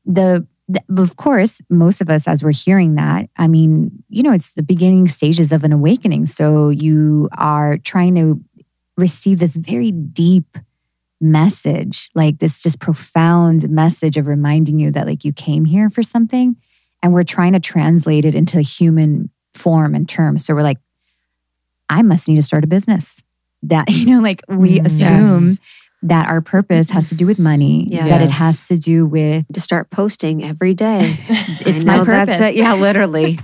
The 0.05 0.39
th- 0.39 0.49
of 0.97 1.17
course, 1.17 1.61
most 1.69 2.01
of 2.01 2.09
us, 2.09 2.27
as 2.27 2.43
we're 2.43 2.53
hearing 2.53 2.95
that, 2.95 3.29
I 3.37 3.49
mean, 3.49 4.03
you 4.09 4.23
know, 4.23 4.33
it's 4.33 4.55
the 4.55 4.63
beginning 4.63 5.09
stages 5.09 5.53
of 5.53 5.65
an 5.65 5.73
awakening. 5.73 6.27
So 6.27 6.71
you 6.71 7.29
are 7.37 7.77
trying 7.79 8.15
to 8.17 8.41
receive 8.97 9.39
this 9.39 9.57
very 9.57 9.91
deep 9.91 10.57
message, 11.21 12.11
like 12.15 12.39
this 12.39 12.63
just 12.63 12.81
profound 12.81 13.69
message 13.69 14.17
of 14.17 14.27
reminding 14.27 14.79
you 14.79 14.91
that 14.93 15.07
like 15.07 15.25
you 15.25 15.33
came 15.33 15.65
here 15.65 15.91
for 15.91 16.03
something. 16.03 16.57
And 17.03 17.13
we're 17.13 17.25
trying 17.25 17.53
to 17.53 17.61
translate 17.61 18.25
it 18.25 18.35
into 18.35 18.61
human 18.63 19.31
form 19.53 19.95
and 19.95 20.09
terms. 20.09 20.47
So 20.47 20.55
we're 20.55 20.63
like, 20.63 20.79
I 21.91 22.03
must 22.03 22.29
need 22.29 22.37
to 22.37 22.43
start 22.43 22.65
a 22.65 22.69
business. 22.69 23.23
That, 23.63 23.89
you 23.91 24.07
know, 24.07 24.21
like 24.21 24.43
we 24.49 24.81
Mm, 24.81 24.87
assume 24.87 24.99
yes. 24.99 25.61
That 26.05 26.29
our 26.29 26.43
purpose 26.43 26.91
has 26.91 27.09
to 27.09 27.15
do 27.15 27.27
with 27.27 27.39
money, 27.39 27.87
that 27.91 28.21
it 28.21 28.29
has 28.31 28.69
to 28.69 28.77
do 28.77 29.07
with 29.07 29.47
To 29.53 29.61
start 29.61 29.91
posting 29.91 30.45
every 30.45 30.75
day. 30.75 31.17
It's 31.67 31.81
I 31.81 31.85
my 31.85 31.97
know 31.97 32.05
that's 32.05 32.37
purpose. 32.37 32.41
it. 32.51 32.57
Yeah, 32.57 32.75
literally. 32.75 33.39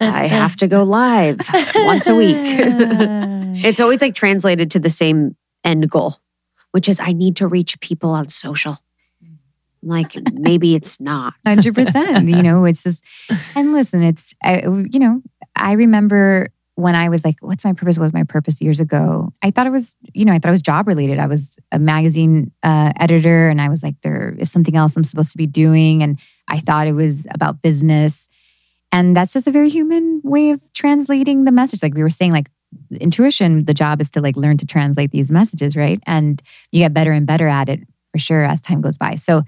I 0.00 0.26
have 0.26 0.56
to 0.56 0.68
go 0.68 0.84
live 0.84 1.38
once 1.74 2.06
a 2.06 2.14
week. 2.14 2.36
it's 3.64 3.78
always 3.78 4.00
like 4.00 4.14
translated 4.14 4.70
to 4.70 4.80
the 4.80 4.88
same 4.88 5.36
end 5.64 5.90
goal, 5.90 6.16
which 6.72 6.88
is 6.88 6.98
I 6.98 7.12
need 7.12 7.36
to 7.36 7.46
reach 7.46 7.78
people 7.80 8.10
on 8.10 8.30
social. 8.30 8.78
Like 9.82 10.16
maybe 10.32 10.74
it's 10.74 10.98
not. 11.00 11.34
Hundred 11.46 11.74
percent. 11.74 12.28
You 12.28 12.42
know, 12.42 12.64
it's 12.64 12.82
just, 12.82 13.04
and 13.54 13.72
listen, 13.74 14.02
it's, 14.02 14.34
I, 14.42 14.62
you 14.62 14.98
know, 14.98 15.22
I 15.54 15.72
remember 15.72 16.48
when 16.78 16.94
I 16.94 17.08
was 17.08 17.24
like, 17.24 17.36
"What's 17.40 17.64
my 17.64 17.72
purpose? 17.72 17.98
What's 17.98 18.12
my 18.14 18.24
purpose?" 18.24 18.60
Years 18.60 18.80
ago, 18.80 19.32
I 19.42 19.50
thought 19.50 19.66
it 19.66 19.70
was, 19.70 19.96
you 20.14 20.24
know, 20.24 20.32
I 20.32 20.38
thought 20.38 20.48
it 20.48 20.52
was 20.52 20.62
job 20.62 20.86
related. 20.86 21.18
I 21.18 21.26
was 21.26 21.58
a 21.72 21.78
magazine 21.78 22.52
uh, 22.62 22.92
editor, 22.98 23.48
and 23.48 23.60
I 23.60 23.68
was 23.68 23.82
like, 23.82 24.00
there 24.02 24.34
is 24.38 24.50
something 24.50 24.76
else 24.76 24.96
I'm 24.96 25.04
supposed 25.04 25.32
to 25.32 25.38
be 25.38 25.46
doing, 25.46 26.02
and 26.02 26.18
I 26.48 26.60
thought 26.60 26.86
it 26.86 26.92
was 26.92 27.26
about 27.32 27.62
business, 27.62 28.28
and 28.92 29.16
that's 29.16 29.32
just 29.32 29.46
a 29.46 29.50
very 29.50 29.68
human 29.68 30.20
way 30.24 30.50
of 30.50 30.60
translating 30.72 31.44
the 31.44 31.52
message. 31.52 31.82
Like 31.82 31.94
we 31.94 32.02
were 32.02 32.10
saying, 32.10 32.32
like 32.32 32.50
intuition, 33.00 33.64
the 33.64 33.74
job 33.74 34.00
is 34.00 34.10
to 34.10 34.20
like 34.20 34.36
learn 34.36 34.56
to 34.58 34.66
translate 34.66 35.10
these 35.10 35.30
messages, 35.30 35.76
right? 35.76 36.00
And 36.06 36.42
you 36.72 36.80
get 36.80 36.94
better 36.94 37.12
and 37.12 37.26
better 37.26 37.48
at 37.48 37.68
it 37.68 37.80
for 38.12 38.18
sure 38.18 38.44
as 38.44 38.60
time 38.60 38.80
goes 38.80 38.96
by. 38.96 39.14
So 39.14 39.42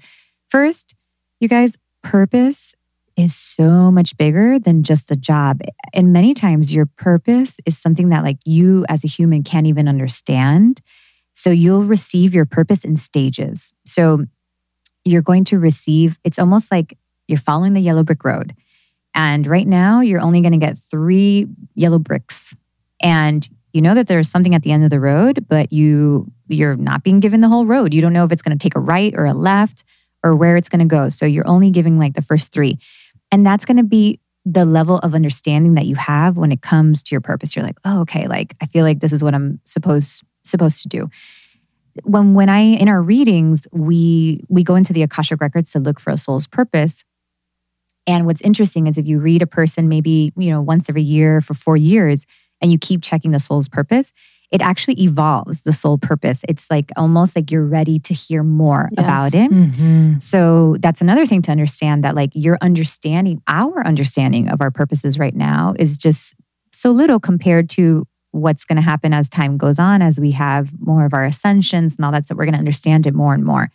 First, 0.51 0.95
you 1.39 1.47
guys, 1.47 1.77
purpose 2.03 2.75
is 3.17 3.35
so 3.35 3.91
much 3.91 4.17
bigger 4.17 4.59
than 4.59 4.83
just 4.83 5.11
a 5.11 5.15
job. 5.15 5.61
And 5.93 6.13
many 6.13 6.33
times 6.33 6.73
your 6.73 6.85
purpose 6.85 7.59
is 7.65 7.77
something 7.77 8.09
that 8.09 8.23
like 8.23 8.37
you 8.45 8.85
as 8.89 9.03
a 9.03 9.07
human 9.07 9.43
can't 9.43 9.67
even 9.67 9.87
understand. 9.87 10.81
So 11.33 11.49
you'll 11.49 11.83
receive 11.83 12.33
your 12.33 12.45
purpose 12.45 12.83
in 12.83 12.97
stages. 12.97 13.71
So 13.85 14.25
you're 15.05 15.21
going 15.21 15.45
to 15.45 15.59
receive, 15.59 16.19
it's 16.23 16.39
almost 16.39 16.71
like 16.71 16.97
you're 17.27 17.39
following 17.39 17.73
the 17.73 17.81
yellow 17.81 18.03
brick 18.03 18.23
road. 18.23 18.53
And 19.13 19.47
right 19.47 19.67
now 19.67 20.01
you're 20.01 20.21
only 20.21 20.41
going 20.41 20.53
to 20.53 20.57
get 20.57 20.77
three 20.77 21.47
yellow 21.75 21.99
bricks. 21.99 22.55
And 23.01 23.47
You 23.73 23.81
know 23.81 23.95
that 23.95 24.07
there's 24.07 24.29
something 24.29 24.53
at 24.53 24.63
the 24.63 24.71
end 24.71 24.83
of 24.83 24.89
the 24.89 24.99
road, 24.99 25.45
but 25.47 25.71
you 25.71 26.31
you're 26.47 26.75
not 26.75 27.03
being 27.03 27.21
given 27.21 27.39
the 27.39 27.47
whole 27.47 27.65
road. 27.65 27.93
You 27.93 28.01
don't 28.01 28.11
know 28.11 28.25
if 28.25 28.31
it's 28.31 28.41
going 28.41 28.57
to 28.57 28.61
take 28.61 28.75
a 28.75 28.79
right 28.79 29.13
or 29.15 29.25
a 29.25 29.33
left 29.33 29.85
or 30.23 30.35
where 30.35 30.57
it's 30.57 30.67
going 30.67 30.79
to 30.79 30.85
go. 30.85 31.07
So 31.09 31.25
you're 31.25 31.47
only 31.47 31.69
giving 31.69 31.97
like 31.97 32.13
the 32.13 32.21
first 32.21 32.51
3. 32.51 32.77
And 33.31 33.45
that's 33.45 33.65
going 33.65 33.77
to 33.77 33.83
be 33.83 34.19
the 34.45 34.65
level 34.65 34.97
of 34.99 35.13
understanding 35.13 35.75
that 35.75 35.85
you 35.85 35.95
have 35.95 36.37
when 36.37 36.51
it 36.51 36.61
comes 36.61 37.03
to 37.03 37.15
your 37.15 37.21
purpose. 37.21 37.55
You're 37.55 37.65
like, 37.65 37.77
"Oh, 37.85 38.01
okay, 38.01 38.27
like 38.27 38.55
I 38.61 38.65
feel 38.65 38.83
like 38.83 38.99
this 38.99 39.13
is 39.13 39.23
what 39.23 39.33
I'm 39.35 39.59
supposed 39.65 40.23
supposed 40.43 40.81
to 40.83 40.89
do." 40.89 41.09
When 42.03 42.33
when 42.33 42.49
I 42.49 42.61
in 42.61 42.89
our 42.89 43.01
readings, 43.01 43.67
we 43.71 44.43
we 44.49 44.63
go 44.63 44.75
into 44.75 44.93
the 44.93 45.03
Akashic 45.03 45.41
records 45.41 45.71
to 45.71 45.79
look 45.79 45.99
for 45.99 46.11
a 46.11 46.17
soul's 46.17 46.47
purpose. 46.47 47.03
And 48.07 48.25
what's 48.25 48.41
interesting 48.41 48.87
is 48.87 48.97
if 48.97 49.05
you 49.05 49.19
read 49.19 49.43
a 49.43 49.47
person 49.47 49.87
maybe, 49.87 50.33
you 50.35 50.49
know, 50.49 50.61
once 50.61 50.89
every 50.89 51.03
year 51.03 51.39
for 51.39 51.53
4 51.53 51.77
years, 51.77 52.25
and 52.59 52.71
you 52.71 52.79
keep 52.79 53.03
checking 53.03 53.31
the 53.31 53.39
soul's 53.39 53.67
purpose, 53.67 54.11
it 54.51 54.61
actually 54.61 55.01
evolves 55.01 55.61
the 55.61 55.71
soul 55.73 55.97
purpose. 55.97 56.41
It's 56.47 56.69
like 56.69 56.91
almost 56.97 57.35
like 57.35 57.51
you're 57.51 57.65
ready 57.65 57.99
to 57.99 58.13
hear 58.13 58.43
more 58.43 58.89
Yes. 58.91 59.05
about 59.05 59.33
it. 59.33 59.49
Mm-hmm. 59.51 60.17
So 60.19 60.75
that's 60.79 60.99
another 61.01 61.25
thing 61.25 61.41
to 61.43 61.51
understand 61.51 62.03
that 62.03 62.15
like 62.15 62.31
your 62.33 62.57
understanding, 62.61 63.41
our 63.47 63.85
understanding 63.87 64.49
of 64.49 64.59
our 64.59 64.69
purposes 64.69 65.17
right 65.17 65.35
now 65.35 65.73
is 65.79 65.97
just 65.97 66.35
so 66.73 66.91
little 66.91 67.19
compared 67.19 67.69
to 67.71 68.05
what's 68.31 68.63
going 68.65 68.75
to 68.77 68.81
happen 68.81 69.13
as 69.13 69.29
time 69.29 69.57
goes 69.57 69.79
on, 69.79 70.01
as 70.01 70.19
we 70.19 70.31
have 70.31 70.71
more 70.79 71.05
of 71.05 71.13
our 71.13 71.25
ascensions 71.25 71.95
and 71.97 72.05
all 72.05 72.11
that 72.11 72.25
stuff. 72.25 72.37
We're 72.37 72.45
going 72.45 72.53
to 72.53 72.59
understand 72.59 73.07
it 73.07 73.13
more 73.13 73.33
and 73.33 73.45
more. 73.45 73.69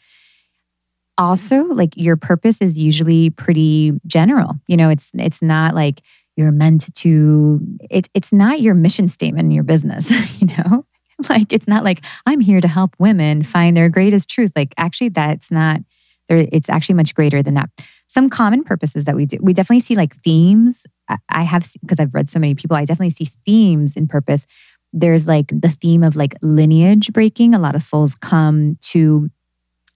Also, 1.18 1.64
like 1.64 1.96
your 1.96 2.16
purpose 2.16 2.60
is 2.60 2.78
usually 2.78 3.30
pretty 3.30 3.92
general. 4.06 4.56
You 4.66 4.76
know, 4.76 4.90
it's 4.90 5.10
it's 5.14 5.40
not 5.40 5.74
like 5.74 6.02
you're 6.36 6.52
meant 6.52 6.94
to 6.94 7.60
it, 7.90 8.08
it's 8.14 8.32
not 8.32 8.60
your 8.60 8.74
mission 8.74 9.08
statement 9.08 9.46
in 9.46 9.50
your 9.50 9.64
business 9.64 10.40
you 10.40 10.48
know? 10.48 10.86
Like 11.30 11.52
it's 11.52 11.66
not 11.66 11.82
like 11.82 12.04
i'm 12.26 12.40
here 12.40 12.60
to 12.60 12.68
help 12.68 12.94
women 12.98 13.42
find 13.42 13.76
their 13.76 13.88
greatest 13.88 14.28
truth. 14.28 14.52
Like 14.54 14.74
actually 14.76 15.08
that's 15.08 15.50
not 15.50 15.80
there 16.28 16.46
it's 16.52 16.68
actually 16.68 16.96
much 16.96 17.14
greater 17.14 17.42
than 17.42 17.54
that. 17.54 17.70
Some 18.06 18.28
common 18.28 18.64
purposes 18.64 19.06
that 19.06 19.16
we 19.16 19.26
do 19.26 19.38
we 19.40 19.52
definitely 19.52 19.80
see 19.80 19.96
like 19.96 20.14
themes. 20.22 20.84
I, 21.08 21.16
I 21.30 21.42
have 21.42 21.70
because 21.80 22.00
i've 22.00 22.14
read 22.14 22.28
so 22.28 22.38
many 22.38 22.54
people 22.54 22.76
i 22.76 22.84
definitely 22.84 23.10
see 23.10 23.28
themes 23.46 23.96
in 23.96 24.06
purpose. 24.06 24.46
There's 24.92 25.26
like 25.26 25.48
the 25.48 25.68
theme 25.68 26.02
of 26.02 26.16
like 26.16 26.34
lineage 26.42 27.12
breaking. 27.12 27.54
A 27.54 27.58
lot 27.58 27.74
of 27.74 27.82
souls 27.82 28.14
come 28.14 28.76
to 28.92 29.30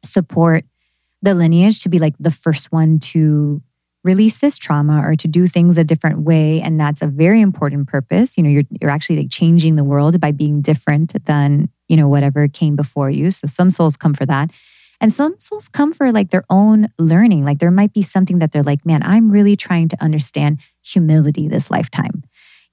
support 0.05 0.65
the 1.23 1.35
lineage 1.35 1.81
to 1.81 1.89
be 1.89 1.99
like 1.99 2.15
the 2.19 2.31
first 2.31 2.73
one 2.73 2.99
to 2.99 3.63
release 4.03 4.39
this 4.39 4.57
trauma 4.57 5.03
or 5.05 5.15
to 5.17 5.29
do 5.29 5.47
things 5.47 5.77
a 5.77 5.85
different 5.85 6.21
way 6.21 6.61
and 6.63 6.81
that's 6.81 7.03
a 7.03 7.07
very 7.07 7.41
important 7.41 7.89
purpose. 7.89 8.37
You 8.37 8.43
know 8.43 8.51
you're 8.51 8.65
you're 8.81 8.91
actually 8.91 9.19
like 9.19 9.31
changing 9.31 9.77
the 9.77 9.85
world 9.85 10.21
by 10.21 10.33
being 10.33 10.63
different 10.63 11.25
than 11.27 11.69
you 11.89 11.97
know 11.97 12.09
whatever 12.09 12.49
came 12.49 12.77
before 12.77 13.11
you. 13.11 13.31
So 13.31 13.47
some 13.47 13.71
souls 13.71 13.97
come 13.97 14.15
for 14.15 14.27
that. 14.27 14.51
And 15.03 15.11
some 15.11 15.35
souls 15.39 15.69
come 15.69 15.95
for 15.95 16.13
like 16.13 16.29
their 16.29 16.45
own 16.51 16.89
learning. 16.99 17.45
Like 17.45 17.59
there 17.59 17.71
might 17.71 17.95
be 17.95 18.03
something 18.03 18.39
that 18.41 18.53
they're 18.53 18.63
like 18.63 18.85
man 18.87 19.03
i'm 19.05 19.31
really 19.31 19.57
trying 19.57 19.89
to 19.89 20.03
understand 20.03 20.61
humility 20.83 21.49
this 21.49 21.71
lifetime 21.71 22.23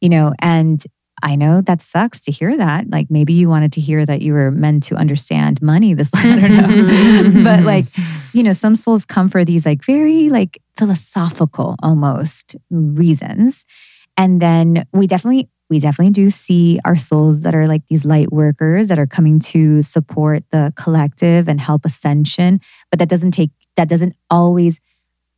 you 0.02 0.10
know? 0.10 0.34
And 0.40 0.84
I 1.24 1.36
know 1.36 1.62
that 1.62 1.82
sucks 1.82 2.24
to 2.26 2.32
hear 2.32 2.56
that. 2.58 2.90
Like 2.90 3.08
maybe 3.10 3.34
you 3.34 3.50
wanted 3.50 3.72
to 3.74 3.82
hear 3.82 4.06
that 4.06 4.22
you 4.22 4.34
were 4.34 4.52
meant 4.52 4.84
to 4.84 4.96
understand 4.96 5.62
money 5.62 5.94
this 5.94 6.10
I 6.14 6.24
don't 6.24 6.52
know. 6.52 7.44
but 7.44 7.64
like, 7.64 7.86
you 8.34 8.44
know, 8.44 8.54
some 8.54 8.76
souls 8.76 9.06
come 9.06 9.30
for 9.30 9.44
these 9.44 9.66
like 9.66 9.84
very 9.84 10.30
like 10.30 10.62
philosophical 10.78 11.76
almost 11.82 12.56
reasons. 12.70 13.66
And 14.16 14.42
then 14.42 14.86
we 14.94 15.08
definitely 15.08 15.50
we 15.70 15.80
definitely 15.80 16.12
do 16.12 16.30
see 16.30 16.80
our 16.86 16.96
souls 16.96 17.42
that 17.42 17.54
are 17.54 17.68
like 17.68 17.86
these 17.88 18.06
light 18.06 18.32
workers 18.32 18.88
that 18.88 19.00
are 19.00 19.08
coming 19.08 19.40
to 19.40 19.82
support 19.82 20.44
the 20.52 20.72
collective 20.78 21.50
and 21.50 21.60
help 21.60 21.84
ascension, 21.86 22.62
but 22.90 23.00
that 23.00 23.10
doesn't 23.10 23.32
take 23.32 23.52
that 23.76 23.90
doesn't 23.90 24.16
always 24.30 24.80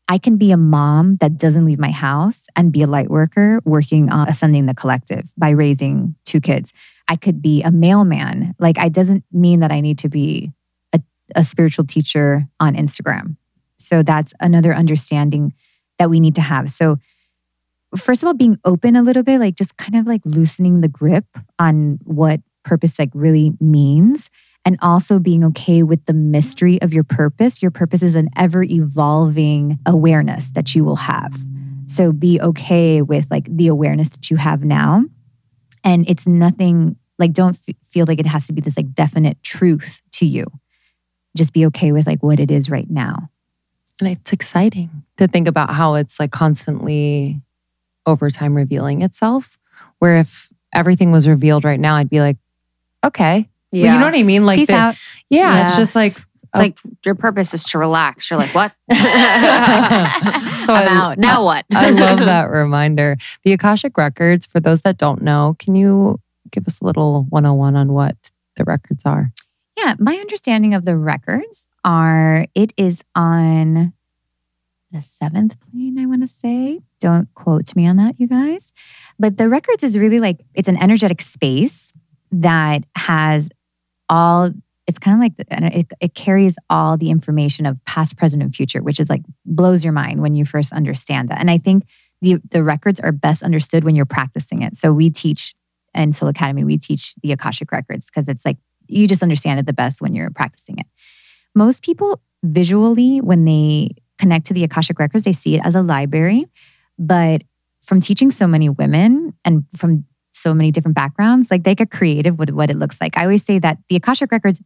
I 0.09 0.17
can 0.17 0.37
be 0.37 0.51
a 0.51 0.57
mom 0.57 1.17
that 1.17 1.37
doesn't 1.37 1.65
leave 1.65 1.77
my 1.77 1.91
house 1.91 2.47
and 2.55 2.71
be 2.71 2.81
a 2.81 2.87
light 2.87 3.11
worker 3.11 3.61
working 3.63 4.09
on 4.09 4.27
ascending 4.27 4.65
the 4.65 4.73
collective 4.73 5.31
by 5.37 5.51
raising 5.51 6.15
two 6.25 6.41
kids. 6.41 6.73
I 7.07 7.15
could 7.15 7.43
be 7.43 7.61
a 7.61 7.71
mailman. 7.71 8.55
Like, 8.57 8.79
it 8.79 8.91
doesn't 8.91 9.23
mean 9.31 9.59
that 9.59 9.71
I 9.71 9.81
need 9.81 9.99
to 9.99 10.09
be 10.09 10.51
a, 10.93 10.99
a 11.35 11.43
spiritual 11.45 11.85
teacher 11.85 12.47
on 12.59 12.73
Instagram. 12.73 13.37
So, 13.77 14.01
that's 14.01 14.33
another 14.39 14.73
understanding 14.73 15.53
that 15.99 16.09
we 16.09 16.19
need 16.19 16.35
to 16.35 16.41
have. 16.41 16.71
So, 16.71 16.97
first 17.95 18.23
of 18.23 18.27
all, 18.27 18.33
being 18.33 18.57
open 18.65 18.95
a 18.95 19.03
little 19.03 19.23
bit, 19.23 19.39
like 19.39 19.55
just 19.55 19.77
kind 19.77 19.95
of 19.95 20.07
like 20.07 20.21
loosening 20.25 20.81
the 20.81 20.87
grip 20.89 21.25
on 21.59 21.99
what 22.03 22.41
purpose 22.63 22.97
like 22.97 23.11
really 23.13 23.53
means 23.61 24.31
and 24.69 24.77
also 24.83 25.17
being 25.17 25.43
okay 25.43 25.81
with 25.81 26.05
the 26.05 26.13
mystery 26.13 26.79
of 26.83 26.93
your 26.93 27.03
purpose. 27.03 27.59
Your 27.59 27.71
purpose 27.71 28.03
is 28.03 28.13
an 28.13 28.29
ever 28.37 28.61
evolving 28.61 29.79
awareness 29.83 30.51
that 30.51 30.75
you 30.75 30.83
will 30.83 30.97
have. 30.97 31.43
So 31.87 32.11
be 32.11 32.39
okay 32.39 33.01
with 33.01 33.25
like 33.31 33.47
the 33.49 33.65
awareness 33.65 34.09
that 34.09 34.29
you 34.29 34.37
have 34.37 34.63
now. 34.63 35.05
And 35.83 36.07
it's 36.07 36.27
nothing 36.27 36.97
like, 37.17 37.33
don't 37.33 37.57
f- 37.67 37.75
feel 37.83 38.05
like 38.07 38.19
it 38.19 38.27
has 38.27 38.45
to 38.45 38.53
be 38.53 38.61
this 38.61 38.77
like 38.77 38.93
definite 38.93 39.41
truth 39.41 40.03
to 40.11 40.27
you. 40.27 40.45
Just 41.35 41.51
be 41.51 41.65
okay 41.65 41.91
with 41.91 42.05
like 42.05 42.21
what 42.21 42.39
it 42.39 42.51
is 42.51 42.69
right 42.69 42.87
now. 42.91 43.31
And 43.99 44.07
it's 44.07 44.31
exciting 44.31 45.03
to 45.17 45.27
think 45.27 45.47
about 45.47 45.71
how 45.71 45.95
it's 45.95 46.19
like 46.19 46.29
constantly 46.29 47.41
over 48.05 48.29
time 48.29 48.53
revealing 48.53 49.01
itself. 49.01 49.57
Where 49.97 50.17
if 50.17 50.49
everything 50.71 51.09
was 51.09 51.27
revealed 51.27 51.63
right 51.63 51.79
now, 51.79 51.95
I'd 51.95 52.07
be 52.07 52.21
like, 52.21 52.37
okay. 53.03 53.48
Well, 53.71 53.81
you 53.93 53.99
know 53.99 54.05
what 54.05 54.15
I 54.15 54.23
mean? 54.23 54.45
Like, 54.45 54.57
Peace 54.59 54.67
the- 54.67 54.73
out. 54.73 54.95
yeah, 55.29 55.67
it's 55.69 55.77
just 55.77 55.95
like, 55.95 56.11
Yes. 56.13 56.25
it's 56.43 56.57
like 56.59 56.79
your 57.05 57.13
purpose 57.15 57.53
is 57.53 57.63
to 57.65 57.77
relax. 57.77 58.29
You're 58.29 58.39
like, 58.39 58.53
what? 58.55 58.71
so 58.91 58.97
I'm 60.73 60.87
out. 60.87 61.17
Now 61.19 61.43
what? 61.43 61.65
I 61.73 61.91
love 61.91 62.19
that 62.19 62.45
reminder. 62.49 63.17
The 63.43 63.53
Akashic 63.53 63.97
Records, 63.97 64.45
for 64.45 64.59
those 64.59 64.81
that 64.81 64.97
don't 64.97 65.21
know, 65.21 65.55
can 65.59 65.75
you 65.75 66.19
give 66.51 66.67
us 66.67 66.81
a 66.81 66.85
little 66.85 67.25
101 67.29 67.75
on 67.75 67.93
what 67.93 68.15
the 68.55 68.63
records 68.63 69.03
are? 69.05 69.31
Yeah, 69.77 69.93
my 69.99 70.15
understanding 70.15 70.73
of 70.73 70.83
the 70.85 70.97
records 70.97 71.67
are 71.85 72.47
it 72.55 72.73
is 72.77 73.03
on 73.15 73.93
the 74.91 75.01
seventh 75.03 75.55
plane, 75.59 75.99
I 75.99 76.05
want 76.07 76.23
to 76.23 76.27
say. 76.27 76.81
Don't 76.99 77.31
quote 77.35 77.75
me 77.75 77.85
on 77.87 77.97
that, 77.97 78.19
you 78.19 78.27
guys. 78.27 78.73
But 79.19 79.37
the 79.37 79.47
records 79.47 79.83
is 79.83 79.97
really 79.97 80.19
like 80.19 80.43
it's 80.55 80.67
an 80.67 80.77
energetic 80.77 81.21
space 81.21 81.93
that 82.31 82.83
has 82.95 83.49
all 84.09 84.51
it's 84.87 84.97
kind 84.97 85.13
of 85.13 85.21
like 85.21 85.47
and 85.49 85.65
it, 85.65 85.87
it 86.01 86.15
carries 86.15 86.57
all 86.67 86.97
the 86.97 87.11
information 87.11 87.67
of 87.67 87.83
past 87.85 88.17
present 88.17 88.41
and 88.41 88.55
future 88.55 88.81
which 88.81 88.99
is 88.99 89.09
like 89.09 89.21
blows 89.45 89.83
your 89.83 89.93
mind 89.93 90.21
when 90.21 90.33
you 90.33 90.45
first 90.45 90.73
understand 90.73 91.29
that. 91.29 91.39
And 91.39 91.51
i 91.51 91.57
think 91.57 91.83
the 92.21 92.41
the 92.49 92.63
records 92.63 92.99
are 92.99 93.11
best 93.11 93.43
understood 93.43 93.83
when 93.83 93.95
you're 93.95 94.05
practicing 94.05 94.61
it. 94.61 94.75
So 94.75 94.91
we 94.91 95.09
teach 95.09 95.53
in 95.95 96.11
soul 96.11 96.29
academy 96.29 96.63
we 96.63 96.77
teach 96.77 97.15
the 97.23 97.31
akashic 97.31 97.71
records 97.71 98.07
because 98.07 98.27
it's 98.27 98.45
like 98.45 98.57
you 98.87 99.07
just 99.07 99.23
understand 99.23 99.59
it 99.59 99.65
the 99.65 99.73
best 99.73 100.01
when 100.01 100.13
you're 100.13 100.31
practicing 100.31 100.79
it. 100.79 100.87
Most 101.55 101.83
people 101.83 102.21
visually 102.43 103.19
when 103.21 103.45
they 103.45 103.91
connect 104.17 104.47
to 104.47 104.53
the 104.53 104.63
akashic 104.63 104.99
records 104.99 105.23
they 105.23 105.33
see 105.33 105.55
it 105.55 105.61
as 105.63 105.75
a 105.75 105.81
library 105.81 106.45
but 106.97 107.41
from 107.81 108.01
teaching 108.01 108.29
so 108.29 108.47
many 108.47 108.69
women 108.69 109.33
and 109.45 109.65
from 109.75 110.05
so 110.39 110.53
many 110.53 110.71
different 110.71 110.95
backgrounds 110.95 111.51
like 111.51 111.63
they 111.63 111.75
get 111.75 111.91
creative 111.91 112.39
with 112.39 112.49
what 112.49 112.69
it 112.69 112.77
looks 112.77 112.99
like. 113.01 113.17
I 113.17 113.23
always 113.23 113.43
say 113.43 113.59
that 113.59 113.77
the 113.89 113.95
akashic 113.95 114.31
records 114.31 114.59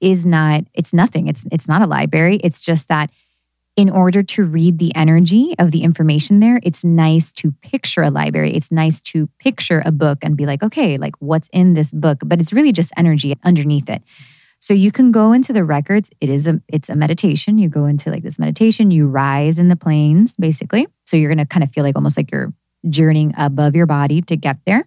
is 0.00 0.26
not 0.26 0.64
it's 0.74 0.92
nothing. 0.92 1.28
It's 1.28 1.44
it's 1.50 1.68
not 1.68 1.82
a 1.82 1.86
library. 1.86 2.36
It's 2.36 2.60
just 2.60 2.88
that 2.88 3.10
in 3.74 3.88
order 3.88 4.22
to 4.22 4.44
read 4.44 4.78
the 4.78 4.94
energy 4.94 5.54
of 5.58 5.70
the 5.70 5.82
information 5.82 6.40
there 6.40 6.60
it's 6.62 6.84
nice 6.84 7.32
to 7.32 7.52
picture 7.62 8.02
a 8.02 8.10
library. 8.10 8.52
It's 8.52 8.70
nice 8.70 9.00
to 9.12 9.28
picture 9.38 9.82
a 9.86 9.92
book 9.92 10.18
and 10.22 10.36
be 10.36 10.46
like 10.46 10.62
okay 10.62 10.98
like 10.98 11.14
what's 11.20 11.48
in 11.52 11.74
this 11.74 11.92
book? 11.92 12.18
But 12.24 12.40
it's 12.40 12.52
really 12.52 12.72
just 12.72 12.92
energy 12.96 13.34
underneath 13.44 13.88
it. 13.88 14.02
So 14.58 14.74
you 14.74 14.92
can 14.92 15.10
go 15.10 15.32
into 15.32 15.52
the 15.52 15.64
records. 15.64 16.08
It 16.20 16.28
is 16.28 16.46
a 16.46 16.60
it's 16.68 16.88
a 16.88 16.94
meditation. 16.94 17.58
You 17.58 17.68
go 17.68 17.86
into 17.86 18.10
like 18.10 18.22
this 18.22 18.38
meditation. 18.38 18.92
You 18.92 19.08
rise 19.08 19.58
in 19.58 19.68
the 19.68 19.76
planes 19.76 20.36
basically. 20.36 20.86
So 21.06 21.16
you're 21.16 21.30
going 21.30 21.44
to 21.44 21.46
kind 21.46 21.64
of 21.64 21.72
feel 21.72 21.82
like 21.82 21.96
almost 21.96 22.16
like 22.16 22.30
you're 22.30 22.52
journeying 22.88 23.32
above 23.36 23.74
your 23.74 23.86
body 23.86 24.22
to 24.22 24.36
get 24.36 24.58
there 24.64 24.84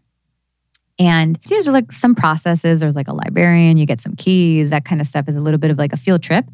and 0.97 1.35
there's 1.47 1.67
like 1.67 1.91
some 1.91 2.15
processes. 2.15 2.79
There's 2.79 2.95
like 2.95 3.07
a 3.07 3.13
librarian, 3.13 3.77
you 3.77 3.85
get 3.85 3.99
some 3.99 4.15
keys, 4.15 4.69
that 4.69 4.85
kind 4.85 5.01
of 5.01 5.07
stuff 5.07 5.27
is 5.27 5.35
a 5.35 5.41
little 5.41 5.57
bit 5.57 5.71
of 5.71 5.77
like 5.77 5.93
a 5.93 5.97
field 5.97 6.23
trip. 6.23 6.45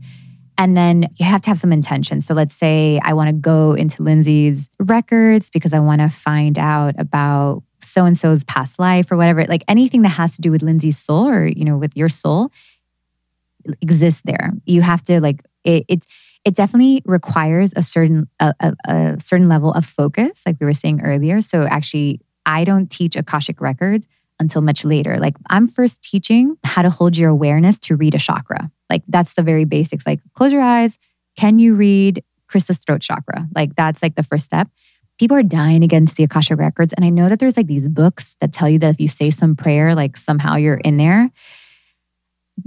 And 0.58 0.76
then 0.76 1.08
you 1.18 1.26
have 1.26 1.42
to 1.42 1.50
have 1.50 1.60
some 1.60 1.72
intention. 1.72 2.22
So 2.22 2.34
let's 2.34 2.54
say 2.54 3.00
I 3.04 3.14
want 3.14 3.30
to 3.30 3.34
go 3.34 3.74
into 3.74 4.04
Lindsey's 4.04 4.70
records 4.80 5.50
because 5.50 5.74
I 5.74 5.80
want 5.80 6.02
to 6.02 6.10
find 6.10 6.60
out 6.60 6.96
about 6.98 7.64
so 7.82 8.06
and 8.06 8.18
so's 8.18 8.44
past 8.44 8.78
life 8.78 9.12
or 9.12 9.18
whatever. 9.18 9.44
Like 9.46 9.64
anything 9.68 10.02
that 10.04 10.10
has 10.10 10.36
to 10.36 10.42
do 10.42 10.52
with 10.52 10.62
Lindsey's 10.62 11.00
soul 11.00 11.28
or, 11.28 11.46
you 11.46 11.66
know, 11.66 11.78
with 11.78 11.96
your 11.96 12.10
soul 12.10 12.52
exists 13.82 14.22
there. 14.26 14.52
You 14.66 14.82
have 14.82 15.02
to 15.04 15.22
like 15.22 15.42
it, 15.64 15.86
it's 15.88 16.06
it 16.44 16.56
definitely 16.56 17.02
requires 17.06 17.72
a 17.76 17.84
certain 17.84 18.28
a, 18.40 18.54
a, 18.60 18.74
a 18.86 19.18
certain 19.22 19.48
level 19.48 19.72
of 19.72 19.86
focus, 19.86 20.44
like 20.46 20.58
we 20.60 20.66
were 20.66 20.74
saying 20.74 21.02
earlier. 21.02 21.42
So 21.42 21.64
actually, 21.64 22.22
I 22.46 22.64
don't 22.64 22.90
teach 22.90 23.16
Akashic 23.16 23.62
records 23.62 24.08
until 24.40 24.62
much 24.62 24.84
later. 24.84 25.18
Like 25.18 25.36
I'm 25.50 25.68
first 25.68 26.02
teaching 26.02 26.58
how 26.64 26.82
to 26.82 26.90
hold 26.90 27.18
your 27.18 27.30
awareness 27.30 27.80
to 27.80 27.96
read 27.96 28.16
a 28.16 28.20
chakra. 28.20 28.72
Like 28.90 29.04
that's 29.08 29.34
the 29.36 29.44
very 29.44 29.66
basics. 29.66 30.06
Like 30.06 30.20
close 30.34 30.52
your 30.52 30.62
eyes. 30.62 30.98
Can 31.38 31.60
you 31.60 31.76
read 31.76 32.24
Chris's 32.48 32.80
throat 32.80 33.02
chakra? 33.02 33.48
Like 33.56 33.76
that's 33.76 34.04
like 34.04 34.16
the 34.16 34.24
first 34.24 34.46
step. 34.46 34.68
People 35.20 35.38
are 35.38 35.44
dying 35.44 35.84
into 35.84 36.16
the 36.16 36.24
Akashic 36.24 36.58
records. 36.58 36.94
And 36.94 37.06
I 37.06 37.10
know 37.10 37.30
that 37.30 37.40
there's 37.40 37.56
like 37.56 37.68
these 37.68 37.88
books 37.88 38.36
that 38.40 38.52
tell 38.52 38.68
you 38.68 38.80
that 38.80 38.96
if 38.96 39.00
you 39.00 39.08
say 39.08 39.30
some 39.30 39.56
prayer, 39.56 39.94
like 39.94 40.18
somehow 40.18 40.56
you're 40.56 40.76
in 40.76 40.98
there. 40.98 41.30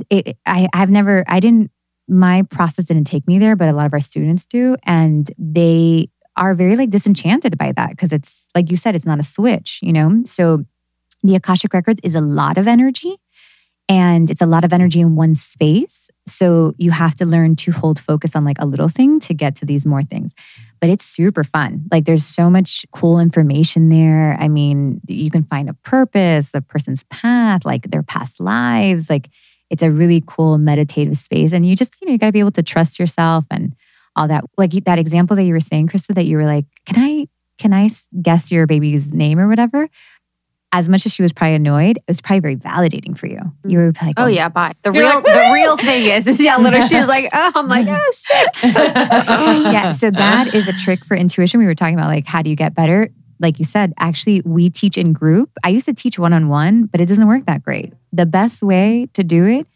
It, 0.08 0.38
I, 0.46 0.68
I've 0.72 0.90
never, 0.90 1.24
I 1.26 1.40
didn't, 1.40 1.70
my 2.08 2.42
process 2.42 2.86
didn't 2.86 3.06
take 3.06 3.26
me 3.26 3.38
there, 3.38 3.56
but 3.56 3.68
a 3.68 3.72
lot 3.72 3.86
of 3.86 3.92
our 3.92 4.00
students 4.00 4.46
do. 4.46 4.76
And 4.84 5.30
they 5.38 6.10
are 6.36 6.54
very 6.54 6.76
like 6.76 6.90
disenchanted 6.90 7.56
by 7.58 7.72
that 7.72 7.90
because 7.90 8.12
it's 8.12 8.48
like 8.54 8.70
you 8.70 8.76
said, 8.76 8.94
it's 8.94 9.06
not 9.06 9.20
a 9.20 9.24
switch, 9.24 9.80
you 9.82 9.92
know? 9.92 10.22
So 10.24 10.64
the 11.24 11.36
Akashic 11.36 11.72
Records 11.72 12.00
is 12.02 12.14
a 12.14 12.20
lot 12.20 12.58
of 12.58 12.68
energy 12.68 13.16
and 13.88 14.30
it's 14.30 14.40
a 14.40 14.46
lot 14.46 14.64
of 14.64 14.72
energy 14.72 15.00
in 15.00 15.14
one 15.14 15.34
space. 15.34 16.10
So 16.26 16.74
you 16.78 16.90
have 16.90 17.14
to 17.16 17.26
learn 17.26 17.56
to 17.56 17.72
hold 17.72 18.00
focus 18.00 18.34
on 18.34 18.44
like 18.44 18.58
a 18.58 18.64
little 18.64 18.88
thing 18.88 19.20
to 19.20 19.34
get 19.34 19.56
to 19.56 19.66
these 19.66 19.84
more 19.84 20.02
things. 20.02 20.34
But 20.80 20.90
it's 20.90 21.04
super 21.04 21.44
fun. 21.44 21.84
Like 21.90 22.04
there's 22.04 22.24
so 22.24 22.48
much 22.48 22.86
cool 22.92 23.18
information 23.18 23.90
there. 23.90 24.36
I 24.38 24.48
mean, 24.48 25.00
you 25.06 25.30
can 25.30 25.44
find 25.44 25.68
a 25.68 25.74
purpose, 25.74 26.50
a 26.54 26.60
person's 26.60 27.04
path, 27.04 27.64
like 27.64 27.90
their 27.90 28.02
past 28.02 28.40
lives. 28.40 29.10
Like 29.10 29.28
it's 29.70 29.82
a 29.82 29.90
really 29.90 30.22
cool 30.26 30.56
meditative 30.56 31.18
space. 31.18 31.52
And 31.52 31.66
you 31.66 31.76
just, 31.76 32.00
you 32.00 32.06
know, 32.06 32.12
you 32.12 32.18
got 32.18 32.26
to 32.26 32.32
be 32.32 32.40
able 32.40 32.52
to 32.52 32.62
trust 32.62 32.98
yourself 32.98 33.44
and 33.50 33.74
all 34.16 34.28
that. 34.28 34.44
Like 34.56 34.72
that 34.72 34.98
example 34.98 35.36
that 35.36 35.44
you 35.44 35.52
were 35.52 35.60
saying, 35.60 35.88
Krista, 35.88 36.14
that 36.14 36.24
you 36.24 36.36
were 36.36 36.46
like, 36.46 36.66
can 36.86 37.02
I, 37.02 37.26
can 37.58 37.72
I 37.72 37.90
guess 38.20 38.50
your 38.50 38.66
baby's 38.66 39.12
name 39.12 39.38
or 39.38 39.48
whatever? 39.48 39.88
As 40.76 40.88
much 40.88 41.06
as 41.06 41.12
she 41.12 41.22
was 41.22 41.32
probably 41.32 41.54
annoyed, 41.54 41.98
it 41.98 42.04
was 42.08 42.20
probably 42.20 42.40
very 42.40 42.56
validating 42.56 43.16
for 43.16 43.28
you. 43.28 43.38
You 43.64 43.78
were 43.78 43.92
like, 44.02 44.14
Oh, 44.16 44.24
oh 44.24 44.26
yeah, 44.26 44.48
bye. 44.48 44.72
The 44.82 44.90
real 44.90 45.04
like, 45.06 45.24
the 45.24 45.50
real 45.54 45.76
thing 45.76 46.10
is, 46.10 46.26
is 46.26 46.42
yeah, 46.42 46.56
literally 46.56 46.88
she's 46.88 47.06
like, 47.06 47.28
oh, 47.32 47.52
I'm 47.54 47.68
like, 47.68 47.86
oh 47.88 48.10
shit. 48.12 48.74
yeah. 48.74 49.92
So 49.92 50.10
that 50.10 50.52
is 50.52 50.66
a 50.66 50.72
trick 50.72 51.04
for 51.04 51.16
intuition. 51.16 51.60
We 51.60 51.66
were 51.66 51.76
talking 51.76 51.94
about 51.94 52.08
like, 52.08 52.26
how 52.26 52.42
do 52.42 52.50
you 52.50 52.56
get 52.56 52.74
better? 52.74 53.08
Like 53.38 53.60
you 53.60 53.64
said, 53.64 53.92
actually, 54.00 54.42
we 54.44 54.68
teach 54.68 54.98
in 54.98 55.12
group. 55.12 55.48
I 55.62 55.68
used 55.68 55.86
to 55.86 55.94
teach 55.94 56.18
one 56.18 56.32
on 56.32 56.48
one, 56.48 56.86
but 56.86 57.00
it 57.00 57.06
doesn't 57.06 57.28
work 57.28 57.46
that 57.46 57.62
great. 57.62 57.92
The 58.12 58.26
best 58.26 58.60
way 58.60 59.08
to 59.12 59.22
do 59.22 59.44
it 59.44 59.68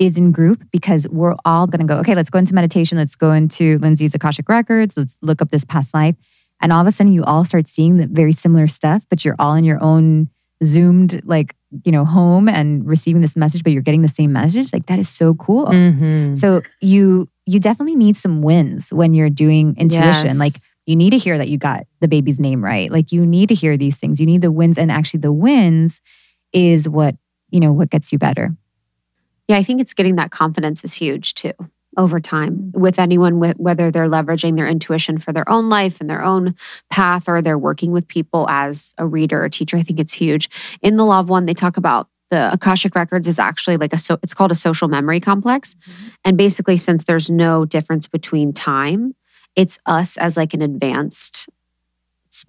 is 0.00 0.16
in 0.16 0.32
group 0.32 0.64
because 0.72 1.06
we're 1.10 1.36
all 1.44 1.68
going 1.68 1.86
to 1.86 1.86
go, 1.86 2.00
okay, 2.00 2.16
let's 2.16 2.30
go 2.30 2.40
into 2.40 2.54
meditation. 2.54 2.98
Let's 2.98 3.14
go 3.14 3.30
into 3.30 3.78
Lindsey's 3.78 4.16
Akashic 4.16 4.48
Records. 4.48 4.96
Let's 4.96 5.16
look 5.22 5.40
up 5.42 5.52
this 5.52 5.64
past 5.64 5.94
life. 5.94 6.16
And 6.60 6.72
all 6.72 6.80
of 6.80 6.88
a 6.88 6.92
sudden, 6.92 7.12
you 7.12 7.22
all 7.22 7.44
start 7.44 7.68
seeing 7.68 7.98
the 7.98 8.08
very 8.08 8.32
similar 8.32 8.66
stuff, 8.66 9.04
but 9.08 9.24
you're 9.24 9.36
all 9.38 9.54
in 9.54 9.62
your 9.62 9.80
own 9.80 10.28
zoomed, 10.64 11.22
like, 11.24 11.54
you 11.84 11.92
know, 11.92 12.04
home 12.04 12.48
and 12.48 12.86
receiving 12.86 13.22
this 13.22 13.36
message, 13.36 13.62
but 13.62 13.72
you're 13.72 13.82
getting 13.82 14.02
the 14.02 14.08
same 14.08 14.32
message. 14.32 14.72
Like, 14.72 14.86
that 14.86 14.98
is 14.98 15.08
so 15.08 15.34
cool. 15.34 15.66
Mhm. 15.66 16.36
So 16.36 16.62
you 16.80 17.28
you 17.46 17.58
definitely 17.58 17.96
need 17.96 18.16
some 18.16 18.42
wins 18.42 18.92
when 18.92 19.12
you're 19.12 19.30
doing 19.30 19.74
intuition. 19.76 20.26
Yes. 20.26 20.38
Like 20.38 20.52
you 20.86 20.94
need 20.94 21.10
to 21.10 21.18
hear 21.18 21.36
that 21.36 21.48
you 21.48 21.58
got 21.58 21.84
the 22.00 22.06
baby's 22.06 22.38
name 22.38 22.62
right. 22.62 22.92
Like 22.92 23.10
you 23.10 23.26
need 23.26 23.48
to 23.48 23.54
hear 23.56 23.76
these 23.76 23.98
things. 23.98 24.20
You 24.20 24.26
need 24.26 24.42
the 24.42 24.52
wins 24.52 24.78
and 24.78 24.90
actually 24.90 25.20
the 25.20 25.32
wins 25.32 26.00
is 26.52 26.88
what, 26.88 27.16
you 27.50 27.58
know, 27.58 27.72
what 27.72 27.90
gets 27.90 28.12
you 28.12 28.18
better. 28.18 28.56
Yeah, 29.48 29.56
I 29.56 29.64
think 29.64 29.80
it's 29.80 29.94
getting 29.94 30.14
that 30.16 30.30
confidence 30.30 30.84
is 30.84 30.94
huge 30.94 31.34
too 31.34 31.52
over 31.96 32.20
time 32.20 32.56
mm-hmm. 32.56 32.80
with 32.80 32.98
anyone, 32.98 33.38
with, 33.40 33.56
whether 33.56 33.90
they're 33.90 34.08
leveraging 34.08 34.56
their 34.56 34.68
intuition 34.68 35.18
for 35.18 35.32
their 35.32 35.48
own 35.48 35.68
life 35.68 36.00
and 36.00 36.08
their 36.08 36.22
own 36.22 36.54
path, 36.90 37.28
or 37.28 37.42
they're 37.42 37.58
working 37.58 37.90
with 37.92 38.06
people 38.08 38.48
as 38.48 38.94
a 38.98 39.06
reader 39.06 39.44
or 39.44 39.48
teacher. 39.48 39.76
I 39.76 39.82
think 39.82 39.98
it's 39.98 40.12
huge. 40.12 40.48
In 40.82 40.96
the 40.96 41.04
Law 41.04 41.20
of 41.20 41.28
One, 41.28 41.46
they 41.46 41.54
talk 41.54 41.76
about 41.76 42.08
the 42.30 42.52
Akashic 42.52 42.94
Records 42.94 43.26
is 43.26 43.40
actually 43.40 43.76
like 43.76 43.92
a 43.92 43.98
so 43.98 44.18
it's 44.22 44.34
called 44.34 44.52
a 44.52 44.56
social 44.56 44.88
memory 44.88 45.20
complex, 45.20 45.74
mm-hmm. 45.74 46.08
and 46.24 46.38
basically, 46.38 46.76
since 46.76 47.04
there's 47.04 47.28
no 47.28 47.64
difference 47.64 48.06
between 48.06 48.52
time, 48.52 49.14
it's 49.56 49.78
us 49.86 50.16
as 50.16 50.36
like 50.36 50.54
an 50.54 50.62
advanced 50.62 51.48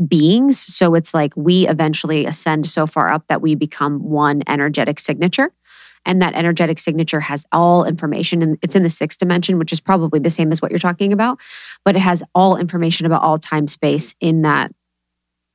beings. 0.07 0.59
So 0.59 0.93
it's 0.93 1.13
like 1.13 1.33
we 1.35 1.67
eventually 1.67 2.25
ascend 2.25 2.67
so 2.67 2.85
far 2.85 3.11
up 3.11 3.27
that 3.27 3.41
we 3.41 3.55
become 3.55 4.03
one 4.03 4.43
energetic 4.47 4.99
signature. 4.99 5.51
And 6.05 6.21
that 6.21 6.33
energetic 6.33 6.79
signature 6.79 7.19
has 7.19 7.45
all 7.51 7.85
information 7.85 8.41
and 8.41 8.57
it's 8.61 8.75
in 8.75 8.83
the 8.83 8.89
sixth 8.89 9.19
dimension, 9.19 9.59
which 9.59 9.71
is 9.71 9.79
probably 9.79 10.19
the 10.19 10.29
same 10.29 10.51
as 10.51 10.61
what 10.61 10.71
you're 10.71 10.79
talking 10.79 11.13
about, 11.13 11.39
but 11.85 11.95
it 11.95 11.99
has 11.99 12.23
all 12.33 12.57
information 12.57 13.05
about 13.05 13.21
all 13.21 13.37
time 13.37 13.67
space 13.67 14.15
in 14.19 14.41
that 14.41 14.71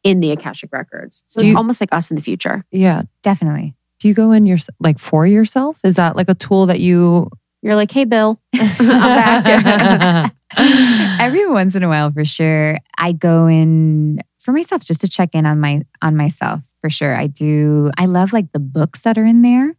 in 0.05 0.21
the 0.21 0.31
Akashic 0.31 0.73
records. 0.73 1.25
So 1.27 1.41
it's 1.43 1.57
almost 1.57 1.81
like 1.81 1.93
us 1.93 2.11
in 2.11 2.15
the 2.15 2.23
future. 2.23 2.65
Yeah. 2.71 3.03
Definitely. 3.23 3.75
Do 3.99 4.09
you 4.09 4.15
go 4.15 4.31
in 4.31 4.47
your 4.47 4.59
like 4.79 4.99
for 4.99 5.27
yourself? 5.27 5.81
Is 5.83 5.95
that 5.97 6.15
like 6.15 6.29
a 6.29 6.35
tool 6.35 6.67
that 6.67 6.81
you? 6.81 7.29
You're 7.63 7.75
like, 7.75 7.91
hey 7.91 8.05
Bill, 8.05 8.41
I'm 8.55 8.77
back. 8.79 10.33
Every 11.21 11.49
once 11.49 11.75
in 11.75 11.83
a 11.83 11.89
while 11.89 12.13
for 12.13 12.25
sure. 12.25 12.79
I 12.99 13.13
go 13.13 13.49
in 13.49 14.21
for 14.39 14.53
myself 14.53 14.85
just 14.85 15.01
to 15.01 15.09
check 15.09 15.31
in 15.35 15.45
on 15.45 15.59
my 15.59 15.83
on 16.03 16.17
myself 16.17 16.63
for 16.81 16.89
sure. 16.89 17.17
I 17.17 17.27
do 17.27 17.91
I 17.99 18.07
love 18.07 18.33
like 18.33 18.53
the 18.53 18.61
books 18.61 19.03
that 19.03 19.19
are 19.19 19.25
in 19.25 19.43
there. 19.43 19.75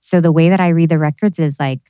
So 0.00 0.20
the 0.20 0.32
way 0.32 0.48
that 0.48 0.60
I 0.60 0.68
read 0.68 0.88
the 0.88 0.98
records 0.98 1.38
is 1.38 1.56
like 1.60 1.80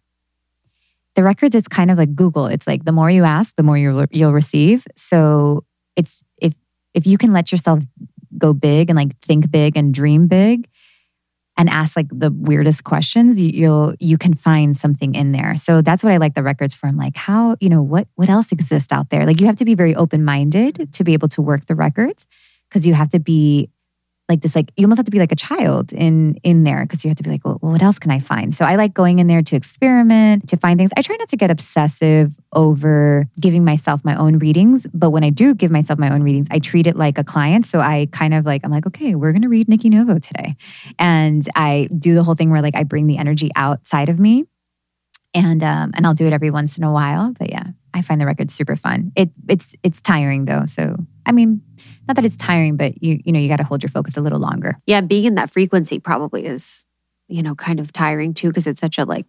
the 1.15 1.23
records 1.23 1.55
is 1.55 1.67
kind 1.67 1.91
of 1.91 1.99
like 1.99 2.15
Google. 2.15 2.47
It's 2.47 2.67
like 2.67 2.85
the 2.85 2.93
more 2.93 3.11
you 3.11 3.25
ask, 3.25 3.55
the 3.57 3.63
more 3.63 3.79
you'll 3.79 4.05
you'll 4.11 4.33
receive. 4.33 4.87
So 4.97 5.65
it's 5.97 6.23
if 6.41 6.55
if 6.95 7.07
you 7.07 7.19
can 7.19 7.33
let 7.33 7.51
yourself 7.51 7.83
go 8.39 8.53
big 8.53 8.91
and 8.91 8.97
like 8.97 9.19
think 9.21 9.51
big 9.51 9.77
and 9.77 9.93
dream 9.93 10.27
big 10.29 10.69
and 11.57 11.69
ask 11.69 11.97
like 11.97 12.09
the 12.11 12.31
weirdest 12.31 12.85
questions, 12.85 13.41
you, 13.41 13.51
you'll 13.53 13.95
you 13.99 14.17
can 14.17 14.35
find 14.35 14.77
something 14.77 15.15
in 15.15 15.33
there. 15.33 15.57
So 15.57 15.83
that's 15.83 16.03
what 16.03 16.13
I 16.13 16.17
like 16.17 16.35
the 16.35 16.43
records 16.43 16.75
for. 16.75 16.87
I'm 16.87 16.97
like, 16.97 17.17
how 17.17 17.57
you 17.61 17.69
know 17.69 17.83
what 17.83 18.09
what 18.15 18.29
else 18.29 18.53
exists 18.53 18.93
out 18.93 19.11
there? 19.11 19.27
Like 19.27 19.41
you 19.41 19.47
have 19.47 19.57
to 19.57 19.65
be 19.65 19.75
very 19.75 19.95
open 19.95 20.25
minded 20.25 20.93
to 20.93 21.05
be 21.05 21.13
able 21.13 21.29
to 21.29 21.43
work 21.43 21.67
the 21.67 21.75
records 21.75 22.27
because 22.69 22.87
you 22.87 22.95
have 22.95 23.11
to 23.11 23.21
be 23.21 23.69
like 24.31 24.41
this 24.41 24.55
like 24.55 24.73
you 24.77 24.87
almost 24.87 24.99
have 24.99 25.05
to 25.05 25.11
be 25.11 25.19
like 25.19 25.33
a 25.33 25.37
child 25.37 25.93
in 25.93 26.37
in 26.43 26.65
there 26.65 26.83
because 26.85 27.05
you 27.05 27.11
have 27.11 27.17
to 27.19 27.23
be 27.23 27.31
like 27.31 27.45
well, 27.45 27.59
what 27.61 27.83
else 27.83 27.99
can 27.99 28.11
i 28.11 28.19
find? 28.19 28.55
So 28.55 28.65
i 28.65 28.77
like 28.77 28.95
going 28.95 29.19
in 29.19 29.27
there 29.27 29.43
to 29.43 29.57
experiment 29.57 30.49
to 30.49 30.57
find 30.57 30.79
things. 30.79 30.91
I 30.97 31.03
try 31.03 31.17
not 31.17 31.29
to 31.29 31.37
get 31.37 31.51
obsessive 31.51 32.39
over 32.55 33.29
giving 33.39 33.65
myself 33.65 34.05
my 34.05 34.17
own 34.17 34.39
readings 34.39 34.87
but 34.95 35.11
when 35.11 35.25
i 35.25 35.31
do 35.31 35.55
give 35.55 35.71
myself 35.71 35.99
my 35.99 36.13
own 36.13 36.23
readings 36.23 36.47
i 36.51 36.59
treat 36.59 36.87
it 36.87 36.97
like 36.97 37.19
a 37.19 37.25
client. 37.25 37.67
So 37.67 37.81
i 37.81 38.09
kind 38.13 38.33
of 38.33 38.47
like 38.47 38.63
i'm 38.65 38.71
like 38.71 38.87
okay 38.87 39.15
we're 39.15 39.33
going 39.33 39.43
to 39.43 39.49
read 39.49 39.69
nikki 39.69 39.91
novo 39.91 40.19
today. 40.19 40.57
And 40.99 41.47
i 41.55 41.89
do 41.99 42.15
the 42.15 42.23
whole 42.23 42.35
thing 42.35 42.51
where 42.51 42.63
like 42.63 42.77
i 42.77 42.85
bring 42.85 43.07
the 43.07 43.19
energy 43.19 43.51
outside 43.57 44.09
of 44.09 44.19
me. 44.19 44.45
And 45.35 45.63
um 45.63 45.93
and 45.95 46.07
i'll 46.07 46.15
do 46.15 46.27
it 46.27 46.33
every 46.33 46.51
once 46.51 46.79
in 46.79 46.85
a 46.85 46.93
while 46.93 47.33
but 47.39 47.51
yeah 47.51 47.69
i 47.95 48.03
find 48.03 48.21
the 48.21 48.27
record 48.27 48.51
super 48.51 48.77
fun 48.77 49.13
it 49.17 49.31
it's 49.49 49.75
it's 49.83 50.01
tiring 50.01 50.45
though 50.45 50.67
so 50.67 50.97
i 51.27 51.33
mean 51.33 51.63
not 52.09 52.17
that 52.17 52.25
it's 52.25 52.37
tiring 52.37 52.77
but 52.77 53.03
you 53.03 53.21
you 53.25 53.33
know 53.33 53.39
you 53.39 53.49
got 53.49 53.57
to 53.57 53.65
hold 53.65 53.83
your 53.83 53.91
focus 53.91 54.17
a 54.17 54.21
little 54.21 54.41
longer 54.41 54.77
yeah, 54.91 55.01
being 55.01 55.25
in 55.25 55.37
that 55.37 55.51
frequency 55.51 56.01
probably 56.01 56.45
is, 56.45 56.85
you 57.29 57.45
know, 57.45 57.55
kind 57.55 57.79
of 57.79 57.93
tiring 57.93 58.35
too, 58.35 58.49
because 58.49 58.67
it's 58.67 58.81
such 58.81 58.99
a 58.99 59.05
like 59.05 59.25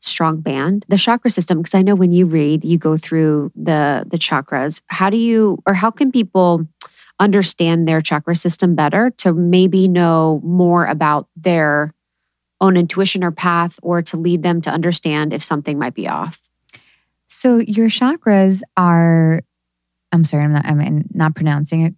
strong 0.00 0.40
band. 0.40 0.84
The 0.88 0.96
chakra 0.96 1.30
system, 1.30 1.58
because 1.58 1.74
I 1.74 1.82
know 1.82 1.94
when 1.94 2.12
you 2.12 2.26
read, 2.26 2.64
you 2.64 2.78
go 2.78 2.96
through 2.96 3.52
the 3.54 4.04
the 4.08 4.18
chakras. 4.18 4.82
How 4.88 5.08
do 5.08 5.16
you 5.16 5.62
or 5.66 5.74
how 5.74 5.92
can 5.92 6.10
people 6.10 6.66
understand 7.20 7.86
their 7.86 8.00
chakra 8.00 8.34
system 8.34 8.74
better 8.74 9.10
to 9.18 9.32
maybe 9.32 9.86
know 9.86 10.40
more 10.42 10.84
about 10.86 11.28
their 11.36 11.94
own 12.60 12.76
intuition 12.76 13.22
or 13.22 13.30
path 13.30 13.78
or 13.82 14.02
to 14.02 14.16
lead 14.16 14.42
them 14.42 14.60
to 14.62 14.70
understand 14.70 15.32
if 15.32 15.44
something 15.44 15.78
might 15.78 15.94
be 15.94 16.08
off? 16.08 16.47
So 17.28 17.58
your 17.58 17.88
chakras 17.88 18.62
are, 18.76 19.42
I'm 20.12 20.24
sorry, 20.24 20.44
I'm 20.44 20.52
not, 20.52 20.66
I'm 20.66 21.04
not 21.12 21.34
pronouncing 21.34 21.82
it 21.82 21.94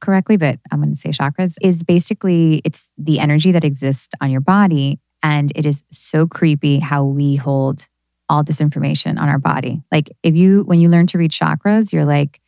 correctly, 0.00 0.36
but 0.36 0.58
I'm 0.70 0.80
going 0.80 0.94
to 0.94 1.00
say 1.00 1.10
chakras 1.10 1.56
is 1.62 1.82
basically 1.82 2.60
it's 2.64 2.92
the 2.98 3.18
energy 3.18 3.52
that 3.52 3.64
exists 3.64 4.14
on 4.20 4.30
your 4.30 4.42
body, 4.42 5.00
and 5.22 5.50
it 5.56 5.66
is 5.66 5.82
so 5.90 6.26
creepy 6.26 6.78
how 6.78 7.04
we 7.04 7.36
hold 7.36 7.88
all 8.28 8.44
this 8.44 8.60
information 8.60 9.18
on 9.18 9.28
our 9.28 9.38
body. 9.38 9.82
Like 9.90 10.10
if 10.22 10.36
you 10.36 10.62
when 10.64 10.80
you 10.80 10.88
learn 10.88 11.06
to 11.08 11.18
read 11.18 11.30
chakras, 11.30 11.92
you're 11.92 12.04
like. 12.04 12.40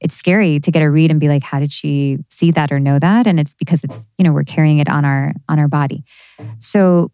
It's 0.00 0.16
scary 0.16 0.60
to 0.60 0.70
get 0.70 0.82
a 0.82 0.90
read 0.90 1.10
and 1.10 1.18
be 1.18 1.28
like, 1.28 1.42
how 1.42 1.60
did 1.60 1.72
she 1.72 2.18
see 2.28 2.50
that 2.50 2.70
or 2.70 2.78
know 2.78 2.98
that? 2.98 3.26
And 3.26 3.40
it's 3.40 3.54
because 3.54 3.84
it's, 3.84 4.06
you 4.18 4.24
know, 4.24 4.32
we're 4.32 4.44
carrying 4.44 4.78
it 4.78 4.90
on 4.90 5.02
our 5.02 5.32
on 5.48 5.58
our 5.58 5.68
body. 5.68 6.04
So 6.58 7.10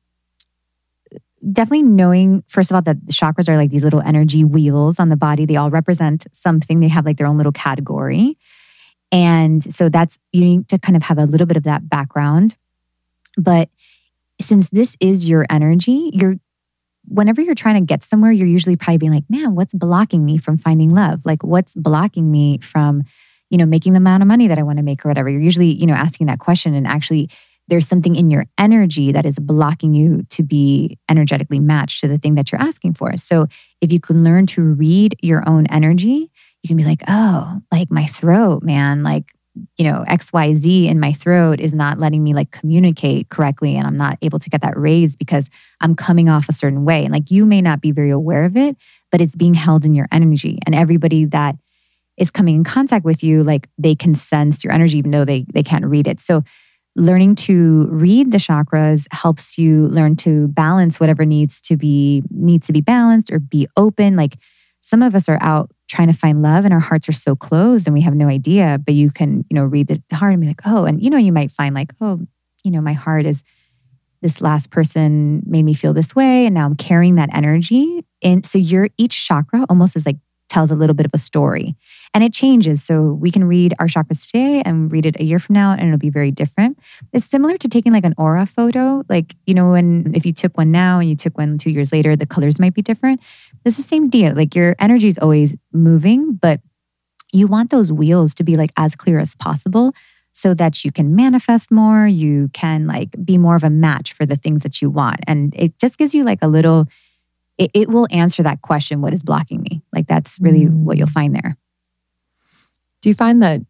definitely 1.52 1.82
knowing 1.82 2.44
first 2.48 2.70
of 2.70 2.74
all 2.74 2.82
that 2.82 3.06
the 3.06 3.12
chakras 3.12 3.48
are 3.48 3.56
like 3.56 3.70
these 3.70 3.84
little 3.84 4.02
energy 4.02 4.44
wheels 4.44 4.98
on 4.98 5.08
the 5.08 5.16
body. 5.16 5.46
They 5.46 5.56
all 5.56 5.70
represent 5.70 6.26
something. 6.32 6.80
They 6.80 6.88
have 6.88 7.06
like 7.06 7.16
their 7.16 7.26
own 7.26 7.36
little 7.36 7.52
category. 7.52 8.36
And 9.12 9.62
so 9.62 9.88
that's 9.88 10.18
you 10.32 10.44
need 10.44 10.68
to 10.68 10.78
kind 10.78 10.96
of 10.96 11.02
have 11.04 11.18
a 11.18 11.24
little 11.24 11.46
bit 11.46 11.56
of 11.56 11.64
that 11.64 11.88
background. 11.88 12.56
But 13.36 13.70
since 14.40 14.70
this 14.70 14.96
is 15.00 15.28
your 15.28 15.46
energy 15.50 16.10
you're 16.14 16.36
whenever 17.06 17.40
you're 17.40 17.54
trying 17.54 17.74
to 17.74 17.86
get 17.86 18.02
somewhere 18.04 18.32
you're 18.32 18.46
usually 18.46 18.76
probably 18.76 18.98
being 18.98 19.12
like 19.12 19.24
man 19.28 19.54
what's 19.54 19.74
blocking 19.74 20.24
me 20.24 20.38
from 20.38 20.58
finding 20.58 20.90
love? 20.90 21.22
Like 21.24 21.42
what's 21.42 21.74
blocking 21.74 22.30
me 22.30 22.58
from 22.58 23.02
you 23.48 23.58
know 23.58 23.66
making 23.66 23.94
the 23.94 23.98
amount 23.98 24.22
of 24.22 24.28
money 24.28 24.46
that 24.46 24.58
i 24.58 24.62
want 24.62 24.78
to 24.78 24.84
make 24.84 25.04
or 25.04 25.08
whatever? 25.08 25.28
You're 25.28 25.40
usually 25.40 25.72
you 25.72 25.86
know 25.86 25.94
asking 25.94 26.26
that 26.26 26.38
question 26.38 26.74
and 26.74 26.86
actually 26.86 27.30
there's 27.70 27.86
something 27.86 28.16
in 28.16 28.30
your 28.30 28.44
energy 28.58 29.12
that 29.12 29.24
is 29.24 29.38
blocking 29.38 29.94
you 29.94 30.24
to 30.30 30.42
be 30.42 30.98
energetically 31.08 31.60
matched 31.60 32.00
to 32.00 32.08
the 32.08 32.18
thing 32.18 32.34
that 32.34 32.50
you're 32.50 32.60
asking 32.60 32.94
for. 32.94 33.16
So 33.16 33.46
if 33.80 33.92
you 33.92 34.00
can 34.00 34.24
learn 34.24 34.46
to 34.46 34.62
read 34.62 35.16
your 35.22 35.48
own 35.48 35.66
energy, 35.68 36.30
you 36.62 36.68
can 36.68 36.76
be 36.76 36.84
like, 36.84 37.02
oh, 37.08 37.60
like 37.72 37.90
my 37.90 38.04
throat, 38.04 38.64
man, 38.64 39.04
like, 39.04 39.32
you 39.78 39.84
know, 39.84 40.04
XYZ 40.08 40.88
in 40.88 41.00
my 41.00 41.12
throat 41.12 41.60
is 41.60 41.74
not 41.74 41.98
letting 41.98 42.22
me 42.22 42.34
like 42.34 42.50
communicate 42.50 43.28
correctly. 43.28 43.76
And 43.76 43.86
I'm 43.86 43.96
not 43.96 44.18
able 44.20 44.40
to 44.40 44.50
get 44.50 44.62
that 44.62 44.76
raised 44.76 45.18
because 45.18 45.48
I'm 45.80 45.94
coming 45.94 46.28
off 46.28 46.48
a 46.48 46.52
certain 46.52 46.84
way. 46.84 47.04
And 47.04 47.12
like 47.12 47.30
you 47.30 47.46
may 47.46 47.62
not 47.62 47.80
be 47.80 47.92
very 47.92 48.10
aware 48.10 48.44
of 48.44 48.56
it, 48.56 48.76
but 49.10 49.20
it's 49.20 49.36
being 49.36 49.54
held 49.54 49.84
in 49.84 49.94
your 49.94 50.06
energy. 50.12 50.58
And 50.66 50.74
everybody 50.74 51.24
that 51.26 51.56
is 52.16 52.30
coming 52.30 52.56
in 52.56 52.64
contact 52.64 53.04
with 53.04 53.22
you, 53.22 53.42
like 53.44 53.68
they 53.78 53.94
can 53.94 54.14
sense 54.14 54.62
your 54.64 54.72
energy, 54.72 54.98
even 54.98 55.12
though 55.12 55.24
they 55.24 55.46
they 55.52 55.62
can't 55.62 55.84
read 55.84 56.06
it. 56.06 56.20
So 56.20 56.42
learning 56.96 57.36
to 57.36 57.86
read 57.90 58.32
the 58.32 58.38
chakras 58.38 59.06
helps 59.12 59.56
you 59.56 59.86
learn 59.86 60.16
to 60.16 60.48
balance 60.48 60.98
whatever 60.98 61.24
needs 61.24 61.60
to 61.62 61.76
be 61.76 62.22
needs 62.30 62.66
to 62.66 62.72
be 62.72 62.80
balanced 62.80 63.32
or 63.32 63.38
be 63.38 63.66
open. 63.76 64.16
Like 64.16 64.36
some 64.80 65.02
of 65.02 65.14
us 65.14 65.28
are 65.28 65.38
out 65.40 65.70
trying 65.88 66.08
to 66.08 66.16
find 66.16 66.42
love 66.42 66.64
and 66.64 66.74
our 66.74 66.80
hearts 66.80 67.08
are 67.08 67.12
so 67.12 67.36
closed 67.36 67.86
and 67.86 67.94
we 67.94 68.00
have 68.00 68.14
no 68.14 68.28
idea 68.28 68.78
but 68.84 68.94
you 68.94 69.10
can 69.10 69.44
you 69.50 69.54
know 69.54 69.64
read 69.64 69.88
the 69.88 70.00
heart 70.16 70.32
and 70.32 70.40
be 70.40 70.46
like 70.46 70.60
oh 70.64 70.84
and 70.84 71.02
you 71.02 71.10
know 71.10 71.18
you 71.18 71.32
might 71.32 71.50
find 71.50 71.74
like 71.74 71.92
oh 72.00 72.20
you 72.64 72.70
know 72.70 72.80
my 72.80 72.92
heart 72.92 73.26
is 73.26 73.42
this 74.22 74.40
last 74.40 74.70
person 74.70 75.42
made 75.46 75.64
me 75.64 75.74
feel 75.74 75.92
this 75.92 76.14
way 76.14 76.46
and 76.46 76.54
now 76.54 76.64
i'm 76.64 76.76
carrying 76.76 77.16
that 77.16 77.30
energy. 77.34 78.04
And 78.22 78.44
so 78.44 78.58
your 78.58 78.88
each 78.98 79.26
chakra 79.26 79.64
almost 79.68 79.96
is 79.96 80.06
like 80.06 80.18
tells 80.50 80.70
a 80.70 80.76
little 80.76 80.94
bit 80.94 81.06
of 81.06 81.12
a 81.14 81.18
story 81.18 81.76
and 82.12 82.22
it 82.22 82.34
changes. 82.34 82.82
So 82.82 83.12
we 83.12 83.30
can 83.30 83.44
read 83.44 83.74
our 83.78 83.86
chakras 83.86 84.26
today 84.26 84.62
and 84.64 84.90
read 84.92 85.06
it 85.06 85.18
a 85.18 85.24
year 85.24 85.38
from 85.38 85.54
now 85.54 85.72
and 85.72 85.82
it'll 85.82 85.98
be 85.98 86.10
very 86.10 86.30
different. 86.30 86.78
It's 87.12 87.24
similar 87.24 87.56
to 87.56 87.68
taking 87.68 87.92
like 87.92 88.04
an 88.04 88.14
aura 88.18 88.44
photo. 88.46 89.02
Like, 89.08 89.36
you 89.46 89.54
know, 89.54 89.70
when 89.70 90.12
if 90.14 90.26
you 90.26 90.32
took 90.32 90.58
one 90.58 90.70
now 90.70 90.98
and 90.98 91.08
you 91.08 91.16
took 91.16 91.38
one 91.38 91.56
two 91.56 91.70
years 91.70 91.92
later, 91.92 92.16
the 92.16 92.26
colors 92.26 92.58
might 92.58 92.74
be 92.74 92.82
different. 92.82 93.22
It's 93.64 93.76
the 93.76 93.82
same 93.82 94.10
deal. 94.10 94.34
Like 94.34 94.54
your 94.54 94.76
energy 94.78 95.08
is 95.08 95.18
always 95.18 95.56
moving, 95.72 96.34
but 96.34 96.60
you 97.32 97.46
want 97.46 97.70
those 97.70 97.92
wheels 97.92 98.34
to 98.34 98.44
be 98.44 98.56
like 98.56 98.72
as 98.76 98.96
clear 98.96 99.18
as 99.18 99.36
possible 99.36 99.94
so 100.32 100.54
that 100.54 100.84
you 100.84 100.92
can 100.92 101.16
manifest 101.16 101.70
more, 101.70 102.06
you 102.06 102.48
can 102.52 102.86
like 102.86 103.14
be 103.24 103.38
more 103.38 103.56
of 103.56 103.64
a 103.64 103.70
match 103.70 104.12
for 104.12 104.26
the 104.26 104.36
things 104.36 104.62
that 104.62 104.80
you 104.80 104.90
want. 104.90 105.20
And 105.26 105.54
it 105.56 105.78
just 105.78 105.98
gives 105.98 106.14
you 106.14 106.24
like 106.24 106.38
a 106.42 106.48
little 106.48 106.88
it, 107.60 107.70
it 107.74 107.88
will 107.90 108.08
answer 108.10 108.42
that 108.42 108.62
question 108.62 109.02
what 109.02 109.12
is 109.12 109.22
blocking 109.22 109.60
me? 109.60 109.82
Like 109.92 110.06
that's 110.06 110.40
really 110.40 110.64
mm. 110.64 110.82
what 110.82 110.96
you'll 110.96 111.06
mm. 111.06 111.12
find 111.12 111.34
there. 111.34 111.56
Do 113.02 113.08
you 113.10 113.14
find 113.14 113.42
that 113.42 113.60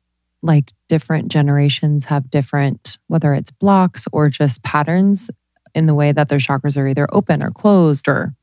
like 0.43 0.73
different 0.89 1.31
generations 1.31 2.07
have 2.07 2.31
different, 2.31 2.99
whether 3.09 3.35
it's 3.35 3.51
blocks 3.51 4.07
or 4.13 4.31
just 4.31 4.63
patterns 4.63 5.29
in 5.75 5.87
the 5.87 5.95
way 5.95 6.13
that 6.13 6.29
their 6.29 6.39
chakras 6.39 6.81
are 6.81 6.87
either 6.87 7.07
open 7.13 7.43
or 7.43 7.51
closed 7.51 8.09
or 8.09 8.35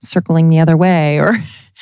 circling 0.00 0.48
the 0.48 0.58
other 0.58 0.76
way 0.76 1.20
or 1.20 1.36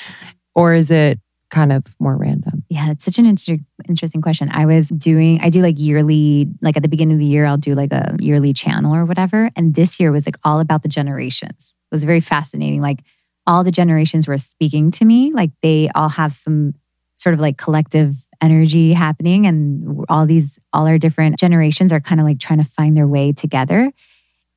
or 0.55 0.75
is 0.75 0.91
it 0.91 1.21
kind 1.49 1.73
of 1.73 1.85
more 2.01 2.17
random? 2.17 2.65
Yeah, 2.69 2.91
it's 2.91 3.05
such 3.05 3.19
an 3.19 3.27
inter- 3.27 3.59
interesting 3.89 4.21
question. 4.21 4.49
I 4.53 4.67
was 4.67 4.89
doing, 4.89 5.41
I 5.41 5.51
do 5.51 5.63
like 5.63 5.79
yearly, 5.79 6.49
like 6.61 6.77
at 6.77 6.83
the 6.83 6.89
beginning 6.89 7.15
of 7.15 7.21
the 7.21 7.27
year, 7.27 7.47
I'll 7.47 7.57
do 7.57 7.75
like 7.75 7.93
a 7.93 8.17
yearly 8.19 8.53
channel 8.53 8.95
or 8.95 9.05
whatever. 9.05 9.51
And 9.57 9.75
this 9.75 9.99
year 10.01 10.13
was 10.13 10.27
like 10.27 10.37
all 10.45 10.61
about 10.61 10.83
the 10.83 10.89
generations. 10.89 11.75
It 11.91 11.95
was 11.95 12.05
very 12.05 12.21
fascinating. 12.21 12.81
Like 12.81 13.01
all 13.47 13.65
the 13.65 13.71
generations 13.71 14.29
were 14.29 14.39
speaking 14.39 14.91
to 14.93 15.05
me. 15.05 15.33
Like 15.33 15.51
they 15.63 15.91
all 15.95 16.09
have 16.09 16.33
some 16.33 16.75
sort 17.15 17.35
of 17.35 17.41
like 17.41 17.59
collective 17.59 18.17
energy 18.41 18.93
happening 18.93 19.47
and 19.47 20.05
all 20.09 20.25
these 20.27 20.59
all 20.73 20.87
our 20.87 20.99
different 20.99 21.39
generations 21.39 21.93
are 21.93 22.01
kind 22.01 22.21
of 22.21 22.27
like 22.27 22.39
trying 22.39 22.59
to 22.59 22.65
find 22.65 22.97
their 22.97 23.07
way 23.07 23.33
together 23.33 23.93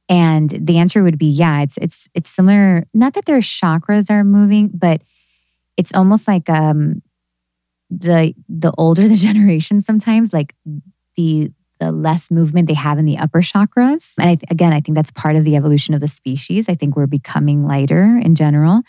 and 0.08 0.50
the 0.50 0.78
answer 0.78 1.04
would 1.04 1.18
be 1.18 1.26
yeah 1.26 1.62
it's 1.62 1.78
it's 1.78 2.08
it's 2.14 2.30
similar 2.30 2.86
not 2.94 3.14
that 3.14 3.26
their 3.26 3.40
chakras 3.40 4.10
are 4.10 4.24
moving 4.24 4.72
but 4.74 5.02
it's 5.76 5.94
almost 5.94 6.28
like 6.28 6.50
um 6.50 7.02
the 7.90 8.34
the 8.48 8.72
older 8.78 9.08
the 9.10 9.16
generation 9.16 9.82
sometimes 9.82 10.32
like 10.32 10.56
the 11.18 11.52
the 11.84 11.92
less 11.92 12.32
movement 12.32 12.68
they 12.68 12.74
have 12.74 12.98
in 12.98 13.06
the 13.06 13.18
upper 13.18 13.42
chakras 13.42 14.14
and 14.20 14.30
I, 14.30 14.38
again 14.50 14.74
i 14.74 14.80
think 14.80 14.96
that's 14.96 15.12
part 15.12 15.36
of 15.36 15.44
the 15.44 15.56
evolution 15.56 15.94
of 15.94 16.02
the 16.02 16.08
species 16.08 16.70
i 16.70 16.76
think 16.76 16.96
we're 16.96 17.08
becoming 17.08 17.66
lighter 17.66 18.20
in 18.24 18.36
general 18.36 18.82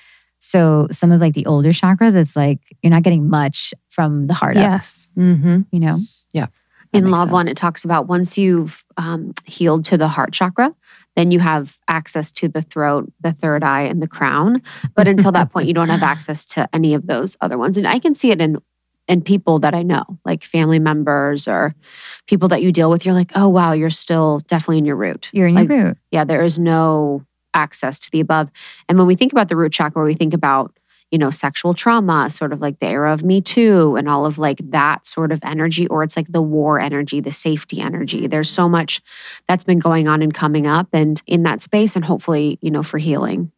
so 0.44 0.88
some 0.90 1.10
of 1.10 1.20
like 1.20 1.34
the 1.34 1.46
older 1.46 1.70
chakras, 1.70 2.14
it's 2.14 2.36
like 2.36 2.60
you're 2.82 2.90
not 2.90 3.02
getting 3.02 3.28
much 3.28 3.72
from 3.88 4.26
the 4.26 4.34
heart 4.34 4.56
yes. 4.56 5.08
Mm-hmm. 5.16 5.62
You 5.72 5.80
know? 5.80 5.98
Yeah. 6.32 6.46
In 6.92 7.10
Law 7.10 7.24
of 7.24 7.32
One, 7.32 7.48
it 7.48 7.56
talks 7.56 7.84
about 7.84 8.06
once 8.06 8.38
you've 8.38 8.84
um, 8.96 9.32
healed 9.44 9.84
to 9.86 9.98
the 9.98 10.06
heart 10.06 10.32
chakra, 10.32 10.72
then 11.16 11.32
you 11.32 11.40
have 11.40 11.78
access 11.88 12.30
to 12.32 12.48
the 12.48 12.62
throat, 12.62 13.12
the 13.20 13.32
third 13.32 13.64
eye, 13.64 13.82
and 13.82 14.00
the 14.00 14.06
crown. 14.06 14.62
But 14.94 15.08
until 15.08 15.32
that 15.32 15.50
point, 15.50 15.66
you 15.66 15.74
don't 15.74 15.88
have 15.88 16.02
access 16.14 16.44
to 16.46 16.68
any 16.72 16.94
of 16.94 17.08
those 17.08 17.36
other 17.40 17.58
ones. 17.58 17.76
And 17.76 17.86
I 17.86 17.98
can 17.98 18.14
see 18.14 18.30
it 18.30 18.40
in 18.40 18.58
in 19.06 19.22
people 19.22 19.58
that 19.60 19.74
I 19.74 19.82
know, 19.82 20.04
like 20.24 20.44
family 20.44 20.78
members 20.78 21.46
or 21.46 21.74
people 22.26 22.48
that 22.48 22.62
you 22.62 22.72
deal 22.72 22.90
with. 22.90 23.04
You're 23.04 23.14
like, 23.14 23.32
oh 23.34 23.48
wow, 23.48 23.72
you're 23.72 23.90
still 23.90 24.40
definitely 24.46 24.78
in 24.78 24.84
your 24.84 24.96
root. 24.96 25.30
You're 25.32 25.48
in 25.48 25.54
like, 25.54 25.68
your 25.68 25.84
root. 25.84 25.98
Yeah, 26.10 26.24
there 26.24 26.42
is 26.42 26.58
no 26.58 27.24
access 27.52 27.98
to 28.00 28.10
the 28.10 28.20
above. 28.20 28.50
And 28.88 28.98
when 28.98 29.06
we 29.06 29.14
think 29.14 29.32
about 29.32 29.48
the 29.48 29.56
root 29.56 29.72
chakra, 29.72 30.04
we 30.04 30.14
think 30.14 30.34
about, 30.34 30.76
you 31.10 31.18
know, 31.18 31.30
sexual 31.30 31.74
trauma, 31.74 32.28
sort 32.30 32.52
of 32.52 32.60
like 32.60 32.80
the 32.80 32.86
era 32.86 33.12
of 33.12 33.22
Me 33.22 33.40
Too 33.40 33.94
and 33.94 34.08
all 34.08 34.26
of 34.26 34.38
like 34.38 34.58
that 34.70 35.06
sort 35.06 35.30
of 35.30 35.40
energy, 35.44 35.86
or 35.86 36.02
it's 36.02 36.16
like 36.16 36.32
the 36.32 36.42
war 36.42 36.80
energy, 36.80 37.20
the 37.20 37.30
safety 37.30 37.80
energy. 37.80 38.26
There's 38.26 38.50
so 38.50 38.68
much 38.68 39.00
that's 39.46 39.64
been 39.64 39.78
going 39.78 40.08
on 40.08 40.22
and 40.22 40.34
coming 40.34 40.66
up 40.66 40.88
and 40.92 41.22
in 41.26 41.44
that 41.44 41.60
space, 41.60 41.94
and 41.94 42.04
hopefully, 42.04 42.58
you 42.62 42.70
know, 42.70 42.82
for 42.82 42.98
healing. 42.98 43.52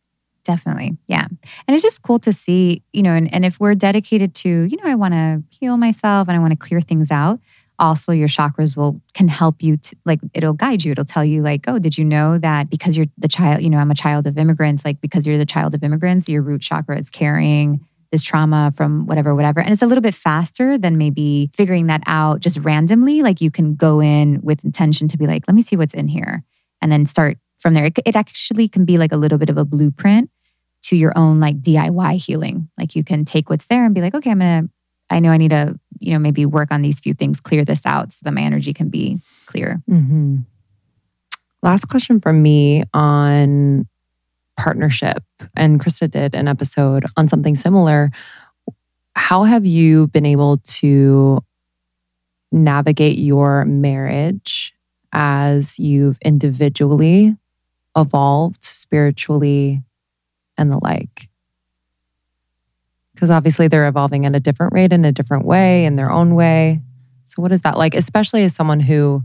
Definitely. 0.46 0.96
Yeah. 1.08 1.26
And 1.66 1.74
it's 1.74 1.82
just 1.82 2.02
cool 2.02 2.20
to 2.20 2.32
see, 2.32 2.82
you 2.92 3.02
know, 3.02 3.12
and, 3.12 3.32
and 3.34 3.44
if 3.44 3.58
we're 3.58 3.74
dedicated 3.74 4.32
to, 4.36 4.48
you 4.48 4.76
know, 4.76 4.84
I 4.88 4.94
want 4.94 5.12
to 5.12 5.42
heal 5.50 5.76
myself 5.76 6.28
and 6.28 6.36
I 6.36 6.40
want 6.40 6.52
to 6.52 6.56
clear 6.56 6.80
things 6.80 7.10
out, 7.10 7.40
also 7.80 8.12
your 8.12 8.28
chakras 8.28 8.76
will 8.76 9.00
can 9.12 9.28
help 9.28 9.62
you 9.62 9.76
to, 9.76 9.96
like 10.04 10.20
it'll 10.34 10.52
guide 10.54 10.84
you 10.84 10.92
it'll 10.92 11.04
tell 11.04 11.24
you 11.24 11.42
like 11.42 11.64
oh 11.66 11.78
did 11.78 11.98
you 11.98 12.06
know 12.06 12.38
that 12.38 12.70
because 12.70 12.96
you're 12.96 13.06
the 13.18 13.28
child 13.28 13.60
you 13.60 13.68
know 13.68 13.76
i'm 13.76 13.90
a 13.90 13.94
child 13.94 14.26
of 14.26 14.38
immigrants 14.38 14.82
like 14.82 14.98
because 15.02 15.26
you're 15.26 15.36
the 15.36 15.44
child 15.44 15.74
of 15.74 15.82
immigrants 15.82 16.26
your 16.26 16.40
root 16.40 16.62
chakra 16.62 16.98
is 16.98 17.10
carrying 17.10 17.84
this 18.12 18.22
trauma 18.22 18.72
from 18.74 19.04
whatever 19.04 19.34
whatever 19.34 19.60
and 19.60 19.70
it's 19.72 19.82
a 19.82 19.86
little 19.86 20.00
bit 20.00 20.14
faster 20.14 20.78
than 20.78 20.96
maybe 20.96 21.50
figuring 21.52 21.86
that 21.86 22.02
out 22.06 22.40
just 22.40 22.58
randomly 22.60 23.20
like 23.20 23.42
you 23.42 23.50
can 23.50 23.74
go 23.74 24.00
in 24.00 24.40
with 24.42 24.64
intention 24.64 25.06
to 25.06 25.18
be 25.18 25.26
like 25.26 25.42
let 25.46 25.54
me 25.54 25.60
see 25.60 25.76
what's 25.76 25.92
in 25.94 26.08
here 26.08 26.42
and 26.80 26.90
then 26.90 27.04
start 27.04 27.36
from 27.58 27.74
there 27.74 27.84
it, 27.84 27.98
it 28.06 28.16
actually 28.16 28.68
can 28.68 28.86
be 28.86 28.96
like 28.96 29.12
a 29.12 29.18
little 29.18 29.36
bit 29.38 29.50
of 29.50 29.58
a 29.58 29.66
blueprint 29.66 30.30
to 30.86 30.96
your 30.96 31.12
own 31.16 31.40
like 31.40 31.60
diy 31.60 32.16
healing 32.16 32.68
like 32.78 32.96
you 32.96 33.04
can 33.04 33.24
take 33.24 33.48
what's 33.50 33.66
there 33.68 33.84
and 33.84 33.94
be 33.94 34.00
like 34.00 34.14
okay 34.14 34.30
i'm 34.30 34.38
gonna 34.38 34.68
I 35.10 35.20
know 35.20 35.30
I 35.30 35.36
need 35.36 35.50
to, 35.50 35.78
you 36.00 36.12
know, 36.12 36.18
maybe 36.18 36.46
work 36.46 36.72
on 36.72 36.82
these 36.82 37.00
few 37.00 37.14
things, 37.14 37.40
clear 37.40 37.64
this 37.64 37.86
out 37.86 38.12
so 38.12 38.20
that 38.24 38.34
my 38.34 38.42
energy 38.42 38.72
can 38.72 38.88
be 38.88 39.20
clear. 39.46 39.82
Mm-hmm. 39.88 40.38
Last 41.62 41.86
question 41.88 42.20
from 42.20 42.42
me 42.42 42.84
on 42.92 43.86
partnership. 44.56 45.22
And 45.54 45.80
Krista 45.80 46.10
did 46.10 46.34
an 46.34 46.48
episode 46.48 47.04
on 47.16 47.28
something 47.28 47.54
similar. 47.54 48.10
How 49.14 49.44
have 49.44 49.64
you 49.64 50.08
been 50.08 50.26
able 50.26 50.58
to 50.58 51.40
navigate 52.52 53.18
your 53.18 53.64
marriage 53.64 54.72
as 55.12 55.78
you've 55.78 56.18
individually 56.22 57.36
evolved 57.96 58.62
spiritually 58.62 59.82
and 60.58 60.70
the 60.70 60.78
like? 60.82 61.28
Because 63.14 63.30
obviously 63.30 63.68
they're 63.68 63.88
evolving 63.88 64.26
at 64.26 64.34
a 64.34 64.40
different 64.40 64.72
rate 64.72 64.92
in 64.92 65.04
a 65.04 65.12
different 65.12 65.46
way, 65.46 65.84
in 65.84 65.96
their 65.96 66.10
own 66.10 66.34
way. 66.34 66.80
So, 67.24 67.42
what 67.42 67.52
is 67.52 67.62
that 67.62 67.78
like, 67.78 67.94
especially 67.94 68.44
as 68.44 68.54
someone 68.54 68.80
who 68.80 69.24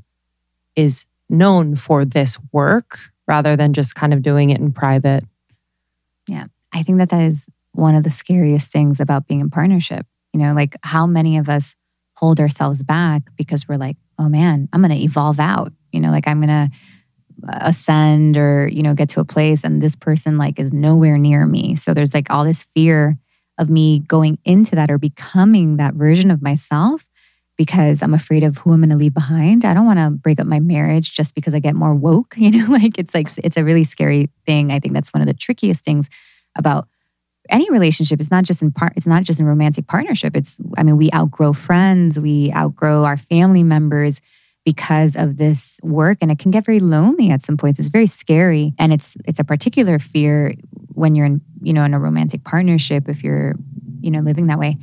is 0.75 1.05
known 1.29 1.75
for 1.75 2.05
this 2.05 2.37
work 2.51 2.99
rather 3.27 3.55
than 3.55 3.73
just 3.73 3.95
kind 3.95 4.13
of 4.13 4.21
doing 4.21 4.49
it 4.49 4.59
in 4.59 4.71
private? 4.71 5.23
Yeah, 6.27 6.45
I 6.73 6.83
think 6.83 6.99
that 6.99 7.09
that 7.09 7.21
is 7.21 7.45
one 7.73 7.95
of 7.95 8.03
the 8.03 8.09
scariest 8.09 8.69
things 8.69 8.99
about 8.99 9.27
being 9.27 9.39
in 9.39 9.49
partnership. 9.49 10.05
You 10.33 10.39
know, 10.39 10.53
like 10.53 10.75
how 10.83 11.05
many 11.05 11.37
of 11.37 11.49
us 11.49 11.75
hold 12.15 12.39
ourselves 12.39 12.83
back 12.83 13.23
because 13.35 13.67
we're 13.67 13.77
like, 13.77 13.97
oh 14.19 14.29
man, 14.29 14.69
I'm 14.71 14.81
going 14.81 14.95
to 14.95 15.03
evolve 15.03 15.39
out. 15.39 15.73
You 15.91 15.99
know, 15.99 16.11
like 16.11 16.27
I'm 16.27 16.39
going 16.39 16.69
to 16.69 16.75
ascend 17.49 18.37
or, 18.37 18.67
you 18.71 18.83
know, 18.83 18.93
get 18.93 19.09
to 19.09 19.19
a 19.19 19.25
place 19.25 19.63
and 19.63 19.81
this 19.81 19.95
person 19.95 20.37
like 20.37 20.59
is 20.59 20.71
nowhere 20.71 21.17
near 21.17 21.45
me. 21.45 21.75
So 21.75 21.93
there's 21.93 22.13
like 22.13 22.29
all 22.29 22.43
this 22.43 22.63
fear 22.75 23.17
of 23.57 23.69
me 23.69 23.99
going 23.99 24.37
into 24.45 24.75
that 24.75 24.89
or 24.89 24.97
becoming 24.97 25.77
that 25.77 25.93
version 25.93 26.31
of 26.31 26.41
myself 26.41 27.07
because 27.57 28.01
I'm 28.01 28.13
afraid 28.13 28.43
of 28.43 28.57
who 28.57 28.73
I'm 28.73 28.79
going 28.79 28.89
to 28.89 28.95
leave 28.95 29.13
behind. 29.13 29.65
I 29.65 29.73
don't 29.73 29.85
want 29.85 29.99
to 29.99 30.09
break 30.09 30.39
up 30.39 30.47
my 30.47 30.59
marriage 30.59 31.13
just 31.13 31.35
because 31.35 31.53
I 31.53 31.59
get 31.59 31.75
more 31.75 31.93
woke, 31.93 32.33
you 32.37 32.51
know, 32.51 32.65
like 32.71 32.97
it's 32.97 33.13
like 33.13 33.29
it's 33.37 33.57
a 33.57 33.63
really 33.63 33.83
scary 33.83 34.29
thing. 34.45 34.71
I 34.71 34.79
think 34.79 34.93
that's 34.93 35.13
one 35.13 35.21
of 35.21 35.27
the 35.27 35.33
trickiest 35.33 35.83
things 35.83 36.09
about 36.57 36.87
any 37.49 37.69
relationship. 37.69 38.19
It's 38.19 38.31
not 38.31 38.45
just 38.45 38.61
in 38.61 38.71
part 38.71 38.93
it's 38.95 39.07
not 39.07 39.23
just 39.23 39.39
in 39.39 39.45
romantic 39.45 39.87
partnership. 39.87 40.35
It's 40.35 40.57
I 40.77 40.83
mean, 40.83 40.97
we 40.97 41.11
outgrow 41.13 41.53
friends, 41.53 42.19
we 42.19 42.51
outgrow 42.53 43.03
our 43.03 43.17
family 43.17 43.63
members. 43.63 44.21
Because 44.65 45.15
of 45.15 45.37
this 45.37 45.79
work 45.81 46.19
and 46.21 46.31
it 46.31 46.39
can 46.39 46.51
get 46.51 46.65
very 46.65 46.79
lonely 46.79 47.29
at 47.31 47.41
some 47.41 47.57
points. 47.57 47.79
It's 47.79 47.87
very 47.89 48.07
scary 48.07 48.73
and 48.77 48.93
it's 48.93 49.15
it's 49.25 49.39
a 49.39 49.43
particular 49.43 49.97
fear 49.99 50.53
when 50.93 51.15
you're 51.15 51.25
in 51.25 51.41
you 51.61 51.73
know 51.73 51.83
in 51.83 51.93
a 51.93 51.99
romantic 51.99 52.43
partnership 52.43 53.09
if 53.09 53.23
you're 53.23 53.55
you 54.01 54.11
know 54.11 54.19
living 54.19 54.47
that 54.47 54.59
way. 54.59 54.77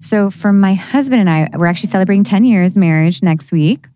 So 0.00 0.30
for 0.30 0.52
my 0.52 0.74
husband 0.74 1.20
and 1.20 1.28
I 1.30 1.48
we're 1.56 1.66
actually 1.66 1.90
celebrating 1.90 2.24
10 2.24 2.44
years 2.44 2.76
marriage 2.76 3.22
next 3.22 3.52
week. 3.52 3.86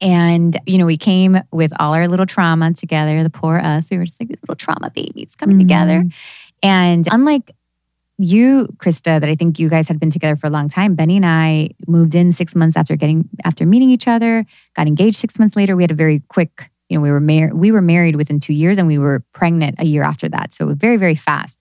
And 0.00 0.58
you 0.66 0.78
know 0.78 0.86
we 0.86 0.96
came 0.96 1.38
with 1.52 1.72
all 1.78 1.92
our 1.94 2.08
little 2.08 2.26
trauma 2.26 2.72
together 2.72 3.22
the 3.22 3.30
poor 3.30 3.58
us. 3.58 3.90
We 3.90 3.98
were 3.98 4.04
just 4.04 4.20
like 4.20 4.30
little 4.30 4.54
trauma 4.56 4.90
babies 4.90 5.34
coming 5.36 5.56
Mhm. 5.56 5.60
together 5.60 6.04
and 6.62 7.06
unlike 7.10 7.52
you, 8.18 8.66
Krista, 8.78 9.20
that 9.20 9.24
I 9.24 9.36
think 9.36 9.60
you 9.60 9.68
guys 9.68 9.86
had 9.86 10.00
been 10.00 10.10
together 10.10 10.36
for 10.36 10.48
a 10.48 10.50
long 10.50 10.68
time. 10.68 10.96
Benny 10.96 11.16
and 11.16 11.26
I 11.26 11.70
moved 11.86 12.16
in 12.16 12.32
six 12.32 12.56
months 12.56 12.76
after 12.76 12.96
getting 12.96 13.28
after 13.44 13.64
meeting 13.64 13.90
each 13.90 14.08
other. 14.08 14.44
Got 14.74 14.88
engaged 14.88 15.16
six 15.16 15.38
months 15.38 15.54
later. 15.54 15.76
We 15.76 15.84
had 15.84 15.92
a 15.92 15.94
very 15.94 16.20
quick, 16.28 16.70
you 16.88 16.98
know, 16.98 17.02
we 17.02 17.12
were 17.12 17.20
married. 17.20 17.54
We 17.54 17.70
were 17.70 17.80
married 17.80 18.16
within 18.16 18.40
two 18.40 18.52
years, 18.52 18.76
and 18.76 18.88
we 18.88 18.98
were 18.98 19.24
pregnant 19.32 19.76
a 19.78 19.84
year 19.84 20.02
after 20.02 20.28
that. 20.30 20.52
So 20.52 20.64
it 20.64 20.66
was 20.66 20.76
very, 20.76 20.96
very 20.96 21.14
fast. 21.14 21.58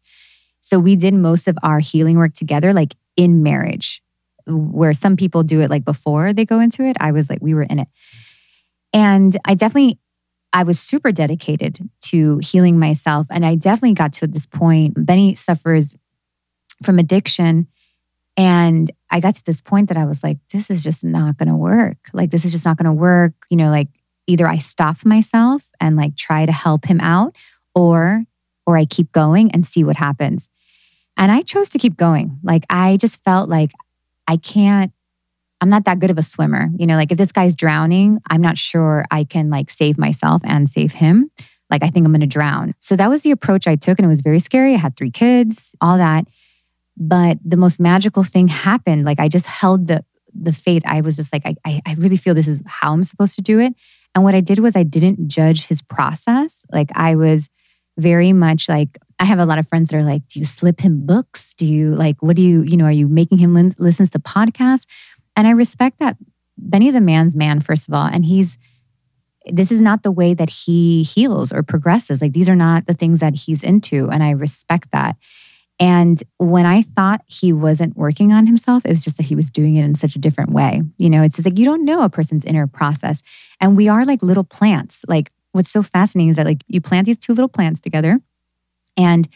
So 0.62 0.80
we 0.80 0.96
did 0.96 1.14
most 1.14 1.48
of 1.48 1.58
our 1.62 1.80
healing 1.80 2.18
work 2.18 2.34
together, 2.34 2.74
like 2.74 2.96
in 3.16 3.44
marriage, 3.44 4.02
where 4.48 4.94
some 4.94 5.16
people 5.16 5.44
do 5.44 5.62
it 5.62 5.70
like 5.70 5.86
before 5.86 6.34
they 6.34 6.44
go 6.44 6.60
into 6.60 6.84
it. 6.84 6.98
I 7.00 7.12
was 7.12 7.30
like, 7.30 7.40
we 7.42 7.54
were 7.54 7.64
in 7.64 7.80
it, 7.80 7.88
and 8.94 9.38
I 9.46 9.54
definitely 9.54 10.00
I 10.54 10.64
was 10.64 10.80
super 10.80 11.12
dedicated 11.12 11.88
to 12.06 12.40
healing 12.40 12.80
myself. 12.80 13.28
And 13.30 13.46
I 13.46 13.54
definitely 13.54 13.94
got 13.94 14.14
to 14.14 14.28
this 14.28 14.48
point. 14.48 14.94
Benny 15.06 15.36
suffers 15.36 15.96
from 16.84 17.00
addiction. 17.00 17.68
And 18.36 18.92
I 19.10 19.20
got 19.20 19.36
to 19.36 19.46
this 19.46 19.62
point 19.62 19.90
that 19.90 19.98
I 19.98 20.06
was 20.06 20.24
like, 20.24 20.38
this 20.52 20.70
is 20.70 20.84
just 20.84 21.04
not 21.04 21.38
going 21.38 21.50
to 21.50 21.56
work. 21.56 21.98
Like, 22.14 22.30
this 22.30 22.46
is 22.46 22.52
just 22.52 22.66
not 22.66 22.78
going 22.78 22.86
to 22.86 22.94
work. 22.94 23.34
You 23.50 23.58
know, 23.58 23.70
like 23.70 23.88
either 24.28 24.48
I 24.48 24.58
stop 24.60 25.04
myself 25.06 25.64
and 25.80 25.96
like 25.96 26.16
try 26.16 26.46
to 26.46 26.52
help 26.52 26.86
him 26.86 27.00
out 27.00 27.36
or, 27.74 28.26
or 28.66 28.78
I 28.78 28.86
keep 28.86 29.12
going 29.12 29.52
and 29.52 29.66
see 29.66 29.84
what 29.84 29.96
happens. 29.96 30.50
And 31.16 31.32
I 31.32 31.42
chose 31.42 31.70
to 31.70 31.80
keep 31.80 31.98
going. 31.98 32.38
Like, 32.44 32.66
I 32.70 32.98
just 32.98 33.24
felt 33.24 33.50
like 33.50 33.72
I 34.28 34.38
can't, 34.38 34.92
I'm 35.62 35.70
not 35.70 35.86
that 35.86 36.00
good 36.00 36.12
of 36.12 36.20
a 36.20 36.24
swimmer. 36.24 36.70
You 36.78 36.86
know, 36.86 36.96
like 36.96 37.12
if 37.12 37.18
this 37.18 37.32
guy's 37.32 37.56
drowning, 37.56 38.20
I'm 38.30 38.42
not 38.42 38.58
sure 38.58 39.04
I 39.10 39.24
can 39.24 39.50
like 39.50 39.72
save 39.72 39.98
myself 39.98 40.44
and 40.46 40.70
save 40.70 40.92
him. 40.92 41.32
Like, 41.72 41.84
I 41.84 41.88
think 41.88 42.06
I'm 42.06 42.12
going 42.12 42.22
to 42.22 42.28
drown. 42.28 42.76
So 42.80 42.96
that 42.96 43.10
was 43.10 43.24
the 43.24 43.32
approach 43.32 43.68
I 43.68 43.76
took. 43.76 43.98
And 43.98 44.06
it 44.06 44.10
was 44.10 44.22
very 44.22 44.40
scary. 44.40 44.76
I 44.76 44.78
had 44.78 44.96
three 44.96 45.10
kids, 45.10 45.74
all 45.82 45.98
that. 45.98 46.28
But 47.00 47.38
the 47.46 47.58
most 47.58 47.80
magical 47.80 48.24
thing 48.24 48.48
happened. 48.48 49.06
Like, 49.06 49.20
I 49.20 49.28
just 49.28 49.46
held 49.46 49.86
the, 49.88 50.04
the 50.34 50.52
faith. 50.52 50.82
I 50.86 51.02
was 51.02 51.16
just 51.16 51.32
like, 51.32 51.46
I, 51.46 51.56
I, 51.64 51.82
I 51.86 51.94
really 51.94 52.18
feel 52.18 52.34
this 52.34 52.48
is 52.48 52.64
how 52.66 52.92
I'm 52.92 53.04
supposed 53.04 53.36
to 53.36 53.42
do 53.42 53.60
it. 53.60 53.74
And 54.16 54.24
what 54.24 54.34
I 54.34 54.42
did 54.42 54.60
was 54.60 54.76
I 54.76 54.82
didn't 54.82 55.28
judge 55.28 55.68
his 55.68 55.82
process. 55.84 56.66
Like, 56.72 56.90
I 56.96 57.16
was 57.16 57.50
very 57.98 58.34
much 58.34 58.68
like, 58.68 58.98
I 59.20 59.26
have 59.26 59.38
a 59.38 59.46
lot 59.46 59.60
of 59.60 59.68
friends 59.68 59.90
that 59.90 59.98
are 59.98 60.04
like, 60.04 60.28
do 60.28 60.40
you 60.40 60.46
slip 60.46 60.82
him 60.82 61.06
books? 61.06 61.54
Do 61.54 61.66
you 61.66 61.96
like, 61.96 62.22
what 62.22 62.36
do 62.36 62.42
you, 62.42 62.62
you 62.64 62.78
know, 62.78 62.86
are 62.86 62.92
you 62.92 63.08
making 63.08 63.38
him 63.38 63.54
lin- 63.54 63.76
listens 63.78 64.10
to 64.12 64.20
podcasts? 64.20 64.86
And 65.36 65.48
I 65.48 65.52
respect 65.52 66.00
that. 66.00 66.18
Benny's 66.58 66.96
a 66.96 67.02
man's 67.02 67.36
man, 67.36 67.62
first 67.62 67.88
of 67.88 67.94
all. 67.94 68.08
And 68.08 68.26
he's, 68.26 68.58
this 69.46 69.72
is 69.72 69.82
not 69.82 70.02
the 70.02 70.12
way 70.12 70.34
that 70.34 70.50
he 70.50 71.04
heals 71.04 71.52
or 71.54 71.62
progresses. 71.62 72.22
Like, 72.22 72.34
these 72.34 72.50
are 72.50 72.56
not 72.56 72.88
the 72.88 72.96
things 72.96 73.20
that 73.20 73.36
he's 73.36 73.64
into. 73.64 74.10
And 74.10 74.24
I 74.24 74.32
respect 74.32 74.92
that. 74.92 75.16
And 75.80 76.22
when 76.38 76.66
I 76.66 76.82
thought 76.82 77.22
he 77.28 77.54
wasn't 77.54 77.96
working 77.96 78.34
on 78.34 78.48
himself, 78.48 78.86
it 78.86 78.90
was 78.90 79.04
just 79.04 79.18
that 79.18 79.28
he 79.28 79.36
was 79.36 79.50
doing 79.50 79.76
it 79.76 79.84
in 79.84 79.96
such 79.96 80.16
a 80.16 80.20
different 80.20 80.52
way. 80.52 80.82
You 80.98 81.10
know, 81.10 81.22
it's 81.22 81.36
just 81.36 81.46
like 81.46 81.60
you 81.60 81.66
don't 81.66 81.86
know 81.86 82.02
a 82.02 82.10
person's 82.10 82.46
inner 82.46 82.66
process. 82.66 83.22
And 83.62 83.78
we 83.78 83.88
are 83.88 84.04
like 84.04 84.24
little 84.24 84.44
plants. 84.44 85.04
Like, 85.08 85.32
what's 85.52 85.70
so 85.70 85.84
fascinating 85.84 86.30
is 86.30 86.38
that, 86.38 86.46
like, 86.46 86.64
you 86.68 86.82
plant 86.82 87.06
these 87.06 87.18
two 87.18 87.34
little 87.34 87.50
plants 87.50 87.80
together 87.80 88.20
and 88.96 89.28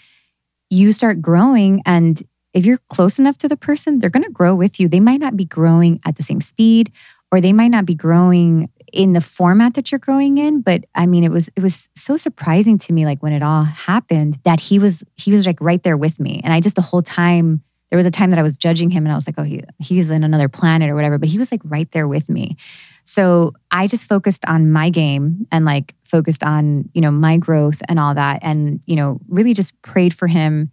you 0.70 0.94
start 0.94 1.22
growing. 1.22 1.82
And 1.86 2.22
if 2.54 2.66
you're 2.66 2.80
close 2.90 3.20
enough 3.20 3.38
to 3.40 3.48
the 3.48 3.58
person, 3.58 4.00
they're 4.00 4.10
going 4.10 4.26
to 4.26 4.32
grow 4.32 4.56
with 4.56 4.80
you. 4.80 4.88
They 4.88 5.00
might 5.00 5.20
not 5.20 5.38
be 5.38 5.46
growing 5.46 6.00
at 6.06 6.16
the 6.16 6.24
same 6.24 6.42
speed 6.42 6.92
or 7.32 7.40
they 7.40 7.54
might 7.54 7.70
not 7.70 7.86
be 7.86 7.96
growing 7.96 8.70
in 8.92 9.14
the 9.14 9.22
format 9.22 9.74
that 9.76 9.92
you're 9.92 10.00
growing 10.00 10.38
in 10.38 10.62
but 10.62 10.84
i 10.96 11.06
mean 11.06 11.24
it 11.24 11.32
was 11.32 11.50
it 11.56 11.62
was 11.62 11.90
so 11.96 12.18
surprising 12.18 12.78
to 12.78 12.92
me 12.94 13.06
like 13.06 13.24
when 13.24 13.34
it 13.34 13.42
all 13.42 13.64
happened 13.64 14.38
that 14.44 14.60
he 14.60 14.80
was 14.80 15.04
he 15.16 15.32
was 15.32 15.46
like 15.46 15.60
right 15.62 15.84
there 15.84 15.98
with 15.98 16.20
me. 16.20 16.42
And 16.44 16.54
i 16.54 16.60
just 16.60 16.76
the 16.76 16.82
whole 16.82 17.02
time 17.02 17.62
there 17.90 17.98
was 17.98 18.06
a 18.06 18.12
time 18.12 18.30
that 18.32 18.40
i 18.40 18.44
was 18.44 18.56
judging 18.58 18.90
him 18.90 19.06
and 19.06 19.12
i 19.12 19.16
was 19.16 19.28
like 19.28 19.36
oh 19.38 19.44
he, 19.44 19.64
he's 19.80 20.12
in 20.12 20.24
another 20.24 20.50
planet 20.50 20.90
or 20.90 20.96
whatever 20.96 21.18
but 21.18 21.30
he 21.30 21.38
was 21.38 21.52
like 21.52 21.62
right 21.64 21.90
there 21.92 22.08
with 22.08 22.30
me. 22.30 22.58
So 23.04 23.54
i 23.72 23.88
just 23.88 24.08
focused 24.08 24.46
on 24.48 24.72
my 24.72 24.90
game 24.90 25.48
and 25.52 25.66
like 25.66 25.96
focused 26.04 26.44
on 26.44 26.90
you 26.94 27.02
know 27.02 27.12
my 27.12 27.38
growth 27.38 27.82
and 27.88 28.00
all 28.00 28.14
that 28.16 28.40
and 28.42 28.82
you 28.86 28.96
know 28.96 29.20
really 29.28 29.54
just 29.54 29.80
prayed 29.82 30.14
for 30.14 30.28
him 30.28 30.72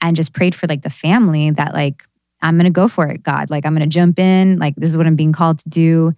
and 0.00 0.16
just 0.16 0.32
prayed 0.32 0.54
for 0.54 0.66
like 0.66 0.82
the 0.82 0.90
family 0.90 1.50
that 1.50 1.72
like 1.72 2.04
i'm 2.44 2.56
gonna 2.56 2.70
go 2.70 2.86
for 2.86 3.08
it 3.08 3.22
god 3.22 3.50
like 3.50 3.66
i'm 3.66 3.74
gonna 3.74 3.86
jump 3.86 4.18
in 4.18 4.58
like 4.58 4.76
this 4.76 4.90
is 4.90 4.96
what 4.96 5.06
i'm 5.06 5.16
being 5.16 5.32
called 5.32 5.58
to 5.58 5.68
do 5.68 6.14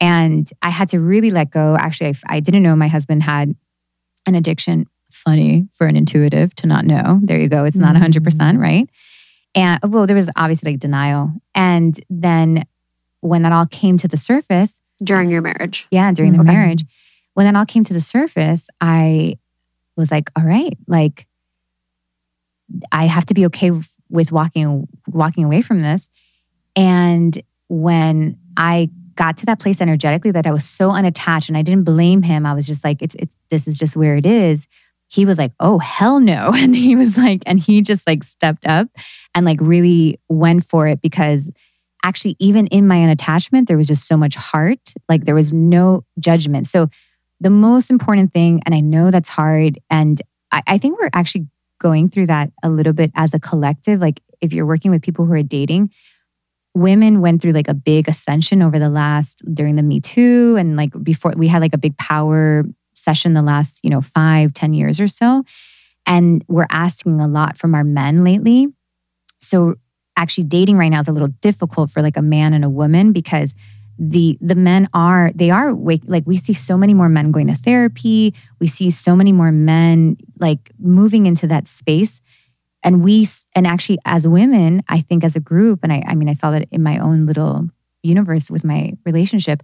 and 0.00 0.50
I 0.62 0.70
had 0.70 0.88
to 0.90 1.00
really 1.00 1.30
let 1.30 1.50
go. 1.50 1.76
Actually, 1.78 2.14
I, 2.26 2.36
I 2.36 2.40
didn't 2.40 2.62
know 2.62 2.74
my 2.74 2.88
husband 2.88 3.22
had 3.22 3.54
an 4.26 4.34
addiction. 4.34 4.86
Funny 5.10 5.66
for 5.72 5.88
an 5.88 5.96
intuitive 5.96 6.54
to 6.54 6.68
not 6.68 6.84
know. 6.84 7.18
There 7.22 7.38
you 7.38 7.48
go. 7.48 7.64
It's 7.64 7.76
not 7.76 7.96
100%, 7.96 8.20
mm. 8.20 8.58
right? 8.58 8.88
And 9.56 9.80
well, 9.82 10.06
there 10.06 10.14
was 10.14 10.30
obviously 10.36 10.70
like 10.70 10.80
denial. 10.80 11.32
And 11.52 11.98
then 12.08 12.64
when 13.20 13.42
that 13.42 13.50
all 13.50 13.66
came 13.66 13.96
to 13.98 14.08
the 14.08 14.16
surface, 14.16 14.80
during 15.02 15.28
your 15.28 15.42
marriage. 15.42 15.88
yeah, 15.90 16.12
during 16.12 16.32
the 16.32 16.38
mm, 16.38 16.42
Okay. 16.42 16.52
marriage, 16.52 16.84
when 17.34 17.46
that 17.46 17.58
all 17.58 17.66
came 17.66 17.82
to 17.84 17.92
the 17.92 18.00
surface, 18.00 18.68
I 18.80 19.38
was 19.96 20.12
like, 20.12 20.30
all 20.36 20.44
right, 20.44 20.78
like 20.86 21.26
I 22.92 23.06
have 23.06 23.24
to 23.26 23.34
be 23.34 23.46
okay 23.46 23.72
with- 24.10 24.32
walking 24.32 24.88
walking 25.08 25.44
away 25.44 25.62
from 25.62 25.80
this. 25.80 26.10
And 26.76 27.40
when 27.68 28.38
I 28.56 28.90
got 29.14 29.36
to 29.38 29.46
that 29.46 29.60
place 29.60 29.80
energetically 29.80 30.30
that 30.30 30.46
I 30.46 30.52
was 30.52 30.64
so 30.64 30.90
unattached 30.90 31.48
and 31.48 31.56
I 31.56 31.62
didn't 31.62 31.84
blame 31.84 32.22
him, 32.22 32.46
I 32.46 32.54
was 32.54 32.66
just 32.66 32.84
like, 32.84 33.02
it's 33.02 33.14
it's 33.16 33.36
this 33.50 33.66
is 33.66 33.78
just 33.78 33.96
where 33.96 34.16
it 34.16 34.26
is. 34.26 34.66
He 35.08 35.26
was 35.26 35.38
like, 35.38 35.52
oh 35.60 35.78
hell 35.78 36.20
no. 36.20 36.52
And 36.54 36.74
he 36.74 36.96
was 36.96 37.16
like, 37.16 37.42
and 37.46 37.58
he 37.58 37.82
just 37.82 38.06
like 38.06 38.24
stepped 38.24 38.66
up 38.66 38.88
and 39.34 39.44
like 39.44 39.58
really 39.60 40.20
went 40.28 40.64
for 40.64 40.86
it 40.86 41.02
because 41.02 41.50
actually 42.04 42.36
even 42.38 42.66
in 42.68 42.86
my 42.86 42.96
unattachment, 42.96 43.66
there 43.66 43.76
was 43.76 43.88
just 43.88 44.06
so 44.06 44.16
much 44.16 44.34
heart. 44.34 44.94
Like 45.08 45.24
there 45.24 45.34
was 45.34 45.52
no 45.52 46.04
judgment. 46.18 46.66
So 46.66 46.88
the 47.40 47.50
most 47.50 47.90
important 47.90 48.32
thing, 48.32 48.62
and 48.66 48.74
I 48.74 48.80
know 48.80 49.10
that's 49.10 49.28
hard, 49.28 49.78
and 49.88 50.20
I, 50.52 50.62
I 50.66 50.78
think 50.78 51.00
we're 51.00 51.10
actually 51.14 51.46
going 51.80 52.08
through 52.08 52.26
that 52.26 52.52
a 52.62 52.70
little 52.70 52.92
bit 52.92 53.10
as 53.14 53.34
a 53.34 53.40
collective. 53.40 54.00
Like 54.00 54.20
if 54.40 54.52
you're 54.52 54.66
working 54.66 54.90
with 54.90 55.02
people 55.02 55.24
who 55.24 55.32
are 55.32 55.42
dating, 55.42 55.90
women 56.74 57.20
went 57.20 57.42
through 57.42 57.52
like 57.52 57.68
a 57.68 57.74
big 57.74 58.08
ascension 58.08 58.62
over 58.62 58.78
the 58.78 58.88
last 58.88 59.42
during 59.52 59.76
the 59.76 59.82
Me 59.82 60.00
Too 60.00 60.56
and 60.58 60.76
like 60.76 60.92
before 61.02 61.32
we 61.36 61.48
had 61.48 61.60
like 61.60 61.74
a 61.74 61.78
big 61.78 61.96
power 61.98 62.64
session 62.94 63.34
the 63.34 63.42
last, 63.42 63.80
you 63.82 63.90
know, 63.90 64.00
five, 64.00 64.54
ten 64.54 64.72
years 64.72 65.00
or 65.00 65.08
so. 65.08 65.42
And 66.06 66.44
we're 66.48 66.66
asking 66.70 67.20
a 67.20 67.28
lot 67.28 67.58
from 67.58 67.74
our 67.74 67.84
men 67.84 68.24
lately. 68.24 68.68
So 69.40 69.74
actually 70.16 70.44
dating 70.44 70.76
right 70.76 70.88
now 70.88 71.00
is 71.00 71.08
a 71.08 71.12
little 71.12 71.28
difficult 71.40 71.90
for 71.90 72.02
like 72.02 72.16
a 72.16 72.22
man 72.22 72.52
and 72.52 72.64
a 72.64 72.70
woman 72.70 73.12
because 73.12 73.54
the 74.00 74.38
the 74.40 74.54
men 74.54 74.88
are 74.94 75.30
they 75.34 75.50
are 75.50 75.74
wake 75.74 76.00
like 76.06 76.24
we 76.26 76.38
see 76.38 76.54
so 76.54 76.78
many 76.78 76.94
more 76.94 77.10
men 77.10 77.30
going 77.30 77.48
to 77.48 77.54
therapy. 77.54 78.34
We 78.58 78.66
see 78.66 78.90
so 78.90 79.14
many 79.14 79.30
more 79.30 79.52
men 79.52 80.16
like 80.38 80.72
moving 80.78 81.26
into 81.26 81.46
that 81.48 81.68
space. 81.68 82.22
And 82.82 83.04
we 83.04 83.28
and 83.54 83.66
actually 83.66 83.98
as 84.06 84.26
women 84.26 84.82
i 84.88 85.02
think 85.02 85.22
as 85.22 85.36
a 85.36 85.40
group 85.40 85.80
and 85.82 85.92
i 85.92 86.02
i 86.06 86.14
mean 86.14 86.30
i 86.30 86.32
saw 86.32 86.50
that 86.50 86.66
in 86.70 86.82
my 86.82 86.98
own 86.98 87.26
little 87.26 87.68
universe 88.02 88.50
with 88.50 88.64
my 88.64 88.94
relationship 89.04 89.62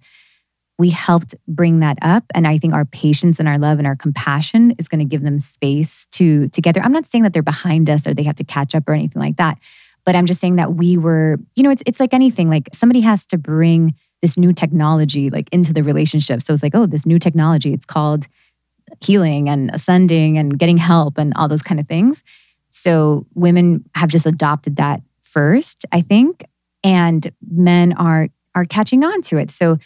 we 0.79 0.91
helped 0.91 1.35
bring 1.49 1.81
that 1.81 1.97
up. 2.03 2.25
And 2.35 2.47
i 2.47 2.59
think 2.59 2.75
our 2.75 2.85
patience 2.85 3.39
and 3.39 3.49
our 3.49 3.57
love 3.57 3.79
and 3.79 3.87
our 3.87 3.97
compassion 3.97 4.73
is 4.73 4.87
going 4.87 4.99
to 4.99 5.07
give 5.07 5.23
them 5.23 5.41
space 5.41 6.07
to 6.13 6.51
together 6.51 6.83
i'm 6.83 6.93
not 6.93 7.07
saying 7.07 7.23
that 7.23 7.33
they're 7.33 7.43
behind 7.43 7.89
us 7.89 8.07
or 8.07 8.13
they 8.13 8.25
have 8.25 8.37
to 8.37 8.45
catch 8.45 8.75
up 8.75 8.87
or 8.87 8.93
anything 8.93 9.23
like 9.23 9.37
that 9.39 9.59
but 10.05 10.15
i'm 10.15 10.27
just 10.27 10.43
saying 10.43 10.57
that 10.57 10.75
we 10.75 10.99
were 10.99 11.39
you 11.55 11.63
know 11.63 11.71
it's 11.71 11.83
it's 11.87 12.01
like 12.01 12.13
anything 12.13 12.51
like 12.51 12.69
somebody 12.75 13.01
has 13.01 13.25
to 13.25 13.39
bring 13.39 13.95
this 14.23 14.37
new 14.37 14.53
technology 14.53 15.31
like 15.31 15.49
into 15.53 15.73
the 15.73 15.83
relationship 15.83 16.43
so 16.43 16.53
it's 16.53 16.63
like 16.63 16.75
oh 16.75 16.87
this 16.87 17.07
new 17.07 17.19
technology 17.19 17.73
it's 17.73 17.85
called 17.85 18.27
healing 19.01 19.49
and 19.49 19.71
ascending 19.73 20.39
and 20.39 20.59
getting 20.59 20.79
help 20.79 21.19
and 21.19 21.33
all 21.37 21.49
those 21.49 21.63
kind 21.63 21.81
of 21.81 21.89
things 21.89 22.23
so 22.77 23.27
women 23.35 23.85
have 23.95 24.11
just 24.11 24.27
adopted 24.27 24.77
that 24.77 25.01
first, 25.23 25.85
I 25.93 26.03
think, 26.03 26.45
and 26.85 27.31
men 27.51 27.93
are 27.95 28.29
are 28.55 28.65
catching 28.65 29.05
on 29.05 29.21
to 29.23 29.37
it. 29.37 29.51
So 29.51 29.79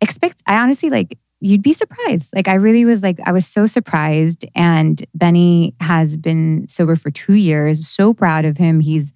expect 0.00 0.42
I 0.46 0.58
honestly 0.58 0.90
like 0.90 1.18
you'd 1.40 1.62
be 1.62 1.72
surprised. 1.72 2.30
Like 2.34 2.48
I 2.48 2.54
really 2.54 2.84
was 2.84 3.02
like 3.02 3.18
I 3.24 3.32
was 3.32 3.46
so 3.46 3.66
surprised 3.66 4.44
and 4.54 5.04
Benny 5.14 5.74
has 5.80 6.16
been 6.16 6.66
sober 6.68 6.96
for 6.96 7.10
2 7.10 7.34
years. 7.34 7.88
So 7.88 8.14
proud 8.14 8.44
of 8.44 8.56
him. 8.56 8.80
He's 8.80 9.12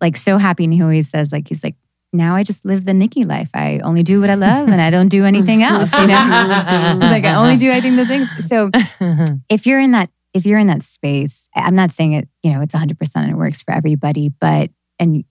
like 0.00 0.16
so 0.16 0.38
happy 0.38 0.64
and 0.64 0.72
he 0.72 0.82
always 0.82 1.10
says 1.10 1.32
like 1.32 1.48
he's 1.48 1.64
like 1.64 1.76
now 2.12 2.34
I 2.36 2.42
just 2.42 2.64
live 2.64 2.84
the 2.84 2.94
Nikki 2.94 3.24
life. 3.24 3.50
I 3.54 3.80
only 3.84 4.02
do 4.02 4.20
what 4.20 4.30
I 4.30 4.34
love 4.34 4.68
and 4.68 4.80
I 4.80 4.90
don't 4.90 5.08
do 5.08 5.24
anything 5.24 5.62
else. 5.64 5.92
You 5.92 6.06
know, 6.06 6.96
it's 6.96 7.10
like 7.10 7.24
I 7.24 7.34
only 7.34 7.56
do 7.56 7.70
I 7.70 7.80
think 7.80 7.96
the 7.96 8.06
things. 8.06 8.28
So 8.46 8.70
if 9.50 9.66
you're 9.66 9.80
in 9.80 9.92
that 9.92 10.10
if 10.34 10.46
you're 10.46 10.58
in 10.58 10.68
that 10.68 10.82
space, 10.82 11.48
I'm 11.54 11.74
not 11.74 11.90
saying 11.90 12.12
it. 12.12 12.28
You 12.42 12.52
know, 12.52 12.60
it's 12.60 12.74
100 12.74 12.98
percent 12.98 13.26
and 13.26 13.34
it 13.34 13.38
works 13.38 13.62
for 13.62 13.72
everybody, 13.72 14.28
but 14.28 14.70
and 14.98 15.24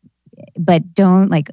but 0.57 0.93
don't 0.93 1.29
like 1.29 1.49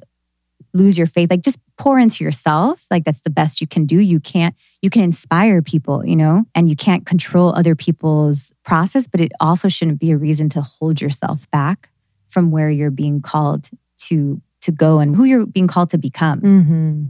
lose 0.73 0.97
your 0.97 1.07
faith. 1.07 1.31
Like 1.31 1.41
just 1.41 1.57
pour 1.77 1.97
into 1.97 2.23
yourself. 2.23 2.85
Like 2.91 3.03
that's 3.03 3.21
the 3.21 3.29
best 3.29 3.61
you 3.61 3.67
can 3.67 3.85
do. 3.85 3.99
You 3.99 4.19
can't. 4.19 4.55
You 4.81 4.89
can 4.89 5.01
inspire 5.01 5.61
people. 5.61 6.05
You 6.05 6.15
know, 6.15 6.45
and 6.53 6.69
you 6.69 6.75
can't 6.75 7.05
control 7.05 7.53
other 7.55 7.75
people's 7.75 8.51
process, 8.63 9.07
but 9.07 9.21
it 9.21 9.31
also 9.39 9.69
shouldn't 9.69 9.99
be 9.99 10.11
a 10.11 10.17
reason 10.17 10.49
to 10.49 10.61
hold 10.61 11.01
yourself 11.01 11.49
back 11.49 11.89
from 12.27 12.51
where 12.51 12.69
you're 12.69 12.91
being 12.91 13.21
called 13.21 13.69
to 13.97 14.41
to 14.65 14.71
go 14.71 14.99
and 14.99 15.15
who 15.15 15.23
you're 15.23 15.45
being 15.45 15.67
called 15.67 15.89
to 15.91 15.97
become. 15.97 16.39
hmm 16.41 17.03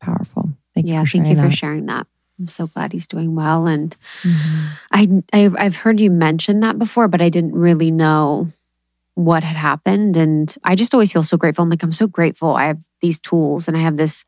Powerful. 0.00 0.50
Thank 0.74 0.88
you. 0.88 0.94
yeah, 0.94 1.04
thank 1.04 1.28
you 1.30 1.36
for 1.36 1.42
that. 1.42 1.52
sharing 1.52 1.86
that. 1.86 2.06
I'm 2.40 2.48
so 2.48 2.66
glad 2.66 2.92
he's 2.92 3.06
doing 3.06 3.34
well. 3.36 3.66
And 3.66 3.96
Mhm. 4.22 4.68
I, 4.90 5.22
I've, 5.32 5.56
I've 5.58 5.76
heard 5.76 6.00
you 6.00 6.10
mention 6.10 6.60
that 6.60 6.78
before, 6.78 7.06
but 7.06 7.22
I 7.22 7.28
didn't 7.28 7.54
really 7.54 7.90
know 7.90 8.48
what 9.14 9.44
had 9.44 9.56
happened. 9.56 10.16
And 10.16 10.52
I 10.64 10.74
just 10.74 10.92
always 10.94 11.12
feel 11.12 11.22
so 11.22 11.36
grateful. 11.36 11.62
I'm 11.62 11.70
like, 11.70 11.82
I'm 11.84 11.92
so 11.92 12.08
grateful. 12.08 12.56
I 12.56 12.64
have 12.64 12.82
these 13.00 13.20
tools 13.20 13.68
and 13.68 13.76
I 13.76 13.80
have 13.80 13.96
this 13.96 14.24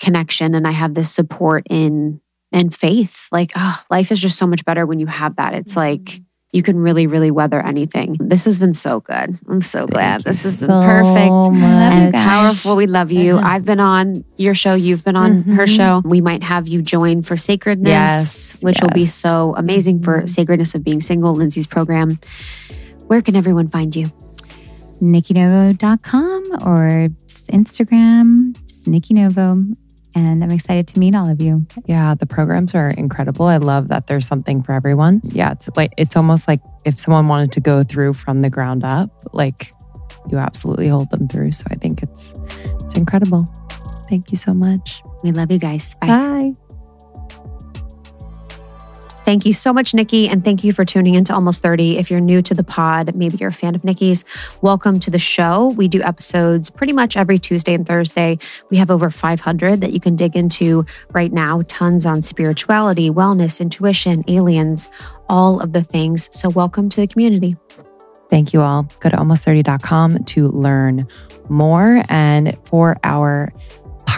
connection 0.00 0.54
and 0.54 0.66
I 0.66 0.70
have 0.70 0.94
this 0.94 1.10
support 1.12 1.66
in 1.68 2.20
and 2.52 2.74
faith. 2.74 3.28
Like, 3.30 3.50
oh, 3.56 3.82
life 3.90 4.10
is 4.10 4.20
just 4.20 4.38
so 4.38 4.46
much 4.46 4.64
better 4.64 4.86
when 4.86 5.00
you 5.00 5.06
have 5.06 5.36
that. 5.36 5.52
It's 5.54 5.76
like 5.76 6.22
you 6.52 6.62
can 6.62 6.78
really, 6.78 7.06
really 7.06 7.30
weather 7.30 7.60
anything. 7.60 8.16
This 8.20 8.46
has 8.46 8.58
been 8.58 8.72
so 8.72 9.00
good. 9.00 9.38
I'm 9.48 9.60
so 9.60 9.86
glad. 9.86 10.22
Thank 10.22 10.26
you 10.26 10.32
This 10.32 10.42
has 10.44 10.60
been 10.60 10.68
so 10.68 10.80
perfect 10.80 11.62
and 11.62 12.14
powerful. 12.14 12.74
We 12.74 12.86
love 12.86 13.12
you. 13.12 13.34
Mhm. 13.34 13.42
I've 13.44 13.64
been 13.66 13.80
on 13.80 14.24
your 14.38 14.54
show. 14.54 14.74
You've 14.74 15.04
been 15.04 15.16
on 15.16 15.42
her 15.42 15.66
Mhm. 15.66 15.76
show. 15.76 16.02
We 16.04 16.20
might 16.22 16.42
have 16.42 16.66
you 16.66 16.80
join 16.80 17.20
for 17.20 17.36
Sacredness, 17.36 17.90
Yes, 17.90 18.56
which 18.62 18.80
will 18.80 18.90
be 18.90 19.04
so 19.04 19.54
amazing 19.58 20.00
for 20.00 20.22
Mhm. 20.22 20.28
Sacredness 20.28 20.74
of 20.74 20.82
Being 20.82 21.00
Single, 21.02 21.34
Lindsey's 21.34 21.66
program. 21.66 22.18
Where 23.08 23.20
can 23.20 23.36
everyone 23.36 23.68
find 23.68 23.94
you? 23.94 24.10
NikkiNovo.com 25.02 26.42
or 26.66 27.08
Instagram, 27.52 28.56
just 28.66 28.88
Nikki 28.88 29.14
Novo. 29.14 29.62
And 30.18 30.42
I'm 30.42 30.50
excited 30.50 30.88
to 30.88 30.98
meet 30.98 31.14
all 31.14 31.30
of 31.30 31.40
you. 31.40 31.64
Yeah, 31.86 32.14
the 32.14 32.26
programs 32.26 32.74
are 32.74 32.90
incredible. 32.90 33.46
I 33.46 33.58
love 33.58 33.86
that 33.88 34.08
there's 34.08 34.26
something 34.26 34.64
for 34.64 34.72
everyone. 34.72 35.20
Yeah, 35.22 35.52
it's 35.52 35.68
like 35.76 35.92
it's 35.96 36.16
almost 36.16 36.48
like 36.48 36.60
if 36.84 36.98
someone 36.98 37.28
wanted 37.28 37.52
to 37.52 37.60
go 37.60 37.84
through 37.84 38.14
from 38.14 38.42
the 38.42 38.50
ground 38.50 38.82
up, 38.82 39.10
like 39.32 39.70
you 40.28 40.38
absolutely 40.38 40.88
hold 40.88 41.10
them 41.10 41.28
through. 41.28 41.52
So 41.52 41.66
I 41.70 41.76
think 41.76 42.02
it's 42.02 42.34
it's 42.82 42.94
incredible. 42.94 43.48
Thank 44.08 44.32
you 44.32 44.36
so 44.36 44.52
much. 44.54 45.04
We 45.22 45.30
love 45.30 45.52
you 45.52 45.58
guys. 45.58 45.94
Bye. 46.00 46.08
Bye. 46.08 46.67
Thank 49.28 49.44
you 49.44 49.52
so 49.52 49.74
much, 49.74 49.92
Nikki. 49.92 50.26
And 50.26 50.42
thank 50.42 50.64
you 50.64 50.72
for 50.72 50.86
tuning 50.86 51.12
into 51.12 51.34
Almost 51.34 51.60
30. 51.60 51.98
If 51.98 52.10
you're 52.10 52.18
new 52.18 52.40
to 52.40 52.54
the 52.54 52.64
pod, 52.64 53.14
maybe 53.14 53.36
you're 53.36 53.50
a 53.50 53.52
fan 53.52 53.74
of 53.74 53.84
Nikki's, 53.84 54.24
welcome 54.62 54.98
to 55.00 55.10
the 55.10 55.18
show. 55.18 55.66
We 55.76 55.86
do 55.86 56.00
episodes 56.00 56.70
pretty 56.70 56.94
much 56.94 57.14
every 57.14 57.38
Tuesday 57.38 57.74
and 57.74 57.86
Thursday. 57.86 58.38
We 58.70 58.78
have 58.78 58.90
over 58.90 59.10
500 59.10 59.82
that 59.82 59.92
you 59.92 60.00
can 60.00 60.16
dig 60.16 60.34
into 60.34 60.86
right 61.12 61.30
now, 61.30 61.60
tons 61.68 62.06
on 62.06 62.22
spirituality, 62.22 63.10
wellness, 63.10 63.60
intuition, 63.60 64.24
aliens, 64.28 64.88
all 65.28 65.60
of 65.60 65.74
the 65.74 65.82
things. 65.82 66.30
So, 66.32 66.48
welcome 66.48 66.88
to 66.88 67.02
the 67.02 67.06
community. 67.06 67.54
Thank 68.30 68.54
you 68.54 68.62
all. 68.62 68.84
Go 69.00 69.10
to 69.10 69.16
almost30.com 69.18 70.24
to 70.24 70.48
learn 70.48 71.06
more. 71.50 72.02
And 72.08 72.56
for 72.64 72.96
our 73.04 73.52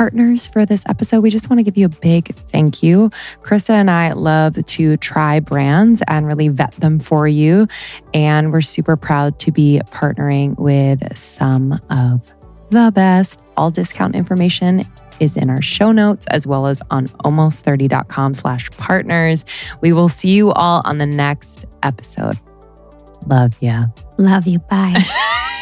partners 0.00 0.46
for 0.46 0.64
this 0.64 0.82
episode, 0.88 1.20
we 1.20 1.28
just 1.28 1.50
want 1.50 1.58
to 1.58 1.62
give 1.62 1.76
you 1.76 1.84
a 1.84 1.90
big 2.00 2.34
thank 2.48 2.82
you. 2.82 3.10
Krista 3.42 3.74
and 3.74 3.90
I 3.90 4.12
love 4.12 4.54
to 4.64 4.96
try 4.96 5.40
brands 5.40 6.02
and 6.08 6.26
really 6.26 6.48
vet 6.48 6.72
them 6.72 6.98
for 6.98 7.28
you. 7.28 7.68
And 8.14 8.50
we're 8.50 8.62
super 8.62 8.96
proud 8.96 9.38
to 9.40 9.52
be 9.52 9.82
partnering 9.90 10.58
with 10.58 11.18
some 11.18 11.78
of 11.90 12.32
the 12.70 12.90
best. 12.94 13.42
All 13.58 13.70
discount 13.70 14.14
information 14.16 14.84
is 15.20 15.36
in 15.36 15.50
our 15.50 15.60
show 15.60 15.92
notes 15.92 16.24
as 16.30 16.46
well 16.46 16.66
as 16.66 16.80
on 16.90 17.08
almost30.com 17.26 18.32
slash 18.32 18.70
partners. 18.70 19.44
We 19.82 19.92
will 19.92 20.08
see 20.08 20.30
you 20.30 20.50
all 20.52 20.80
on 20.86 20.96
the 20.96 21.04
next 21.04 21.66
episode. 21.82 22.38
Love 23.26 23.54
ya. 23.60 23.88
Love 24.16 24.46
you. 24.46 24.60
Bye. 24.60 24.96